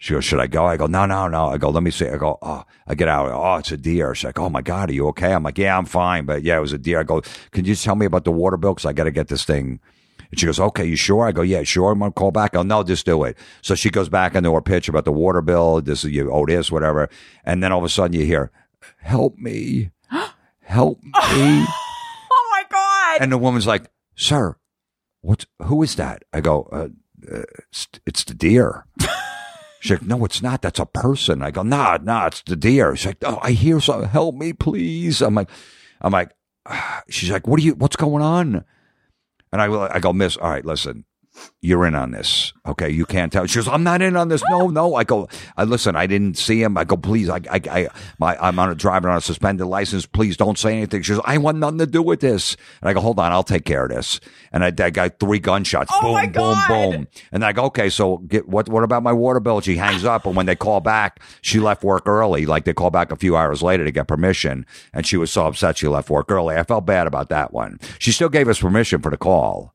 She 0.00 0.14
goes, 0.14 0.24
should 0.24 0.40
I 0.40 0.46
go? 0.46 0.64
I 0.64 0.76
go, 0.76 0.86
no, 0.86 1.06
no, 1.06 1.26
no. 1.28 1.48
I 1.48 1.58
go, 1.58 1.70
let 1.70 1.82
me 1.82 1.90
see. 1.90 2.08
I 2.08 2.16
go, 2.16 2.38
oh, 2.40 2.64
I 2.86 2.94
get 2.94 3.08
out. 3.08 3.30
Oh, 3.32 3.56
it's 3.56 3.72
a 3.72 3.76
deer. 3.76 4.14
She's 4.14 4.24
like, 4.24 4.38
oh 4.38 4.48
my 4.48 4.62
God, 4.62 4.90
are 4.90 4.92
you 4.92 5.08
okay? 5.08 5.32
I'm 5.32 5.42
like, 5.42 5.58
yeah, 5.58 5.76
I'm 5.76 5.86
fine. 5.86 6.24
But 6.24 6.42
yeah, 6.44 6.56
it 6.56 6.60
was 6.60 6.72
a 6.72 6.78
deer. 6.78 7.00
I 7.00 7.02
go, 7.02 7.20
can 7.50 7.64
you 7.64 7.72
just 7.72 7.84
tell 7.84 7.96
me 7.96 8.06
about 8.06 8.24
the 8.24 8.30
water 8.30 8.56
bill? 8.56 8.76
Cause 8.76 8.86
I 8.86 8.92
got 8.92 9.04
to 9.04 9.10
get 9.10 9.26
this 9.26 9.44
thing. 9.44 9.80
And 10.30 10.38
she 10.38 10.46
goes, 10.46 10.60
okay, 10.60 10.84
you 10.84 10.96
sure? 10.96 11.26
I 11.26 11.32
go, 11.32 11.42
yeah, 11.42 11.62
sure. 11.62 11.92
I'm 11.92 12.00
going 12.00 12.12
to 12.12 12.14
call 12.14 12.30
back. 12.30 12.52
Go, 12.52 12.62
no, 12.62 12.82
just 12.82 13.06
do 13.06 13.24
it. 13.24 13.36
So 13.62 13.74
she 13.74 13.90
goes 13.90 14.08
back 14.08 14.34
into 14.34 14.52
her 14.52 14.60
pitch 14.60 14.88
about 14.88 15.04
the 15.04 15.12
water 15.12 15.40
bill. 15.40 15.80
This 15.80 16.04
is 16.04 16.10
you 16.10 16.30
owe 16.30 16.46
this, 16.46 16.70
whatever. 16.70 17.08
And 17.44 17.62
then 17.62 17.72
all 17.72 17.78
of 17.78 17.84
a 17.84 17.88
sudden 17.88 18.18
you 18.18 18.26
hear, 18.26 18.50
help 18.98 19.38
me, 19.38 19.90
help 20.60 21.02
me. 21.02 21.66
Oh 22.30 22.48
my 22.50 22.64
god! 22.70 23.22
and 23.22 23.32
the 23.32 23.38
woman's 23.38 23.66
like, 23.66 23.90
sir, 24.14 24.56
what's, 25.22 25.46
who 25.62 25.82
is 25.82 25.94
that? 25.94 26.24
I 26.32 26.40
go, 26.40 26.68
uh, 26.70 26.88
uh, 27.32 27.42
it's, 27.70 27.88
it's 28.04 28.24
the 28.24 28.34
deer. 28.34 28.84
She's 29.80 29.92
like, 29.92 30.02
no, 30.02 30.24
it's 30.24 30.42
not. 30.42 30.62
That's 30.62 30.80
a 30.80 30.86
person. 30.86 31.42
I 31.42 31.50
go, 31.52 31.62
nah, 31.62 31.98
nah, 32.02 32.26
it's 32.26 32.42
the 32.42 32.56
deer. 32.56 32.96
She's 32.96 33.06
like, 33.06 33.18
oh, 33.22 33.38
I 33.42 33.52
hear 33.52 33.80
something. 33.80 34.08
Help 34.08 34.34
me, 34.34 34.52
please. 34.52 35.22
I'm 35.22 35.34
like, 35.34 35.50
I'm 36.00 36.12
like, 36.12 36.32
ah. 36.66 37.02
she's 37.08 37.30
like, 37.30 37.46
what 37.46 37.60
are 37.60 37.62
you, 37.62 37.74
what's 37.74 37.96
going 37.96 38.22
on? 38.22 38.64
And 39.52 39.62
I, 39.62 39.68
will, 39.68 39.82
I 39.90 39.98
go, 40.00 40.12
miss, 40.12 40.36
all 40.36 40.50
right, 40.50 40.64
listen, 40.64 41.04
you're 41.60 41.86
in 41.86 41.94
on 41.94 42.12
this. 42.12 42.52
Okay. 42.66 42.88
You 42.90 43.04
can't 43.04 43.32
tell. 43.32 43.46
She 43.46 43.56
goes, 43.56 43.68
I'm 43.68 43.82
not 43.82 44.00
in 44.00 44.16
on 44.16 44.28
this. 44.28 44.42
No, 44.48 44.68
no. 44.68 44.94
I 44.94 45.04
go, 45.04 45.28
I 45.56 45.64
listen, 45.64 45.96
I 45.96 46.06
didn't 46.06 46.38
see 46.38 46.62
him. 46.62 46.78
I 46.78 46.84
go, 46.84 46.96
please, 46.96 47.28
I, 47.28 47.40
I, 47.50 47.60
I 47.70 47.88
my, 48.18 48.36
I'm 48.38 48.58
on 48.58 48.70
a 48.70 48.74
driving 48.74 49.10
on 49.10 49.16
a 49.16 49.20
suspended 49.20 49.66
license. 49.66 50.06
Please 50.06 50.36
don't 50.36 50.58
say 50.58 50.76
anything. 50.76 51.02
She 51.02 51.12
goes, 51.12 51.22
I 51.24 51.38
want 51.38 51.58
nothing 51.58 51.78
to 51.78 51.86
do 51.86 52.02
with 52.02 52.20
this. 52.20 52.56
And 52.80 52.88
I 52.88 52.92
go, 52.92 53.00
hold 53.00 53.18
on, 53.18 53.32
I'll 53.32 53.42
take 53.42 53.64
care 53.64 53.84
of 53.84 53.90
this. 53.90 54.20
And 54.52 54.62
I, 54.62 54.68
I 54.68 54.90
got 54.90 55.18
three 55.18 55.40
gunshots. 55.40 55.90
Oh, 55.94 56.14
boom, 56.14 56.32
boom, 56.32 56.58
boom. 56.68 57.08
And 57.32 57.44
I 57.44 57.52
go, 57.52 57.64
okay, 57.64 57.88
so 57.88 58.18
get, 58.18 58.48
what, 58.48 58.68
what 58.68 58.84
about 58.84 59.02
my 59.02 59.12
water 59.12 59.40
bill? 59.40 59.60
She 59.60 59.76
hangs 59.76 60.04
up. 60.04 60.26
And 60.26 60.36
when 60.36 60.46
they 60.46 60.56
call 60.56 60.80
back, 60.80 61.20
she 61.42 61.58
left 61.58 61.82
work 61.82 62.06
early. 62.06 62.46
Like 62.46 62.64
they 62.64 62.72
call 62.72 62.90
back 62.90 63.10
a 63.10 63.16
few 63.16 63.36
hours 63.36 63.62
later 63.62 63.84
to 63.84 63.90
get 63.90 64.06
permission. 64.06 64.64
And 64.92 65.06
she 65.06 65.16
was 65.16 65.32
so 65.32 65.46
upset 65.46 65.78
she 65.78 65.88
left 65.88 66.08
work 66.08 66.30
early. 66.30 66.56
I 66.56 66.62
felt 66.62 66.86
bad 66.86 67.06
about 67.06 67.28
that 67.30 67.52
one. 67.52 67.80
She 67.98 68.12
still 68.12 68.28
gave 68.28 68.48
us 68.48 68.60
permission 68.60 69.02
for 69.02 69.10
the 69.10 69.16
call. 69.16 69.74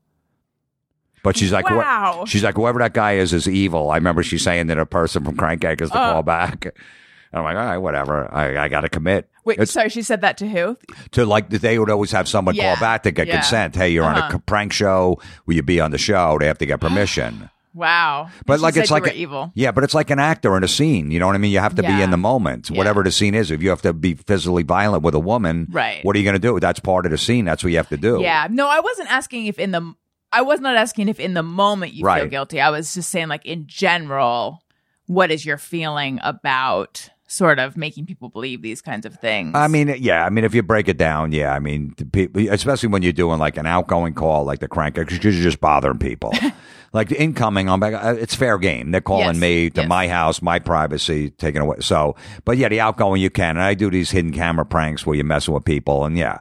But 1.24 1.36
she's 1.36 1.50
like, 1.50 1.64
what- 1.64 1.78
Wow. 1.78 2.24
she's 2.28 2.44
like, 2.44 2.54
whoever 2.54 2.78
that 2.78 2.94
guy 2.94 3.14
is 3.14 3.32
is 3.32 3.48
evil. 3.48 3.90
I 3.90 3.96
remember 3.96 4.22
she 4.22 4.38
saying 4.38 4.68
that 4.68 4.78
a 4.78 4.86
person 4.86 5.24
from 5.24 5.36
Crank 5.36 5.62
Yankers 5.62 5.90
to 5.90 5.98
Uh. 5.98 6.12
call 6.12 6.22
back. 6.22 6.66
And 6.66 6.72
I'm 7.32 7.42
like, 7.44 7.56
all 7.56 7.64
right, 7.66 7.78
whatever. 7.78 8.32
I, 8.32 8.64
I 8.64 8.68
got 8.68 8.82
to 8.82 8.88
commit. 8.88 9.28
Wait, 9.44 9.58
It's 9.58 9.72
sorry, 9.72 9.88
she 9.88 10.02
said 10.02 10.20
that 10.20 10.36
to 10.38 10.48
who? 10.48 10.76
to 11.10 11.26
like 11.26 11.48
they 11.50 11.78
would 11.78 11.90
always 11.90 12.12
have 12.12 12.28
someone 12.28 12.54
Yeah. 12.54 12.74
call 12.76 12.80
back 12.80 13.02
to 13.02 13.10
get 13.10 13.26
Yeah. 13.26 13.34
consent. 13.36 13.74
Hey, 13.74 13.88
you're 13.90 14.04
on 14.04 14.16
Uh-huh. 14.16 14.36
a 14.36 14.38
prank 14.38 14.72
show. 14.72 15.18
Will 15.46 15.54
you 15.56 15.62
be 15.64 15.80
on 15.80 15.90
the 15.90 15.98
show? 15.98 16.36
They 16.38 16.46
have 16.46 16.58
to 16.58 16.66
get 16.66 16.78
permission. 16.88 17.50
Wow. 17.74 18.28
But 18.46 18.60
like 18.60 18.76
it's 18.76 18.90
like 18.92 19.06
a- 19.08 19.14
evil. 19.16 19.50
Yeah, 19.56 19.72
but 19.72 19.82
it's 19.82 19.94
like 19.94 20.10
an 20.10 20.20
actor 20.20 20.56
in 20.56 20.62
a 20.62 20.68
scene. 20.68 21.10
You 21.10 21.18
know 21.18 21.26
what 21.26 21.34
I 21.34 21.38
mean? 21.38 21.50
You 21.50 21.58
have 21.58 21.74
to 21.74 21.82
be 21.82 22.00
in 22.02 22.10
the 22.12 22.16
moment, 22.16 22.70
Yeah. 22.70 22.78
whatever 22.78 23.02
the 23.02 23.10
scene 23.10 23.34
is. 23.34 23.50
If 23.50 23.62
you 23.62 23.70
have 23.70 23.82
to 23.82 23.92
be 23.92 24.14
physically 24.14 24.62
violent 24.62 25.02
with 25.02 25.14
a 25.14 25.18
woman, 25.18 25.66
Right. 25.72 26.04
What 26.04 26.14
are 26.14 26.18
you 26.20 26.24
going 26.24 26.40
to 26.40 26.48
do? 26.48 26.60
That's 26.60 26.78
part 26.78 27.04
of 27.04 27.10
the 27.10 27.18
scene. 27.18 27.44
That's 27.46 27.64
what 27.64 27.70
you 27.70 27.76
have 27.78 27.88
to 27.88 27.96
do. 27.96 28.20
Yeah. 28.22 28.46
No, 28.48 28.68
I 28.68 28.78
wasn't 28.78 29.10
asking 29.10 29.46
if 29.46 29.58
in 29.58 29.72
the 29.72 29.92
I 30.34 30.42
was 30.42 30.60
not 30.60 30.76
asking 30.76 31.08
if 31.08 31.20
in 31.20 31.34
the 31.34 31.42
moment 31.42 31.94
you 31.94 32.04
feel 32.04 32.26
guilty. 32.26 32.60
I 32.60 32.70
was 32.70 32.92
just 32.94 33.10
saying 33.10 33.28
like 33.28 33.46
in 33.46 33.66
general, 33.66 34.62
what 35.06 35.30
is 35.30 35.46
your 35.46 35.58
feeling 35.58 36.18
about 36.22 37.08
sort 37.26 37.58
of 37.58 37.76
making 37.76 38.06
people 38.06 38.28
believe 38.28 38.60
these 38.62 38.80
kinds 38.82 39.06
of 39.06 39.14
things? 39.14 39.52
I 39.54 39.68
mean, 39.68 39.94
yeah. 39.98 40.24
I 40.26 40.30
mean, 40.30 40.44
if 40.44 40.54
you 40.54 40.62
break 40.62 40.88
it 40.88 40.96
down, 40.96 41.32
yeah. 41.32 41.52
I 41.54 41.58
mean, 41.58 41.94
the 41.96 42.04
people, 42.04 42.48
especially 42.50 42.88
when 42.90 43.02
you're 43.02 43.12
doing 43.12 43.38
like 43.38 43.56
an 43.56 43.66
outgoing 43.66 44.14
call, 44.14 44.44
like 44.44 44.58
the 44.60 44.68
crank, 44.68 44.96
because 44.96 45.22
you're 45.22 45.32
just 45.32 45.60
bothering 45.60 45.98
people. 45.98 46.32
like 46.92 47.08
the 47.08 47.20
incoming, 47.20 47.68
I'm 47.68 47.80
like, 47.80 47.94
uh, 47.94 48.16
it's 48.18 48.34
fair 48.34 48.58
game. 48.58 48.90
They're 48.90 49.00
calling 49.00 49.26
Yes, 49.26 49.36
me 49.36 49.70
to 49.70 49.80
yes. 49.82 49.88
my 49.88 50.08
house, 50.08 50.42
my 50.42 50.58
privacy 50.58 51.30
taken 51.30 51.62
away. 51.62 51.78
So, 51.80 52.16
but 52.44 52.56
yeah, 52.56 52.68
the 52.68 52.80
outgoing 52.80 53.20
you 53.20 53.30
can. 53.30 53.50
And 53.56 53.62
I 53.62 53.74
do 53.74 53.90
these 53.90 54.10
hidden 54.10 54.32
camera 54.32 54.66
pranks 54.66 55.06
where 55.06 55.16
you're 55.16 55.24
messing 55.24 55.54
with 55.54 55.64
people, 55.64 56.04
and 56.04 56.16
yeah. 56.18 56.38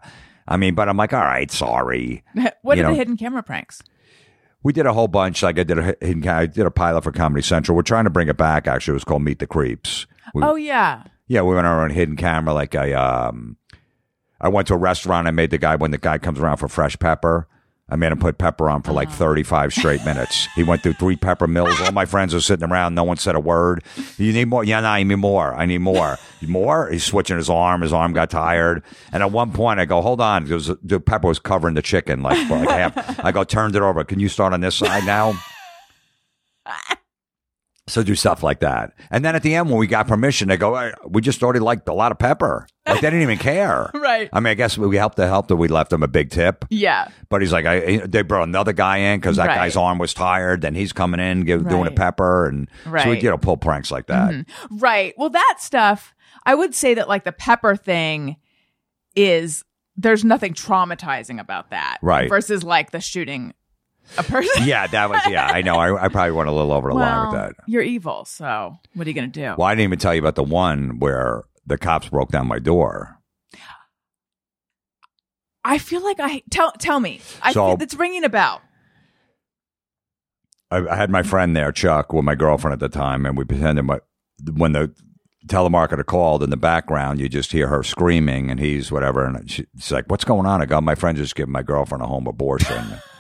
I 0.48 0.58
mean, 0.58 0.76
but 0.76 0.90
I'm 0.90 0.98
like, 0.98 1.14
all 1.14 1.22
right, 1.22 1.50
sorry. 1.52 2.24
what 2.62 2.78
you 2.78 2.84
are 2.84 2.88
know- 2.88 2.92
the 2.92 2.98
hidden 2.98 3.18
camera 3.18 3.44
pranks? 3.44 3.82
We 4.64 4.72
did 4.72 4.86
a 4.86 4.94
whole 4.94 5.10
bunch. 5.10 5.44
Like 5.44 5.60
I 5.60 5.64
did 5.64 5.78
a 5.78 5.84
hidden, 6.00 6.26
I 6.28 6.46
did 6.46 6.66
a 6.66 6.72
pilot 6.72 7.04
for 7.04 7.12
Comedy 7.12 7.42
Central. 7.42 7.76
We're 7.76 7.82
trying 7.82 8.06
to 8.06 8.10
bring 8.10 8.30
it 8.30 8.38
back. 8.38 8.66
Actually, 8.66 8.94
it 8.94 8.96
was 8.96 9.04
called 9.04 9.22
Meet 9.22 9.40
the 9.40 9.48
Creeps. 9.48 10.08
We, 10.34 10.42
Oh 10.42 10.56
yeah. 10.56 11.04
Yeah, 11.28 11.42
we 11.42 11.54
went 11.54 11.68
on 11.68 11.74
our 11.74 11.84
own 11.84 11.90
hidden 11.90 12.16
camera. 12.16 12.54
Like 12.54 12.74
I, 12.74 12.94
um, 12.94 13.58
I 14.40 14.48
went 14.48 14.68
to 14.70 14.74
a 14.76 14.78
restaurant. 14.78 15.28
I 15.28 15.32
made 15.32 15.52
the 15.52 15.58
guy 15.58 15.76
when 15.76 15.92
the 15.92 15.98
guy 15.98 16.18
comes 16.18 16.40
around 16.40 16.58
for 16.58 16.70
fresh 16.70 16.98
pepper. 16.98 17.48
I 17.94 17.96
made 17.96 18.12
him 18.12 18.18
put 18.18 18.40
pepper 18.40 18.72
on 18.72 18.82
for 18.82 18.92
like 18.92 19.10
Uh-huh. 19.10 19.18
35 19.18 19.72
straight 19.72 20.04
minutes. 20.04 20.48
He 20.56 20.64
went 20.64 20.82
through 20.82 20.94
three 20.94 21.16
pepper 21.16 21.46
mills. 21.46 21.80
All 21.80 21.92
my 21.92 22.06
friends 22.06 22.34
are 22.34 22.42
sitting 22.42 22.68
around. 22.68 22.96
No 22.96 23.04
one 23.04 23.18
said 23.18 23.36
a 23.36 23.40
word. 23.40 23.84
You 24.18 24.34
need 24.34 24.46
more? 24.48 24.64
Yeah, 24.64 24.80
no, 24.80 24.88
I 24.88 25.04
need 25.04 25.14
more. 25.16 25.54
I 25.54 25.68
need 25.68 25.78
more. 25.78 26.18
More? 26.42 26.90
He's 26.90 27.04
switching 27.04 27.38
his 27.38 27.52
arm. 27.52 27.82
His 27.82 27.94
arm 27.94 28.12
got 28.12 28.32
tired. 28.32 28.82
And 29.12 29.22
at 29.22 29.32
one 29.32 29.52
point, 29.52 29.80
I 29.80 29.86
go, 29.86 30.02
hold 30.02 30.22
on. 30.22 30.44
Because 30.46 30.72
the 30.82 31.00
pepper 31.00 31.28
was 31.28 31.38
covering 31.38 31.76
the 31.76 31.84
chicken. 31.84 32.24
Like, 32.24 32.48
for 32.48 32.58
like 32.58 32.70
half. 32.70 33.24
I 33.24 33.32
go, 33.32 33.44
turned 33.44 33.76
it 33.76 33.84
over. 33.84 34.04
Can 34.04 34.20
you 34.20 34.28
start 34.28 34.54
on 34.54 34.62
this 34.62 34.74
side 34.76 35.06
now? 35.06 35.36
So 37.88 38.02
do 38.02 38.16
stuff 38.16 38.44
like 38.44 38.62
that. 38.62 38.94
And 39.12 39.26
then 39.26 39.36
at 39.36 39.44
the 39.44 39.56
end, 39.56 39.70
when 39.70 39.78
we 39.78 39.88
got 39.88 40.08
permission, 40.08 40.48
they 40.48 40.56
go, 40.56 40.76
"Hey, 40.78 40.94
we 41.06 41.22
just 41.22 41.44
already 41.44 41.60
liked 41.60 41.86
a 41.90 41.94
lot 41.94 42.14
of 42.14 42.18
pepper. 42.20 42.66
Like 42.86 43.02
they 43.02 43.08
didn't 43.10 43.24
even 43.24 43.38
care. 43.38 43.92
Right. 44.04 44.30
I 44.32 44.40
mean, 44.40 44.52
I 44.52 44.54
guess 44.54 44.78
we 44.78 44.96
helped 44.96 45.16
the 45.18 45.28
help 45.28 45.48
that 45.48 45.56
we 45.58 45.68
left 45.68 45.92
him 45.92 46.02
a 46.04 46.08
big 46.08 46.30
tip. 46.30 46.64
Yeah. 46.70 47.08
But 47.30 47.42
he's 47.42 47.52
like, 47.52 47.66
I, 47.66 47.98
they 48.06 48.22
brought 48.22 48.48
another 48.48 48.72
guy 48.74 48.98
in 48.98 49.20
because 49.20 49.36
that 49.38 49.48
Right. 49.48 49.56
guy's 49.56 49.76
arm 49.76 49.98
was 49.98 50.14
tired. 50.14 50.62
Then 50.62 50.76
he's 50.76 50.94
coming 50.94 51.20
in, 51.20 51.44
give, 51.46 51.68
doing 51.68 51.82
a 51.82 51.90
Right. 51.90 51.96
pepper. 51.96 52.48
And 52.48 52.70
so 52.84 52.90
we, 52.90 52.92
Right. 52.92 53.06
Mm-hmm. 53.08 53.26
you 53.26 53.30
know, 53.32 53.38
pull 53.38 53.58
pranks 53.58 53.92
like 53.92 54.08
that. 54.08 54.46
Right. 54.72 55.14
Well, 55.18 55.30
that 55.32 55.56
stuff, 55.60 56.14
I 56.46 56.56
would 56.56 56.74
say 56.76 56.94
that 56.94 57.08
like 57.10 57.24
the 57.26 57.32
pepper 57.34 57.76
thing 57.76 58.38
is 59.16 59.64
there's 59.96 60.24
nothing 60.24 60.54
traumatizing 60.54 61.40
about 61.40 61.70
that. 61.72 61.98
Right. 62.02 62.30
Versus 62.30 62.64
like 62.64 62.92
the 62.92 63.00
shooting 63.02 63.54
a 64.18 64.24
person. 64.24 64.64
Yeah, 64.68 64.88
that 64.88 65.10
was, 65.10 65.22
yeah, 65.30 65.46
I 65.48 65.62
know. 65.62 65.76
I, 65.76 66.06
I 66.06 66.08
probably 66.08 66.32
went 66.32 66.50
a 66.50 66.52
little 66.52 66.72
over 66.72 66.90
the 66.90 66.96
line 66.96 67.28
with 67.32 67.36
that. 67.40 67.56
You're 67.68 67.82
evil, 67.82 68.26
so 68.26 68.78
what 68.94 69.08
are 69.08 69.10
you 69.10 69.14
going 69.16 69.32
to 69.32 69.40
do? 69.40 69.56
Well, 69.58 69.64
I 69.68 69.74
didn't 69.76 69.86
even 69.86 70.00
tell 70.00 70.14
you 70.14 70.20
about 70.22 70.36
the 70.36 70.44
one 70.44 71.00
where 71.00 71.44
the 71.66 71.78
cops 71.78 72.10
broke 72.10 72.30
down 72.32 72.48
my 72.48 72.60
door. 72.60 73.18
I 75.66 75.78
feel 75.78 76.04
like 76.04 76.20
I 76.20 76.44
tell 76.52 76.72
tell 76.74 77.00
me. 77.00 77.22
I 77.42 77.54
So- 77.54 77.68
feel 77.76 77.84
it's 77.84 77.96
ringing 77.96 78.24
a 78.24 78.30
bell. 78.30 78.62
I, 80.72 80.86
I 80.88 80.96
had 80.96 81.10
my 81.10 81.24
friend 81.24 81.56
there, 81.56 81.72
Chuck, 81.72 82.12
with 82.12 82.26
my 82.26 82.36
girlfriend 82.36 82.74
at 82.74 82.80
the 82.80 82.90
time, 82.90 83.26
and 83.26 83.38
we 83.38 83.46
pretended 83.46 83.84
my, 83.84 84.00
when 84.54 84.74
the 84.74 84.94
telemarketer 85.48 86.06
called 86.06 86.42
in 86.44 86.50
the 86.50 86.58
background, 86.58 87.20
you 87.20 87.30
just 87.30 87.52
hear 87.52 87.68
her 87.68 87.84
screaming, 87.84 88.50
and 88.50 88.60
he's 88.60 88.92
whatever, 88.92 89.24
and 89.26 89.50
she, 89.50 89.66
she's 89.78 89.92
like, 89.92 90.06
"What's 90.10 90.26
going 90.26 90.46
on?" 90.46 90.62
I 90.62 90.66
go, 90.66 90.82
"My 90.82 90.96
friend 90.96 91.18
just 91.18 91.36
gave 91.36 91.48
my 91.48 91.62
girlfriend 91.64 92.02
a 92.04 92.08
home 92.08 92.28
abortion." 92.28 92.96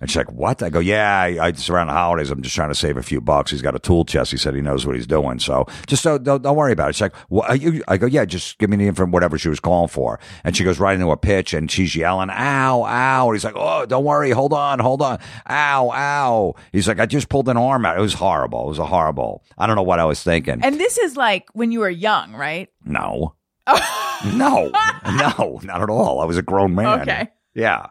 And 0.00 0.08
she's 0.08 0.16
like, 0.16 0.30
"What?" 0.30 0.62
I 0.62 0.70
go, 0.70 0.78
"Yeah, 0.78 1.20
I, 1.20 1.46
I 1.46 1.50
just 1.50 1.68
around 1.68 1.88
the 1.88 1.92
holidays. 1.92 2.30
I'm 2.30 2.40
just 2.40 2.54
trying 2.54 2.68
to 2.68 2.74
save 2.74 2.96
a 2.96 3.02
few 3.02 3.20
bucks. 3.20 3.50
He's 3.50 3.62
got 3.62 3.74
a 3.74 3.80
tool 3.80 4.04
chest. 4.04 4.30
He 4.30 4.36
said 4.36 4.54
he 4.54 4.60
knows 4.60 4.86
what 4.86 4.94
he's 4.94 5.08
doing. 5.08 5.40
So 5.40 5.66
just 5.88 6.02
so 6.02 6.18
don't, 6.18 6.42
don't 6.42 6.56
worry 6.56 6.72
about 6.72 6.90
it." 6.90 6.92
She's 6.94 7.02
like, 7.02 7.16
"What?" 7.28 7.50
Are 7.50 7.56
you? 7.56 7.82
I 7.88 7.96
go, 7.96 8.06
"Yeah, 8.06 8.24
just 8.24 8.58
give 8.58 8.70
me 8.70 8.76
the 8.76 8.86
info, 8.86 9.06
whatever 9.06 9.38
she 9.38 9.48
was 9.48 9.58
calling 9.58 9.88
for." 9.88 10.20
And 10.44 10.56
she 10.56 10.62
goes 10.62 10.78
right 10.78 10.94
into 10.94 11.10
a 11.10 11.16
pitch, 11.16 11.52
and 11.52 11.68
she's 11.68 11.96
yelling, 11.96 12.30
"Ow, 12.30 12.84
ow!" 12.84 13.26
And 13.26 13.34
he's 13.34 13.44
like, 13.44 13.56
"Oh, 13.56 13.86
don't 13.86 14.04
worry. 14.04 14.30
Hold 14.30 14.52
on, 14.52 14.78
hold 14.78 15.02
on. 15.02 15.18
Ow, 15.50 15.90
ow." 15.90 16.54
He's 16.70 16.86
like, 16.86 17.00
"I 17.00 17.06
just 17.06 17.28
pulled 17.28 17.48
an 17.48 17.56
arm 17.56 17.84
out. 17.84 17.98
It 17.98 18.02
was 18.02 18.14
horrible. 18.14 18.66
It 18.66 18.68
was 18.68 18.78
a 18.78 18.86
horrible. 18.86 19.42
I 19.56 19.66
don't 19.66 19.74
know 19.74 19.82
what 19.82 19.98
I 19.98 20.04
was 20.04 20.22
thinking. 20.22 20.60
And 20.62 20.78
this 20.78 20.96
is 20.96 21.16
like 21.16 21.48
when 21.54 21.72
you 21.72 21.80
were 21.80 21.90
young, 21.90 22.34
right? 22.34 22.68
no, 22.84 23.34
oh. 23.66 24.32
no, 24.36 24.70
no, 25.16 25.60
not 25.64 25.82
at 25.82 25.90
all. 25.90 26.20
I 26.20 26.24
was 26.24 26.36
a 26.36 26.42
grown 26.42 26.74
man. 26.76 27.00
Okay. 27.00 27.28
Yeah. 27.54 27.88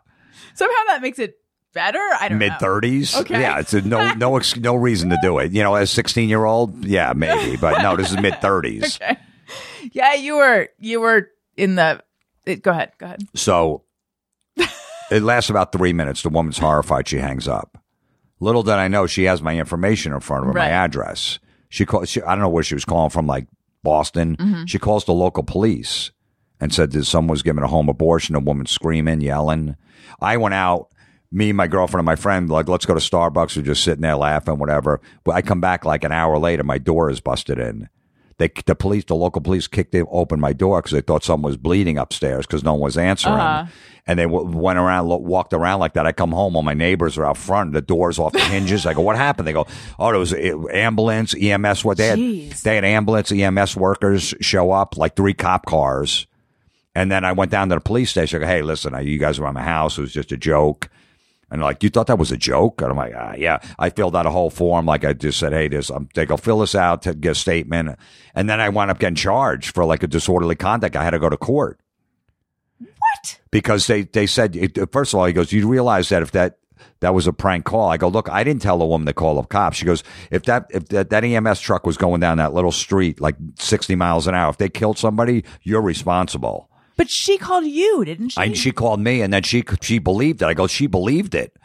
Somehow 0.53 0.84
that 0.88 1.01
makes 1.01 1.20
it 1.20 1.36
better. 1.78 1.99
I 2.19 2.28
don't 2.30 2.39
mid 2.39 2.53
thirties. 2.59 3.15
Okay. 3.15 3.39
Yeah, 3.39 3.59
it's 3.59 3.73
a 3.73 3.82
no 3.82 4.13
no 4.13 4.36
ex- 4.38 4.57
no 4.57 4.75
reason 4.75 5.11
to 5.11 5.17
do 5.21 5.38
it. 5.38 5.51
You 5.51 5.61
know, 5.61 5.75
as 5.75 5.91
sixteen 5.91 6.28
year 6.28 6.43
old, 6.43 6.84
yeah, 6.84 7.13
maybe, 7.15 7.55
but 7.55 7.82
no, 7.84 7.95
this 7.95 8.11
is 8.11 8.19
mid 8.19 8.41
thirties. 8.41 8.99
Okay. 9.09 9.17
Yeah, 9.93 10.13
you 10.15 10.36
were 10.36 10.67
you 10.80 10.99
were 10.99 11.30
in 11.55 11.75
the. 11.75 12.03
It, 12.45 12.61
go 12.61 12.71
ahead. 12.71 12.91
Go 12.97 13.05
ahead. 13.05 13.23
So 13.36 13.84
it 15.09 15.21
lasts 15.21 15.49
about 15.49 15.71
three 15.71 15.93
minutes. 15.93 16.23
The 16.23 16.30
woman's 16.30 16.57
horrified. 16.57 17.07
She 17.07 17.17
hangs 17.17 17.47
up. 17.47 17.82
Little 18.41 18.63
did 18.63 18.73
I 18.73 18.89
know 18.89 19.07
she 19.07 19.23
has 19.23 19.41
my 19.41 19.57
information 19.57 20.11
in 20.13 20.19
front 20.19 20.43
of 20.43 20.47
her, 20.47 20.53
my 20.53 20.69
address. 20.69 21.39
She 21.69 21.86
called. 21.86 22.09
She, 22.09 22.21
I 22.21 22.32
don't 22.36 22.41
know 22.41 22.49
where 22.49 22.63
she 22.63 22.75
was 22.75 22.84
calling 22.84 23.09
from, 23.09 23.28
like 23.28 23.47
Boston. 23.84 24.36
Mm-hmm. 24.36 24.65
She 24.65 24.80
calls 24.80 25.05
the 25.05 25.13
local 25.13 25.43
police 25.43 26.11
and 26.59 26.73
said 26.73 26.91
that 26.91 27.05
someone 27.05 27.32
was 27.32 27.43
giving 27.43 27.63
a 27.63 27.67
home 27.67 27.88
abortion. 27.88 28.36
A 28.36 28.39
woman 28.39 28.65
screaming, 28.65 29.21
yelling. 29.21 29.78
I 30.19 30.36
went 30.36 30.55
out. 30.55 30.89
Me, 31.32 31.51
my 31.51 31.67
girlfriend, 31.67 31.99
and 31.99 32.05
my 32.05 32.15
friend, 32.15 32.49
like, 32.49 32.69
let's 32.69 32.86
go 32.86 32.93
to 32.93 32.99
Starbucks. 32.99 33.57
We're 33.57 33.63
just 33.63 33.84
sitting 33.84 34.01
there 34.01 34.15
laughing, 34.15 34.59
whatever. 34.59 35.01
But 35.23 35.36
I 35.36 35.41
come 35.41 35.59
back 35.59 35.84
like 35.84 36.03
an 36.03 36.11
hour 36.13 36.38
later. 36.38 36.63
My 36.63 36.78
door 36.78 37.09
is 37.09 37.19
busted 37.19 37.59
in. 37.59 37.89
They, 38.38 38.49
the 38.65 38.75
police, 38.75 39.03
the 39.05 39.15
local 39.15 39.41
police 39.41 39.67
kicked 39.67 39.95
it, 39.95 40.05
open 40.11 40.39
my 40.39 40.53
door 40.53 40.80
because 40.80 40.91
they 40.91 41.01
thought 41.01 41.23
someone 41.23 41.49
was 41.49 41.57
bleeding 41.57 41.97
upstairs 41.97 42.45
because 42.45 42.63
no 42.63 42.73
one 42.73 42.82
was 42.82 42.97
answering. 42.97 43.34
Uh-huh. 43.34 43.65
And 44.05 44.19
they 44.19 44.23
w- 44.23 44.55
went 44.55 44.78
around, 44.78 45.07
lo- 45.07 45.17
walked 45.17 45.53
around 45.53 45.80
like 45.80 45.93
that. 45.93 46.05
I 46.05 46.11
come 46.11 46.32
home, 46.32 46.55
all 46.55 46.61
my 46.61 46.75
neighbors 46.75 47.17
are 47.17 47.25
out 47.25 47.36
front, 47.36 47.73
the 47.73 47.82
doors 47.82 48.19
off 48.19 48.34
the 48.34 48.39
hinges. 48.39 48.86
I 48.86 48.93
go, 48.93 49.01
what 49.01 49.15
happened? 49.15 49.47
They 49.47 49.53
go, 49.53 49.65
oh, 49.97 50.11
there 50.11 50.19
was 50.19 50.34
ambulance, 50.34 51.34
EMS. 51.34 51.84
What 51.84 51.97
they 51.97 52.07
had, 52.07 52.19
Jeez. 52.19 52.61
they 52.61 52.75
had 52.75 52.86
ambulance, 52.86 53.32
EMS 53.32 53.75
workers 53.75 54.36
show 54.39 54.71
up, 54.71 54.97
like 54.97 55.15
three 55.15 55.34
cop 55.34 55.65
cars. 55.65 56.28
And 56.93 57.11
then 57.11 57.25
I 57.25 57.32
went 57.32 57.49
down 57.51 57.69
to 57.69 57.75
the 57.75 57.82
police 57.82 58.11
station. 58.11 58.38
I 58.38 58.45
go, 58.45 58.47
hey, 58.47 58.61
listen, 58.61 58.95
you 59.05 59.17
guys 59.17 59.39
were 59.39 59.47
on 59.47 59.55
my 59.55 59.63
house. 59.63 59.97
It 59.97 60.01
was 60.01 60.13
just 60.13 60.32
a 60.32 60.38
joke. 60.38 60.89
And 61.50 61.62
like, 61.62 61.82
you 61.82 61.89
thought 61.89 62.08
that 62.08 62.20
was 62.20 62.32
a 62.32 62.38
joke? 62.38 62.82
And 62.82 62.91
I'm 62.91 62.98
like, 62.98 63.14
ah, 63.16 63.34
yeah. 63.38 63.60
I 63.80 63.89
filled 63.89 64.16
out 64.16 64.26
a 64.26 64.32
whole 64.32 64.50
form. 64.50 64.86
Like 64.86 65.06
I 65.06 65.14
just 65.14 65.39
said, 65.39 65.54
hey, 65.54 65.70
this, 65.70 65.89
I'm, 65.89 66.10
they 66.14 66.26
go 66.26 66.36
fill 66.36 66.60
this 66.60 66.76
out 66.76 67.04
to 67.04 67.14
get 67.14 67.32
a 67.32 67.36
statement. 67.36 67.98
And 68.36 68.50
then 68.50 68.60
I 68.60 68.70
wound 68.70 68.91
up 68.91 69.00
getting 69.00 69.16
charged 69.16 69.74
for 69.74 69.86
like 69.86 70.04
a 70.04 70.08
disorderly 70.08 70.56
conduct. 70.56 70.95
I 70.95 71.04
had 71.04 71.12
to 71.12 71.20
go 71.20 71.30
to 71.30 71.38
court 71.38 71.80
What? 72.80 73.39
because 73.50 73.88
they, 73.88 74.04
they 74.04 74.28
said, 74.28 74.58
first 74.91 75.14
of 75.14 75.20
all, 75.20 75.26
he 75.26 75.34
goes, 75.34 75.52
you 75.54 75.68
realize 75.68 76.10
that 76.10 76.22
if 76.22 76.32
that 76.32 76.58
that 77.00 77.14
was 77.14 77.28
a 77.28 77.34
prank 77.34 77.66
call. 77.66 77.89
I 77.89 77.98
go, 77.98 78.08
look, 78.08 78.30
I 78.30 78.43
didn't 78.43 78.62
tell 78.62 78.78
the 78.78 78.86
woman 78.86 79.06
to 79.06 79.14
call 79.14 79.36
the 79.36 79.43
cops. 79.43 79.78
She 79.78 79.86
goes, 79.86 80.04
if 80.32 80.43
that 80.43 80.68
if 80.72 80.88
that, 80.89 81.10
that 81.12 81.24
EMS 81.24 81.60
truck 81.60 81.86
was 81.86 81.98
going 81.98 82.22
down 82.22 82.38
that 82.38 82.54
little 82.54 82.72
street 82.72 83.22
like 83.22 83.36
60 83.60 83.95
miles 83.95 84.28
an 84.28 84.36
hour, 84.36 84.50
if 84.50 84.58
they 84.58 84.70
killed 84.70 84.98
somebody, 84.98 85.43
you're 85.64 85.82
responsible. 85.82 86.70
But 86.98 87.10
she 87.10 87.38
called 87.38 87.66
you, 87.66 88.04
didn't 88.04 88.30
she? 88.30 88.41
And 88.41 88.58
she 88.58 88.72
called 88.72 89.00
me, 89.00 89.22
and 89.22 89.32
then 89.32 89.43
she 89.43 89.64
she 89.82 90.00
believed 90.00 90.41
it. 90.41 90.45
I 90.45 90.54
go, 90.54 90.68
she 90.68 90.88
believed 90.88 91.36
it. 91.36 91.56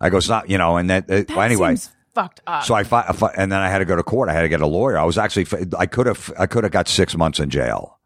I 0.00 0.10
go, 0.10 0.16
it's 0.18 0.28
not, 0.28 0.50
you 0.50 0.58
know, 0.58 0.76
and 0.76 0.90
that, 0.90 1.04
uh, 1.08 1.22
that 1.22 1.30
anyway. 1.38 1.70
seems 1.76 1.90
fucked 2.14 2.40
up. 2.46 2.64
So 2.64 2.74
I, 2.74 2.82
fi- 2.82 3.06
I 3.08 3.12
fi- 3.12 3.32
and 3.36 3.50
then 3.52 3.60
I 3.60 3.68
had 3.70 3.78
to 3.78 3.84
go 3.84 3.94
to 3.94 4.02
court. 4.02 4.28
I 4.28 4.32
had 4.32 4.42
to 4.42 4.48
get 4.48 4.60
a 4.60 4.66
lawyer. 4.66 4.98
I 4.98 5.04
was 5.04 5.16
actually, 5.16 5.46
I 5.78 5.86
could 5.86 6.06
have, 6.06 6.32
I 6.38 6.46
could 6.46 6.64
have 6.64 6.72
got 6.72 6.88
six 6.88 7.16
months 7.16 7.38
in 7.38 7.48
jail. 7.50 7.98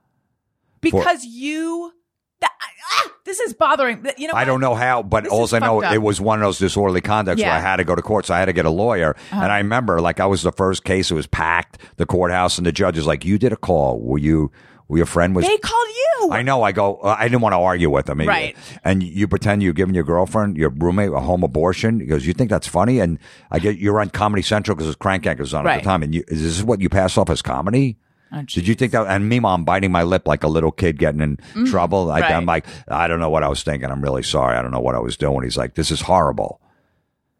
because 0.81 1.25
you. 1.25 1.93
That, 2.41 2.51
ah, 2.93 3.11
this 3.25 3.41
is 3.41 3.55
bothering. 3.55 4.07
You 4.19 4.29
know, 4.29 4.35
I 4.35 4.45
don't 4.45 4.61
know 4.61 4.75
how, 4.75 5.03
but 5.03 5.25
This 5.25 5.33
all 5.33 5.45
is 5.45 5.55
I 5.55 5.59
know, 5.61 5.77
fucked 5.81 5.87
up. 5.87 5.95
it 5.95 5.99
was 6.03 6.21
one 6.21 6.39
of 6.39 6.45
those 6.47 6.59
disorderly 6.59 7.01
conducts 7.01 7.43
where 7.43 7.51
I 7.51 7.61
had 7.61 7.77
to 7.77 7.85
go 7.85 7.95
to 7.95 8.03
court. 8.03 8.27
So 8.27 8.35
I 8.35 8.39
had 8.39 8.45
to 8.45 8.53
get 8.53 8.67
a 8.67 8.71
lawyer. 8.71 9.17
Uh-huh. 9.33 9.41
And 9.43 9.51
I 9.51 9.57
remember, 9.57 10.03
like, 10.03 10.21
I 10.21 10.27
was 10.27 10.43
the 10.43 10.53
first 10.53 10.85
case. 10.85 11.11
It 11.11 11.15
was 11.15 11.27
packed, 11.27 11.79
the 11.97 12.05
courthouse, 12.05 12.59
and 12.59 12.67
the 12.67 12.73
judge 12.73 12.99
is 12.99 13.07
like, 13.07 13.25
"You 13.25 13.39
did 13.39 13.55
a 13.55 13.57
call. 13.57 13.99
Were 14.03 14.19
you? 14.19 14.53
Your 14.89 15.07
friend 15.07 15.35
was?" 15.35 15.45
They 15.47 15.57
called 15.59 15.89
you. 15.89 16.31
I 16.33 16.43
know. 16.43 16.63
I 16.63 16.73
go. 16.73 16.97
uh, 16.97 17.17
I 17.19 17.25
didn't 17.29 17.41
want 17.43 17.53
to 17.55 17.59
argue 17.59 17.91
with 17.91 18.07
them. 18.07 18.21
He- 18.21 18.27
Right. 18.27 18.57
And 18.85 19.03
you 19.03 19.29
pretend 19.29 19.63
you're 19.63 19.73
giving 19.73 19.95
your 19.95 20.05
girlfriend, 20.05 20.57
your 20.57 20.71
roommate, 20.71 21.11
a 21.13 21.21
home 21.21 21.43
abortion. 21.43 22.01
He 22.01 22.07
goes, 22.07 22.27
"You 22.27 22.33
think 22.33 22.51
that's 22.51 22.67
funny?" 22.67 23.01
And 23.01 23.19
I 23.51 23.59
get 23.59 23.79
you're 23.79 24.01
on 24.01 24.11
Comedy 24.11 24.43
Central 24.43 24.75
because 24.75 24.89
it's 24.89 24.97
Crank 24.97 25.25
Yankers 25.25 25.53
on 25.57 25.67
at 25.67 25.71
the 25.79 25.85
time. 25.85 26.03
And 26.03 26.15
you, 26.15 26.25
is 26.29 26.43
this 26.43 26.63
what 26.63 26.81
you 26.81 26.89
pass 26.89 27.17
off 27.19 27.31
as 27.31 27.43
comedy? 27.43 27.99
Oh, 28.33 28.43
Did 28.43 28.67
you 28.67 28.75
think 28.75 28.91
that? 28.93 29.07
And 29.07 29.29
meanwhile, 29.29 29.55
I'm 29.55 29.65
biting 29.65 29.93
my 29.93 30.03
lip 30.03 30.27
like 30.27 30.43
a 30.43 30.49
little 30.49 30.73
kid 30.73 30.99
getting 30.99 31.21
in 31.21 31.67
trouble. 31.67 32.11
I, 32.11 32.21
Mm-hmm. 32.21 32.31
right. 32.33 32.37
I'm 32.37 32.45
like, 32.47 32.67
I 32.89 33.07
don't 33.07 33.21
know 33.21 33.31
what 33.31 33.45
I 33.45 33.49
was 33.49 33.63
thinking. 33.63 33.89
I'm 33.89 34.03
really 34.03 34.25
sorry. 34.25 34.57
I 34.57 34.63
don't 34.63 34.73
know 34.73 34.81
what 34.81 34.97
I 34.97 34.99
was 34.99 35.17
doing. 35.17 35.45
He's 35.45 35.57
like, 35.57 35.75
this 35.75 35.93
is 35.93 36.01
horrible. 36.01 36.61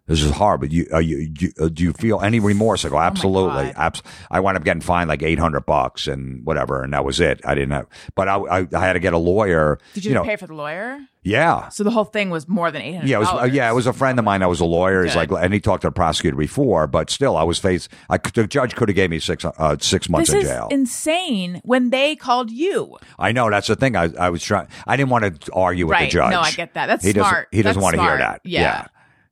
This 0.07 0.23
is 0.23 0.31
horrible. 0.31 0.69
You, 0.69 0.87
uh, 0.93 0.99
you, 0.99 1.33
you 1.39 1.53
uh, 1.61 1.69
do 1.69 1.83
you 1.83 1.93
feel 1.93 2.21
any 2.21 2.39
remorse? 2.39 2.85
I 2.85 2.91
go, 2.91 2.99
absolutely. 2.99 3.67
Oh 3.71 3.73
Abs- 3.77 4.03
I 4.31 4.39
wound 4.39 4.57
up 4.57 4.63
getting 4.63 4.81
fined 4.81 5.09
like 5.09 5.23
800 5.23 5.67
bucks 5.67 6.07
and 6.07 6.47
whatever. 6.47 6.85
And 6.85 6.93
that 6.93 7.05
was 7.05 7.19
it. 7.19 7.41
I 7.45 7.55
didn't 7.57 7.73
have, 7.73 7.87
but 8.15 8.29
I, 8.29 8.37
I, 8.37 8.69
I 8.73 8.81
had 8.81 8.93
to 8.93 9.01
get 9.01 9.15
a 9.15 9.19
lawyer. 9.19 9.81
Did 9.95 10.05
you, 10.05 10.15
know, 10.15 10.23
pay 10.23 10.37
for 10.37 10.47
the 10.47 10.55
lawyer? 10.55 11.01
yeah. 11.25 11.69
So 11.71 11.83
the 11.83 11.91
whole 11.91 12.05
thing 12.05 12.31
was 12.31 12.47
more 12.47 12.71
than 12.71 12.83
eight 12.83 12.93
hundred. 12.95 13.09
Yeah, 13.09 13.17
it 13.17 13.21
was, 13.21 13.29
uh, 13.29 13.45
yeah, 13.53 13.69
it 13.69 13.75
was 13.75 13.89
a 13.89 13.93
friend 13.93 14.17
of 14.17 14.25
mine 14.25 14.41
that 14.41 14.49
was 14.49 14.61
a 14.61 14.65
lawyer. 14.65 15.03
He's 15.05 15.17
like, 15.17 15.33
and 15.33 15.53
he 15.53 15.59
talked 15.59 15.83
to 15.83 15.89
the 15.89 15.93
prosecutor 15.93 16.37
before, 16.37 16.87
but 16.87 17.11
still, 17.11 17.37
I 17.37 17.43
was 17.43 17.59
faced. 17.59 17.89
I 18.09 18.19
the 18.19 18.47
judge 18.47 18.77
could 18.77 18.89
have 18.89 18.95
gave 18.95 19.11
me 19.11 19.19
six 19.19 19.45
uh, 19.45 19.77
six 19.81 20.09
months 20.09 20.31
This 20.31 20.35
in 20.35 20.41
is 20.43 20.49
jail. 20.49 20.69
insane. 20.71 21.61
When 21.65 21.91
they 21.91 22.15
called 22.15 22.53
you, 22.53 22.97
I 23.19 23.33
know 23.33 23.51
that's 23.51 23.67
the 23.67 23.75
thing. 23.75 23.97
I, 23.97 24.11
I 24.17 24.31
was 24.31 24.43
trying. 24.45 24.69
I 24.87 24.97
didn't 24.97 25.11
want 25.11 25.41
to 25.43 25.53
argue 25.53 25.89
with 25.89 25.99
the 25.99 26.07
judge. 26.07 26.31
No, 26.31 26.41
I 26.41 26.53
get 26.53 26.75
that. 26.75 26.87
That's 26.87 27.05
he 27.05 27.11
smart. 27.11 27.33
Doesn't, 27.33 27.49
he 27.51 27.63
doesn't 27.63 27.83
want 27.83 27.97
to 27.97 28.03
hear 28.03 28.19
that. 28.19 28.43
Yeah. 28.45 28.87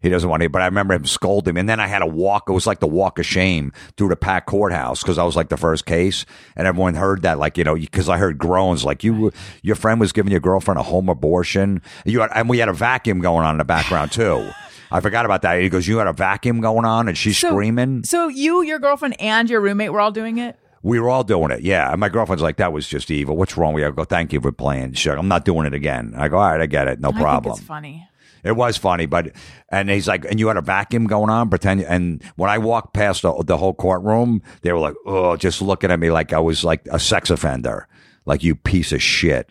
He 0.05 0.11
doesn't 0.11 0.29
want 0.29 0.43
to. 0.43 0.49
But 0.49 0.63
I 0.63 0.67
remember 0.67 0.95
him 0.95 1.07
scolding. 1.07 1.53
him, 1.53 1.57
and 1.57 1.69
then 1.69 1.81
I 1.81 1.87
had 1.89 1.99
to 2.01 2.07
walk. 2.07 2.45
It 2.49 2.53
was 2.53 2.67
like 2.67 2.79
the 2.81 2.87
walk 2.87 3.19
of 3.19 3.27
shame 3.27 3.73
through 3.97 4.09
the 4.11 4.17
packed 4.17 4.47
courthouse 4.47 5.03
because 5.03 5.19
I 5.19 5.25
was 5.25 5.35
like 5.35 5.49
the 5.49 5.57
first 5.57 5.87
case, 5.87 6.27
and 6.57 6.67
everyone 6.69 6.95
heard 6.95 7.23
that, 7.23 7.39
like 7.39 7.59
you 7.59 7.65
know, 7.65 7.75
because 7.75 8.09
I 8.09 8.19
heard 8.19 8.39
groans, 8.39 8.85
like 8.85 9.03
you, 9.03 9.33
your 9.63 9.77
friend 9.77 9.99
was 9.99 10.13
giving 10.13 10.31
your 10.31 10.41
girlfriend 10.41 10.79
a 10.79 10.83
home 10.85 11.09
abortion. 11.09 11.81
You 12.05 12.21
had, 12.21 12.31
and 12.35 12.49
we 12.49 12.59
had 12.59 12.69
a 12.69 12.73
vacuum 12.75 13.21
going 13.21 13.45
on 13.45 13.55
in 13.55 13.59
the 13.59 13.65
background 13.65 14.13
too. 14.21 14.49
I 14.93 15.01
forgot 15.01 15.25
about 15.25 15.43
that. 15.43 15.61
He 15.61 15.69
goes, 15.71 15.89
"You 15.89 15.99
had 15.99 16.07
a 16.07 16.13
vacuum 16.13 16.61
going 16.61 16.85
on," 16.85 17.09
and 17.09 17.19
she's 17.19 17.39
So- 17.39 17.49
screaming. 17.49 18.05
So 18.05 18.29
you, 18.29 18.63
your 18.63 18.79
girlfriend, 18.79 19.21
and 19.21 19.49
your 19.51 19.61
roommate 19.61 19.93
were 19.93 20.01
all 20.01 20.13
doing 20.13 20.39
it. 20.39 20.57
We 20.83 21.01
were 21.01 21.09
all 21.09 21.25
doing 21.25 21.51
it, 21.51 21.63
yeah. 21.63 21.91
And 21.91 21.99
my 21.99 22.11
girlfriend's 22.11 22.43
like, 22.43 22.59
"That 22.59 22.75
was 22.75 22.87
just 22.87 23.11
evil. 23.11 23.39
What's 23.39 23.57
wrong 23.57 23.73
with 23.73 23.81
you?" 23.81 23.89
I 23.89 23.91
go, 23.91 24.05
"Thank 24.05 24.35
you 24.35 24.41
for 24.43 24.53
playing." 24.53 24.93
She's 24.93 25.07
like, 25.09 25.19
"I'm 25.19 25.29
not 25.29 25.47
doing 25.47 25.67
it 25.67 25.73
again." 25.73 26.13
I 26.15 26.29
go, 26.29 26.37
"All 26.37 26.51
right, 26.51 26.61
I 26.61 26.67
get 26.67 26.89
it, 26.89 27.01
no 27.01 27.09
I 27.09 27.13
problem." 27.19 27.55
it's 27.57 27.65
funny. 27.67 28.07
It 28.45 28.55
was 28.57 28.77
funny, 28.77 29.07
but 29.07 29.33
and 29.71 29.89
he's 29.89 30.07
like, 30.07 30.25
and 30.27 30.39
you 30.39 30.49
had 30.49 30.57
a 30.59 30.63
vacuum 30.63 31.07
going 31.07 31.31
on, 31.31 31.49
pretend. 31.49 31.81
And 31.83 32.23
when 32.37 32.51
I 32.51 32.59
walked 32.59 32.93
past 32.95 33.23
the, 33.23 33.33
the 33.45 33.57
whole 33.57 33.73
courtroom, 33.75 34.43
they 34.63 34.71
were 34.73 34.79
like, 34.79 34.95
oh, 35.07 35.37
just 35.37 35.63
looking 35.63 35.91
at 35.91 35.99
me 35.99 36.11
like 36.11 36.33
I 36.33 36.39
was 36.41 36.63
like 36.63 36.87
a 36.91 36.99
sex 37.01 37.31
offender, 37.31 37.89
like 38.27 38.43
you 38.45 38.55
piece 38.55 38.93
of 38.93 39.03
shit. 39.03 39.51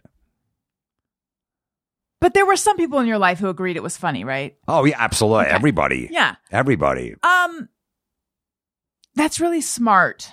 But 2.21 2.33
there 2.33 2.45
were 2.45 2.55
some 2.55 2.77
people 2.77 2.99
in 2.99 3.07
your 3.07 3.17
life 3.17 3.39
who 3.39 3.49
agreed 3.49 3.75
it 3.75 3.83
was 3.83 3.97
funny, 3.97 4.23
right? 4.23 4.55
Oh 4.67 4.85
yeah, 4.85 4.95
absolutely. 4.97 5.45
Okay. 5.45 5.55
Everybody, 5.55 6.07
Yeah. 6.11 6.35
everybody. 6.51 7.15
Um, 7.21 7.67
that's 9.15 9.39
really 9.39 9.61
smart 9.61 10.31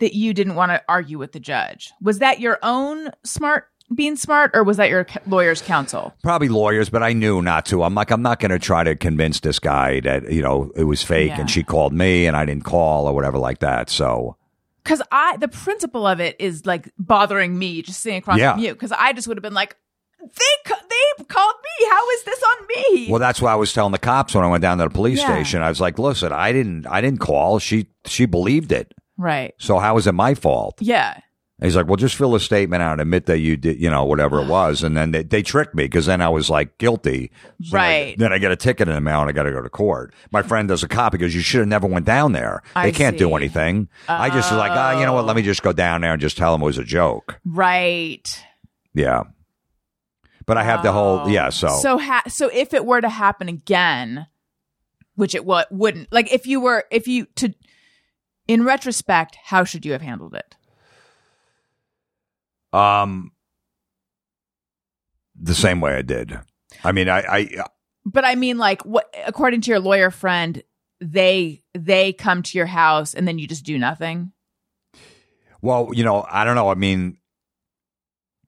that 0.00 0.14
you 0.14 0.34
didn't 0.34 0.54
want 0.56 0.70
to 0.72 0.82
argue 0.88 1.18
with 1.18 1.32
the 1.32 1.40
judge. 1.40 1.92
Was 2.02 2.18
that 2.18 2.40
your 2.40 2.58
own 2.62 3.10
smart 3.24 3.68
being 3.94 4.16
smart, 4.16 4.52
or 4.54 4.62
was 4.64 4.76
that 4.78 4.88
your 4.88 5.06
lawyer's 5.26 5.60
counsel? 5.60 6.14
Probably 6.22 6.48
lawyers, 6.48 6.88
but 6.88 7.02
I 7.02 7.12
knew 7.12 7.42
not 7.42 7.66
to. 7.66 7.82
I'm 7.82 7.94
like, 7.94 8.10
I'm 8.10 8.22
not 8.22 8.38
going 8.40 8.50
to 8.50 8.58
try 8.58 8.84
to 8.84 8.94
convince 8.96 9.40
this 9.40 9.58
guy 9.58 10.00
that 10.00 10.30
you 10.32 10.42
know 10.42 10.70
it 10.76 10.84
was 10.84 11.02
fake, 11.02 11.30
Yeah. 11.30 11.40
and 11.40 11.50
she 11.50 11.62
called 11.62 11.92
me 11.92 12.26
and 12.26 12.36
I 12.36 12.44
didn't 12.44 12.64
call 12.64 13.06
or 13.06 13.12
whatever 13.14 13.38
like 13.38 13.58
that. 13.58 13.90
So 13.90 14.36
Because 14.82 15.02
I, 15.12 15.36
the 15.36 15.48
principle 15.48 16.06
of 16.06 16.20
it 16.20 16.36
is 16.38 16.64
like 16.66 16.90
bothering 16.98 17.58
me 17.58 17.82
just 17.82 18.00
sitting 18.00 18.18
across 18.18 18.38
Yeah. 18.38 18.52
from 18.54 18.62
you. 18.62 18.72
Because 18.72 18.92
I 18.92 19.12
just 19.12 19.28
would 19.28 19.36
have 19.36 19.42
been 19.42 19.54
like, 19.54 19.76
they 20.20 20.54
ca- 20.70 20.80
they 20.88 21.24
called 21.24 21.54
me. 21.62 21.86
How 21.90 22.10
is 22.10 22.24
this 22.24 22.42
on 22.42 22.56
me? 22.68 23.08
Well, 23.10 23.20
that's 23.20 23.42
why 23.42 23.52
I 23.52 23.56
was 23.56 23.72
telling 23.74 23.92
the 23.92 23.98
cops 23.98 24.34
when 24.34 24.42
I 24.44 24.48
went 24.48 24.62
down 24.62 24.78
to 24.78 24.84
the 24.84 24.90
police 24.90 25.18
Yeah. 25.20 25.26
station. 25.34 25.60
I 25.60 25.68
was 25.68 25.80
like, 25.82 25.98
"Listen, 25.98 26.32
I 26.32 26.50
didn't, 26.52 26.86
I 26.86 27.02
didn't 27.02 27.20
call. 27.20 27.58
She, 27.58 27.88
she 28.06 28.24
believed 28.24 28.72
it. 28.72 28.94
right. 29.18 29.52
So 29.58 29.78
how 29.78 29.98
is 29.98 30.06
it 30.06 30.12
my 30.12 30.32
fault?" 30.34 30.78
Yeah. 30.80 31.20
And 31.64 31.70
he's 31.70 31.76
like, 31.76 31.86
"Well, 31.86 31.96
just 31.96 32.16
fill 32.16 32.34
a 32.34 32.40
statement 32.40 32.82
out, 32.82 32.92
and 32.92 33.00
admit 33.00 33.24
that 33.24 33.38
you 33.38 33.56
did, 33.56 33.80
you 33.80 33.90
know, 33.90 34.04
whatever 34.04 34.38
it 34.42 34.48
was." 34.48 34.82
And 34.82 34.94
then 34.94 35.12
they, 35.12 35.22
they 35.22 35.42
tricked 35.42 35.74
me 35.74 35.84
because 35.84 36.04
then 36.04 36.20
I 36.20 36.28
was 36.28 36.50
like 36.50 36.76
guilty. 36.76 37.30
So 37.62 37.70
then 37.70 37.80
I- 37.80 37.84
Right. 37.84 38.18
then 38.18 38.32
I 38.34 38.38
get 38.38 38.52
a 38.52 38.56
ticket 38.56 38.86
in 38.86 38.94
the 38.94 39.00
mail 39.00 39.22
and 39.22 39.30
I 39.30 39.32
got 39.32 39.44
to 39.44 39.50
go 39.50 39.62
to 39.62 39.70
court. 39.70 40.12
My 40.30 40.42
friend 40.42 40.68
does 40.68 40.82
a 40.82 40.88
copy 40.88 41.16
because 41.16 41.34
you 41.34 41.40
should 41.40 41.60
have 41.60 41.68
never 41.68 41.86
went 41.86 42.04
down 42.04 42.32
there. 42.32 42.62
I 42.76 42.86
They 42.86 42.92
can't 42.92 43.16
do 43.16 43.28
see. 43.28 43.34
anything. 43.34 43.88
I 44.06 44.28
just 44.28 44.50
was 44.50 44.58
like, 44.58 44.72
ah, 44.72 44.98
you 45.00 45.06
know 45.06 45.14
what? 45.14 45.24
Let 45.24 45.36
me 45.36 45.42
just 45.42 45.62
go 45.62 45.72
down 45.72 46.02
there 46.02 46.12
and 46.12 46.20
just 46.20 46.36
tell 46.36 46.52
them 46.52 46.60
it 46.60 46.66
was 46.66 46.76
a 46.76 46.84
joke. 46.84 47.40
Right. 47.46 48.44
Yeah. 48.92 49.22
But 50.44 50.58
I 50.58 50.64
have 50.64 50.82
the 50.82 50.92
whole 50.92 51.30
yeah. 51.30 51.48
So, 51.48 51.68
so 51.80 51.96
ha- 51.98 52.24
so 52.28 52.50
if 52.52 52.74
it 52.74 52.84
were 52.84 53.00
to 53.00 53.08
happen 53.08 53.48
again, 53.48 54.26
which 55.14 55.34
it 55.34 55.46
w- 55.46 55.64
wouldn't, 55.70 56.12
like 56.12 56.30
if 56.30 56.46
you 56.46 56.60
were, 56.60 56.84
if 56.90 57.08
you 57.08 57.24
to, 57.36 57.54
in 58.46 58.64
retrospect, 58.64 59.38
how 59.44 59.64
should 59.64 59.86
you 59.86 59.92
have 59.92 60.02
handled 60.02 60.34
it? 60.34 60.56
Um, 62.74 63.32
the 65.40 65.54
same 65.54 65.80
way 65.80 65.94
I 65.94 66.02
did. 66.02 66.38
I 66.82 66.92
mean, 66.92 67.08
I, 67.08 67.18
I 67.20 67.64
But 68.04 68.24
I 68.24 68.34
mean, 68.34 68.58
like, 68.58 68.84
what 68.84 69.12
according 69.26 69.60
to 69.62 69.70
your 69.70 69.80
lawyer 69.80 70.10
friend, 70.10 70.62
they 71.00 71.62
they 71.74 72.12
come 72.12 72.42
to 72.42 72.58
your 72.58 72.66
house 72.66 73.14
and 73.14 73.26
then 73.26 73.38
you 73.38 73.46
just 73.46 73.64
do 73.64 73.78
nothing. 73.78 74.32
Well, 75.60 75.90
you 75.92 76.04
know, 76.04 76.26
I 76.30 76.44
don't 76.44 76.56
know. 76.56 76.68
I 76.68 76.74
mean, 76.74 77.16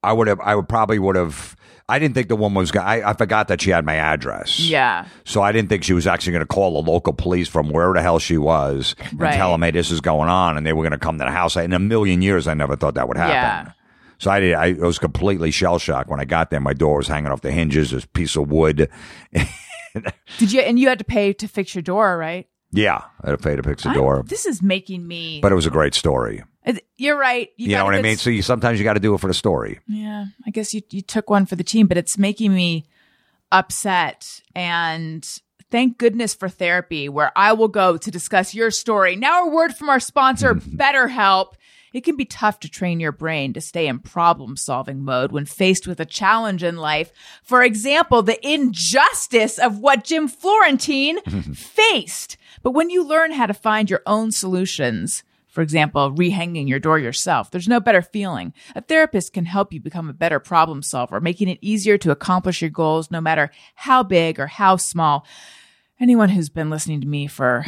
I 0.03 0.13
would 0.13 0.27
have, 0.27 0.39
I 0.39 0.55
would 0.55 0.69
probably 0.69 0.99
would 0.99 1.15
have. 1.15 1.55
I 1.89 1.99
didn't 1.99 2.15
think 2.15 2.27
the 2.27 2.35
woman 2.35 2.57
was. 2.57 2.75
I, 2.75 3.01
I 3.01 3.13
forgot 3.13 3.47
that 3.47 3.61
she 3.61 3.69
had 3.69 3.85
my 3.85 3.95
address. 3.95 4.59
Yeah, 4.59 5.07
So 5.23 5.41
I 5.41 5.51
didn't 5.53 5.69
think 5.69 5.83
she 5.83 5.93
was 5.93 6.05
actually 6.05 6.33
going 6.33 6.41
to 6.45 6.45
call 6.53 6.81
the 6.81 6.91
local 6.91 7.13
police 7.13 7.47
from 7.47 7.69
wherever 7.69 7.93
the 7.93 8.01
hell 8.01 8.19
she 8.19 8.37
was 8.37 8.93
and 8.99 9.19
Right. 9.21 9.33
tell 9.35 9.51
them, 9.51 9.61
"Hey, 9.63 9.71
this 9.71 9.89
is 9.89 10.01
going 10.01 10.29
on," 10.29 10.57
and 10.57 10.65
they 10.65 10.73
were 10.73 10.83
going 10.83 10.91
to 10.91 10.97
come 10.97 11.17
to 11.17 11.23
the 11.25 11.31
house. 11.31 11.55
In 11.55 11.71
a 11.73 11.79
million 11.79 12.21
years, 12.21 12.45
I 12.47 12.53
never 12.55 12.75
thought 12.75 12.95
that 12.95 13.07
would 13.07 13.17
happen. 13.17 13.73
So 14.19 14.31
I 14.31 14.39
did. 14.39 14.53
I 14.55 14.73
was 14.73 14.97
completely 14.99 15.51
shell 15.51 15.77
shocked 15.79 16.09
when 16.09 16.19
I 16.19 16.25
got 16.25 16.49
there. 16.49 16.59
My 16.59 16.73
door 16.73 16.97
was 16.97 17.07
hanging 17.07 17.31
off 17.31 17.41
the 17.41 17.51
hinges. 17.51 17.91
This 17.91 18.05
piece 18.05 18.35
of 18.35 18.49
wood. 18.49 18.89
did 20.37 20.51
you? 20.51 20.61
And 20.61 20.79
you 20.79 20.89
had 20.89 20.99
to 20.99 21.05
pay 21.05 21.33
to 21.33 21.47
fix 21.47 21.73
your 21.75 21.81
door, 21.81 22.17
right? 22.17 22.47
yeah, 22.71 23.01
I 23.23 23.29
had 23.29 23.37
to 23.39 23.43
pay 23.43 23.55
to 23.55 23.63
fix 23.63 23.83
the 23.83 23.93
door, 23.93 24.23
This 24.27 24.45
is 24.45 24.61
making 24.61 25.07
me. 25.07 25.39
but 25.41 25.51
it 25.53 25.55
was 25.55 25.65
a 25.65 25.69
great 25.71 25.93
story. 25.93 26.43
Uh, 26.65 26.73
you're 26.97 27.17
right. 27.17 27.49
You, 27.55 27.69
got 27.69 27.77
know 27.79 27.85
what 27.85 27.95
I 27.95 28.01
mean? 28.01 28.13
s- 28.13 28.21
So 28.21 28.29
you, 28.29 28.41
sometimes 28.41 28.77
you 28.77 28.83
got 28.83 28.95
to 28.95 28.99
do 28.99 29.13
it 29.13 29.19
for 29.21 29.27
the 29.27 29.33
story. 29.33 29.79
Yeah, 29.87 30.25
I 30.45 30.49
guess 30.51 30.73
you 30.73 30.81
you 30.89 31.01
took 31.01 31.29
one 31.29 31.45
for 31.45 31.55
the 31.55 31.63
team, 31.63 31.87
but 31.87 31.97
it's 31.97 32.17
making 32.17 32.53
me 32.53 32.85
upset 33.51 34.41
and 34.55 35.27
thank 35.71 35.97
goodness 35.97 36.33
for 36.33 36.49
therapy 36.49 37.07
where 37.09 37.31
I 37.37 37.53
will 37.53 37.67
go 37.69 37.97
to 37.97 38.11
discuss 38.11 38.53
your 38.53 38.71
story. 38.71 39.15
Now 39.15 39.45
a 39.45 39.49
word 39.49 39.73
from 39.75 39.89
our 39.89 39.99
sponsor 40.01 40.53
BetterHelp. 40.55 41.53
It 41.97 42.03
can 42.03 42.15
be 42.15 42.25
tough 42.25 42.59
to 42.59 42.69
train 42.69 42.99
your 42.99 43.11
brain 43.11 43.53
to 43.53 43.59
stay 43.59 43.87
in 43.87 43.97
problem 43.97 44.55
solving 44.55 45.03
mode 45.03 45.31
when 45.31 45.47
faced 45.47 45.87
with 45.87 45.99
a 45.99 46.05
challenge 46.05 46.61
in 46.61 46.77
life. 46.77 47.11
For 47.41 47.63
example, 47.63 48.21
the 48.21 48.37
injustice 48.47 49.57
of 49.57 49.79
what 49.79 50.03
Jim 50.03 50.27
Florentine 50.27 51.19
faced. 51.55 52.37
But 52.61 52.75
when 52.75 52.91
you 52.91 53.03
learn 53.03 53.31
how 53.31 53.47
to 53.47 53.53
find 53.55 53.89
your 53.89 54.03
own 54.05 54.31
solutions, 54.31 55.23
for 55.47 55.63
example, 55.63 56.11
rehanging 56.11 56.67
your 56.67 56.77
door 56.77 56.99
yourself. 56.99 57.49
There's 57.49 57.67
no 57.67 57.79
better 57.79 58.03
feeling. 58.03 58.53
A 58.75 58.81
therapist 58.81 59.33
can 59.33 59.45
help 59.45 59.73
you 59.73 59.79
become 59.79 60.07
a 60.07 60.13
better 60.13 60.39
problem 60.39 60.83
solver, 60.83 61.19
making 61.19 61.47
it 61.47 61.57
easier 61.61 61.97
to 61.97 62.11
accomplish 62.11 62.61
your 62.61 62.69
goals 62.69 63.09
no 63.09 63.21
matter 63.21 63.49
how 63.73 64.03
big 64.03 64.39
or 64.39 64.45
how 64.45 64.75
small. 64.75 65.25
Anyone 65.99 66.29
who's 66.29 66.49
been 66.49 66.69
listening 66.69 67.01
to 67.01 67.07
me 67.07 67.25
for 67.25 67.65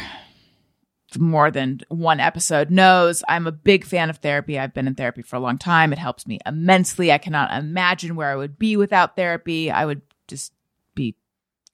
more 1.18 1.50
than 1.50 1.80
one 1.88 2.20
episode 2.20 2.70
knows 2.70 3.22
I'm 3.28 3.46
a 3.46 3.52
big 3.52 3.84
fan 3.84 4.10
of 4.10 4.18
therapy. 4.18 4.58
I've 4.58 4.74
been 4.74 4.86
in 4.86 4.94
therapy 4.94 5.22
for 5.22 5.36
a 5.36 5.40
long 5.40 5.58
time. 5.58 5.92
It 5.92 5.98
helps 5.98 6.26
me 6.26 6.38
immensely. 6.46 7.10
I 7.12 7.18
cannot 7.18 7.52
imagine 7.52 8.16
where 8.16 8.30
I 8.30 8.36
would 8.36 8.58
be 8.58 8.76
without 8.76 9.16
therapy. 9.16 9.70
I 9.70 9.84
would 9.86 10.02
just 10.28 10.52
be 10.94 11.16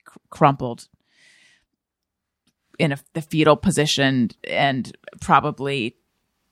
cr- 0.05 0.19
crumpled. 0.31 0.89
in 2.79 2.93
a, 2.93 2.99
the 3.15 3.23
fetal 3.23 3.57
position 3.57 4.31
and 4.45 4.97
probably 5.21 5.97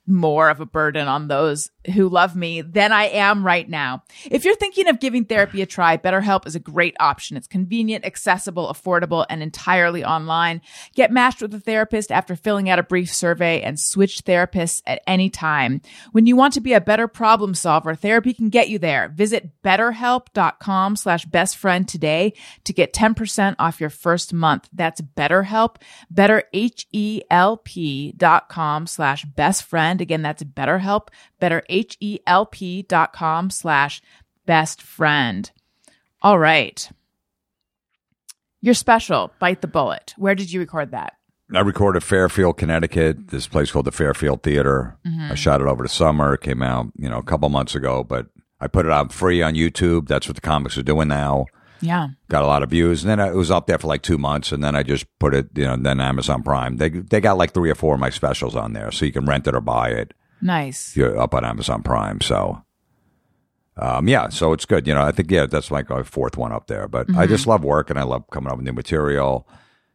more 0.06 0.50
of 0.50 0.60
a 0.60 0.66
burden 0.66 1.08
on 1.08 1.28
those 1.28 1.70
who 1.94 2.08
love 2.08 2.36
me 2.36 2.62
than 2.62 2.92
I 2.92 3.04
am 3.04 3.44
right 3.44 3.68
now. 3.68 4.02
If 4.30 4.44
you're 4.44 4.54
thinking 4.54 4.88
of 4.88 5.00
giving 5.00 5.24
therapy 5.24 5.62
a 5.62 5.66
try, 5.66 5.96
BetterHelp 5.96 6.46
is 6.46 6.54
a 6.54 6.60
great 6.60 6.94
option. 7.00 7.36
It's 7.36 7.46
convenient, 7.46 8.04
accessible, 8.04 8.72
affordable, 8.72 9.24
and 9.28 9.42
entirely 9.42 10.04
online. 10.04 10.60
Get 10.94 11.10
matched 11.10 11.42
with 11.42 11.52
a 11.54 11.60
therapist 11.60 12.12
after 12.12 12.36
filling 12.36 12.70
out 12.70 12.78
a 12.78 12.82
brief 12.82 13.12
survey 13.12 13.62
and 13.62 13.80
switch 13.80 14.24
therapists 14.24 14.82
at 14.86 15.02
any 15.06 15.30
time. 15.30 15.80
When 16.12 16.26
you 16.26 16.36
want 16.36 16.52
to 16.54 16.60
be 16.60 16.72
a 16.72 16.80
better 16.80 17.06
problem 17.08 17.54
solver, 17.54 17.94
therapy 17.94 18.34
can 18.34 18.48
get 18.48 18.68
you 18.68 18.78
there. 18.78 19.12
Visit 19.14 19.62
betterhelp.com 19.62 20.96
slash 20.96 21.24
best 21.26 21.56
friend 21.56 21.88
today 21.88 22.32
to 22.64 22.72
get 22.72 22.92
10% 22.92 23.54
off 23.58 23.80
your 23.80 23.90
first 23.90 24.32
month. 24.32 24.68
That's 24.72 25.00
BetterHelp, 25.00 25.76
betterhelp.com 26.12 28.86
slash 28.86 29.24
best 29.24 29.64
friend. 29.64 29.93
Again, 30.00 30.22
that's 30.22 30.42
BetterHelp, 30.42 31.08
better 31.40 31.62
H-E-L-P 31.68 32.82
dot 32.82 33.12
com 33.12 33.50
slash 33.50 34.02
best 34.46 34.82
friend. 34.82 35.50
All 36.22 36.38
right. 36.38 36.88
You're 38.60 38.74
special. 38.74 39.32
Bite 39.38 39.60
the 39.60 39.66
bullet. 39.66 40.14
Where 40.16 40.34
did 40.34 40.52
you 40.52 40.60
record 40.60 40.92
that? 40.92 41.14
I 41.54 41.60
recorded 41.60 42.02
Fairfield, 42.02 42.56
Connecticut. 42.56 43.28
This 43.28 43.46
place 43.46 43.70
called 43.70 43.84
the 43.84 43.92
Fairfield 43.92 44.42
Theater. 44.42 44.96
Mm-hmm. 45.06 45.32
I 45.32 45.34
shot 45.34 45.60
it 45.60 45.66
over 45.66 45.82
the 45.82 45.88
summer. 45.88 46.34
It 46.34 46.40
came 46.40 46.62
out, 46.62 46.86
you 46.96 47.08
know, 47.08 47.18
a 47.18 47.22
couple 47.22 47.48
months 47.50 47.74
ago, 47.74 48.02
but 48.02 48.26
I 48.60 48.66
put 48.66 48.86
it 48.86 48.92
out 48.92 49.12
free 49.12 49.42
on 49.42 49.54
YouTube. 49.54 50.08
That's 50.08 50.26
what 50.26 50.36
the 50.36 50.40
comics 50.40 50.78
are 50.78 50.82
doing 50.82 51.08
now. 51.08 51.46
Yeah. 51.84 52.08
Got 52.28 52.44
a 52.44 52.46
lot 52.46 52.62
of 52.62 52.70
views, 52.70 53.04
and 53.04 53.10
then 53.10 53.20
it 53.20 53.34
was 53.34 53.50
up 53.50 53.66
there 53.66 53.78
for 53.78 53.86
like 53.88 54.02
two 54.02 54.16
months, 54.16 54.52
and 54.52 54.64
then 54.64 54.74
I 54.74 54.82
just 54.82 55.06
put 55.18 55.34
it, 55.34 55.48
you 55.54 55.64
know, 55.64 55.76
then 55.76 56.00
Amazon 56.00 56.42
Prime. 56.42 56.78
They 56.78 56.88
they 56.88 57.20
got 57.20 57.36
like 57.36 57.52
three 57.52 57.70
or 57.70 57.74
four 57.74 57.94
of 57.94 58.00
my 58.00 58.10
specials 58.10 58.56
on 58.56 58.72
there, 58.72 58.90
so 58.90 59.04
you 59.04 59.12
can 59.12 59.26
rent 59.26 59.46
it 59.46 59.54
or 59.54 59.60
buy 59.60 59.90
it. 59.90 60.14
Nice. 60.40 60.96
You're 60.96 61.18
up 61.18 61.34
on 61.34 61.44
Amazon 61.44 61.82
Prime, 61.82 62.20
so. 62.20 62.62
Um, 63.76 64.06
yeah, 64.06 64.28
so 64.28 64.52
it's 64.52 64.66
good. 64.66 64.86
You 64.86 64.94
know, 64.94 65.02
I 65.02 65.10
think 65.10 65.32
yeah, 65.32 65.46
that's 65.46 65.72
like 65.72 65.90
my 65.90 66.04
fourth 66.04 66.36
one 66.36 66.52
up 66.52 66.68
there. 66.68 66.86
But 66.86 67.12
I 67.16 67.26
just 67.26 67.44
love 67.48 67.64
work 67.64 67.90
and 67.90 67.98
I 67.98 68.04
love 68.04 68.22
coming 68.30 68.48
up 68.48 68.56
with 68.56 68.64
new 68.64 68.72
material. 68.72 69.48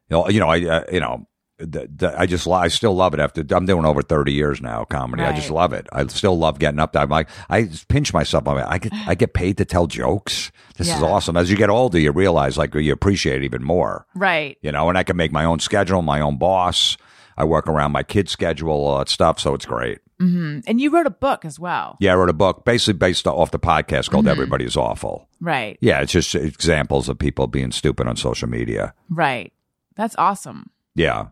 You 0.10 0.18
know, 0.18 0.30
you 0.30 0.40
know, 0.42 0.50
I 0.50 0.60
uh, 0.66 0.84
you 0.92 1.00
know, 1.00 1.29
I 1.60 2.26
just 2.26 2.48
I 2.48 2.68
still 2.70 2.96
love 2.96 3.14
it. 3.14 3.20
After 3.20 3.44
I'm 3.52 3.66
doing 3.66 3.86
over 3.86 4.02
thirty 4.02 4.34
years 4.34 4.62
now, 4.62 4.86
comedy. 4.86 5.24
I 5.24 5.34
just 5.36 5.52
love 5.52 5.74
it. 5.74 5.88
I 5.92 6.08
still 6.08 6.38
love 6.38 6.60
getting 6.60 6.80
up 6.80 6.94
there. 6.94 7.02
I'm 7.02 7.10
like, 7.10 7.30
I 7.50 7.64
just 7.64 7.88
pinch 7.88 8.14
myself. 8.14 8.48
I'm 8.48 8.56
like, 8.56 8.66
I 8.68 8.78
get 8.78 8.94
I 9.08 9.16
get 9.16 9.34
paid 9.34 9.58
to 9.58 9.66
tell 9.66 9.88
jokes. 9.88 10.52
This 10.78 10.88
is 10.88 11.02
awesome. 11.02 11.36
As 11.36 11.52
you 11.52 11.58
get 11.58 11.70
older, 11.70 12.00
you 12.00 12.12
realize 12.12 12.58
like 12.58 12.74
you 12.76 12.94
appreciate 12.94 13.42
it 13.42 13.46
even 13.46 13.64
more. 13.64 14.06
Right. 14.16 14.58
You 14.62 14.72
know, 14.72 14.90
and 14.90 14.98
I 14.98 15.04
can 15.04 15.18
make 15.18 15.32
my 15.32 15.46
own 15.46 15.60
schedule, 15.60 16.02
my 16.02 16.22
own 16.22 16.38
boss. 16.38 16.98
I 17.38 17.46
work 17.46 17.68
around 17.68 17.94
my 17.94 18.04
kid's 18.04 18.32
schedule, 18.32 18.72
all 18.72 19.00
that 19.00 19.10
stuff. 19.10 19.40
So 19.40 19.54
it's 19.54 19.66
great. 19.66 20.00
Mm-hmm. 20.20 20.60
And 20.68 20.82
you 20.82 20.90
wrote 20.90 21.08
a 21.08 21.12
book 21.12 21.46
as 21.46 21.58
well. 21.58 21.96
Yeah, 22.02 22.12
I 22.12 22.16
wrote 22.16 22.30
a 22.30 22.34
book 22.34 22.66
basically 22.66 22.98
based 22.98 23.26
off 23.26 23.52
the 23.52 23.60
podcast 23.60 24.10
called 24.10 24.26
mm-hmm. 24.26 24.32
Everybody 24.32 24.66
is 24.66 24.76
Awful. 24.76 25.30
Right. 25.40 25.78
Yeah, 25.80 26.02
it's 26.02 26.12
just 26.12 26.36
examples 26.36 27.08
of 27.08 27.18
people 27.18 27.48
being 27.48 27.72
stupid 27.72 28.08
on 28.08 28.18
social 28.18 28.50
media. 28.50 28.94
Right. 29.10 29.54
That's 29.96 30.16
awesome. 30.18 30.70
Yeah. 30.96 31.28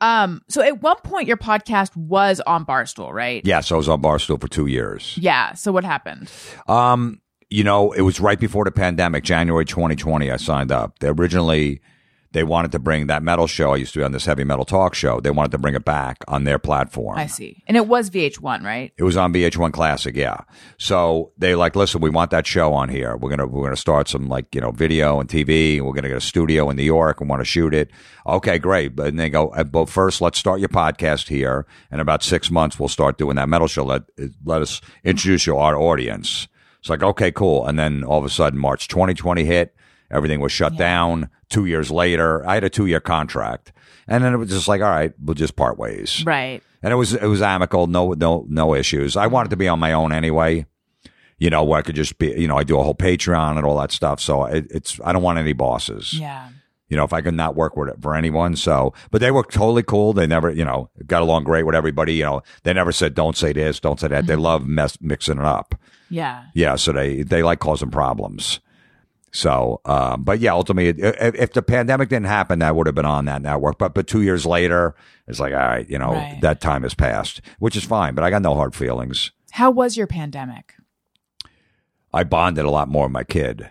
Um, 0.00 0.42
so 0.48 0.62
at 0.62 0.80
one 0.82 0.96
point 0.98 1.26
your 1.26 1.36
podcast 1.36 1.96
was 1.96 2.40
on 2.40 2.64
Barstool, 2.64 3.12
right? 3.12 3.44
Yeah, 3.44 3.60
so 3.60 3.76
I 3.76 3.78
was 3.78 3.88
on 3.88 4.00
Barstool 4.00 4.40
for 4.40 4.48
two 4.48 4.66
years. 4.66 5.16
Yeah. 5.18 5.54
So 5.54 5.72
what 5.72 5.84
happened? 5.84 6.30
Um, 6.68 7.20
you 7.50 7.64
know, 7.64 7.92
it 7.92 8.02
was 8.02 8.20
right 8.20 8.38
before 8.38 8.64
the 8.64 8.70
pandemic, 8.70 9.24
January 9.24 9.64
2020, 9.64 10.30
I 10.30 10.36
signed 10.36 10.70
up. 10.70 10.98
They 10.98 11.08
originally, 11.08 11.80
they 12.32 12.44
wanted 12.44 12.72
to 12.72 12.78
bring 12.78 13.06
that 13.06 13.22
metal 13.22 13.46
show 13.46 13.72
I 13.72 13.76
used 13.76 13.94
to 13.94 14.00
be 14.00 14.04
on 14.04 14.12
this 14.12 14.26
heavy 14.26 14.44
metal 14.44 14.64
talk 14.64 14.94
show. 14.94 15.20
They 15.20 15.30
wanted 15.30 15.52
to 15.52 15.58
bring 15.58 15.74
it 15.74 15.84
back 15.84 16.18
on 16.28 16.44
their 16.44 16.58
platform. 16.58 17.16
I 17.16 17.26
see. 17.26 17.62
And 17.66 17.76
it 17.76 17.86
was 17.86 18.10
VH1, 18.10 18.62
right? 18.62 18.92
It 18.98 19.02
was 19.02 19.16
on 19.16 19.32
VH1 19.32 19.72
Classic, 19.72 20.14
yeah. 20.14 20.42
So 20.76 21.32
they 21.38 21.54
like, 21.54 21.74
listen, 21.74 22.00
we 22.00 22.10
want 22.10 22.30
that 22.32 22.46
show 22.46 22.74
on 22.74 22.90
here. 22.90 23.16
We're 23.16 23.30
gonna 23.30 23.46
we're 23.46 23.64
gonna 23.64 23.76
start 23.76 24.08
some 24.08 24.28
like 24.28 24.54
you 24.54 24.60
know 24.60 24.72
video 24.72 25.20
and 25.20 25.28
TV. 25.28 25.80
We're 25.80 25.94
gonna 25.94 26.08
get 26.08 26.18
a 26.18 26.20
studio 26.20 26.68
in 26.68 26.76
New 26.76 26.82
York 26.82 27.20
and 27.20 27.30
want 27.30 27.40
to 27.40 27.46
shoot 27.46 27.72
it. 27.72 27.90
Okay, 28.26 28.58
great. 28.58 28.94
But 28.94 29.16
they 29.16 29.30
go, 29.30 29.48
uh, 29.48 29.64
but 29.64 29.88
first, 29.88 30.20
let's 30.20 30.38
start 30.38 30.60
your 30.60 30.68
podcast 30.68 31.28
here. 31.28 31.66
And 31.90 32.00
about 32.00 32.22
six 32.22 32.50
months, 32.50 32.78
we'll 32.78 32.88
start 32.88 33.16
doing 33.16 33.36
that 33.36 33.48
metal 33.48 33.68
show. 33.68 33.84
Let 33.84 34.02
let 34.44 34.60
us 34.60 34.82
introduce 35.02 35.46
you 35.46 35.56
our 35.56 35.76
audience. 35.76 36.46
It's 36.80 36.90
like 36.90 37.02
okay, 37.02 37.32
cool. 37.32 37.66
And 37.66 37.78
then 37.78 38.04
all 38.04 38.18
of 38.18 38.24
a 38.24 38.30
sudden, 38.30 38.58
March 38.58 38.88
2020 38.88 39.44
hit. 39.44 39.74
Everything 40.10 40.40
was 40.40 40.52
shut 40.52 40.76
down. 40.76 41.28
Two 41.48 41.64
years 41.66 41.90
later, 41.90 42.46
I 42.46 42.54
had 42.54 42.64
a 42.64 42.70
two 42.70 42.86
year 42.86 43.00
contract, 43.00 43.72
and 44.06 44.22
then 44.22 44.34
it 44.34 44.36
was 44.36 44.50
just 44.50 44.68
like, 44.68 44.82
all 44.82 44.90
right, 44.90 45.12
we'll 45.22 45.34
just 45.34 45.56
part 45.56 45.78
ways 45.78 46.22
Right. 46.26 46.62
and 46.82 46.92
it 46.92 46.96
was 46.96 47.14
it 47.14 47.26
was 47.26 47.40
amicable, 47.42 47.86
no 47.86 48.12
no 48.12 48.44
no 48.48 48.74
issues. 48.74 49.16
I 49.16 49.26
wanted 49.28 49.50
to 49.50 49.56
be 49.56 49.66
on 49.68 49.78
my 49.78 49.92
own 49.92 50.12
anyway, 50.12 50.66
you 51.38 51.48
know, 51.50 51.64
where 51.64 51.78
I 51.78 51.82
could 51.82 51.94
just 51.96 52.18
be, 52.18 52.28
you 52.38 52.48
know, 52.48 52.56
I 52.58 52.64
do 52.64 52.78
a 52.78 52.82
whole 52.82 52.94
Patreon 52.94 53.56
and 53.56 53.64
all 53.64 53.78
that 53.78 53.92
stuff. 53.92 54.20
So 54.20 54.44
it, 54.44 54.66
it's 54.70 55.00
I 55.04 55.12
don't 55.12 55.22
want 55.22 55.38
any 55.38 55.54
bosses, 55.54 56.12
Yeah. 56.12 56.48
you 56.88 56.96
know, 56.98 57.04
if 57.04 57.12
I 57.14 57.22
could 57.22 57.34
not 57.34 57.54
work 57.56 57.76
with 57.76 57.88
it 57.88 58.02
for 58.02 58.14
anyone. 58.14 58.54
So, 58.56 58.92
but 59.10 59.20
they 59.22 59.30
were 59.30 59.42
totally 59.44 59.82
cool. 59.82 60.12
They 60.12 60.26
never, 60.26 60.50
you 60.50 60.64
know, 60.66 60.90
got 61.06 61.22
along 61.22 61.44
great 61.44 61.64
with 61.64 61.74
everybody. 61.74 62.14
You 62.14 62.24
know, 62.24 62.42
they 62.64 62.74
never 62.74 62.92
said 62.92 63.14
don't 63.14 63.36
say 63.36 63.52
this, 63.54 63.80
don't 63.80 63.98
say 64.00 64.08
that. 64.08 64.26
They 64.26 64.34
mm-hmm. 64.34 64.42
love 64.42 64.66
mess, 64.66 64.98
mixing 65.00 65.38
it 65.38 65.44
up. 65.44 65.74
Yeah. 66.10 66.44
Yeah, 66.54 66.76
so 66.76 66.92
they 66.92 67.22
they 67.22 67.42
like 67.42 67.60
causing 67.60 67.90
problems. 67.90 68.60
So, 69.30 69.80
um, 69.84 70.24
but 70.24 70.40
yeah, 70.40 70.52
ultimately, 70.52 71.02
if, 71.02 71.34
if 71.34 71.52
the 71.52 71.62
pandemic 71.62 72.08
didn't 72.08 72.26
happen, 72.26 72.60
that 72.60 72.74
would 72.74 72.86
have 72.86 72.94
been 72.94 73.04
on 73.04 73.26
that 73.26 73.42
network. 73.42 73.78
But 73.78 73.94
but 73.94 74.06
two 74.06 74.22
years 74.22 74.46
later, 74.46 74.94
it's 75.26 75.38
like, 75.38 75.52
all 75.52 75.58
right, 75.58 75.88
you 75.88 75.98
know, 75.98 76.12
Right. 76.12 76.38
that 76.40 76.60
time 76.60 76.82
has 76.82 76.94
passed, 76.94 77.40
which 77.58 77.76
is 77.76 77.84
fine. 77.84 78.14
But 78.14 78.24
I 78.24 78.30
got 78.30 78.42
no 78.42 78.54
hard 78.54 78.74
feelings. 78.74 79.30
How 79.50 79.70
was 79.70 79.96
your 79.96 80.06
pandemic? 80.06 80.74
I 82.12 82.24
bonded 82.24 82.64
a 82.64 82.70
lot 82.70 82.88
more 82.88 83.04
with 83.04 83.12
my 83.12 83.24
kid. 83.24 83.70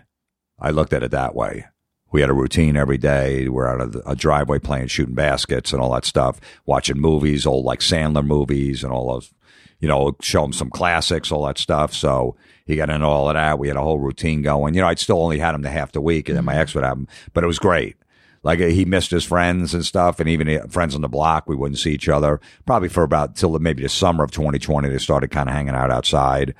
I 0.60 0.70
looked 0.70 0.92
at 0.92 1.02
it 1.02 1.10
that 1.10 1.34
way. 1.34 1.66
We 2.10 2.20
had 2.20 2.30
a 2.30 2.34
routine 2.34 2.76
every 2.76 2.98
day. 2.98 3.48
We're 3.48 3.66
out 3.68 3.80
of 3.80 4.02
a 4.06 4.16
driveway 4.16 4.60
playing 4.60 4.86
shooting 4.88 5.14
baskets 5.14 5.72
and 5.72 5.82
all 5.82 5.92
that 5.92 6.04
stuff, 6.04 6.40
watching 6.64 6.98
movies, 7.00 7.46
old 7.46 7.64
like 7.64 7.80
Sandler 7.80 8.24
movies 8.24 8.82
and 8.82 8.92
all 8.92 9.12
those, 9.12 9.32
you 9.80 9.88
know, 9.88 10.16
show 10.22 10.42
them 10.42 10.52
some 10.52 10.70
classics, 10.70 11.30
all 11.30 11.46
that 11.46 11.58
stuff. 11.58 11.92
So 11.92 12.34
he 12.68 12.76
got 12.76 12.90
into 12.90 13.06
all 13.06 13.28
of 13.28 13.34
that. 13.34 13.58
We 13.58 13.66
had 13.66 13.76
a 13.76 13.82
whole 13.82 13.98
routine 13.98 14.42
going. 14.42 14.74
You 14.74 14.82
know, 14.82 14.86
I'd 14.86 15.00
still 15.00 15.20
only 15.20 15.40
had 15.40 15.56
him 15.56 15.62
the 15.62 15.70
half 15.70 15.90
the 15.90 16.00
week 16.00 16.28
and 16.28 16.36
then 16.36 16.44
my 16.44 16.54
ex 16.54 16.74
would 16.74 16.84
have 16.84 16.96
him, 16.96 17.08
but 17.34 17.42
it 17.42 17.48
was 17.48 17.58
great. 17.58 17.96
Like 18.44 18.60
he 18.60 18.84
missed 18.84 19.10
his 19.10 19.24
friends 19.24 19.74
and 19.74 19.84
stuff, 19.84 20.20
and 20.20 20.28
even 20.28 20.68
friends 20.68 20.94
on 20.94 21.00
the 21.00 21.08
block. 21.08 21.48
We 21.48 21.56
wouldn't 21.56 21.80
see 21.80 21.92
each 21.92 22.08
other 22.08 22.40
probably 22.66 22.88
for 22.88 23.02
about 23.02 23.34
till 23.34 23.58
maybe 23.58 23.82
the 23.82 23.88
summer 23.88 24.22
of 24.22 24.30
2020. 24.30 24.88
They 24.88 24.98
started 24.98 25.32
kind 25.32 25.48
of 25.48 25.56
hanging 25.56 25.74
out 25.74 25.90
outside 25.90 26.54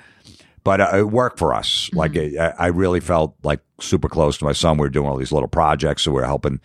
but 0.64 0.82
uh, 0.82 0.98
it 0.98 1.10
worked 1.10 1.38
for 1.38 1.54
us. 1.54 1.88
Like 1.94 2.14
I, 2.14 2.52
I 2.58 2.66
really 2.66 3.00
felt 3.00 3.36
like 3.42 3.60
super 3.80 4.08
close 4.08 4.36
to 4.36 4.44
my 4.44 4.52
son. 4.52 4.76
We 4.76 4.82
were 4.82 4.90
doing 4.90 5.08
all 5.08 5.16
these 5.16 5.32
little 5.32 5.48
projects, 5.48 6.02
so 6.02 6.10
we 6.10 6.16
were 6.16 6.26
helping 6.26 6.60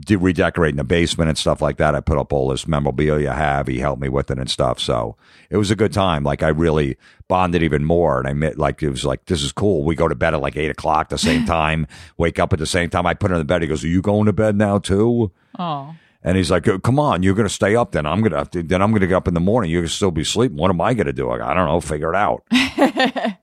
de- 0.00 0.16
redecorating 0.16 0.76
the 0.76 0.84
basement 0.84 1.28
and 1.28 1.38
stuff 1.38 1.62
like 1.62 1.76
that. 1.78 1.94
I 1.94 2.00
put 2.00 2.18
up 2.18 2.32
all 2.32 2.48
this 2.48 2.66
memorabilia 2.66 3.30
I 3.30 3.34
have. 3.34 3.66
He 3.66 3.78
helped 3.78 4.02
me 4.02 4.08
with 4.08 4.30
it 4.30 4.38
and 4.38 4.50
stuff. 4.50 4.80
So 4.80 5.16
it 5.50 5.56
was 5.56 5.70
a 5.70 5.76
good 5.76 5.92
time. 5.92 6.24
Like 6.24 6.42
I 6.42 6.48
really 6.48 6.96
bonded 7.28 7.62
even 7.62 7.84
more, 7.84 8.18
and 8.18 8.28
I 8.28 8.32
met 8.32 8.58
like 8.58 8.82
it 8.82 8.90
was 8.90 9.04
like 9.04 9.26
this 9.26 9.42
is 9.42 9.52
cool. 9.52 9.84
We 9.84 9.94
go 9.94 10.08
to 10.08 10.14
bed 10.14 10.34
at 10.34 10.40
like 10.40 10.56
eight 10.56 10.70
o'clock 10.70 11.08
the 11.08 11.18
same 11.18 11.44
time, 11.46 11.86
wake 12.16 12.38
up 12.38 12.52
at 12.52 12.58
the 12.58 12.66
same 12.66 12.90
time. 12.90 13.06
I 13.06 13.14
put 13.14 13.30
her 13.30 13.36
in 13.36 13.40
the 13.40 13.44
bed. 13.44 13.62
He 13.62 13.68
goes, 13.68 13.84
"Are 13.84 13.88
you 13.88 14.02
going 14.02 14.26
to 14.26 14.32
bed 14.32 14.56
now 14.56 14.78
too?" 14.78 15.32
Oh. 15.58 15.94
And 16.26 16.38
he's 16.38 16.50
like, 16.50 16.66
"Come 16.82 16.98
on, 16.98 17.22
you're 17.22 17.34
going 17.34 17.48
to 17.48 17.52
stay 17.52 17.76
up. 17.76 17.92
Then 17.92 18.06
I'm 18.06 18.22
going 18.22 18.46
to. 18.46 18.62
Then 18.62 18.80
I'm 18.80 18.90
going 18.90 19.02
to 19.02 19.06
get 19.06 19.16
up 19.16 19.28
in 19.28 19.34
the 19.34 19.40
morning. 19.40 19.70
You're 19.70 19.82
going 19.82 19.88
to 19.88 19.94
still 19.94 20.10
be 20.10 20.24
sleeping. 20.24 20.56
What 20.56 20.70
am 20.70 20.80
I 20.80 20.94
going 20.94 21.06
to 21.06 21.12
do? 21.12 21.28
I, 21.28 21.50
I 21.50 21.54
don't 21.54 21.66
know. 21.66 21.80
Figure 21.80 22.14
it 22.14 22.16
out." 22.16 22.44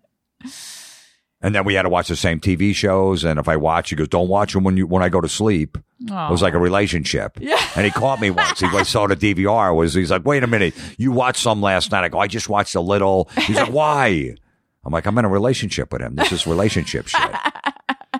and 1.42 1.56
then 1.56 1.64
we 1.66 1.74
had 1.74 1.84
to 1.84 1.90
watch 1.90 2.08
the 2.08 2.16
same 2.16 2.40
TV 2.40 2.74
shows. 2.76 3.24
And 3.24 3.40
if 3.40 3.48
I 3.48 3.58
watch, 3.58 3.90
he 3.90 3.96
goes, 3.96 4.08
"Don't 4.08 4.28
watch 4.30 4.54
them 4.54 4.64
when 4.64 4.78
you 4.78 4.86
when 4.88 5.04
I 5.04 5.10
go 5.10 5.22
to 5.22 5.30
sleep." 5.30 5.78
It 6.00 6.32
was 6.32 6.42
like 6.42 6.54
a 6.54 6.60
relationship. 6.60 7.38
Yeah. 7.40 7.60
And 7.76 7.86
he 7.86 7.92
caught 7.92 8.20
me 8.20 8.30
once. 8.32 8.60
He 8.60 8.66
I 8.68 8.84
saw 8.84 9.08
the 9.08 9.16
DVR. 9.16 9.76
Was 9.76 9.94
he's 9.94 10.12
like, 10.12 10.26
"Wait 10.26 10.44
a 10.44 10.48
minute, 10.48 10.74
you 10.98 11.12
watched 11.12 11.42
some 11.42 11.62
last 11.62 11.92
night?" 11.92 12.04
I 12.04 12.10
go, 12.10 12.20
"I 12.20 12.28
just 12.28 12.50
watched 12.50 12.76
a 12.76 12.82
little." 12.82 13.30
He's 13.46 13.56
like, 13.56 13.72
"Why?" 13.72 14.36
I'm 14.84 14.92
like, 14.94 15.06
"I'm 15.06 15.18
in 15.18 15.26
a 15.26 15.30
relationship 15.30 15.92
with 15.94 16.02
him. 16.02 16.16
This 16.16 16.32
is 16.32 16.48
relationship 16.48 17.08
shit." 17.08 17.32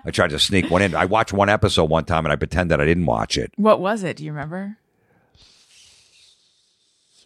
I 0.04 0.10
tried 0.10 0.30
to 0.30 0.38
sneak 0.38 0.70
one 0.70 0.82
in. 0.82 0.94
I 0.94 1.04
watched 1.04 1.32
one 1.32 1.48
episode 1.48 1.84
one 1.90 2.04
time 2.04 2.24
and 2.24 2.32
I 2.32 2.36
pretended 2.36 2.80
I 2.80 2.84
didn't 2.84 3.06
watch 3.06 3.36
it. 3.38 3.52
What 3.56 3.80
was 3.80 4.02
it? 4.02 4.16
Do 4.16 4.24
you 4.24 4.32
remember? 4.32 4.76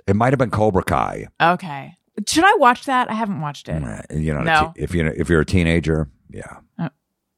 It 0.07 0.15
might 0.15 0.33
have 0.33 0.39
been 0.39 0.51
Cobra 0.51 0.83
Kai. 0.85 1.27
Okay. 1.41 1.97
Should 2.27 2.45
I 2.45 2.55
watch 2.55 2.85
that? 2.87 3.11
I 3.11 3.15
haven't 3.15 3.41
watched 3.41 3.69
it. 3.69 3.83
Uh, 3.83 4.03
You 4.15 4.35
know, 4.35 4.43
No. 4.43 4.73
if 4.77 4.95
you 4.95 5.07
if 5.07 5.29
you're 5.29 5.41
a 5.43 5.47
teenager, 5.47 6.09
yeah, 6.31 6.59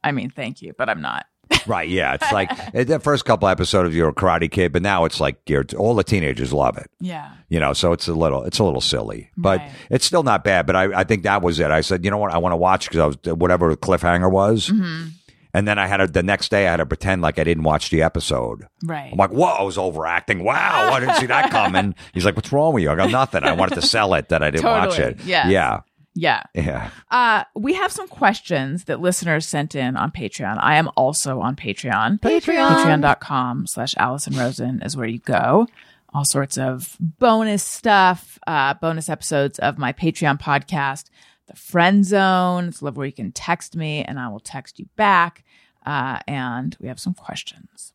I 0.05 0.12
mean, 0.12 0.30
thank 0.30 0.62
you, 0.62 0.72
but 0.78 0.88
I'm 0.88 1.00
not. 1.00 1.26
right, 1.66 1.88
yeah. 1.88 2.12
It's 2.14 2.30
like 2.30 2.50
eh, 2.74 2.84
the 2.84 3.00
first 3.00 3.24
couple 3.24 3.48
episodes 3.48 3.94
you're 3.94 4.10
a 4.10 4.14
Karate 4.14 4.50
Kid, 4.50 4.70
but 4.72 4.82
now 4.82 5.05
it's 5.06 5.18
like 5.18 5.38
you're 5.48 5.64
all 5.78 5.94
the 5.94 6.05
teenagers 6.05 6.52
love 6.52 6.76
it. 6.76 6.90
Yeah. 7.00 7.30
You 7.48 7.59
know, 7.59 7.72
so 7.72 7.92
it's 7.92 8.06
a 8.06 8.12
little 8.14 8.44
it's 8.44 8.59
a 8.59 8.64
little 8.64 8.82
silly, 8.82 9.30
but 9.36 9.60
Right. 9.60 9.70
it's 9.90 10.05
still 10.05 10.22
not 10.22 10.44
bad. 10.44 10.66
But 10.66 10.76
I 10.76 11.00
I 11.00 11.05
think 11.05 11.22
that 11.22 11.40
was 11.42 11.59
it. 11.59 11.70
I 11.70 11.80
said, 11.80 12.05
you 12.05 12.10
know 12.10 12.18
what, 12.18 12.32
I 12.32 12.38
want 12.38 12.52
to 12.52 12.56
watch 12.59 12.88
because 12.88 13.00
I 13.00 13.06
was 13.06 13.16
whatever 13.36 13.70
the 13.70 13.76
cliffhanger 13.78 14.30
was. 14.30 14.68
And 14.68 15.12
And 15.59 15.66
then 15.66 15.76
I 15.76 15.89
had 15.89 15.97
to, 15.97 16.06
the 16.06 16.22
next 16.22 16.52
day 16.52 16.68
I 16.68 16.70
had 16.70 16.76
to 16.76 16.86
pretend 16.86 17.20
like 17.20 17.36
I 17.36 17.43
didn't 17.43 17.64
watch 17.64 17.90
the 17.90 18.01
episode. 18.02 18.68
Right. 18.85 19.10
I'm 19.10 19.18
like, 19.18 19.32
whoa, 19.32 19.47
I 19.47 19.62
was 19.62 19.76
overacting. 19.76 20.44
Wow, 20.44 20.93
I 20.93 21.01
didn't 21.01 21.16
see 21.16 21.26
that 21.26 21.51
coming. 21.59 21.97
He's 22.14 22.24
like, 22.24 22.36
what's 22.36 22.52
wrong 22.52 22.74
with 22.74 22.85
you? 22.85 22.90
I 22.93 22.94
got 22.94 23.10
nothing. 23.10 23.43
I 23.43 23.55
wanted 23.55 23.74
to 23.74 23.82
sell 23.82 24.14
it 24.14 24.28
that 24.28 24.40
I 24.40 24.52
didn't 24.52 24.66
watch 24.66 25.01
it. 25.01 25.18
Yes. 25.24 25.51
Yeah. 25.51 25.80
yeah. 26.14 26.44
Yeah. 26.55 26.90
Uh, 27.10 27.43
we 27.56 27.74
have 27.74 27.90
some 27.90 28.06
questions 28.06 28.85
that 28.85 29.01
listeners 29.01 29.47
sent 29.47 29.74
in 29.74 29.97
on 29.97 30.12
Patreon. 30.12 30.59
I 30.60 30.76
am 30.76 30.90
also 30.97 31.40
on 31.40 31.56
Patreon. 31.56 32.20
Patreon. 32.20 32.85
Patreon.com 32.85 33.66
slash 33.66 33.97
Allison 33.97 34.36
Rosen 34.36 34.80
is 34.82 34.97
where 34.97 35.09
you 35.09 35.18
go. 35.18 35.66
All 36.14 36.24
sorts 36.24 36.56
of 36.56 36.97
bonus 37.01 37.64
stuff, 37.64 38.39
uh, 38.47 38.74
bonus 38.74 39.09
episodes 39.09 39.59
of 39.59 39.76
my 39.76 39.93
Patreon 39.93 40.40
podcast, 40.40 41.06
The 41.48 41.56
Friend 41.56 42.05
Zone. 42.05 42.68
It's 42.68 42.80
a 42.80 42.93
where 42.93 43.06
you 43.06 43.12
can 43.12 43.32
text 43.32 43.74
me 43.74 44.05
and 44.05 44.20
I 44.20 44.28
will 44.28 44.39
text 44.39 44.78
you 44.78 44.86
back. 44.94 45.43
Uh, 45.89 46.19
and 46.27 46.77
we 46.81 46.89
have 46.89 47.01
some 47.01 47.15
questions. 47.15 47.94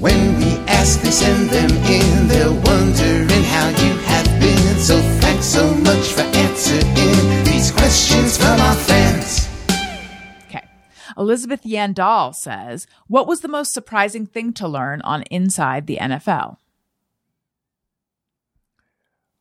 When 0.00 0.36
we 0.38 0.50
ask, 0.66 1.00
they 1.00 1.12
send 1.12 1.48
them 1.50 1.70
in. 1.70 2.26
They're 2.26 2.50
wondering 2.50 3.44
how 3.44 3.68
you 3.68 3.96
have 3.98 4.40
been. 4.40 4.78
So 4.78 5.00
thanks 5.20 5.46
so 5.46 5.72
much 5.74 6.06
for 6.08 6.22
answering 6.22 7.44
these 7.44 7.70
questions 7.70 8.36
from 8.36 8.60
our 8.60 8.74
fans. 8.74 9.48
Okay. 10.48 10.66
Elizabeth 11.16 11.62
Yandal 11.62 12.34
says, 12.34 12.88
What 13.06 13.28
was 13.28 13.42
the 13.42 13.48
most 13.48 13.72
surprising 13.74 14.26
thing 14.26 14.52
to 14.54 14.66
learn 14.66 15.02
on 15.02 15.22
Inside 15.30 15.86
the 15.86 15.98
NFL? 15.98 16.56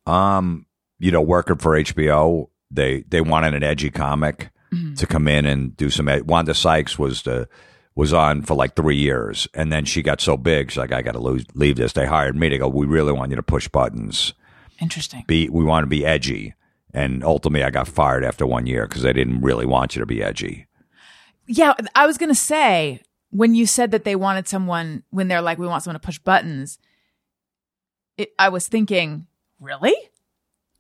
Um, 0.06 0.68
you 1.00 1.10
know, 1.10 1.22
working 1.22 1.58
for 1.58 1.72
HBO, 1.72 2.50
they 2.76 3.04
they 3.10 3.22
wanted 3.22 3.54
an 3.54 3.64
edgy 3.64 3.90
comic 3.90 4.50
mm-hmm. 4.74 4.94
to 4.96 5.08
come 5.08 5.28
in 5.28 5.46
and 5.46 5.76
do 5.76 5.90
some. 5.90 6.08
Ed- 6.08 6.28
Wanda 6.28 6.54
Sykes 6.54 7.00
was 7.00 7.24
the 7.24 7.48
was 7.96 8.14
on 8.14 8.42
for 8.42 8.56
like 8.56 8.76
three 8.76 8.98
years, 8.98 9.48
and 9.54 9.72
then 9.72 9.86
she 9.86 10.02
got 10.02 10.20
so 10.20 10.36
big, 10.36 10.70
she's 10.70 10.78
like, 10.78 10.92
I 10.92 11.02
got 11.02 11.14
to 11.14 11.20
lose, 11.20 11.46
leave 11.54 11.78
this. 11.78 11.94
They 11.94 12.06
hired 12.06 12.36
me 12.36 12.50
to 12.50 12.58
go. 12.58 12.68
We 12.68 12.86
really 12.86 13.14
want 13.14 13.30
you 13.30 13.38
to 13.38 13.44
push 13.44 13.70
buttons. 13.70 14.34
Interesting. 14.82 15.24
Be 15.28 15.50
we 15.50 15.64
want 15.64 15.84
to 15.84 15.88
be 15.88 16.06
edgy, 16.06 16.54
and 16.94 17.24
ultimately, 17.24 17.64
I 17.64 17.70
got 17.70 17.88
fired 17.88 18.26
after 18.26 18.46
one 18.46 18.68
year 18.68 18.88
because 18.88 19.02
they 19.02 19.14
didn't 19.14 19.42
really 19.42 19.66
want 19.66 19.96
you 19.96 20.02
to 20.02 20.06
be 20.06 20.22
edgy. 20.22 20.68
Yeah, 21.48 21.74
I 21.96 22.06
was 22.06 22.18
going 22.18 22.30
to 22.30 22.36
say 22.36 23.02
when 23.30 23.56
you 23.56 23.66
said 23.66 23.92
that 23.92 24.04
they 24.04 24.16
wanted 24.16 24.48
someone 24.48 25.04
when 25.12 25.28
they're 25.28 25.42
like 25.42 25.58
we 25.58 25.68
want 25.68 25.84
someone 25.84 26.00
to 26.00 26.06
push 26.06 26.20
buttons, 26.20 26.80
it, 28.18 28.32
I 28.38 28.50
was 28.50 28.68
thinking, 28.68 29.28
really? 29.60 29.96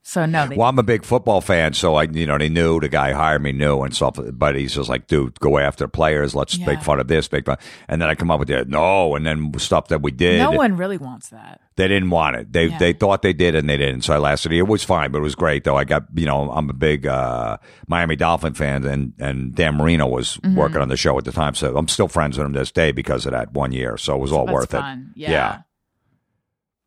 So 0.07 0.23
no, 0.27 0.45
they 0.47 0.55
Well, 0.55 0.69
I'm 0.69 0.77
a 0.77 0.83
big 0.83 1.03
football 1.03 1.41
fan, 1.41 1.73
so 1.73 1.95
I, 1.95 2.03
you 2.03 2.27
know, 2.27 2.37
they 2.37 2.47
knew 2.47 2.79
the 2.79 2.87
guy 2.87 3.11
hired 3.11 3.41
me 3.41 3.51
knew 3.53 3.81
and 3.81 3.91
stuff. 3.95 4.19
But 4.33 4.55
he's 4.55 4.75
just 4.75 4.87
like, 4.87 5.07
dude, 5.07 5.39
go 5.39 5.57
after 5.57 5.87
players. 5.87 6.35
Let's 6.35 6.55
Yeah. 6.59 6.67
make 6.67 6.83
fun 6.83 6.99
of 6.99 7.07
this, 7.07 7.31
make 7.31 7.47
fun. 7.47 7.57
And 7.87 7.99
then 7.99 8.07
I 8.07 8.13
come 8.13 8.29
up 8.29 8.37
with 8.37 8.47
the 8.49 8.65
no, 8.65 9.15
and 9.15 9.25
then 9.25 9.51
stuff 9.57 9.87
that 9.87 10.03
we 10.03 10.11
did. 10.11 10.37
no 10.37 10.51
one 10.51 10.77
really 10.77 10.99
wants 10.99 11.29
that. 11.29 11.59
They 11.75 11.87
didn't 11.87 12.11
want 12.11 12.35
it. 12.35 12.53
They 12.53 12.67
Yeah. 12.67 12.77
they 12.77 12.93
thought 12.93 13.23
they 13.23 13.33
did, 13.33 13.55
and 13.55 13.67
they 13.67 13.77
didn't. 13.77 14.01
So 14.01 14.13
I 14.13 14.19
lasted. 14.19 14.51
It 14.53 14.61
was 14.67 14.83
fine, 14.83 15.09
but 15.11 15.17
it 15.17 15.23
was 15.23 15.33
great 15.33 15.63
though. 15.63 15.75
I 15.75 15.85
got 15.85 16.03
you 16.13 16.27
know, 16.27 16.51
I'm 16.51 16.69
a 16.69 16.73
big 16.73 17.07
uh, 17.07 17.57
Miami 17.87 18.15
Dolphin 18.15 18.53
fan, 18.53 18.85
and 18.85 19.13
and 19.19 19.55
Dan 19.55 19.75
Marino 19.75 20.05
was 20.05 20.37
Mm-hmm. 20.37 20.55
working 20.55 20.81
on 20.81 20.89
the 20.89 20.97
show 20.97 21.17
at 21.17 21.25
the 21.25 21.31
time, 21.31 21.55
so 21.55 21.75
I'm 21.75 21.87
still 21.87 22.07
friends 22.07 22.37
with 22.37 22.45
him 22.45 22.53
this 22.53 22.71
day 22.71 22.91
because 22.91 23.25
of 23.25 23.31
that 23.31 23.53
one 23.53 23.71
year. 23.71 23.97
So 23.97 24.13
it 24.15 24.19
was 24.19 24.31
all 24.31 24.45
That's 24.45 24.53
worth 24.53 24.71
fun. 24.71 25.13
it. 25.15 25.21
Yeah. 25.21 25.61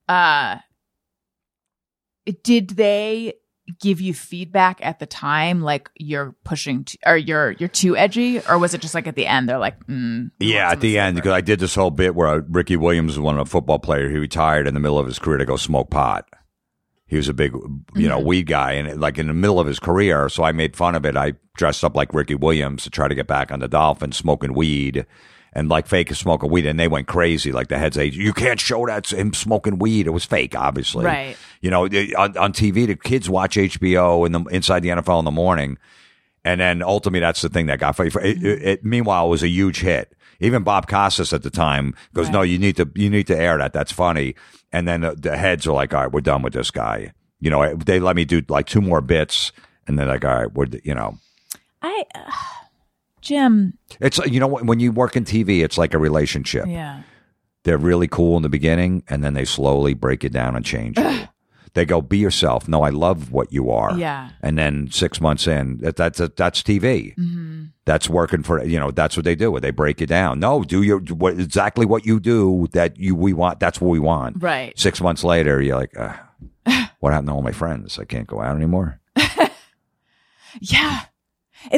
Uh 0.08 0.58
did 2.42 2.70
they 2.70 3.34
give 3.80 4.00
you 4.00 4.14
feedback 4.14 4.78
at 4.82 4.98
the 4.98 5.04
time 5.04 5.60
like 5.60 5.90
you're 5.94 6.34
pushing 6.42 6.84
t- 6.84 6.98
or 7.04 7.18
you're 7.18 7.50
you're 7.52 7.68
too 7.68 7.94
edgy 7.98 8.40
or 8.48 8.58
was 8.58 8.72
it 8.72 8.80
just 8.80 8.94
like 8.94 9.06
at 9.06 9.14
the 9.14 9.26
end 9.26 9.46
they're 9.46 9.58
like 9.58 9.78
mm, 9.86 10.30
Yeah, 10.40 10.70
at 10.70 10.80
the 10.80 10.98
end, 10.98 11.16
because 11.16 11.32
I 11.32 11.42
did 11.42 11.58
this 11.60 11.74
whole 11.74 11.90
bit 11.90 12.14
where 12.14 12.28
uh, 12.28 12.40
Ricky 12.48 12.76
Williams 12.76 13.12
was 13.12 13.20
one 13.20 13.38
of 13.38 13.46
the 13.46 13.50
football 13.50 13.78
player. 13.78 14.08
He 14.08 14.16
retired 14.16 14.66
in 14.66 14.72
the 14.72 14.80
middle 14.80 14.98
of 14.98 15.06
his 15.06 15.18
career 15.18 15.36
to 15.36 15.44
go 15.44 15.56
smoke 15.56 15.90
pot. 15.90 16.26
He 17.06 17.16
was 17.18 17.28
a 17.28 17.34
big, 17.34 17.52
you 17.52 17.60
Mm-hmm. 17.60 18.08
know, 18.08 18.18
weed 18.20 18.46
guy, 18.46 18.72
and 18.72 18.98
like 19.00 19.18
in 19.18 19.26
the 19.26 19.34
middle 19.34 19.60
of 19.60 19.66
his 19.66 19.78
career, 19.80 20.28
so 20.30 20.44
I 20.44 20.52
made 20.52 20.74
fun 20.76 20.94
of 20.94 21.04
it. 21.04 21.16
I 21.16 21.34
dressed 21.56 21.84
up 21.84 21.94
like 21.94 22.14
Ricky 22.14 22.34
Williams 22.36 22.84
to 22.84 22.90
try 22.90 23.06
to 23.08 23.14
get 23.14 23.26
back 23.26 23.50
on 23.52 23.60
the 23.60 23.68
Dolphins, 23.68 24.16
smoking 24.16 24.54
weed, 24.54 25.04
and 25.52 25.68
like 25.68 25.86
fake 25.86 26.10
is 26.10 26.18
smoking 26.18 26.50
weed, 26.50 26.66
and 26.66 26.78
they 26.78 26.88
went 26.88 27.06
crazy. 27.06 27.52
Like 27.52 27.68
the 27.68 27.78
heads 27.78 27.98
agent, 27.98 28.22
you 28.22 28.32
can't 28.32 28.60
show 28.60 28.86
that 28.86 29.12
him 29.12 29.32
smoking 29.32 29.78
weed. 29.78 30.06
It 30.06 30.10
was 30.10 30.24
fake, 30.24 30.54
obviously. 30.54 31.04
Right. 31.04 31.36
You 31.60 31.70
know, 31.70 31.84
on, 31.84 32.36
on 32.36 32.52
TV, 32.52 32.86
the 32.86 32.96
kids 32.96 33.28
watch 33.28 33.56
HBO 33.56 34.26
in 34.26 34.32
the 34.32 34.40
inside 34.50 34.80
the 34.80 34.90
NFL 34.90 35.18
in 35.20 35.24
the 35.24 35.30
morning. 35.30 35.78
And 36.44 36.60
then 36.60 36.82
ultimately, 36.82 37.20
that's 37.20 37.42
the 37.42 37.48
thing 37.48 37.66
that 37.66 37.78
got 37.78 37.98
it, 38.00 38.14
it, 38.16 38.42
it, 38.44 38.84
Meanwhile, 38.84 39.26
it 39.26 39.30
was 39.30 39.42
a 39.42 39.48
huge 39.48 39.80
hit. 39.80 40.14
Even 40.40 40.62
Bob 40.62 40.86
Costas 40.86 41.32
at 41.32 41.42
the 41.42 41.50
time 41.50 41.94
goes, 42.14 42.26
Right. 42.26 42.32
"No, 42.32 42.42
you 42.42 42.58
need 42.58 42.76
to 42.76 42.88
you 42.94 43.10
need 43.10 43.26
to 43.26 43.36
air 43.36 43.58
that. 43.58 43.72
That's 43.72 43.90
funny." 43.90 44.36
And 44.72 44.86
then 44.86 45.00
the, 45.00 45.16
the 45.16 45.36
heads 45.36 45.66
are 45.66 45.72
like, 45.72 45.92
"All 45.92 46.02
right, 46.02 46.12
we're 46.12 46.20
done 46.20 46.42
with 46.42 46.52
this 46.52 46.70
guy." 46.70 47.12
You 47.40 47.50
know, 47.50 47.74
they 47.74 47.98
let 47.98 48.14
me 48.14 48.24
do 48.24 48.42
like 48.48 48.66
two 48.66 48.80
more 48.80 49.00
bits, 49.00 49.50
and 49.86 49.98
they're 49.98 50.06
like, 50.06 50.24
"All 50.24 50.34
right, 50.34 50.52
we're 50.52 50.66
you 50.84 50.94
know." 50.94 51.18
I 51.82 52.04
uh, 52.14 52.30
Jim 53.28 53.76
It's 54.00 54.18
you 54.26 54.40
know 54.40 54.48
when 54.48 54.80
you 54.80 54.90
work 54.92 55.16
in 55.16 55.24
TV, 55.24 55.62
it's 55.62 55.78
like 55.78 55.94
a 55.94 55.98
relationship. 55.98 56.66
yeah 56.66 57.02
They're 57.64 57.78
really 57.78 58.08
cool 58.08 58.36
in 58.36 58.42
the 58.42 58.48
beginning, 58.48 59.02
and 59.08 59.22
then 59.22 59.34
they 59.34 59.44
slowly 59.44 59.94
break 59.94 60.24
it 60.24 60.32
down 60.32 60.56
and 60.56 60.64
change 60.64 60.98
you. 60.98 61.28
they 61.74 61.84
go, 61.84 62.00
"Be 62.00 62.18
yourself." 62.18 62.66
No, 62.66 62.82
I 62.82 62.90
love 62.90 63.30
what 63.30 63.52
you 63.52 63.70
are. 63.70 63.96
Yeah. 63.98 64.30
And 64.40 64.56
then 64.56 64.90
six 64.90 65.20
months 65.20 65.46
in, 65.46 65.78
that, 65.78 65.96
that's 65.96 66.18
that's 66.36 66.62
TV. 66.62 67.14
Mm-hmm. 67.16 67.64
That's 67.84 68.08
working 68.08 68.42
for 68.42 68.64
you 68.64 68.78
know. 68.80 68.90
That's 68.90 69.16
what 69.16 69.24
they 69.24 69.34
do. 69.34 69.58
They 69.60 69.70
break 69.70 70.00
it 70.00 70.08
down. 70.08 70.40
No, 70.40 70.62
do 70.64 70.82
your 70.82 71.00
what, 71.22 71.34
exactly 71.38 71.84
what 71.86 72.06
you 72.06 72.20
do 72.20 72.68
that 72.72 72.96
you 72.96 73.14
we 73.14 73.32
want. 73.34 73.60
That's 73.60 73.80
what 73.80 73.90
we 73.90 74.00
want. 74.00 74.42
Right. 74.42 74.72
Six 74.78 75.00
months 75.00 75.22
later, 75.24 75.60
you're 75.60 75.76
like, 75.76 75.94
uh, 75.98 76.16
what 77.00 77.12
happened 77.12 77.28
to 77.28 77.34
all 77.34 77.42
my 77.42 77.52
friends? 77.52 77.98
I 77.98 78.04
can't 78.04 78.26
go 78.26 78.40
out 78.40 78.56
anymore. 78.56 79.00
Yeah. 80.60 81.00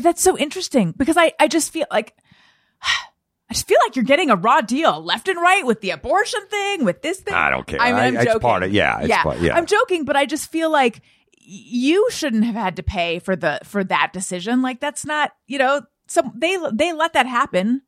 That's 0.02 0.22
so 0.22 0.36
interesting 0.38 0.92
because 0.96 1.16
I, 1.16 1.32
I 1.40 1.48
just 1.48 1.72
feel 1.72 1.86
like 1.90 2.14
I 2.82 3.54
just 3.54 3.66
feel 3.66 3.78
like 3.84 3.96
you're 3.96 4.04
getting 4.04 4.30
a 4.30 4.36
raw 4.36 4.60
deal 4.60 5.02
left 5.02 5.26
and 5.28 5.40
right 5.40 5.66
with 5.66 5.80
the 5.80 5.90
abortion 5.90 6.40
thing, 6.48 6.84
with 6.84 7.02
this 7.02 7.18
thing. 7.20 7.34
I 7.34 7.50
don't 7.50 7.66
care. 7.66 7.80
I 7.80 7.86
mean, 7.92 7.94
I- 7.96 8.06
I'm 8.06 8.14
it's 8.16 8.24
joking. 8.24 8.40
part 8.40 8.62
of- 8.62 8.72
yeah, 8.72 9.00
it's 9.00 9.08
yeah. 9.08 9.22
part- 9.22 9.40
yeah. 9.40 9.56
I'm 9.56 9.66
joking, 9.66 10.04
but 10.04 10.16
I 10.16 10.24
just 10.26 10.50
feel 10.50 10.70
like 10.70 11.00
you 11.42 12.08
shouldn't 12.10 12.44
have 12.44 12.54
had 12.54 12.76
to 12.76 12.82
pay 12.82 13.18
for 13.18 13.34
the 13.34 13.58
for 13.64 13.82
that 13.84 14.12
decision. 14.12 14.62
Like 14.62 14.78
that's 14.80 15.04
not, 15.04 15.32
you 15.48 15.58
know, 15.58 15.82
some 16.06 16.32
they 16.36 16.56
they 16.72 16.92
let 16.92 17.12
that 17.14 17.26
happen. 17.26 17.82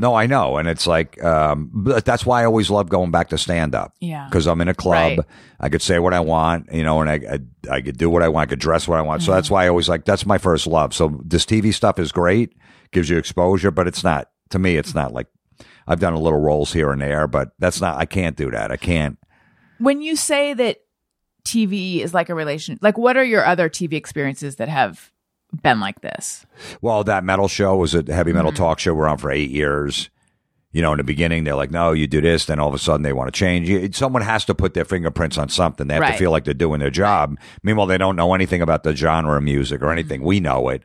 No, 0.00 0.14
I 0.14 0.26
know, 0.26 0.56
and 0.58 0.68
it's 0.68 0.86
like 0.86 1.22
um, 1.24 1.70
but 1.72 2.04
that's 2.04 2.24
why 2.24 2.42
I 2.42 2.44
always 2.44 2.70
love 2.70 2.88
going 2.88 3.10
back 3.10 3.30
to 3.30 3.38
stand 3.38 3.74
up. 3.74 3.94
Yeah. 4.00 4.26
because 4.28 4.46
I'm 4.46 4.60
in 4.60 4.68
a 4.68 4.74
club, 4.74 5.18
Right. 5.18 5.26
I 5.58 5.68
could 5.68 5.82
say 5.82 5.98
what 5.98 6.14
I 6.14 6.20
want, 6.20 6.72
you 6.72 6.84
know, 6.84 7.00
and 7.00 7.10
I, 7.10 7.14
I 7.14 7.76
I 7.76 7.80
could 7.80 7.98
do 7.98 8.08
what 8.08 8.22
I 8.22 8.28
want, 8.28 8.48
I 8.48 8.50
could 8.50 8.60
dress 8.60 8.86
what 8.86 8.98
I 8.98 9.02
want. 9.02 9.22
So 9.22 9.32
that's 9.32 9.50
why 9.50 9.64
I 9.64 9.68
always 9.68 9.88
like 9.88 10.04
that's 10.04 10.24
my 10.24 10.38
first 10.38 10.66
love. 10.68 10.94
So 10.94 11.20
this 11.24 11.44
TV 11.44 11.74
stuff 11.74 11.98
is 11.98 12.12
great, 12.12 12.52
gives 12.92 13.10
you 13.10 13.18
exposure, 13.18 13.72
but 13.72 13.88
it's 13.88 14.04
not 14.04 14.30
to 14.50 14.58
me. 14.60 14.76
It's 14.76 14.94
not 14.94 15.12
like 15.12 15.26
I've 15.88 16.00
done 16.00 16.12
a 16.12 16.20
little 16.20 16.38
roles 16.40 16.72
here 16.72 16.92
and 16.92 17.02
there, 17.02 17.26
but 17.26 17.50
that's 17.58 17.80
not. 17.80 17.96
I 17.96 18.06
can't 18.06 18.36
do 18.36 18.50
that. 18.52 18.70
I 18.70 18.76
can't. 18.76 19.18
When 19.78 20.00
you 20.00 20.14
say 20.16 20.54
that 20.54 20.78
TV 21.44 22.00
is 22.00 22.12
like 22.14 22.28
a 22.28 22.34
relation, 22.34 22.78
like 22.82 22.98
what 22.98 23.16
are 23.16 23.24
your 23.24 23.44
other 23.44 23.68
TV 23.68 23.94
experiences 23.94 24.56
that 24.56 24.68
have 24.68 25.10
been 25.62 25.80
like 25.80 26.00
this? 26.00 26.46
Well, 26.80 27.04
that 27.04 27.24
metal 27.24 27.48
show 27.48 27.76
was 27.76 27.94
a 27.94 28.02
heavy 28.12 28.32
metal 28.32 28.50
Mm-hmm. 28.52 28.62
talk 28.62 28.78
show. 28.78 28.94
We're 28.94 29.08
on 29.08 29.18
for 29.18 29.30
eight 29.30 29.50
years. 29.50 30.10
You 30.70 30.82
know, 30.82 30.92
in 30.92 30.98
the 30.98 31.04
beginning, 31.04 31.44
they're 31.44 31.54
like, 31.54 31.70
"No, 31.70 31.92
you 31.92 32.06
do 32.06 32.20
this." 32.20 32.44
Then 32.44 32.58
all 32.60 32.68
of 32.68 32.74
a 32.74 32.78
sudden, 32.78 33.02
they 33.02 33.14
want 33.14 33.32
to 33.32 33.38
change. 33.38 33.96
Someone 33.96 34.20
has 34.22 34.44
to 34.44 34.54
put 34.54 34.74
their 34.74 34.84
fingerprints 34.84 35.38
on 35.38 35.48
something. 35.48 35.86
They 35.88 35.94
have 35.94 36.02
Right. 36.02 36.12
to 36.12 36.18
feel 36.18 36.30
like 36.30 36.44
they're 36.44 36.52
doing 36.54 36.78
their 36.80 36.90
job. 36.90 37.38
Meanwhile, 37.62 37.86
they 37.86 37.96
don't 37.98 38.16
know 38.16 38.34
anything 38.34 38.60
about 38.60 38.82
the 38.82 38.94
genre 38.94 39.38
of 39.38 39.42
music 39.42 39.80
or 39.80 39.86
Mm-hmm. 39.86 39.92
anything. 39.92 40.22
We 40.22 40.40
know 40.40 40.68
it. 40.68 40.82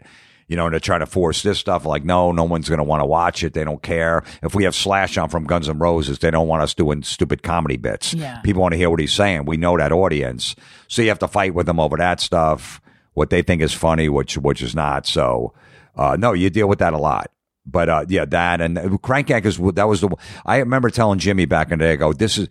You 0.48 0.56
know, 0.58 0.66
and 0.66 0.74
they're 0.74 0.80
trying 0.80 1.00
to 1.02 1.06
force 1.06 1.42
this 1.42 1.58
stuff. 1.58 1.86
Like, 1.86 2.04
no, 2.06 2.32
no 2.32 2.44
one's 2.44 2.68
going 2.70 2.78
to 2.78 2.84
want 2.84 3.02
to 3.02 3.06
watch 3.06 3.44
it. 3.44 3.54
They 3.54 3.64
don't 3.64 3.82
care. 3.82 4.24
If 4.44 4.54
we 4.54 4.66
have 4.66 4.76
Slash 4.76 5.18
on 5.18 5.30
from 5.30 5.46
Guns 5.46 5.68
N' 5.70 5.80
Roses, 5.80 6.20
they 6.20 6.32
don't 6.32 6.48
want 6.50 6.62
us 6.64 6.74
doing 6.74 7.02
stupid 7.04 7.44
comedy 7.44 7.78
bits. 7.78 8.14
Yeah. 8.14 8.40
People 8.42 8.62
want 8.62 8.74
to 8.74 8.78
hear 8.78 8.90
what 8.90 9.00
he's 9.00 9.14
saying. 9.14 9.46
We 9.46 9.56
know 9.58 9.78
that 9.78 9.92
audience. 9.94 10.56
So 10.90 11.02
you 11.02 11.08
have 11.10 11.20
to 11.20 11.28
fight 11.30 11.54
with 11.54 11.66
them 11.66 11.80
over 11.80 11.96
that 11.98 12.20
stuff, 12.20 12.82
what 13.14 13.30
they 13.30 13.42
think 13.42 13.62
is 13.62 13.74
funny, 13.74 14.10
which 14.10 14.38
which 14.38 14.62
is 14.62 14.76
not. 14.76 15.06
So, 15.06 15.54
uh, 15.96 16.16
no, 16.20 16.34
you 16.34 16.50
deal 16.50 16.68
with 16.68 16.80
that 16.80 16.94
a 16.94 16.98
lot. 16.98 17.32
But 17.66 17.90
uh, 17.90 18.06
yeah, 18.10 18.26
that 18.26 18.62
and 18.62 19.02
Crank 19.02 19.28
Yankers, 19.28 19.76
that 19.76 19.88
was 19.88 20.02
the. 20.02 20.16
I 20.46 20.58
remember 20.58 20.90
telling 20.90 21.20
Jimmy 21.20 21.46
back 21.46 21.72
in 21.72 21.80
the 21.80 21.86
day, 21.86 21.92
I 21.94 21.96
go, 21.96 22.12
this 22.12 22.38
is 22.38 22.50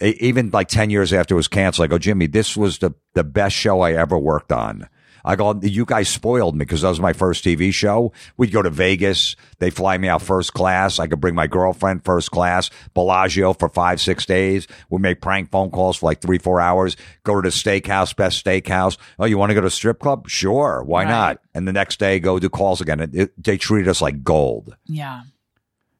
even 0.00 0.50
like 0.50 0.68
ten 0.68 0.90
years 0.90 1.12
after 1.12 1.34
it 1.34 1.36
was 1.36 1.48
canceled. 1.48 1.84
I 1.84 1.88
go, 1.88 1.98
Jimmy, 1.98 2.26
this 2.26 2.56
was 2.56 2.78
the 2.78 2.94
the 3.14 3.24
best 3.24 3.54
show 3.54 3.80
I 3.80 3.92
ever 3.92 4.18
worked 4.18 4.52
on. 4.52 4.88
I 5.24 5.36
go, 5.36 5.58
you 5.62 5.84
guys 5.86 6.08
spoiled 6.08 6.54
me 6.54 6.58
because 6.64 6.82
that 6.82 6.88
was 6.90 7.00
my 7.00 7.12
first 7.14 7.44
TV 7.44 7.72
show. 7.72 8.12
We'd 8.36 8.52
go 8.52 8.60
to 8.62 8.68
Vegas. 8.70 9.36
They 9.58 9.70
fly 9.70 9.96
me 9.96 10.08
out 10.08 10.20
first 10.22 10.52
class. 10.52 10.98
I 10.98 11.06
could 11.06 11.20
bring 11.20 11.34
my 11.34 11.46
girlfriend 11.46 12.04
first 12.04 12.30
class, 12.30 12.68
Bellagio 12.92 13.54
for 13.54 13.68
five, 13.68 14.00
six 14.00 14.26
days. 14.26 14.66
We 14.90 14.98
make 14.98 15.20
prank 15.22 15.50
phone 15.50 15.70
calls 15.70 15.96
for 15.96 16.06
like 16.06 16.20
three, 16.20 16.38
four 16.38 16.60
hours. 16.60 16.96
Go 17.22 17.34
to 17.40 17.40
the 17.48 17.48
steakhouse, 17.48 18.14
best 18.14 18.44
steakhouse. 18.44 18.98
Oh, 19.18 19.24
you 19.24 19.38
want 19.38 19.50
to 19.50 19.54
go 19.54 19.60
to 19.62 19.68
a 19.68 19.70
strip 19.70 19.98
club? 19.98 20.28
Sure. 20.28 20.82
Why 20.84 21.04
Right. 21.04 21.10
not? 21.10 21.40
And 21.54 21.66
the 21.66 21.72
next 21.72 21.98
day 21.98 22.18
go 22.20 22.38
do 22.38 22.50
calls 22.50 22.80
again. 22.80 23.00
It, 23.00 23.14
it, 23.14 23.42
they 23.42 23.56
treated 23.56 23.88
us 23.88 24.02
like 24.02 24.22
gold. 24.22 24.76
Yeah. 24.86 25.22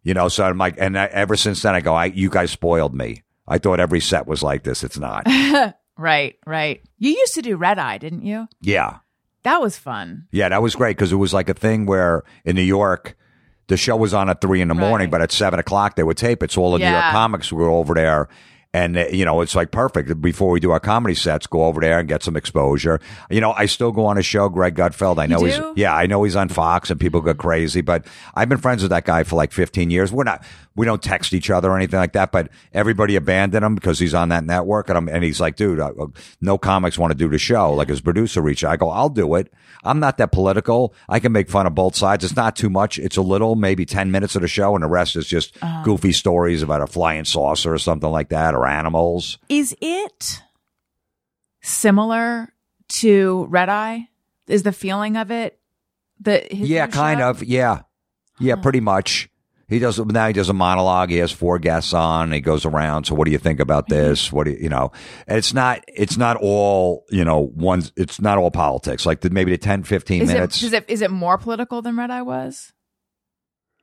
You 0.03 0.13
know, 0.13 0.29
so 0.29 0.45
I'm 0.45 0.59
like, 0.59 0.75
and 0.79 0.99
I, 0.99 1.07
ever 1.07 1.35
since 1.35 1.63
then, 1.63 1.75
I 1.75 1.81
go, 1.81 1.95
I, 1.95 2.07
you 2.07 2.29
guys 2.29 2.51
spoiled 2.51 2.95
me. 2.95 3.23
I 3.49 3.57
thought 3.57 3.81
every 3.81 4.01
set 4.01 4.27
was 4.27 4.43
like 4.43 4.63
this. 4.65 4.85
It's 4.85 4.99
not. 4.99 5.27
Right, 5.97 6.35
right. 6.45 6.83
You 6.99 7.11
used 7.13 7.35
to 7.35 7.43
do 7.43 7.57
red 7.57 7.79
eye, 7.79 7.99
didn't 7.99 8.23
you? 8.23 8.49
yeah. 8.61 8.99
That 9.45 9.61
was 9.61 9.79
fun. 9.79 10.27
Yeah, 10.33 10.49
that 10.49 10.63
was 10.63 10.75
great 10.75 10.97
because 10.97 11.13
it 11.13 11.17
was 11.17 11.33
like 11.33 11.49
a 11.49 11.55
thing 11.55 11.87
where 11.87 12.23
in 12.45 12.57
New 12.57 12.63
York, 12.63 13.17
the 13.69 13.77
show 13.77 13.97
was 13.97 14.13
on 14.13 14.29
at 14.29 14.41
three 14.41 14.61
in 14.61 14.69
the 14.69 14.75
morning, 14.75 15.07
Right. 15.07 15.11
but 15.13 15.23
at 15.23 15.33
seven 15.33 15.59
o'clock 15.59 15.97
they 15.97 16.03
would 16.03 16.17
tape 16.17 16.43
it. 16.43 16.51
So 16.51 16.63
all 16.63 16.73
the 16.73 16.79
New 16.79 16.85
York 16.85 16.97
Yeah. 16.97 17.13
comics 17.13 17.53
were 17.53 17.69
over 17.69 17.95
there. 17.95 18.29
And, 18.75 18.99
uh, 18.99 19.07
you 19.07 19.25
know, 19.25 19.41
it's 19.41 19.55
like 19.55 19.71
perfect. 19.71 20.21
Before 20.21 20.51
we 20.51 20.59
do 20.59 20.73
our 20.73 20.81
comedy 20.81 21.15
sets, 21.15 21.47
go 21.47 21.65
over 21.65 21.81
there 21.81 22.01
and 22.01 22.09
get 22.09 22.25
some 22.25 22.35
exposure. 22.37 23.01
You 23.31 23.41
know, 23.41 23.53
I 23.53 23.67
still 23.67 23.93
go 23.93 24.05
on 24.07 24.19
a 24.19 24.23
show, 24.23 24.49
Greg 24.49 24.75
Gutfeld. 24.75 25.19
I 25.19 25.27
know 25.27 25.39
he's, 25.45 25.61
yeah, 25.77 25.95
I 25.95 26.07
know 26.07 26.25
he's 26.25 26.35
on 26.35 26.49
Fox 26.49 26.91
and 26.91 26.99
people 26.99 27.21
go 27.21 27.35
crazy, 27.35 27.83
but 27.83 28.05
I've 28.35 28.49
been 28.49 28.59
friends 28.59 28.83
with 28.83 28.91
that 28.91 29.05
guy 29.05 29.23
for 29.23 29.37
like 29.37 29.53
15 29.53 29.91
years. 29.91 30.13
We're 30.13 30.25
not, 30.25 30.45
we 30.75 30.87
don't 30.87 31.01
text 31.01 31.33
each 31.35 31.51
other 31.51 31.71
or 31.71 31.77
anything 31.77 32.01
like 32.01 32.15
that, 32.15 32.33
but 32.33 32.51
everybody 32.73 33.15
abandoned 33.15 33.65
him 33.65 33.77
because 33.77 34.01
he's 34.01 34.13
on 34.13 34.31
that 34.31 34.43
network. 34.43 34.89
And, 34.89 34.99
I'm, 34.99 35.09
and 35.09 35.23
he's 35.23 35.41
like, 35.41 35.55
dude, 35.55 35.79
uh, 35.79 35.93
uh, 35.97 36.07
no 36.41 36.59
comics 36.59 36.99
want 36.99 37.13
to 37.13 37.17
do 37.17 37.29
the 37.29 37.39
show. 37.39 37.73
Like 37.73 37.89
his 37.89 38.01
producer 38.01 38.43
reached 38.43 38.65
out. 38.65 38.73
I 38.73 38.77
go, 38.77 38.91
I'll 38.91 39.09
do 39.09 39.37
it. 39.37 39.53
I'm 39.85 40.01
not 40.01 40.19
that 40.19 40.33
political. 40.33 40.95
I 41.09 41.21
can 41.21 41.31
make 41.31 41.49
fun 41.49 41.69
of 41.69 41.77
both 41.77 41.95
sides. 41.95 42.25
It's 42.25 42.35
not 42.35 42.57
too 42.57 42.71
much. 42.71 42.99
It's 42.99 43.19
a 43.19 43.23
little, 43.23 43.55
maybe 43.55 43.85
10 43.85 44.11
minutes 44.11 44.35
of 44.35 44.43
the 44.43 44.49
show, 44.49 44.75
and 44.75 44.83
the 44.83 44.89
rest 44.89 45.15
is 45.15 45.27
just 45.29 45.57
goofy 45.85 46.11
stories 46.11 46.63
about 46.63 46.81
a 46.81 46.87
flying 46.89 47.25
saucer 47.25 47.73
or 47.73 47.79
something 47.79 48.11
like 48.11 48.31
that 48.31 48.55
or 48.55 48.64
animals. 48.67 49.39
Is 49.49 49.77
it 49.81 50.43
similar 51.63 52.53
to 52.89 53.47
red 53.49 53.69
eye? 53.69 54.09
Is 54.47 54.63
the 54.63 54.73
feeling 54.73 55.17
of 55.17 55.31
it 55.31 55.59
the 56.21 56.47
his 56.51 56.69
yeah, 56.69 56.87
kind 56.87 57.21
of. 57.21 57.43
Yeah. 57.43 57.83
Yeah, 58.41 58.57
pretty 58.57 58.81
much. 58.81 59.31
He 59.69 59.79
does 59.79 59.99
now. 59.99 60.27
He 60.27 60.33
does 60.33 60.49
a 60.49 60.55
monologue. 60.55 61.11
He 61.11 61.17
has 61.19 61.33
four 61.33 61.59
guests 61.59 61.95
on. 61.95 62.33
He 62.33 62.41
goes 62.41 62.67
around. 62.67 63.05
So, 63.05 63.15
what 63.15 63.25
do 63.25 63.31
you 63.31 63.39
think 63.39 63.61
about 63.61 63.89
mm-hmm. 63.89 64.09
this? 64.09 64.33
What 64.33 64.45
do 64.45 64.51
you, 64.51 64.59
you 64.63 64.69
know? 64.69 64.93
And 65.27 65.39
it's 65.39 65.55
not. 65.55 65.83
It's 65.89 66.17
not 66.17 66.37
all 66.37 67.07
you 67.11 67.25
know. 67.25 67.41
One. 67.41 67.83
It's 67.97 68.21
not 68.21 68.37
all 68.37 68.51
politics. 68.51 69.07
Like 69.07 69.23
the, 69.23 69.31
maybe 69.31 69.53
the 69.53 69.59
10, 69.59 69.85
15 69.85 70.23
Is 70.23 70.29
minutes. 70.29 70.63
is 70.63 70.73
it 70.73 70.85
is 70.89 71.01
it 71.01 71.11
more 71.11 71.39
political 71.39 71.81
than 71.81 71.97
red 71.97 72.11
eye 72.11 72.23
was? 72.23 72.73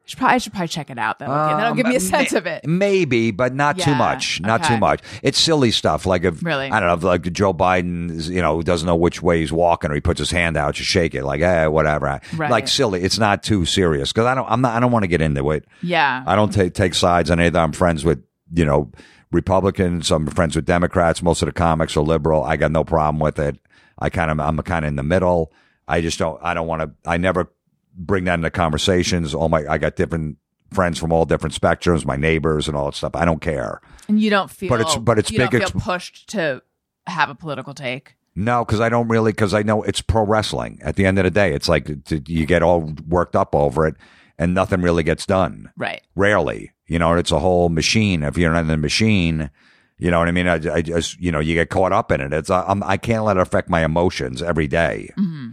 Should 0.05 0.17
probably, 0.17 0.35
I 0.35 0.37
should 0.39 0.51
probably 0.51 0.67
check 0.67 0.89
it 0.89 0.97
out. 0.97 1.19
That'll, 1.19 1.47
give- 1.49 1.57
that'll 1.57 1.75
give 1.75 1.85
me 1.85 1.93
a 1.93 1.97
Um, 1.97 2.01
sense 2.01 2.31
may- 2.33 2.37
of 2.39 2.45
it. 2.47 2.65
Maybe, 2.67 3.31
but 3.31 3.53
not 3.53 3.77
too 3.77 3.93
much. 3.95 4.41
Not 4.41 4.61
okay. 4.61 4.73
too 4.73 4.79
much. 4.79 5.01
It's 5.23 5.39
silly 5.39 5.71
stuff. 5.71 6.05
Like 6.05 6.23
if 6.23 6.43
Really? 6.43 6.69
I 6.69 6.79
don't 6.79 6.87
know, 6.89 6.95
if 6.95 7.03
like 7.03 7.31
Joe 7.31 7.53
Biden, 7.53 8.27
you 8.29 8.41
know, 8.41 8.61
doesn't 8.61 8.85
know 8.87 8.95
which 8.95 9.21
way 9.21 9.39
he's 9.39 9.51
walking, 9.53 9.91
or 9.91 9.93
he 9.93 10.01
puts 10.01 10.19
his 10.19 10.31
hand 10.31 10.57
out 10.57 10.75
to 10.75 10.83
shake 10.83 11.13
it, 11.15 11.23
like 11.23 11.41
eh, 11.41 11.67
whatever. 11.67 12.19
Right. 12.35 12.51
Like 12.51 12.67
silly. 12.67 13.03
It's 13.03 13.19
not 13.19 13.43
too 13.43 13.63
serious 13.65 14.11
because 14.11 14.25
I 14.25 14.35
don't. 14.35 14.49
I'm 14.49 14.61
not. 14.61 14.75
I 14.75 14.79
don't 14.79 14.91
want 14.91 15.03
to 15.03 15.07
get 15.07 15.21
into 15.21 15.49
it. 15.51 15.65
Yeah. 15.81 16.23
I 16.25 16.35
don't 16.35 16.51
take 16.51 16.73
take 16.73 16.93
sides 16.93 17.29
on 17.31 17.39
either. 17.39 17.59
I'm 17.59 17.71
friends 17.71 18.03
with 18.03 18.23
you 18.53 18.65
know 18.65 18.91
Republicans. 19.31 20.11
I'm 20.11 20.27
friends 20.27 20.55
with 20.55 20.65
Democrats. 20.65 21.21
Most 21.21 21.41
of 21.41 21.45
the 21.47 21.53
comics 21.53 21.95
are 21.95 22.01
liberal. 22.01 22.43
I 22.43 22.57
got 22.57 22.71
no 22.71 22.83
problem 22.83 23.19
with 23.19 23.39
it. 23.39 23.57
I 23.97 24.09
kind 24.09 24.31
of 24.31 24.39
I'm 24.39 24.57
kind 24.59 24.83
of 24.85 24.89
in 24.89 24.95
the 24.95 25.03
middle. 25.03 25.51
I 25.87 26.01
just 26.01 26.19
don't. 26.19 26.39
I 26.43 26.53
don't 26.53 26.67
want 26.67 26.81
to. 26.81 26.91
I 27.09 27.17
never 27.17 27.51
bring 28.05 28.25
that 28.25 28.35
into 28.35 28.49
conversations. 28.51 29.33
All 29.33 29.49
my 29.49 29.65
I 29.69 29.77
got 29.77 29.95
different 29.95 30.37
friends 30.73 30.97
from 30.99 31.11
all 31.11 31.25
different 31.25 31.53
spectrums, 31.59 32.05
my 32.05 32.15
neighbors 32.15 32.67
and 32.67 32.77
all 32.77 32.85
that 32.85 32.95
stuff. 32.95 33.11
I 33.15 33.25
don't 33.25 33.41
care. 33.41 33.81
and 34.07 34.19
you 34.21 34.29
don't 34.29 34.49
feel, 34.49 34.69
But 34.69 34.81
it's- 34.81 34.97
but 34.97 35.19
it's 35.19 35.31
you 35.31 35.37
don't 35.39 35.51
big 35.51 35.61
feel 35.61 35.69
exp- 35.69 35.83
pushed 35.83 36.29
to 36.29 36.61
have 37.07 37.29
a 37.29 37.35
political 37.35 37.73
take. 37.73 38.15
No, 38.35 38.63
because 38.63 38.79
I 38.79 38.87
don't 38.89 39.09
really. 39.09 39.31
Because 39.33 39.53
I 39.53 39.61
know 39.63 39.83
it's 39.83 40.01
pro 40.01 40.25
wrestling. 40.25 40.79
At 40.83 40.95
the 40.95 41.05
end 41.05 41.17
of 41.19 41.25
the 41.25 41.31
day, 41.31 41.53
it's 41.53 41.67
like 41.67 41.89
you 42.27 42.45
get 42.45 42.63
all 42.63 42.93
worked 43.07 43.35
up 43.35 43.53
over 43.55 43.85
it, 43.87 43.95
and 44.39 44.53
nothing 44.53 44.81
really 44.81 45.03
gets 45.03 45.25
done. 45.25 45.69
Right. 45.77 46.01
rarely. 46.15 46.71
You 46.87 46.99
know, 46.99 47.13
it's 47.15 47.31
a 47.31 47.39
whole 47.39 47.67
machine. 47.69 48.23
If 48.23 48.37
you're 48.37 48.51
not 48.53 48.61
in 48.61 48.67
the 48.67 48.77
machine, 48.77 49.49
you 49.97 50.11
know 50.11 50.19
what 50.19 50.27
I 50.29 50.31
mean. 50.31 50.47
I, 50.47 50.55
I 50.73 50.81
just, 50.81 51.19
you 51.19 51.31
know, 51.31 51.39
you 51.39 51.53
get 51.55 51.69
caught 51.69 51.91
up 51.91 52.11
in 52.11 52.21
it. 52.21 52.31
It's 52.33 52.49
I'm, 52.49 52.81
I 52.83 52.95
can't 52.97 53.23
let 53.25 53.35
it 53.37 53.41
affect 53.41 53.69
my 53.69 53.83
emotions 53.83 54.41
every 54.41 54.67
day. 54.67 55.09
Mm-hmm. 55.17 55.51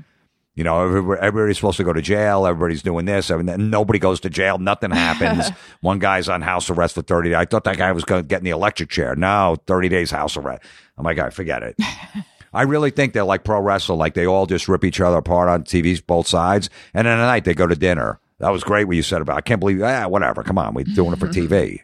You 0.59 0.65
know, 0.65 0.85
everybody, 0.85 1.21
everybody's 1.21 1.57
supposed 1.57 1.77
to 1.77 1.85
go 1.85 1.93
to 1.93 2.03
jail. 2.03 2.45
Everybody's 2.45 2.83
doing 2.83 3.05
this. 3.05 3.31
Nobody 3.31 4.01
goes 4.01 4.19
to 4.19 4.29
jail. 4.29 4.59
Nothing 4.59 4.91
happens. 4.91 5.51
One 5.83 6.01
guy's 6.01 6.29
on 6.29 6.43
house 6.43 6.69
arrest 6.69 6.97
for 6.97 7.03
30 7.03 7.29
days. 7.29 7.37
I 7.37 7.45
thought 7.45 7.63
that 7.63 7.77
guy 7.77 7.93
was 7.93 8.05
going 8.05 8.25
to 8.25 8.27
get 8.27 8.39
in 8.39 8.45
the 8.45 8.51
electric 8.51 8.91
chair. 8.91 9.15
No, 9.15 9.55
30 9.69 9.89
days 9.89 10.11
house 10.11 10.37
arrest. 10.37 10.65
I'm 10.97 11.05
like, 11.05 11.21
I 11.21 11.31
forget 11.31 11.63
it. 11.63 11.77
I 12.53 12.63
really 12.63 12.91
think 12.91 13.13
they're 13.13 13.23
like 13.23 13.45
pro 13.45 13.61
wrestling. 13.61 14.01
Like 14.01 14.15
they 14.15 14.27
all 14.27 14.47
just 14.47 14.67
rip 14.67 14.83
each 14.83 15.01
other 15.01 15.19
apart 15.19 15.49
on 15.49 15.63
TVs, 15.63 16.05
both 16.05 16.27
sides. 16.27 16.71
And 16.93 17.07
then 17.07 17.21
at 17.21 17.27
night 17.27 17.45
they 17.45 17.55
go 17.55 17.69
to 17.69 17.77
dinner. 17.77 18.19
That 18.41 18.51
was 18.51 18.65
great 18.65 18.87
what 18.87 18.97
you 18.97 19.05
said 19.05 19.23
about. 19.23 19.37
I 19.37 19.43
can't 19.43 19.61
believe. 19.61 19.81
Ah, 19.81 20.09
whatever. 20.09 20.43
Come 20.43 20.59
on, 20.59 20.75
we're 20.75 20.83
doing 20.83 21.13
it 21.13 21.21
for 21.21 21.29
TV. 21.29 21.83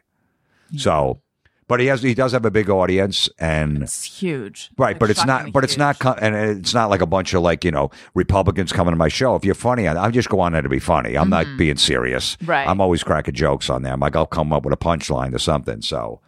So, 0.78 1.20
but 1.66 1.80
he 1.80 1.86
has. 1.86 2.02
He 2.02 2.14
does 2.14 2.32
have 2.32 2.44
a 2.44 2.50
big 2.50 2.68
audience, 2.70 3.28
and 3.38 3.82
It's 3.82 4.04
huge. 4.04 4.70
right. 4.76 4.88
Like 4.94 4.98
but 4.98 5.10
it's 5.10 5.24
not. 5.24 5.52
But 5.52 5.64
it's 5.64 5.76
not. 5.76 5.96
And 6.22 6.34
it's 6.36 6.74
not 6.74 6.90
like 6.90 7.00
a 7.00 7.06
bunch 7.06 7.32
of 7.34 7.42
like 7.42 7.64
you 7.64 7.70
know 7.70 7.90
Republicans 8.14 8.72
coming 8.72 8.92
to 8.92 8.96
my 8.96 9.08
show. 9.08 9.34
If 9.34 9.44
you're 9.44 9.54
funny, 9.54 9.88
I, 9.88 10.04
I 10.06 10.10
just 10.10 10.28
go 10.28 10.40
on 10.40 10.52
there 10.52 10.62
to 10.62 10.68
be 10.68 10.78
funny. 10.78 11.16
I'm 11.16 11.30
not 11.30 11.46
being 11.56 11.76
serious. 11.76 12.36
Mm-hmm. 12.36 12.50
Right. 12.50 12.68
I'm 12.68 12.80
always 12.80 13.02
cracking 13.02 13.34
jokes 13.34 13.70
on 13.70 13.82
them. 13.82 14.00
Like 14.00 14.16
I'll 14.16 14.26
come 14.26 14.52
up 14.52 14.64
with 14.64 14.74
a 14.74 14.78
punchline 14.78 15.34
or 15.34 15.38
something. 15.38 15.80
So. 15.82 16.20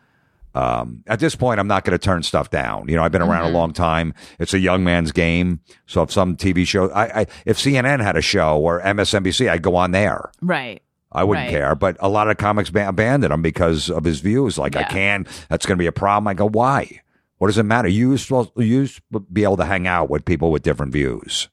Um, 0.55 1.03
at 1.07 1.21
this 1.21 1.37
point, 1.37 1.61
I'm 1.61 1.67
not 1.69 1.85
going 1.85 1.93
to 1.93 2.03
turn 2.03 2.23
stuff 2.23 2.49
down. 2.49 2.89
You 2.89 2.97
know, 2.97 3.03
I've 3.05 3.13
been 3.13 3.21
around 3.21 3.45
Mm-hmm. 3.45 3.55
a 3.55 3.59
long 3.59 3.73
time. 3.75 4.15
It's 4.39 4.55
a 4.55 4.59
young 4.59 4.83
man's 4.85 5.13
game. 5.13 5.61
So 5.85 6.01
if 6.03 6.11
some 6.11 6.35
TV 6.35 6.67
show, 6.67 6.89
I, 6.93 7.21
I, 7.21 7.27
if 7.45 7.59
CNN 7.59 8.03
had 8.03 8.17
a 8.17 8.23
show 8.23 8.59
or 8.59 8.81
MSNBC, 8.81 9.51
I'd 9.51 9.61
go 9.61 9.77
on 9.77 9.91
there. 9.91 10.31
Right. 10.41 10.81
I 11.13 11.25
wouldn't 11.25 11.47
Right. 11.47 11.51
care. 11.53 11.75
But 11.75 11.97
a 12.01 12.09
lot 12.09 12.29
of 12.29 12.37
comics 12.37 12.71
ba- 12.71 12.89
abandoned 12.89 13.33
him 13.33 13.43
because 13.43 13.89
of 13.91 14.05
his 14.05 14.21
views. 14.21 14.59
Like, 14.59 14.77
I 14.77 14.83
can't, 14.85 15.27
that's 15.49 15.65
going 15.67 15.77
to 15.77 15.83
be 15.83 15.87
a 15.87 15.93
problem. 15.93 16.29
I 16.29 16.35
go, 16.35 16.49
why? 16.49 17.01
What 17.39 17.47
does 17.49 17.59
it 17.59 17.63
matter? 17.65 17.89
You 17.89 18.13
used 18.13 18.29
to, 18.29 18.51
you 18.57 18.89
be 19.33 19.45
able 19.45 19.57
to 19.59 19.65
hang 19.65 19.87
out 19.87 20.09
with 20.11 20.25
people 20.25 20.51
with 20.51 20.63
different 20.63 20.93
views. 20.93 21.49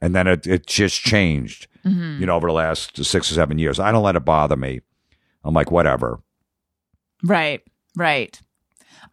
And 0.00 0.14
then 0.14 0.26
it, 0.26 0.46
it 0.46 0.66
just 0.66 1.00
changed, 1.00 1.68
Mm-hmm. 1.84 2.20
you 2.20 2.26
know, 2.26 2.36
over 2.36 2.46
the 2.46 2.52
last 2.52 3.04
six 3.04 3.30
or 3.30 3.34
seven 3.34 3.58
years. 3.58 3.80
I 3.80 3.90
don't 3.90 4.04
let 4.04 4.14
it 4.14 4.24
bother 4.24 4.54
me. 4.56 4.80
I'm 5.44 5.52
like, 5.54 5.72
whatever. 5.72 6.20
Right. 7.24 7.60
Right. 7.96 8.40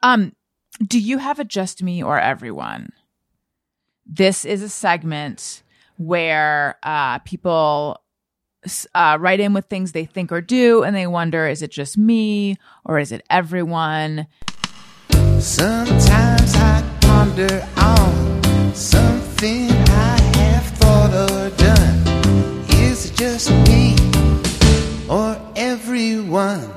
Um, 0.04 0.34
do 0.88 1.00
you 1.00 1.18
have 1.18 1.40
a 1.40 1.44
just 1.44 1.82
me 1.82 2.04
or 2.04 2.20
everyone? 2.20 2.92
This 4.06 4.46
is 4.46 4.62
a 4.62 4.70
segment 4.70 5.64
where 5.98 6.78
uh, 6.84 7.18
people 7.20 8.02
uh, 8.94 9.18
write 9.20 9.40
in 9.40 9.54
with 9.54 9.66
things 9.66 9.92
they 9.92 10.06
think 10.06 10.32
or 10.32 10.42
do, 10.42 10.84
and 10.84 10.96
they 10.96 11.08
wonder: 11.08 11.48
is 11.48 11.62
it 11.62 11.72
just 11.72 11.98
me 11.98 12.58
or 12.86 13.00
is 13.00 13.12
it 13.12 13.26
everyone? 13.30 14.28
Sometimes 15.40 16.54
I 16.56 16.84
ponder 17.02 17.66
on 17.78 18.74
something 18.74 19.70
I 19.72 20.20
have 20.36 20.66
thought 20.78 21.14
or 21.14 21.50
done. 21.56 22.68
Is 22.82 23.10
it 23.10 23.16
just 23.16 23.50
me 23.68 23.96
or 25.10 25.40
everyone? 25.56 26.70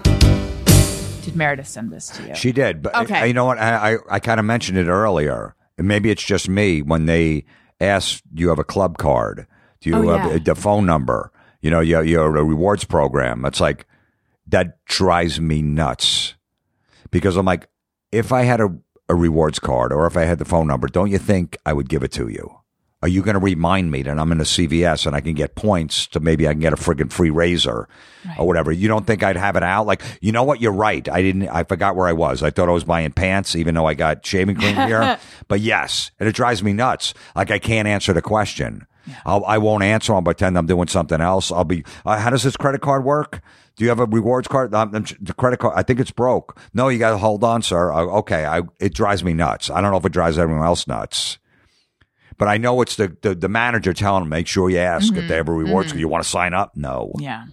Did 1.22 1.34
Meredith 1.34 1.66
send 1.66 1.90
this 1.90 2.08
to 2.10 2.28
you? 2.28 2.34
She 2.36 2.52
did, 2.52 2.82
but 2.82 2.94
Okay. 2.94 3.20
uh, 3.20 3.24
you 3.24 3.34
know 3.34 3.44
what? 3.46 3.58
I 3.58 3.94
I, 3.94 3.98
I 4.10 4.20
kind 4.20 4.38
of 4.38 4.46
mentioned 4.46 4.78
it 4.78 4.86
earlier. 4.86 5.56
Maybe 5.76 6.10
it's 6.10 6.22
just 6.22 6.48
me 6.48 6.82
when 6.82 7.06
they 7.06 7.44
ask, 7.80 8.22
"Do 8.32 8.40
you 8.42 8.50
have 8.50 8.60
a 8.60 8.64
club 8.64 8.98
card? 8.98 9.46
Do 9.80 9.90
you 9.90 9.96
Oh, 9.96 10.08
have 10.16 10.24
yeah. 10.30 10.36
a, 10.36 10.38
the 10.38 10.54
phone 10.54 10.86
number? 10.86 11.31
You 11.62 11.70
know, 11.70 11.80
you 11.80 12.02
you 12.02 12.18
have 12.18 12.34
a 12.34 12.44
rewards 12.44 12.84
program." 12.84 13.44
It's 13.46 13.60
like 13.60 13.86
that 14.48 14.84
drives 14.84 15.40
me 15.40 15.62
nuts 15.62 16.34
because 17.10 17.36
I'm 17.36 17.46
like, 17.46 17.68
if 18.10 18.32
I 18.32 18.42
had 18.42 18.60
a 18.60 18.76
a 19.08 19.14
rewards 19.14 19.58
card 19.58 19.92
or 19.92 20.06
if 20.06 20.16
I 20.16 20.22
had 20.24 20.38
the 20.38 20.44
phone 20.44 20.66
number, 20.66 20.88
don't 20.88 21.10
you 21.10 21.18
think 21.18 21.56
I 21.66 21.72
would 21.72 21.88
give 21.88 22.02
it 22.02 22.12
to 22.12 22.28
you? 22.28 22.58
Are 23.02 23.08
you 23.08 23.20
going 23.22 23.34
to 23.34 23.40
remind 23.40 23.90
me 23.90 24.02
that 24.02 24.16
I'm 24.16 24.30
in 24.30 24.40
a 24.40 24.44
CVS 24.44 25.06
and 25.06 25.16
I 25.16 25.20
can 25.20 25.34
get 25.34 25.56
points 25.56 26.06
to 26.08 26.20
maybe 26.20 26.46
I 26.46 26.52
can 26.52 26.60
get 26.60 26.72
a 26.72 26.76
friggin' 26.76 27.10
free 27.10 27.30
razor 27.30 27.88
or 28.38 28.46
whatever? 28.46 28.70
You 28.70 28.86
don't 28.86 29.04
think 29.04 29.24
I'd 29.24 29.36
have 29.36 29.56
it 29.56 29.64
out? 29.64 29.86
Like, 29.86 30.02
you 30.20 30.30
know 30.30 30.44
what? 30.44 30.60
You're 30.60 30.72
right. 30.72 31.06
I 31.08 31.20
didn't, 31.20 31.48
I 31.48 31.64
forgot 31.64 31.96
where 31.96 32.06
I 32.06 32.12
was. 32.12 32.44
I 32.44 32.50
thought 32.50 32.68
I 32.68 32.72
was 32.72 32.84
buying 32.84 33.10
pants, 33.10 33.56
even 33.56 33.74
though 33.74 33.86
I 33.86 33.94
got 33.94 34.24
shaving 34.24 34.54
cream 34.54 34.76
here. 34.76 35.18
but 35.48 35.58
yes, 35.60 36.12
and 36.20 36.28
it 36.28 36.36
drives 36.36 36.62
me 36.62 36.72
nuts. 36.72 37.12
Like, 37.34 37.50
I 37.50 37.58
can't 37.58 37.88
answer 37.88 38.12
the 38.12 38.22
question. 38.22 38.86
I'll, 39.24 39.44
I 39.44 39.58
won't 39.58 39.82
answer. 39.82 40.14
I'll 40.14 40.22
pretend 40.22 40.56
I'm 40.56 40.66
doing 40.66 40.88
something 40.88 41.20
else. 41.20 41.50
I'll 41.50 41.64
be, 41.64 41.84
uh, 42.04 42.18
how 42.18 42.30
does 42.30 42.42
this 42.42 42.56
credit 42.56 42.80
card 42.80 43.04
work? 43.04 43.40
Do 43.76 43.84
you 43.84 43.88
have 43.88 44.00
a 44.00 44.06
rewards 44.06 44.48
card? 44.48 44.74
Um, 44.74 44.94
um, 44.94 45.04
the 45.20 45.32
credit 45.34 45.58
card, 45.58 45.74
I 45.76 45.82
think 45.82 45.98
it's 46.00 46.10
broke. 46.10 46.58
No, 46.74 46.88
you 46.88 46.98
got 46.98 47.10
to 47.10 47.18
hold 47.18 47.42
on, 47.42 47.62
sir. 47.62 47.92
Uh, 47.92 48.04
okay. 48.18 48.44
I, 48.44 48.62
it 48.78 48.94
drives 48.94 49.24
me 49.24 49.32
nuts. 49.32 49.70
I 49.70 49.80
don't 49.80 49.90
know 49.90 49.96
if 49.96 50.04
it 50.04 50.12
drives 50.12 50.38
everyone 50.38 50.64
else 50.64 50.86
nuts. 50.86 51.38
But 52.38 52.48
I 52.48 52.56
know 52.56 52.80
it's 52.80 52.96
the, 52.96 53.16
the, 53.22 53.34
the 53.34 53.48
manager 53.48 53.92
telling 53.92 54.22
them, 54.22 54.28
make 54.30 54.46
sure 54.46 54.68
you 54.68 54.78
ask 54.78 55.14
if 55.14 55.28
they 55.28 55.36
have 55.36 55.48
a 55.48 55.52
rewards. 55.52 55.92
You 55.92 56.08
want 56.08 56.24
to 56.24 56.28
sign 56.28 56.54
up? 56.54 56.76
No. 56.76 57.12
Yeah. 57.18 57.44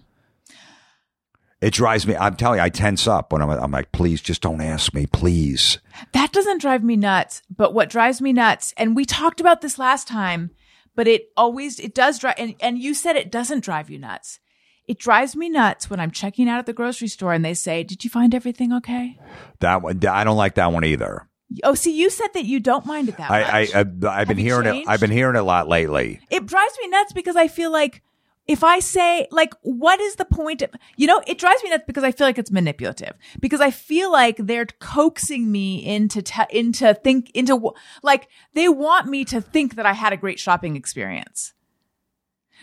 It 1.60 1.74
drives 1.74 2.06
me. 2.06 2.16
I'm 2.16 2.36
telling 2.36 2.58
you, 2.58 2.64
I 2.64 2.70
tense 2.70 3.06
up 3.06 3.32
when 3.32 3.42
I'm, 3.42 3.50
I'm 3.50 3.70
like, 3.70 3.92
please 3.92 4.22
just 4.22 4.40
don't 4.40 4.62
ask 4.62 4.94
me, 4.94 5.06
please. 5.06 5.78
That 6.12 6.32
doesn't 6.32 6.62
drive 6.62 6.82
me 6.82 6.96
nuts. 6.96 7.42
But 7.54 7.74
what 7.74 7.90
drives 7.90 8.22
me 8.22 8.32
nuts, 8.32 8.72
and 8.78 8.96
we 8.96 9.04
talked 9.04 9.40
about 9.40 9.60
this 9.60 9.78
last 9.78 10.08
time, 10.08 10.50
but 10.94 11.08
it 11.08 11.30
always, 11.36 11.78
it 11.80 11.94
does 11.94 12.18
drive, 12.18 12.34
and, 12.38 12.54
and 12.60 12.78
you 12.78 12.94
said 12.94 13.16
it 13.16 13.30
doesn't 13.30 13.64
drive 13.64 13.90
you 13.90 13.98
nuts. 13.98 14.38
It 14.86 14.98
drives 14.98 15.36
me 15.36 15.48
nuts 15.48 15.88
when 15.88 16.00
I'm 16.00 16.10
checking 16.10 16.48
out 16.48 16.58
at 16.58 16.66
the 16.66 16.72
grocery 16.72 17.08
store 17.08 17.32
and 17.32 17.44
they 17.44 17.54
say, 17.54 17.84
Did 17.84 18.02
you 18.02 18.10
find 18.10 18.34
everything 18.34 18.72
okay? 18.72 19.18
That 19.60 19.82
one, 19.82 20.04
I 20.04 20.24
don't 20.24 20.36
like 20.36 20.56
that 20.56 20.72
one 20.72 20.84
either. 20.84 21.28
Oh, 21.64 21.74
see, 21.74 21.96
you 21.96 22.10
said 22.10 22.28
that 22.34 22.44
you 22.44 22.60
don't 22.60 22.86
mind 22.86 23.08
it 23.08 23.16
that 23.16 23.30
I, 23.30 23.40
much. 23.40 23.74
I, 23.74 23.80
I 23.80 24.20
I've 24.20 24.28
been 24.28 24.36
hearing 24.36 24.66
it. 24.66 24.84
I've 24.88 25.00
been 25.00 25.10
hearing 25.10 25.36
it 25.36 25.40
a 25.40 25.44
lot 25.44 25.68
lately. 25.68 26.20
it 26.30 26.46
drives 26.46 26.78
me 26.82 26.88
nuts 26.88 27.12
because 27.12 27.36
I 27.36 27.48
feel 27.48 27.72
like 27.72 28.02
if 28.50 28.64
I 28.64 28.80
say, 28.80 29.28
like, 29.30 29.54
what 29.62 30.00
is 30.00 30.16
the 30.16 30.24
point 30.24 30.60
of, 30.60 30.70
you 30.96 31.06
know, 31.06 31.22
it 31.28 31.38
drives 31.38 31.62
me 31.62 31.70
nuts 31.70 31.84
because 31.86 32.02
I 32.02 32.10
feel 32.10 32.26
like 32.26 32.36
it's 32.36 32.50
manipulative 32.50 33.14
because 33.38 33.60
I 33.60 33.70
feel 33.70 34.10
like 34.10 34.38
they're 34.38 34.66
coaxing 34.66 35.52
me 35.52 35.86
into, 35.86 36.20
te- 36.20 36.50
into 36.50 36.92
think, 36.94 37.30
into, 37.30 37.72
like, 38.02 38.26
they 38.54 38.68
want 38.68 39.06
me 39.06 39.24
to 39.26 39.40
think 39.40 39.76
that 39.76 39.86
I 39.86 39.92
had 39.92 40.12
a 40.12 40.16
great 40.16 40.40
shopping 40.40 40.74
experience. 40.74 41.52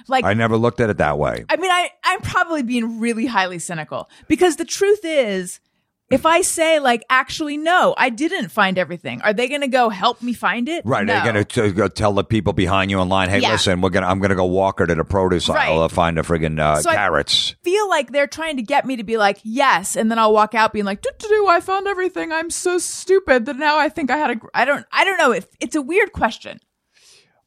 Like, 0.09 0.26
I 0.26 0.34
never 0.34 0.57
looked 0.57 0.81
at 0.81 0.89
it 0.89 0.97
that 0.97 1.18
way. 1.18 1.45
I 1.47 1.55
mean, 1.55 1.72
I, 1.72 1.89
I'm 2.03 2.19
probably 2.19 2.64
being 2.64 2.99
really 2.99 3.26
highly 3.26 3.57
cynical 3.57 4.09
because 4.27 4.57
the 4.57 4.65
truth 4.65 5.05
is, 5.05 5.61
if 6.09 6.25
I 6.25 6.41
say 6.41 6.79
like, 6.79 7.03
actually, 7.09 7.57
no, 7.57 7.93
I 7.97 8.09
didn't 8.09 8.49
find 8.49 8.77
everything, 8.77 9.21
are 9.23 9.34
they 9.34 9.47
going 9.49 9.61
to 9.61 9.67
go 9.67 9.89
help 9.89 10.21
me 10.21 10.31
find 10.34 10.69
it? 10.69 10.85
Right, 10.85 11.05
No. 11.05 11.13
they're 11.21 11.43
gonna 11.45 11.71
go 11.73 11.88
tell 11.89 12.13
the 12.13 12.23
people 12.23 12.53
behind 12.53 12.89
you 12.91 13.01
in 13.01 13.09
line, 13.09 13.29
"Hey, 13.29 13.39
Yeah. 13.39 13.51
listen, 13.51 13.81
we're 13.81 13.89
gonna 13.89 14.07
I'm 14.07 14.19
gonna 14.19 14.35
go 14.35 14.45
walk 14.45 14.79
her 14.79 14.88
to 14.88 14.95
the 14.95 15.03
produce 15.03 15.49
Right. 15.49 15.69
aisle 15.69 15.88
to 15.88 15.93
find 15.93 16.17
the 16.17 16.21
friggin' 16.21 16.59
uh, 16.59 16.81
So 16.81 16.89
I- 16.89 16.95
carrots." 16.95 17.55
feel 17.63 17.89
like 17.89 18.11
they're 18.11 18.25
trying 18.27 18.55
to 18.57 18.63
get 18.63 18.85
me 18.85 18.95
to 18.95 19.03
be 19.03 19.17
like, 19.17 19.39
yes, 19.43 19.95
and 19.97 20.09
then 20.09 20.17
I'll 20.17 20.31
walk 20.34 20.55
out 20.55 20.71
being 20.71 20.85
like, 20.85 21.01
do 21.01 21.09
do 21.19 21.27
do, 21.27 21.47
I 21.47 21.59
found 21.59 21.88
everything. 21.88 22.31
I'm 22.31 22.49
so 22.49 22.77
stupid 22.77 23.45
that 23.45 23.57
now 23.57 23.77
I 23.77 23.89
think 23.89 24.09
I 24.09 24.17
had 24.17 24.29
a. 24.29 24.35
gr- 24.35 24.47
I 24.53 24.63
don't. 24.65 24.85
I 24.93 25.03
don't 25.03 25.17
know. 25.17 25.31
If 25.31 25.45
it's 25.59 25.75
a 25.75 25.81
weird 25.81 26.13
question. 26.13 26.59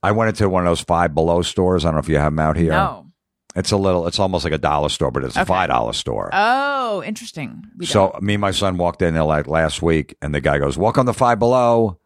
I 0.02 0.12
went 0.12 0.28
into 0.30 0.48
one 0.48 0.66
of 0.66 0.70
those 0.70 0.80
Five 0.80 1.14
Below 1.14 1.42
stores. 1.42 1.84
I 1.84 1.88
don't 1.88 1.94
know 1.96 2.00
if 2.00 2.08
you 2.08 2.16
have 2.18 2.32
them 2.32 2.38
out 2.38 2.56
here. 2.56 2.70
No. 2.72 3.06
It's 3.56 3.72
a 3.72 3.76
little. 3.76 4.06
It's 4.06 4.18
almost 4.20 4.44
like 4.44 4.52
a 4.52 4.58
dollar 4.58 4.88
store, 4.88 5.10
but 5.10 5.24
it's 5.24 5.36
a 5.36 5.40
Okay. 5.40 5.48
five 5.48 5.68
dollar 5.70 5.92
store. 5.92 6.30
Oh, 6.32 7.02
interesting. 7.02 7.64
We 7.76 7.86
so 7.86 8.16
me 8.20 8.34
and 8.34 8.40
my 8.40 8.52
son 8.52 8.76
walked 8.76 9.02
in 9.02 9.14
there 9.14 9.24
like 9.24 9.48
last 9.48 9.82
week, 9.82 10.16
and 10.22 10.34
the 10.34 10.40
guy 10.40 10.58
goes, 10.58 10.78
"Welcome 10.78 11.06
to 11.06 11.12
Five 11.12 11.38
Below," 11.40 11.98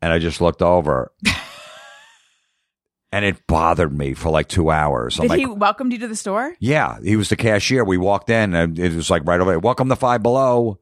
and 0.00 0.12
I 0.12 0.18
just 0.18 0.40
looked 0.40 0.62
over, 0.62 1.12
and 3.12 3.24
it 3.24 3.46
bothered 3.46 3.92
me 3.96 4.14
for 4.14 4.30
like 4.30 4.48
two 4.48 4.70
hours. 4.70 5.18
I'm 5.18 5.24
did 5.24 5.30
like, 5.30 5.38
he 5.38 5.46
welcomed 5.46 5.92
you 5.92 5.98
to 5.98 6.08
the 6.08 6.16
store? 6.16 6.54
Yeah, 6.58 6.96
he 7.02 7.16
was 7.16 7.28
the 7.28 7.36
cashier. 7.36 7.84
We 7.84 7.98
walked 7.98 8.30
in, 8.30 8.54
and 8.54 8.78
it 8.78 8.94
was 8.94 9.10
like 9.10 9.22
right 9.26 9.40
away. 9.40 9.56
Welcome 9.58 9.88
to 9.90 9.96
Five 9.96 10.22
Below. 10.22 10.78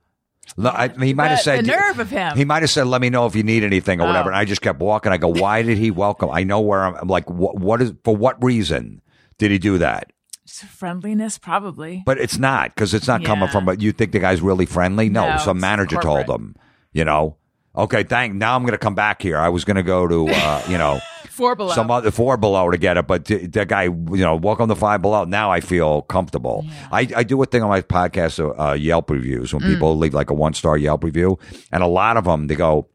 I- 0.64 0.88
he 1.00 1.12
might 1.14 1.28
have 1.28 1.38
The- 1.38 1.42
said 1.44 1.64
the 1.64 1.70
nerve 1.72 1.98
of 1.98 2.10
him. 2.10 2.36
He 2.36 2.44
might 2.44 2.62
have 2.62 2.70
said, 2.70 2.86
"Let 2.86 3.00
me 3.00 3.10
know 3.10 3.26
if 3.26 3.34
you 3.36 3.42
need 3.42 3.64
anything 3.64 4.00
or 4.00 4.04
Oh. 4.04 4.06
whatever." 4.06 4.30
And 4.30 4.36
I 4.38 4.44
just 4.44 4.60
kept 4.62 4.78
walking. 4.80 5.10
I 5.12 5.16
go, 5.16 5.28
"Why 5.28 5.62
did 5.62 5.76
he 5.78 5.90
welcome?" 5.90 6.30
I 6.32 6.44
know 6.44 6.60
where 6.60 6.84
I'm. 6.84 6.94
I'm 6.94 7.08
like, 7.08 7.28
what, 7.28 7.58
"What 7.58 7.82
is 7.82 7.92
for? 8.04 8.14
What 8.16 8.42
reason 8.42 9.00
did 9.42 9.50
he 9.50 9.58
do 9.58 9.78
that?" 9.78 10.12
Friendliness, 10.46 11.38
probably. 11.38 12.02
But 12.04 12.18
it's 12.18 12.38
not 12.38 12.74
because 12.74 12.94
it's 12.94 13.06
not 13.06 13.24
coming 13.24 13.46
Yeah. 13.46 13.52
from. 13.52 13.64
But 13.64 13.80
you 13.80 13.92
think 13.92 14.12
the 14.12 14.18
guy's 14.18 14.40
really 14.40 14.66
friendly? 14.66 15.08
No, 15.08 15.28
No, 15.30 15.36
some 15.38 15.56
it's 15.58 15.62
manager 15.62 15.96
told 16.00 16.28
him. 16.28 16.54
You 16.92 17.04
know. 17.04 17.36
Okay, 17.74 18.02
thank. 18.02 18.34
Now 18.34 18.54
I'm 18.54 18.62
going 18.62 18.72
to 18.72 18.78
come 18.78 18.94
back 18.94 19.22
here. 19.22 19.38
I 19.38 19.48
was 19.48 19.64
going 19.64 19.76
to 19.78 19.82
go 19.82 20.06
to, 20.06 20.28
uh, 20.28 20.62
you 20.68 20.76
know, 20.76 21.00
Four 21.30 21.56
below. 21.56 21.72
some 21.72 21.90
other 21.90 22.10
four 22.10 22.36
below 22.36 22.70
to 22.70 22.76
get 22.76 22.98
it, 22.98 23.06
but 23.06 23.24
th- 23.24 23.50
that 23.52 23.68
guy, 23.68 23.84
you 23.84 24.18
know, 24.18 24.36
welcome 24.36 24.68
to 24.68 24.74
five 24.74 25.00
below. 25.00 25.24
Now 25.24 25.50
I 25.50 25.60
feel 25.60 26.02
comfortable. 26.02 26.66
I, 26.90 27.08
I 27.16 27.22
do 27.22 27.42
a 27.42 27.46
thing 27.46 27.62
on 27.62 27.70
my 27.70 27.80
podcast, 27.80 28.38
uh, 28.60 28.74
Yelp 28.74 29.08
reviews, 29.08 29.54
when 29.54 29.62
people 29.62 29.96
leave 29.96 30.12
like 30.12 30.28
a 30.28 30.34
one 30.34 30.52
star 30.52 30.76
Yelp 30.76 31.02
review, 31.02 31.38
and 31.72 31.82
a 31.82 31.86
lot 31.86 32.18
of 32.18 32.24
them 32.24 32.48
they 32.48 32.56
go, 32.56 32.88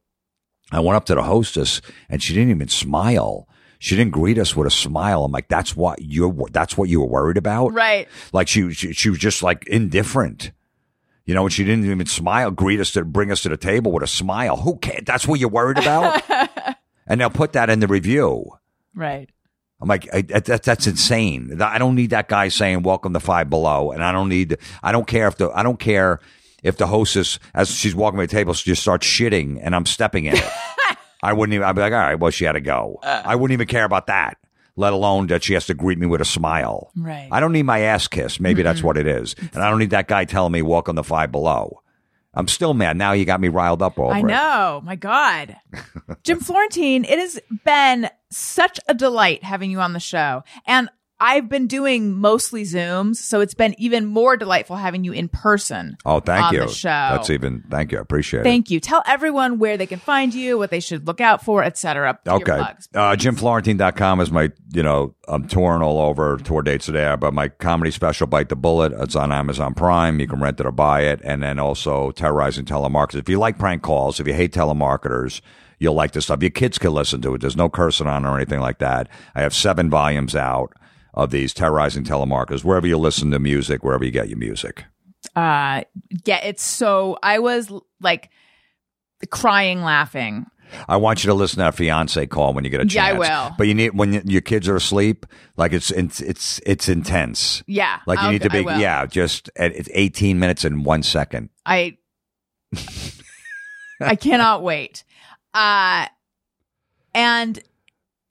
I 0.72 0.80
went 0.82 0.96
up 0.96 1.06
to 1.06 1.16
the 1.16 1.24
hostess 1.24 1.82
and 2.08 2.22
she 2.22 2.36
didn't 2.36 2.52
even 2.52 2.68
smile. 2.68 3.48
She 3.80 3.96
didn't 3.96 4.12
greet 4.12 4.38
us 4.38 4.56
with 4.56 4.68
a 4.68 4.72
smile. 4.72 5.24
I'm 5.24 5.32
like, 5.32 5.48
that's 5.48 5.76
what 5.76 6.00
you're. 6.02 6.34
That's 6.52 6.78
what 6.78 6.90
you 6.90 7.02
were 7.02 7.08
worried 7.08 7.38
about, 7.38 7.74
right. 7.74 8.08
Like 8.34 8.48
she, 8.48 8.74
she, 8.74 8.94
she 8.94 9.10
was 9.10 9.20
just 9.20 9.44
like 9.44 9.68
indifferent. 9.68 10.52
You 11.26 11.34
know, 11.34 11.44
and 11.44 11.52
she 11.52 11.66
didn't 11.66 11.86
even 11.86 12.06
smile, 12.06 12.52
greet 12.52 12.80
us 12.80 12.94
to 12.94 13.04
bring 13.04 13.32
us 13.32 13.42
to 13.42 13.50
the 13.50 13.58
table 13.58 13.92
with 13.92 14.02
a 14.02 14.08
smile. 14.08 14.56
Who 14.56 14.78
cares? 14.78 15.04
That's 15.06 15.28
what 15.28 15.42
you're 15.42 15.50
worried 15.50 15.78
about. 15.78 16.24
and 17.08 17.20
they'll 17.20 17.30
put 17.30 17.52
that 17.54 17.70
in 17.70 17.82
the 17.82 17.88
review. 17.88 18.50
Right. 18.96 19.30
I'm 19.82 19.90
like, 19.90 20.08
I, 20.14 20.22
that, 20.22 20.64
that's 20.64 20.88
insane. 20.88 21.62
I 21.62 21.78
don't 21.78 21.96
need 21.96 22.10
that 22.12 22.30
guy 22.30 22.48
saying 22.48 22.82
"Welcome 22.82 23.14
to 23.14 23.20
Five 23.20 23.50
Below," 23.50 23.92
and 23.92 24.04
I 24.04 24.12
don't 24.12 24.30
need. 24.30 24.58
I 24.82 24.92
don't 24.92 25.06
care 25.06 25.28
if 25.28 25.38
the. 25.38 25.52
I 25.52 25.64
don't 25.64 25.80
care 25.80 26.20
if 26.64 26.78
the 26.78 26.88
hostess, 26.88 27.38
as 27.54 27.70
she's 27.70 27.94
walking 27.94 28.18
by 28.18 28.26
the 28.26 28.32
table, 28.32 28.54
she 28.54 28.72
just 28.72 28.82
starts 28.82 29.06
shitting, 29.06 29.60
and 29.62 29.76
I'm 29.76 29.86
stepping 29.86 30.26
in 30.26 30.36
it. 30.36 30.52
I 31.24 31.34
wouldn't 31.34 31.54
even. 31.54 31.68
I'd 31.68 31.74
be 31.74 31.82
like, 31.82 31.94
all 31.94 32.00
right, 32.00 32.16
well, 32.20 32.32
she 32.32 32.46
had 32.46 32.54
to 32.54 32.62
go. 32.62 33.00
Uh. 33.04 33.22
I 33.26 33.36
wouldn't 33.36 33.54
even 33.54 33.68
care 33.68 33.86
about 33.86 34.08
that. 34.08 34.38
Let 34.76 34.94
alone 34.94 35.28
that 35.28 35.44
she 35.44 35.54
has 35.54 35.66
to 35.68 35.74
greet 35.74 35.98
me 35.98 36.06
with 36.06 36.22
a 36.22 36.26
smile. 36.26 36.92
Right. 36.96 37.28
I 37.32 37.40
don't 37.40 37.52
need 37.52 37.64
my 37.64 37.80
ass 37.80 38.08
kissed. 38.08 38.40
Maybe 38.40 38.62
that's 38.62 38.84
what 38.84 38.96
it 38.96 39.08
is, 39.08 39.36
and 39.40 39.64
I 39.64 39.70
don't 39.72 39.80
need 39.80 39.90
that 39.90 40.08
guy 40.08 40.26
telling 40.26 40.52
me 40.52 40.62
"Welcome 40.62 40.96
to 40.98 41.04
Five 41.04 41.32
Below." 41.32 41.82
I'm 42.36 42.48
still 42.48 42.76
mad. 42.76 42.96
Now 42.98 43.14
you 43.14 43.26
got 43.26 43.42
me 43.42 43.48
riled 43.48 43.82
up 43.82 43.98
over 43.98 44.14
I 44.14 44.20
it. 44.20 44.26
know. 44.26 44.82
My 44.84 44.96
God. 44.96 45.56
Jim 46.24 46.40
Florentine, 46.40 47.04
it 47.04 47.18
has 47.18 47.40
been 47.66 48.12
such 48.30 48.80
a 48.88 48.94
delight 48.94 49.44
having 49.44 49.72
you 49.72 49.80
on 49.80 49.94
the 49.94 50.00
show. 50.00 50.44
And 50.68 50.88
I've 51.20 51.50
been 51.50 51.66
doing 51.66 52.14
mostly 52.14 52.64
Zooms, 52.64 53.16
so 53.16 53.42
it's 53.42 53.56
been 53.56 53.74
even 53.80 54.06
more 54.06 54.38
delightful 54.38 54.76
having 54.76 55.04
you 55.04 55.14
in 55.14 55.30
person. 55.30 55.98
Oh, 56.06 56.20
thank 56.20 56.46
on 56.46 56.54
you. 56.54 56.60
The 56.62 56.68
show. 56.68 56.90
That's 56.90 57.30
even. 57.32 57.64
Thank 57.72 57.92
you. 57.92 57.98
I 57.98 58.02
appreciate 58.02 58.42
it. 58.42 58.44
Thank 58.44 58.70
you. 58.70 58.80
Tell 58.80 59.02
everyone 59.08 59.58
where 59.58 59.78
they 59.78 59.88
can 59.88 60.00
find 60.00 60.34
you, 60.34 60.58
what 60.58 60.70
they 60.70 60.80
should 60.80 61.08
look 61.08 61.20
out 61.20 61.44
for, 61.44 61.64
etc. 61.64 62.20
Okay. 62.28 62.56
plugs, 62.58 62.88
Uh. 62.94 63.16
JimFlorentine.com 63.16 64.22
is 64.22 64.32
my, 64.32 64.52
you 64.72 64.84
know, 64.84 65.16
I'm 65.28 65.48
touring 65.48 65.82
all 65.82 66.00
over. 66.02 66.38
Tour 66.38 66.62
dates 66.62 66.86
today, 66.86 67.16
but 67.20 67.34
my 67.34 67.48
comedy 67.50 67.90
special, 67.92 68.28
Bite 68.28 68.50
the 68.50 68.56
Bullet, 68.56 68.94
it's 68.94 69.16
on 69.16 69.32
Amazon 69.32 69.74
Prime. 69.74 70.20
You 70.20 70.28
can 70.28 70.40
rent 70.40 70.60
it 70.60 70.66
or 70.66 70.72
buy 70.72 71.02
it. 71.02 71.20
And 71.24 71.42
then 71.42 71.58
also 71.58 72.12
Terrorizing 72.12 72.66
Telemarketers. 72.66 73.16
If 73.16 73.30
you 73.30 73.40
like 73.40 73.58
prank 73.58 73.82
calls, 73.82 74.20
if 74.20 74.28
you 74.28 74.34
hate 74.34 74.54
telemarketers, 74.54 75.42
you'll 75.80 75.96
like 75.96 76.12
this 76.12 76.26
stuff. 76.26 76.42
Your 76.42 76.52
kids 76.52 76.78
can 76.78 76.94
listen 76.94 77.22
to 77.22 77.34
it. 77.34 77.42
There's 77.42 77.58
no 77.58 77.70
cursing 77.70 78.08
on 78.08 78.26
it 78.26 78.30
or 78.30 78.36
anything 78.36 78.60
like 78.60 78.78
that. 78.80 79.10
I 79.34 79.42
have 79.42 79.56
seven 79.56 79.90
volumes 79.90 80.36
out 80.36 80.74
of 81.18 81.32
these 81.32 81.54
Terrorizing 81.54 82.06
Telemarketers, 82.06 82.64
wherever 82.64 82.88
you 82.88 82.98
listen 82.98 83.32
to 83.32 83.40
music, 83.40 83.84
wherever 83.84 84.06
you 84.06 84.12
get 84.12 84.30
your 84.30 84.38
music. 84.38 84.86
uh, 85.36 85.84
get 86.24 86.46
it's 86.46 86.64
so. 86.64 87.18
I 87.22 87.40
was 87.40 87.70
like 88.00 88.30
crying, 89.30 89.82
laughing. 89.82 90.46
I 90.88 90.98
want 90.98 91.24
you 91.24 91.30
to 91.30 91.34
listen 91.34 91.56
to 91.58 91.64
that 91.64 91.76
fiance 91.76 92.26
call 92.28 92.54
when 92.54 92.64
you 92.66 92.70
get 92.70 92.82
a 92.82 92.86
Yeah, 92.88 93.06
I 93.06 93.14
will. 93.14 93.56
But 93.58 93.68
you 93.68 93.74
need 93.74 93.92
when 93.98 94.12
y- 94.12 94.22
your 94.26 94.42
kids 94.42 94.68
are 94.68 94.76
asleep, 94.76 95.26
like 95.56 95.74
it's 95.74 95.90
it's 95.92 96.20
it's, 96.22 96.60
it's 96.66 96.88
intense. 96.90 97.64
Yeah, 97.68 98.00
Like 98.06 98.20
you 98.20 98.26
I'll- 98.26 98.32
need 98.32 98.42
to 98.44 98.50
be, 98.50 98.60
yeah, 98.60 99.06
just 99.06 99.50
at, 99.56 99.74
it's 99.76 99.90
18 99.94 100.38
minutes 100.40 100.66
and 100.66 100.86
one 100.86 101.04
second. 101.04 101.50
I 101.66 101.98
I 104.02 104.16
cannot 104.16 104.62
wait. 104.62 105.04
Uh 105.54 106.08
and 107.14 107.60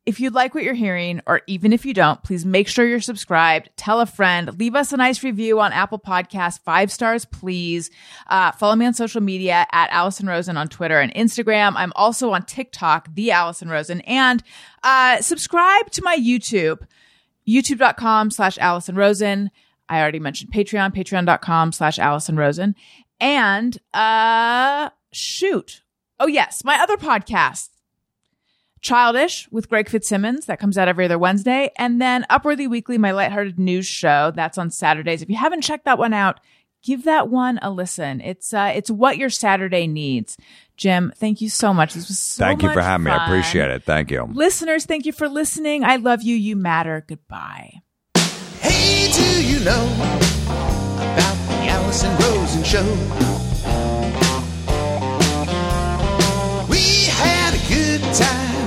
if 0.07 0.21
you 0.21 0.31
like 0.31 0.55
what 0.55 0.63
you're 0.65 0.75
hearing, 0.75 1.21
or 1.27 1.43
even 1.47 1.73
if 1.73 1.85
you 1.85 1.93
don't, 1.93 2.23
please 2.23 2.47
make 2.47 2.69
sure 2.69 2.87
you're 2.87 3.01
subscribed. 3.01 3.71
Tell 3.77 4.01
a 4.01 4.07
friend. 4.07 4.59
Leave 4.59 4.75
us 4.77 4.93
a 4.93 4.97
nice 4.97 5.23
review 5.25 5.61
on 5.61 5.73
Apple 5.73 5.99
Podcasts. 5.99 6.61
Five 6.61 6.93
stars, 6.93 7.25
please. 7.25 7.91
Uh, 8.29 8.53
follow 8.53 8.77
me 8.77 8.87
on 8.87 8.95
social 8.95 9.21
media 9.21 9.67
at 9.73 9.91
Allison 9.91 10.27
Rosen 10.27 10.57
on 10.57 10.69
Twitter 10.69 11.01
and 11.01 11.13
Instagram. 11.15 11.75
I'm 11.77 11.93
also 11.97 12.31
on 12.31 12.45
TikTok, 12.45 13.15
the 13.15 13.33
Allison 13.33 13.69
Rosen, 13.69 14.01
and 14.03 14.43
uh, 14.85 15.21
subscribe 15.21 15.91
to 15.91 16.03
my 16.03 16.17
YouTube, 16.17 16.87
youtube.com 17.47 18.31
slash 18.31 18.57
Allison 18.59 18.95
Rosen. 18.95 19.51
I 19.89 20.01
already 20.01 20.21
mentioned 20.21 20.53
Patreon, 20.53 20.95
patreon.com 20.95 21.73
slash 21.73 21.99
Allison 21.99 22.37
Rosen. 22.37 22.75
And 23.21 23.79
uh 23.95 24.91
shoot. 25.13 25.83
Oh 26.21 26.27
yes, 26.27 26.65
my 26.65 26.79
other 26.81 26.97
podcast, 26.97 27.71
Childish 28.87 29.49
with 29.51 29.69
Greg 29.69 29.89
Fitzsimmons, 29.89 30.47
that 30.47 30.61
comes 30.61 30.79
out 30.79 30.87
every 30.87 31.07
other 31.07 31.19
Wednesday, 31.19 31.73
and 31.77 32.01
then 32.01 32.25
Upworthy 32.31 32.71
Weekly, 32.71 32.99
my 32.99 33.11
lighthearted 33.11 33.59
news 33.59 33.87
show, 33.87 34.33
that's 34.35 34.59
on 34.59 34.71
Saturdays. 34.71 35.23
If 35.23 35.29
you 35.29 35.37
haven't 35.37 35.63
checked 35.63 35.87
that 35.87 35.99
one 35.99 36.13
out, 36.15 36.39
give 36.85 37.03
that 37.05 37.29
one 37.29 37.59
a 37.63 37.71
listen. 37.71 38.21
It's 38.21 38.55
uh 38.55 38.73
it's 38.75 38.91
what 38.91 39.19
your 39.19 39.29
Saturday 39.31 39.89
needs. 39.89 40.37
Jim, 40.77 41.13
thank 41.17 41.41
you 41.41 41.49
so 41.49 41.75
much. 41.75 41.95
This 41.95 42.07
was 42.07 42.19
so 42.19 42.45
Thank 42.45 42.63
you 42.63 42.69
for 42.69 42.77
much 42.77 42.85
having 42.85 43.05
me. 43.05 43.11
I 43.11 43.27
appreciate 43.27 43.71
it. 43.71 43.83
Thank 43.83 44.11
you. 44.11 44.29
Listeners, 44.33 44.85
thank 44.85 45.05
you 45.05 45.13
for 45.13 45.29
listening. 45.29 45.83
I 45.85 45.97
love 45.97 46.23
you. 46.23 46.37
You 46.37 46.55
matter. 46.55 47.05
Goodbye. 47.09 47.81
Hey, 48.61 49.11
do 49.11 49.45
you 49.45 49.65
know 49.65 49.87
about 50.97 51.37
the 51.49 51.67
Allison 51.69 52.15
Rosen 52.19 52.63
show? 52.63 52.85
We 56.69 57.07
had 57.11 57.55
a 57.55 57.69
good 57.69 58.03
time, 58.15 58.66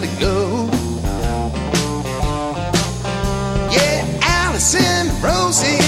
gotta 0.00 0.20
go. 0.20 0.68
Yeah, 3.72 4.04
Allison, 4.20 5.08
Rosie. 5.22 5.85